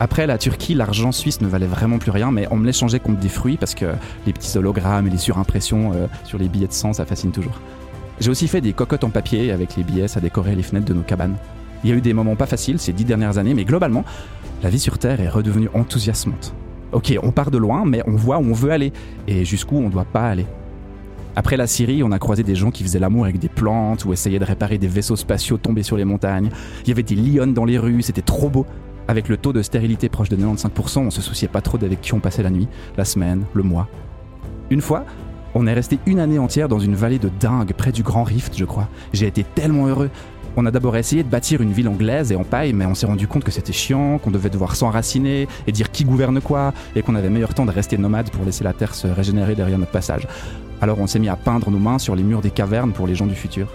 Après 0.00 0.26
la 0.26 0.36
Turquie, 0.38 0.74
l'argent 0.74 1.12
suisse 1.12 1.40
ne 1.40 1.46
valait 1.46 1.66
vraiment 1.66 1.98
plus 1.98 2.10
rien, 2.10 2.30
mais 2.30 2.46
on 2.50 2.56
me 2.56 2.66
l'échangeait 2.66 2.98
contre 2.98 3.20
des 3.20 3.28
fruits 3.28 3.56
parce 3.56 3.74
que 3.74 3.86
les 4.26 4.32
petits 4.32 4.58
hologrammes 4.58 5.06
et 5.06 5.10
les 5.10 5.18
surimpressions 5.18 5.92
euh, 5.94 6.06
sur 6.24 6.36
les 6.36 6.48
billets 6.48 6.66
de 6.66 6.72
sang, 6.72 6.92
ça 6.92 7.06
fascine 7.06 7.30
toujours. 7.30 7.60
J'ai 8.20 8.30
aussi 8.30 8.48
fait 8.48 8.60
des 8.60 8.72
cocottes 8.72 9.04
en 9.04 9.10
papier 9.10 9.52
avec 9.52 9.76
les 9.76 9.84
billets, 9.84 10.08
ça 10.08 10.20
décorait 10.20 10.54
les 10.54 10.62
fenêtres 10.62 10.86
de 10.86 10.94
nos 10.94 11.02
cabanes. 11.02 11.36
Il 11.84 11.90
y 11.90 11.92
a 11.92 11.96
eu 11.96 12.00
des 12.00 12.14
moments 12.14 12.34
pas 12.34 12.46
faciles 12.46 12.78
ces 12.78 12.92
dix 12.92 13.04
dernières 13.04 13.36
années, 13.38 13.54
mais 13.54 13.64
globalement, 13.64 14.04
la 14.62 14.70
vie 14.70 14.80
sur 14.80 14.98
Terre 14.98 15.20
est 15.20 15.28
redevenue 15.28 15.68
enthousiasmante. 15.74 16.54
Ok, 16.92 17.16
on 17.22 17.30
part 17.30 17.50
de 17.50 17.58
loin, 17.58 17.84
mais 17.84 18.02
on 18.06 18.16
voit 18.16 18.38
où 18.38 18.44
on 18.44 18.54
veut 18.54 18.70
aller 18.70 18.92
et 19.28 19.44
jusqu'où 19.44 19.76
on 19.76 19.90
doit 19.90 20.06
pas 20.06 20.28
aller. 20.28 20.46
Après 21.36 21.56
la 21.56 21.66
Syrie, 21.66 22.02
on 22.02 22.12
a 22.12 22.18
croisé 22.18 22.42
des 22.42 22.54
gens 22.54 22.70
qui 22.70 22.84
faisaient 22.84 23.00
l'amour 23.00 23.24
avec 23.24 23.38
des 23.38 23.48
plantes 23.48 24.04
ou 24.04 24.12
essayaient 24.12 24.38
de 24.38 24.44
réparer 24.44 24.78
des 24.78 24.86
vaisseaux 24.86 25.16
spatiaux 25.16 25.58
tombés 25.58 25.82
sur 25.82 25.96
les 25.96 26.04
montagnes. 26.04 26.48
Il 26.84 26.88
y 26.88 26.92
avait 26.92 27.02
des 27.02 27.16
lionnes 27.16 27.52
dans 27.52 27.64
les 27.64 27.76
rues, 27.76 28.02
c'était 28.02 28.22
trop 28.22 28.48
beau. 28.48 28.66
Avec 29.08 29.28
le 29.28 29.36
taux 29.36 29.52
de 29.52 29.60
stérilité 29.60 30.08
proche 30.08 30.28
de 30.28 30.36
95%, 30.36 31.00
on 31.00 31.10
se 31.10 31.20
souciait 31.20 31.48
pas 31.48 31.60
trop 31.60 31.76
d'avec 31.76 32.00
qui 32.00 32.14
on 32.14 32.20
passait 32.20 32.42
la 32.42 32.50
nuit, 32.50 32.68
la 32.96 33.04
semaine, 33.04 33.44
le 33.52 33.62
mois. 33.64 33.88
Une 34.70 34.80
fois, 34.80 35.04
on 35.54 35.66
est 35.66 35.74
resté 35.74 35.98
une 36.06 36.20
année 36.20 36.38
entière 36.38 36.68
dans 36.68 36.78
une 36.78 36.94
vallée 36.94 37.18
de 37.18 37.30
dingue 37.40 37.72
près 37.74 37.92
du 37.92 38.02
Grand 38.02 38.24
Rift, 38.24 38.56
je 38.56 38.64
crois. 38.64 38.88
J'ai 39.12 39.26
été 39.26 39.44
tellement 39.44 39.86
heureux. 39.86 40.10
On 40.56 40.66
a 40.66 40.70
d'abord 40.70 40.96
essayé 40.96 41.24
de 41.24 41.28
bâtir 41.28 41.60
une 41.62 41.72
ville 41.72 41.88
anglaise 41.88 42.30
et 42.30 42.36
en 42.36 42.44
paille, 42.44 42.72
mais 42.72 42.86
on 42.86 42.94
s'est 42.94 43.06
rendu 43.06 43.26
compte 43.26 43.42
que 43.42 43.50
c'était 43.50 43.72
chiant, 43.72 44.18
qu'on 44.18 44.30
devait 44.30 44.50
devoir 44.50 44.76
s'enraciner 44.76 45.48
et 45.66 45.72
dire 45.72 45.90
qui 45.90 46.04
gouverne 46.04 46.40
quoi, 46.40 46.72
et 46.94 47.02
qu'on 47.02 47.16
avait 47.16 47.28
meilleur 47.28 47.54
temps 47.54 47.66
de 47.66 47.72
rester 47.72 47.98
nomade 47.98 48.30
pour 48.30 48.44
laisser 48.44 48.62
la 48.62 48.72
terre 48.72 48.94
se 48.94 49.08
régénérer 49.08 49.56
derrière 49.56 49.78
notre 49.78 49.90
passage. 49.90 50.28
Alors 50.80 51.00
on 51.00 51.08
s'est 51.08 51.18
mis 51.18 51.28
à 51.28 51.34
peindre 51.34 51.70
nos 51.70 51.78
mains 51.78 51.98
sur 51.98 52.14
les 52.14 52.22
murs 52.22 52.40
des 52.40 52.52
cavernes 52.52 52.92
pour 52.92 53.08
les 53.08 53.16
gens 53.16 53.26
du 53.26 53.34
futur. 53.34 53.68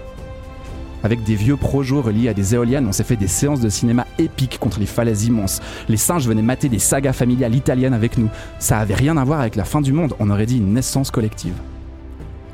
Avec 1.03 1.23
des 1.23 1.36
vieux 1.36 1.57
projos 1.57 2.01
reliés 2.01 2.30
à 2.30 2.34
des 2.34 2.55
éoliennes, 2.55 2.88
on 2.88 2.91
s'est 2.93 3.03
fait 3.03 3.15
des 3.17 3.27
séances 3.27 3.61
de 3.61 3.69
cinéma 3.69 4.05
épiques 4.17 4.57
contre 4.59 4.80
les 4.80 4.86
falaises 4.86 5.25
immenses. 5.25 5.61
Les 5.89 5.97
singes 5.97 6.27
venaient 6.27 6.41
mater 6.41 6.69
des 6.69 6.80
sagas 6.80 7.13
familiales 7.13 7.55
italiennes 7.55 7.93
avec 7.93 8.17
nous. 8.17 8.30
Ça 8.59 8.80
avait 8.80 8.95
rien 8.95 9.17
à 9.17 9.23
voir 9.25 9.41
avec 9.41 9.57
la 9.57 9.65
fin 9.65 9.82
du 9.82 9.91
monde, 9.91 10.13
on 10.19 10.30
aurait 10.30 10.45
dit 10.45 10.57
une 10.57 10.73
naissance 10.73 11.11
collective. 11.11 11.55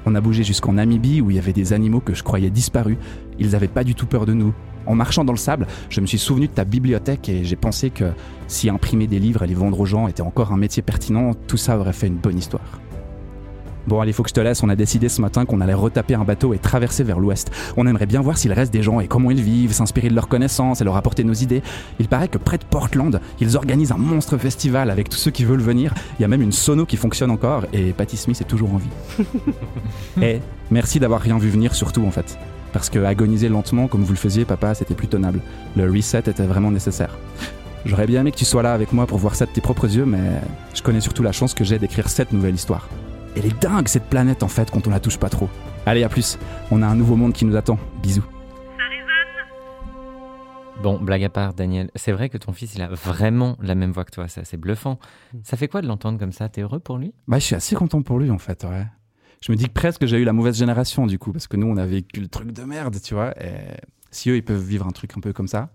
On 0.05 0.15
a 0.15 0.21
bougé 0.21 0.43
jusqu'en 0.43 0.73
Namibie 0.73 1.21
où 1.21 1.31
il 1.31 1.35
y 1.35 1.39
avait 1.39 1.53
des 1.53 1.73
animaux 1.73 1.99
que 1.99 2.13
je 2.13 2.23
croyais 2.23 2.49
disparus. 2.49 2.97
Ils 3.39 3.55
avaient 3.55 3.67
pas 3.67 3.83
du 3.83 3.95
tout 3.95 4.05
peur 4.05 4.25
de 4.25 4.33
nous. 4.33 4.53
En 4.85 4.93
marchant 4.93 5.25
dans 5.25 5.33
le 5.33 5.37
sable, 5.37 5.65
je 5.89 5.99
me 5.99 6.05
suis 6.05 6.19
souvenu 6.19 6.47
de 6.47 6.53
ta 6.53 6.63
bibliothèque 6.63 7.27
et 7.27 7.43
j'ai 7.43 7.55
pensé 7.55 7.89
que 7.89 8.11
si 8.47 8.69
imprimer 8.69 9.07
des 9.07 9.19
livres 9.19 9.43
et 9.43 9.47
les 9.47 9.55
vendre 9.55 9.79
aux 9.79 9.85
gens 9.85 10.07
était 10.07 10.21
encore 10.21 10.51
un 10.51 10.57
métier 10.57 10.83
pertinent, 10.83 11.31
tout 11.47 11.57
ça 11.57 11.79
aurait 11.79 11.93
fait 11.93 12.07
une 12.07 12.17
bonne 12.17 12.37
histoire. 12.37 12.79
Bon, 13.87 14.01
allez, 14.01 14.13
faut 14.13 14.23
que 14.23 14.29
je 14.29 14.33
te 14.33 14.39
laisse. 14.39 14.63
On 14.63 14.69
a 14.69 14.75
décidé 14.75 15.09
ce 15.09 15.21
matin 15.21 15.45
qu'on 15.45 15.61
allait 15.61 15.73
retaper 15.73 16.15
un 16.15 16.23
bateau 16.23 16.53
et 16.53 16.57
traverser 16.57 17.03
vers 17.03 17.19
l'ouest. 17.19 17.51
On 17.77 17.85
aimerait 17.85 18.07
bien 18.07 18.21
voir 18.21 18.37
s'il 18.37 18.51
reste 18.51 18.73
des 18.73 18.81
gens 18.81 18.99
et 18.99 19.07
comment 19.07 19.29
ils 19.31 19.41
vivent, 19.41 19.73
s'inspirer 19.73 20.09
de 20.09 20.15
leurs 20.15 20.27
connaissances 20.27 20.81
et 20.81 20.83
leur 20.83 20.95
apporter 20.95 21.23
nos 21.23 21.33
idées. 21.33 21.61
Il 21.99 22.07
paraît 22.07 22.27
que 22.27 22.37
près 22.37 22.57
de 22.57 22.63
Portland, 22.63 23.19
ils 23.39 23.55
organisent 23.57 23.91
un 23.91 23.97
monstre 23.97 24.37
festival 24.37 24.89
avec 24.89 25.09
tous 25.09 25.17
ceux 25.17 25.31
qui 25.31 25.45
veulent 25.45 25.61
venir. 25.61 25.93
Il 26.19 26.23
y 26.23 26.25
a 26.25 26.27
même 26.27 26.41
une 26.41 26.51
sono 26.51 26.85
qui 26.85 26.97
fonctionne 26.97 27.31
encore 27.31 27.65
et 27.73 27.93
Patty 27.93 28.17
Smith 28.17 28.41
est 28.41 28.45
toujours 28.45 28.73
en 28.73 28.77
vie. 28.77 29.25
Et 30.21 30.39
merci 30.71 30.99
d'avoir 30.99 31.21
rien 31.21 31.37
vu 31.37 31.49
venir, 31.49 31.75
surtout 31.75 32.05
en 32.05 32.11
fait. 32.11 32.37
Parce 32.73 32.89
que 32.89 32.99
agoniser 32.99 33.49
lentement, 33.49 33.87
comme 33.87 34.03
vous 34.03 34.13
le 34.13 34.17
faisiez, 34.17 34.45
papa, 34.45 34.73
c'était 34.73 34.95
plus 34.95 35.07
tenable. 35.07 35.41
Le 35.75 35.89
reset 35.89 36.19
était 36.19 36.43
vraiment 36.43 36.71
nécessaire. 36.71 37.17
J'aurais 37.85 38.07
bien 38.07 38.21
aimé 38.21 38.31
que 38.31 38.37
tu 38.37 38.45
sois 38.45 38.63
là 38.63 38.73
avec 38.73 38.93
moi 38.93 39.05
pour 39.05 39.19
voir 39.19 39.35
ça 39.35 39.45
de 39.45 39.51
tes 39.51 39.61
propres 39.61 39.85
yeux, 39.85 40.05
mais 40.05 40.41
je 40.73 40.81
connais 40.81 41.01
surtout 41.01 41.21
la 41.21 41.31
chance 41.31 41.53
que 41.53 41.63
j'ai 41.63 41.77
d'écrire 41.77 42.09
cette 42.09 42.33
nouvelle 42.33 42.55
histoire. 42.55 42.89
Elle 43.35 43.45
est 43.45 43.61
dingue 43.61 43.87
cette 43.87 44.05
planète 44.09 44.43
en 44.43 44.47
fait 44.47 44.71
quand 44.71 44.87
on 44.87 44.89
la 44.89 44.99
touche 44.99 45.17
pas 45.17 45.29
trop. 45.29 45.49
Allez, 45.85 46.03
à 46.03 46.09
plus. 46.09 46.37
On 46.71 46.81
a 46.81 46.87
un 46.87 46.95
nouveau 46.95 47.15
monde 47.15 47.33
qui 47.33 47.45
nous 47.45 47.55
attend. 47.55 47.77
Bisous. 48.01 48.23
Bon, 50.81 50.99
blague 50.99 51.23
à 51.23 51.29
part, 51.29 51.53
Daniel, 51.53 51.89
c'est 51.95 52.11
vrai 52.11 52.29
que 52.29 52.37
ton 52.37 52.51
fils, 52.53 52.75
il 52.75 52.81
a 52.81 52.87
vraiment 52.89 53.57
la 53.61 53.75
même 53.75 53.91
voix 53.91 54.03
que 54.03 54.11
toi, 54.11 54.27
c'est 54.27 54.41
assez 54.41 54.57
bluffant. 54.57 54.99
Ça 55.43 55.57
fait 55.57 55.67
quoi 55.67 55.81
de 55.81 55.87
l'entendre 55.87 56.19
comme 56.19 56.31
ça? 56.33 56.47
T'es 56.49 56.61
heureux 56.61 56.79
pour 56.79 56.97
lui? 56.97 57.13
Bah, 57.27 57.39
je 57.39 57.45
suis 57.45 57.55
assez 57.55 57.75
content 57.75 58.01
pour 58.01 58.19
lui 58.19 58.29
en 58.29 58.37
fait, 58.37 58.63
ouais. 58.65 58.85
Je 59.41 59.51
me 59.51 59.57
dis 59.57 59.65
que 59.67 59.73
presque 59.73 60.01
que 60.01 60.07
j'ai 60.07 60.17
eu 60.17 60.25
la 60.25 60.33
mauvaise 60.33 60.57
génération 60.57 61.07
du 61.07 61.17
coup, 61.17 61.31
parce 61.31 61.47
que 61.47 61.55
nous 61.57 61.67
on 61.67 61.77
a 61.77 61.85
vécu 61.85 62.19
le 62.19 62.27
truc 62.27 62.51
de 62.51 62.63
merde, 62.63 62.97
tu 63.01 63.13
vois. 63.13 63.31
Et 63.43 63.53
si 64.11 64.29
eux 64.29 64.35
ils 64.35 64.43
peuvent 64.43 64.61
vivre 64.63 64.85
un 64.85 64.91
truc 64.91 65.11
un 65.17 65.21
peu 65.21 65.33
comme 65.33 65.47
ça, 65.47 65.69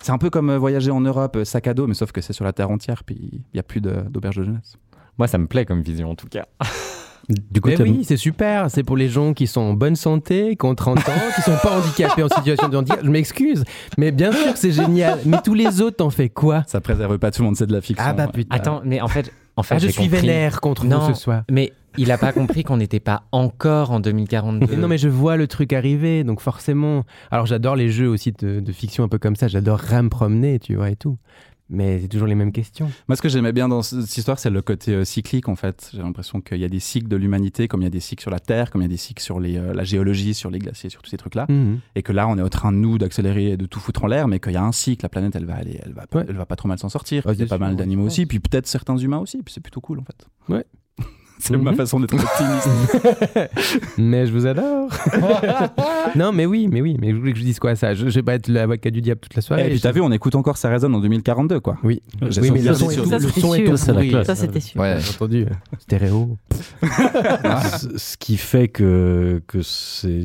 C'est 0.00 0.12
un 0.12 0.18
peu 0.18 0.30
comme 0.30 0.50
euh, 0.50 0.58
voyager 0.58 0.90
en 0.90 1.00
Europe, 1.00 1.36
euh, 1.36 1.44
sac 1.44 1.66
à 1.66 1.74
dos, 1.74 1.86
mais 1.86 1.94
sauf 1.94 2.12
que 2.12 2.20
c'est 2.20 2.32
sur 2.34 2.44
la 2.44 2.52
terre 2.52 2.70
entière, 2.70 3.02
puis 3.04 3.16
il 3.32 3.42
n'y 3.54 3.60
a 3.60 3.62
plus 3.62 3.80
de- 3.80 4.02
d'auberge 4.08 4.36
de, 4.36 4.44
jeunesse. 4.44 4.76
Moi, 5.18 5.26
ça 5.28 5.38
me 5.38 5.46
plaît 5.46 5.64
comme 5.64 5.82
vision 5.82 6.10
en 6.10 6.14
tout 6.14 6.28
cas. 6.28 6.46
Du 7.50 7.60
coup, 7.60 7.70
Mais 7.70 7.80
oui, 7.80 8.04
c'est 8.04 8.16
super. 8.16 8.70
C'est 8.70 8.84
pour 8.84 8.96
les 8.96 9.08
gens 9.08 9.34
qui 9.34 9.48
sont 9.48 9.60
en 9.60 9.74
bonne 9.74 9.96
santé, 9.96 10.54
qui 10.54 10.64
ont 10.64 10.76
30 10.76 10.98
ans, 11.08 11.12
qui 11.34 11.42
sont 11.42 11.56
pas 11.60 11.76
handicapés 11.76 12.22
en 12.22 12.28
situation 12.28 12.68
de 12.68 12.76
handicap. 12.76 13.00
Je 13.02 13.10
m'excuse, 13.10 13.64
mais 13.98 14.12
bien 14.12 14.30
sûr 14.30 14.52
que 14.52 14.58
c'est 14.60 14.70
génial. 14.70 15.18
Mais 15.26 15.38
tous 15.42 15.54
les 15.54 15.80
autres, 15.80 15.96
t'en 15.96 16.10
fais 16.10 16.28
quoi? 16.28 16.62
Ça 16.68 16.80
préserve 16.80 17.18
pas 17.18 17.32
tout 17.32 17.42
le 17.42 17.46
monde, 17.46 17.56
c'est 17.56 17.66
de 17.66 17.72
la 17.72 17.80
fiction. 17.80 18.04
Ah 18.06 18.12
bah 18.12 18.28
putain. 18.28 18.54
Attends, 18.54 18.80
mais 18.84 19.00
en 19.00 19.08
fait, 19.08 19.32
en 19.56 19.64
fait 19.64 19.74
Ah, 19.74 19.78
je 19.78 19.88
suis 19.88 20.04
compris. 20.04 20.20
vénère 20.20 20.60
contre 20.60 20.84
non, 20.84 21.00
vous 21.00 21.14
ce 21.14 21.20
soir. 21.20 21.42
Mais 21.50 21.72
il 21.98 22.12
a 22.12 22.18
pas 22.18 22.30
compris 22.32 22.62
qu'on 22.62 22.76
n'était 22.76 23.00
pas 23.00 23.24
encore 23.32 23.90
en 23.90 23.98
2042. 23.98 24.64
Mais 24.70 24.76
non, 24.76 24.86
mais 24.86 24.98
je 24.98 25.08
vois 25.08 25.36
le 25.36 25.48
truc 25.48 25.72
arriver, 25.72 26.22
donc 26.22 26.40
forcément. 26.40 27.02
Alors 27.32 27.46
j'adore 27.46 27.74
les 27.74 27.88
jeux 27.88 28.08
aussi 28.08 28.30
de, 28.30 28.60
de 28.60 28.72
fiction 28.72 29.02
un 29.02 29.08
peu 29.08 29.18
comme 29.18 29.34
ça. 29.34 29.48
J'adorerais 29.48 30.02
me 30.02 30.10
promener, 30.10 30.60
tu 30.60 30.76
vois, 30.76 30.90
et 30.90 30.96
tout. 30.96 31.18
Mais 31.68 32.00
c'est 32.00 32.06
toujours 32.08 32.28
les 32.28 32.36
mêmes 32.36 32.52
questions. 32.52 32.88
Moi, 33.08 33.16
ce 33.16 33.22
que 33.22 33.28
j'aimais 33.28 33.52
bien 33.52 33.68
dans 33.68 33.82
ce- 33.82 34.00
cette 34.02 34.16
histoire, 34.18 34.38
c'est 34.38 34.50
le 34.50 34.62
côté 34.62 34.92
euh, 34.94 35.04
cyclique, 35.04 35.48
en 35.48 35.56
fait. 35.56 35.90
J'ai 35.92 36.00
l'impression 36.00 36.40
qu'il 36.40 36.58
y 36.58 36.64
a 36.64 36.68
des 36.68 36.78
cycles 36.78 37.08
de 37.08 37.16
l'humanité, 37.16 37.66
comme 37.66 37.80
il 37.82 37.84
y 37.84 37.88
a 37.88 37.90
des 37.90 37.98
cycles 37.98 38.22
sur 38.22 38.30
la 38.30 38.38
Terre, 38.38 38.70
comme 38.70 38.82
il 38.82 38.84
y 38.84 38.86
a 38.86 38.88
des 38.90 38.96
cycles 38.96 39.22
sur 39.22 39.40
les, 39.40 39.56
euh, 39.58 39.74
la 39.74 39.82
géologie, 39.82 40.32
sur 40.34 40.48
les 40.50 40.60
glaciers, 40.60 40.90
sur 40.90 41.02
tous 41.02 41.10
ces 41.10 41.16
trucs-là. 41.16 41.46
Mhm. 41.48 41.80
Et 41.96 42.02
que 42.04 42.12
là, 42.12 42.28
on 42.28 42.38
est 42.38 42.42
en 42.42 42.48
train, 42.48 42.70
nous, 42.70 42.98
d'accélérer 42.98 43.50
et 43.52 43.56
de 43.56 43.66
tout 43.66 43.80
foutre 43.80 44.04
en 44.04 44.06
l'air, 44.06 44.28
mais 44.28 44.38
qu'il 44.38 44.52
y 44.52 44.56
a 44.56 44.62
un 44.62 44.70
cycle, 44.72 45.04
la 45.04 45.08
planète, 45.08 45.34
elle 45.34 45.44
va 45.46 45.54
aller, 45.56 45.80
elle 45.84 45.92
va, 45.92 46.04
Ouais. 46.14 46.24
elle 46.28 46.36
va 46.36 46.46
pas 46.46 46.54
trop 46.56 46.68
mal 46.68 46.78
s'en 46.78 46.88
sortir. 46.88 47.26
Ouais, 47.26 47.34
il 47.34 47.40
y 47.40 47.42
a 47.42 47.46
pas 47.46 47.58
mal 47.58 47.74
d'animaux 47.74 48.06
aussi, 48.06 48.26
puis 48.26 48.38
peut-être 48.38 48.66
certains 48.68 48.96
humains 48.96 49.18
aussi, 49.18 49.38
puis 49.42 49.52
c'est 49.52 49.60
plutôt 49.60 49.80
cool, 49.80 49.98
en 49.98 50.04
fait. 50.04 50.26
Ouais. 50.48 50.64
c'est 51.38 51.56
ma 51.56 51.70
Mhm. 51.72 51.76
façon 51.76 52.00
d'être 52.00 52.14
optimiste. 52.14 53.50
mais 53.98 54.26
je 54.26 54.32
vous 54.32 54.46
adore. 54.46 54.88
non, 56.16 56.32
mais 56.32 56.46
oui, 56.46 56.68
mais 56.70 56.80
oui. 56.80 56.96
Mais 57.00 57.10
je 57.10 57.16
voulais 57.16 57.32
que 57.32 57.38
je 57.38 57.44
dise 57.44 57.58
quoi 57.58 57.76
ça 57.76 57.94
Je, 57.94 58.08
je 58.08 58.14
vais 58.14 58.22
pas 58.22 58.34
être 58.34 58.48
l'avocat 58.48 58.90
du 58.90 59.00
diable 59.00 59.20
toute 59.20 59.34
la 59.34 59.42
soirée. 59.42 59.62
et 59.66 59.68
puis, 59.68 59.76
Je- 59.78 59.82
t'as 59.82 59.92
vu, 59.92 60.00
on 60.00 60.10
écoute 60.12 60.34
encore 60.34 60.56
Ça 60.56 60.68
résonne 60.70 60.94
en 60.94 61.00
2042, 61.00 61.60
quoi. 61.60 61.76
Oui, 61.84 62.02
oui 62.22 62.50
mais 62.50 62.62
le 62.62 62.74
son 62.74 62.90
est 62.90 62.94
Ça, 63.06 63.18
le 63.18 63.28
son 63.28 63.54
est 63.54 63.58
sûr. 63.58 63.70
tout 63.70 63.76
Ça, 63.76 63.84
c'est 63.86 63.92
la 63.92 63.94
pourri. 63.98 64.08
classe. 64.10 64.26
Ça, 64.26 64.34
c'était 64.34 64.60
sûr. 64.60 64.80
Ouais. 64.80 64.96
J'ai 65.00 65.10
entendu. 65.10 65.46
Stéréo. 65.78 66.38
ce 66.82 67.98
ce 67.98 68.16
qui 68.16 68.36
fait 68.36 68.68
que, 68.68 69.42
que 69.46 69.62
c'est 69.62 70.22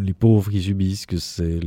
les 0.00 0.12
pauvres 0.14 0.50
qui 0.50 0.60
subissent, 0.62 1.06
que 1.06 1.16
c'est 1.18 1.60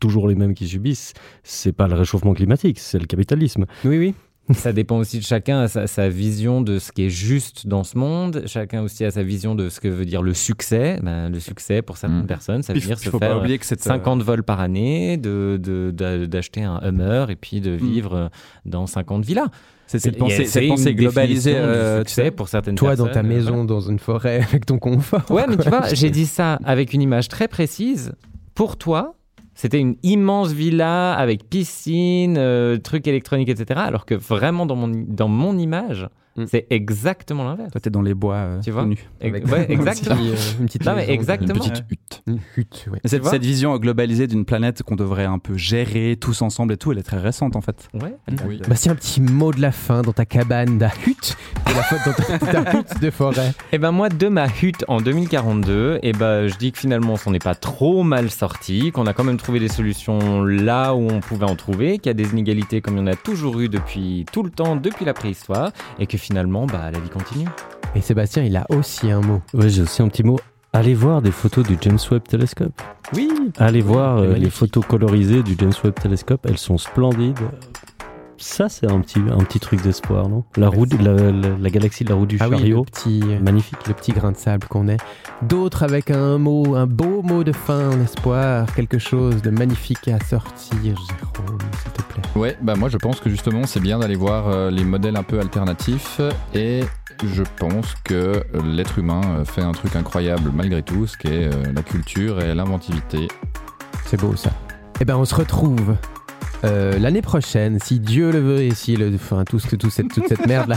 toujours 0.00 0.28
les 0.28 0.34
mêmes 0.34 0.54
qui 0.54 0.66
subissent, 0.68 1.12
c'est 1.42 1.72
pas 1.72 1.88
le 1.88 1.94
réchauffement 1.94 2.34
climatique, 2.34 2.78
c'est 2.78 2.98
le 2.98 3.06
capitalisme. 3.06 3.66
Oui, 3.84 3.98
oui. 3.98 4.14
Ça 4.54 4.72
dépend 4.72 4.96
aussi 4.98 5.18
de 5.18 5.24
chacun, 5.24 5.60
à 5.60 5.68
sa, 5.68 5.86
sa 5.86 6.08
vision 6.08 6.60
de 6.62 6.78
ce 6.78 6.90
qui 6.90 7.04
est 7.04 7.10
juste 7.10 7.66
dans 7.66 7.84
ce 7.84 7.98
monde. 7.98 8.44
Chacun 8.46 8.82
aussi 8.82 9.04
a 9.04 9.10
sa 9.10 9.22
vision 9.22 9.54
de 9.54 9.68
ce 9.68 9.78
que 9.80 9.88
veut 9.88 10.06
dire 10.06 10.22
le 10.22 10.32
succès. 10.32 10.98
Ben, 11.02 11.28
le 11.28 11.38
succès, 11.38 11.82
pour 11.82 11.98
certaines 11.98 12.22
Mm. 12.22 12.26
personnes, 12.26 12.62
ça 12.62 12.72
veut 12.72 12.78
Puis, 12.80 12.88
dire 12.88 12.98
se 12.98 13.10
faut 13.10 13.18
pas 13.18 13.26
faire 13.28 13.38
oublier 13.38 13.58
que 13.58 13.66
c'est 13.66 13.80
50 13.80 14.22
vols 14.22 14.42
par 14.42 14.60
année, 14.60 15.16
de- 15.18 15.60
de- 15.62 16.24
d'acheter 16.26 16.62
un 16.62 16.80
Hummer 16.82 17.26
et 17.28 17.36
puis 17.36 17.60
de 17.60 17.72
vivre 17.72 18.14
euh, 18.14 18.28
dans 18.64 18.86
50 18.86 19.24
villas. 19.24 19.48
C'est 19.86 19.98
c'est 19.98 20.10
de 20.10 20.16
Il 20.16 20.18
y 20.18 20.22
a- 20.22 20.24
penser, 20.28 20.44
c'est 20.46 20.60
de 20.60 20.64
une 20.64 20.70
penser 20.70 20.94
globalisé. 20.94 21.50
définition 21.52 21.72
du 21.72 21.78
euh, 21.78 22.02
tu 22.04 22.08
succès 22.10 22.22
sais. 22.24 22.30
pour 22.30 22.48
certaines 22.48 22.74
Toi, 22.74 22.96
dans 22.96 23.08
ta 23.08 23.20
euh, 23.20 23.22
maison, 23.22 23.64
dans 23.64 23.80
une 23.80 23.98
forêt, 23.98 24.40
avec 24.50 24.64
ton 24.66 24.78
confort. 24.78 25.30
Ouais, 25.30 25.44
mais 25.48 25.56
tu 25.56 25.68
vois, 25.68 25.82
j'ai 25.94 26.10
dit 26.10 26.26
ça 26.26 26.58
avec 26.64 26.92
une 26.94 27.02
image 27.02 27.28
très 27.28 27.48
précise. 27.48 28.12
Pour 28.54 28.76
toi, 28.78 29.14
c'était 29.58 29.80
une 29.80 29.96
immense 30.04 30.52
villa 30.52 31.14
avec 31.14 31.48
piscine, 31.50 32.36
euh, 32.38 32.78
trucs 32.78 33.08
électroniques, 33.08 33.48
etc. 33.48 33.80
Alors 33.84 34.06
que 34.06 34.14
vraiment, 34.14 34.66
dans 34.66 34.76
mon, 34.76 34.86
dans 34.86 35.26
mon 35.26 35.58
image, 35.58 36.06
Mm. 36.38 36.44
c'est 36.46 36.66
exactement 36.70 37.42
l'inverse. 37.44 37.72
Toi, 37.72 37.80
t'es 37.80 37.90
dans 37.90 38.02
les 38.02 38.14
bois 38.14 38.36
euh, 38.36 38.60
Tu 38.60 38.70
vois 38.70 38.86
Avec- 39.20 39.46
ouais, 39.48 39.66
exactement. 39.72 40.20
euh, 40.20 40.34
une 40.60 40.66
petite 40.66 40.86
Non, 40.86 40.92
mais 40.92 40.98
maison, 41.02 41.12
exactement. 41.12 41.64
Une 41.64 41.70
petite 41.70 41.84
hutte. 41.90 42.22
Une 42.28 42.38
hutte, 42.56 42.88
ouais. 42.92 43.00
Cette, 43.04 43.42
vision 43.42 43.76
globalisée 43.78 44.26
d'une 44.28 44.44
planète 44.44 44.82
qu'on 44.84 44.94
devrait 44.96 45.24
un 45.24 45.38
peu 45.38 45.56
gérer 45.56 46.16
tous 46.20 46.42
ensemble 46.42 46.74
et 46.74 46.76
tout, 46.76 46.92
elle 46.92 46.98
est 46.98 47.02
très 47.02 47.18
récente 47.18 47.56
en 47.56 47.60
fait. 47.60 47.88
Ouais. 47.94 48.14
Oui. 48.46 48.60
Bah, 48.68 48.76
c'est 48.76 48.90
un 48.90 48.94
petit 48.94 49.20
mot 49.20 49.52
de 49.52 49.60
la 49.60 49.72
fin 49.72 50.02
dans 50.02 50.12
ta 50.12 50.24
cabane, 50.26 50.78
ta 50.78 50.92
hutte, 51.06 51.36
la 51.78 51.82
fa- 51.84 52.10
dans 52.10 52.38
ta, 52.46 52.62
ta 52.62 52.78
hutte 52.78 53.00
de 53.00 53.10
forêt. 53.10 53.52
Et 53.72 53.78
ben 53.78 53.92
moi, 53.92 54.08
de 54.08 54.28
ma 54.28 54.46
hutte 54.62 54.84
en 54.88 55.00
2042, 55.00 56.00
et 56.02 56.12
ben 56.12 56.46
je 56.48 56.56
dis 56.56 56.72
que 56.72 56.78
finalement, 56.78 57.14
on 57.14 57.16
s'en 57.16 57.32
est 57.34 57.42
pas 57.42 57.54
trop 57.54 58.02
mal 58.02 58.30
sorti, 58.30 58.92
qu'on 58.92 59.06
a 59.06 59.12
quand 59.12 59.24
même 59.24 59.36
trouvé 59.38 59.60
des 59.60 59.68
solutions 59.68 60.42
là 60.44 60.94
où 60.94 61.08
on 61.10 61.20
pouvait 61.20 61.46
en 61.48 61.56
trouver, 61.56 61.98
qu'il 61.98 62.06
y 62.06 62.10
a 62.10 62.14
des 62.14 62.30
inégalités 62.30 62.80
comme 62.80 62.96
il 62.96 63.00
y 63.00 63.02
en 63.02 63.06
a 63.06 63.14
toujours 63.16 63.60
eu 63.60 63.68
depuis 63.68 64.26
tout 64.32 64.42
le 64.42 64.50
temps, 64.50 64.76
depuis 64.76 65.04
la 65.04 65.14
préhistoire, 65.14 65.70
et 65.98 66.06
que 66.06 66.18
finalement, 66.18 66.66
bah 66.66 66.90
la 66.92 66.98
vie 66.98 67.10
continue. 67.10 67.48
Et 67.94 68.00
Sébastien, 68.00 68.42
il 68.42 68.56
a 68.56 68.66
aussi 68.70 69.10
un 69.10 69.20
mot. 69.20 69.40
Ouais, 69.54 69.68
j'ai 69.68 69.82
aussi 69.82 70.02
un 70.02 70.08
petit 70.08 70.22
mot. 70.22 70.38
Allez 70.74 70.92
voir 70.92 71.22
des 71.22 71.30
photos 71.30 71.66
du 71.66 71.78
James 71.80 71.98
Webb 72.10 72.24
Telescope. 72.28 72.82
Oui. 73.14 73.30
Allez 73.56 73.80
voir 73.80 74.18
euh, 74.18 74.34
les 74.34 74.50
photos 74.50 74.84
colorisées 74.86 75.42
du 75.42 75.56
James 75.58 75.72
Webb 75.82 75.94
Telescope, 75.94 76.44
elles 76.46 76.58
sont 76.58 76.76
splendides. 76.76 77.38
Ça, 78.40 78.68
c'est 78.68 78.90
un 78.90 79.00
petit, 79.00 79.18
un 79.18 79.38
petit 79.44 79.58
truc 79.60 79.82
d'espoir, 79.82 80.28
non? 80.28 80.44
La, 80.56 80.68
roue, 80.68 80.86
de- 80.86 80.96
la, 80.96 81.12
la- 81.32 81.58
la 81.58 81.70
galaxie 81.70 82.04
de 82.04 82.10
la 82.10 82.14
roue 82.14 82.26
du 82.26 82.36
Ah 82.40 82.44
oui, 82.44 82.50
le 82.52 82.58
chariot, 82.58 82.84
petit, 82.84 83.20
euh, 83.26 83.40
magnifique. 83.40 83.78
le 83.88 83.94
petit 83.94 84.12
grain 84.12 84.30
de 84.32 84.36
sable 84.36 84.66
qu'on 84.68 84.86
est. 84.88 84.98
D'autres 85.42 85.82
avec 85.82 86.10
un 86.10 86.38
mot, 86.38 86.76
un 86.76 86.86
beau 86.86 87.22
mot 87.22 87.42
de 87.44 87.52
fin, 87.52 87.90
en 87.90 88.00
espoir, 88.00 88.72
quelque 88.74 88.98
chose 88.98 89.42
de 89.42 89.50
magnifique 89.50 90.08
à 90.08 90.18
sortir, 90.24 90.78
Jérôme, 90.82 91.58
s'il 91.82 91.92
te 91.92 92.02
plaît. 92.02 92.22
Ouais, 92.36 92.56
bah 92.62 92.74
moi 92.76 92.88
je 92.88 92.96
pense 92.98 93.20
que 93.20 93.28
justement 93.30 93.64
c'est 93.66 93.80
bien 93.80 93.98
d'aller 93.98 94.14
voir 94.16 94.48
euh, 94.48 94.70
les 94.70 94.84
modèles 94.84 95.16
un 95.16 95.22
peu 95.22 95.40
alternatifs 95.40 96.20
et 96.54 96.82
je 97.24 97.42
pense 97.58 97.94
que 98.04 98.44
l'être 98.64 98.98
humain 98.98 99.20
euh, 99.38 99.44
fait 99.44 99.62
un 99.62 99.72
truc 99.72 99.96
incroyable 99.96 100.50
malgré 100.54 100.82
tout, 100.82 101.06
ce 101.06 101.16
qui 101.16 101.28
est 101.28 101.50
la 101.72 101.82
culture 101.82 102.40
et 102.40 102.54
l'inventivité. 102.54 103.26
C'est 104.04 104.20
beau 104.20 104.36
ça. 104.36 104.50
Eh 105.00 105.04
ben, 105.04 105.16
on 105.16 105.24
se 105.24 105.34
retrouve 105.34 105.96
euh, 106.64 106.98
l'année 106.98 107.22
prochaine, 107.22 107.78
si 107.82 108.00
Dieu 108.00 108.30
le 108.32 108.40
veut 108.40 108.62
et 108.62 108.74
si 108.74 108.96
le, 108.96 109.12
enfin 109.14 109.44
tout 109.44 109.58
ce 109.58 109.66
que 109.66 109.76
tout 109.76 109.90
cette, 109.90 110.08
toute 110.08 110.26
cette 110.28 110.46
merde 110.46 110.68
là 110.70 110.76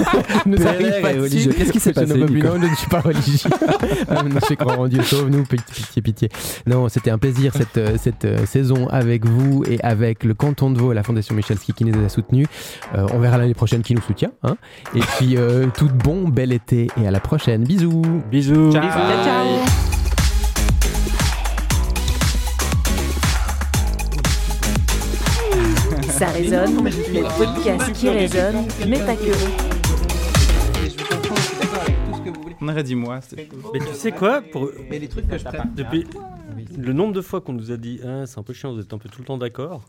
nous 0.46 0.66
arrive 0.66 1.00
pas 1.00 1.14
dessus. 1.14 1.48
Qu'est-ce 1.50 1.72
qui 1.72 1.80
s'est 1.80 1.92
Je 1.94 2.00
ne 2.00 2.06
passé, 2.06 2.24
plus- 2.26 2.42
Non, 2.42 2.54
je 2.60 2.66
ne 2.68 2.74
suis 2.74 2.88
pas 2.88 3.00
religieux. 3.00 3.50
Ah, 4.08 4.22
je 4.48 4.54
crois 4.54 4.76
en 4.78 4.88
Dieu, 4.88 5.02
sauve-nous, 5.02 5.44
pitié, 5.44 5.64
pitié, 5.74 6.02
pitié. 6.02 6.28
Non, 6.66 6.88
c'était 6.88 7.10
un 7.10 7.18
plaisir 7.18 7.52
cette, 7.54 7.78
euh, 7.78 7.96
cette 7.98 8.24
euh, 8.24 8.44
saison 8.46 8.88
avec 8.88 9.24
vous 9.24 9.64
et 9.68 9.80
avec 9.82 10.24
le 10.24 10.34
canton 10.34 10.70
de 10.70 10.78
Vaud 10.78 10.92
et 10.92 10.94
la 10.94 11.02
Fondation 11.02 11.34
Michalski 11.34 11.72
qui 11.72 11.84
nous 11.84 12.04
a 12.04 12.08
soutenus. 12.08 12.46
Euh, 12.94 13.06
on 13.12 13.18
verra 13.18 13.38
l'année 13.38 13.54
prochaine 13.54 13.82
qui 13.82 13.94
nous 13.94 14.02
soutient. 14.02 14.32
Hein. 14.42 14.56
Et 14.94 15.00
puis, 15.00 15.36
euh, 15.36 15.66
tout 15.76 15.88
bon, 15.88 16.28
bel 16.28 16.52
été 16.52 16.88
et 17.00 17.06
à 17.06 17.10
la 17.10 17.20
prochaine. 17.20 17.64
Bisous. 17.64 18.02
Bisous. 18.30 18.72
Ciao, 18.72 18.82
ciao. 18.82 19.91
Ça 26.22 26.28
résonne, 26.28 26.84
le 26.84 27.36
podcast 27.36 27.92
qui 27.94 28.08
résonne, 28.08 28.68
mais 28.86 29.00
pas 29.00 29.16
que. 29.16 29.32
On 32.60 32.68
aurait 32.68 32.84
dit 32.84 32.94
moi. 32.94 33.18
Mais 33.74 33.80
tu 33.80 33.92
sais 33.92 34.12
quoi 34.12 34.40
pour... 34.40 34.70
Depuis 35.74 36.06
le 36.78 36.92
nombre 36.92 37.12
de 37.12 37.22
fois 37.22 37.40
qu'on 37.40 37.54
nous 37.54 37.72
a 37.72 37.76
dit 37.76 37.98
Ah, 38.06 38.24
c'est 38.26 38.38
un 38.38 38.44
peu 38.44 38.52
chiant, 38.52 38.72
vous 38.72 38.78
êtes 38.78 38.92
un 38.92 38.98
peu 38.98 39.08
tout 39.08 39.22
le 39.22 39.24
temps 39.24 39.36
d'accord. 39.36 39.82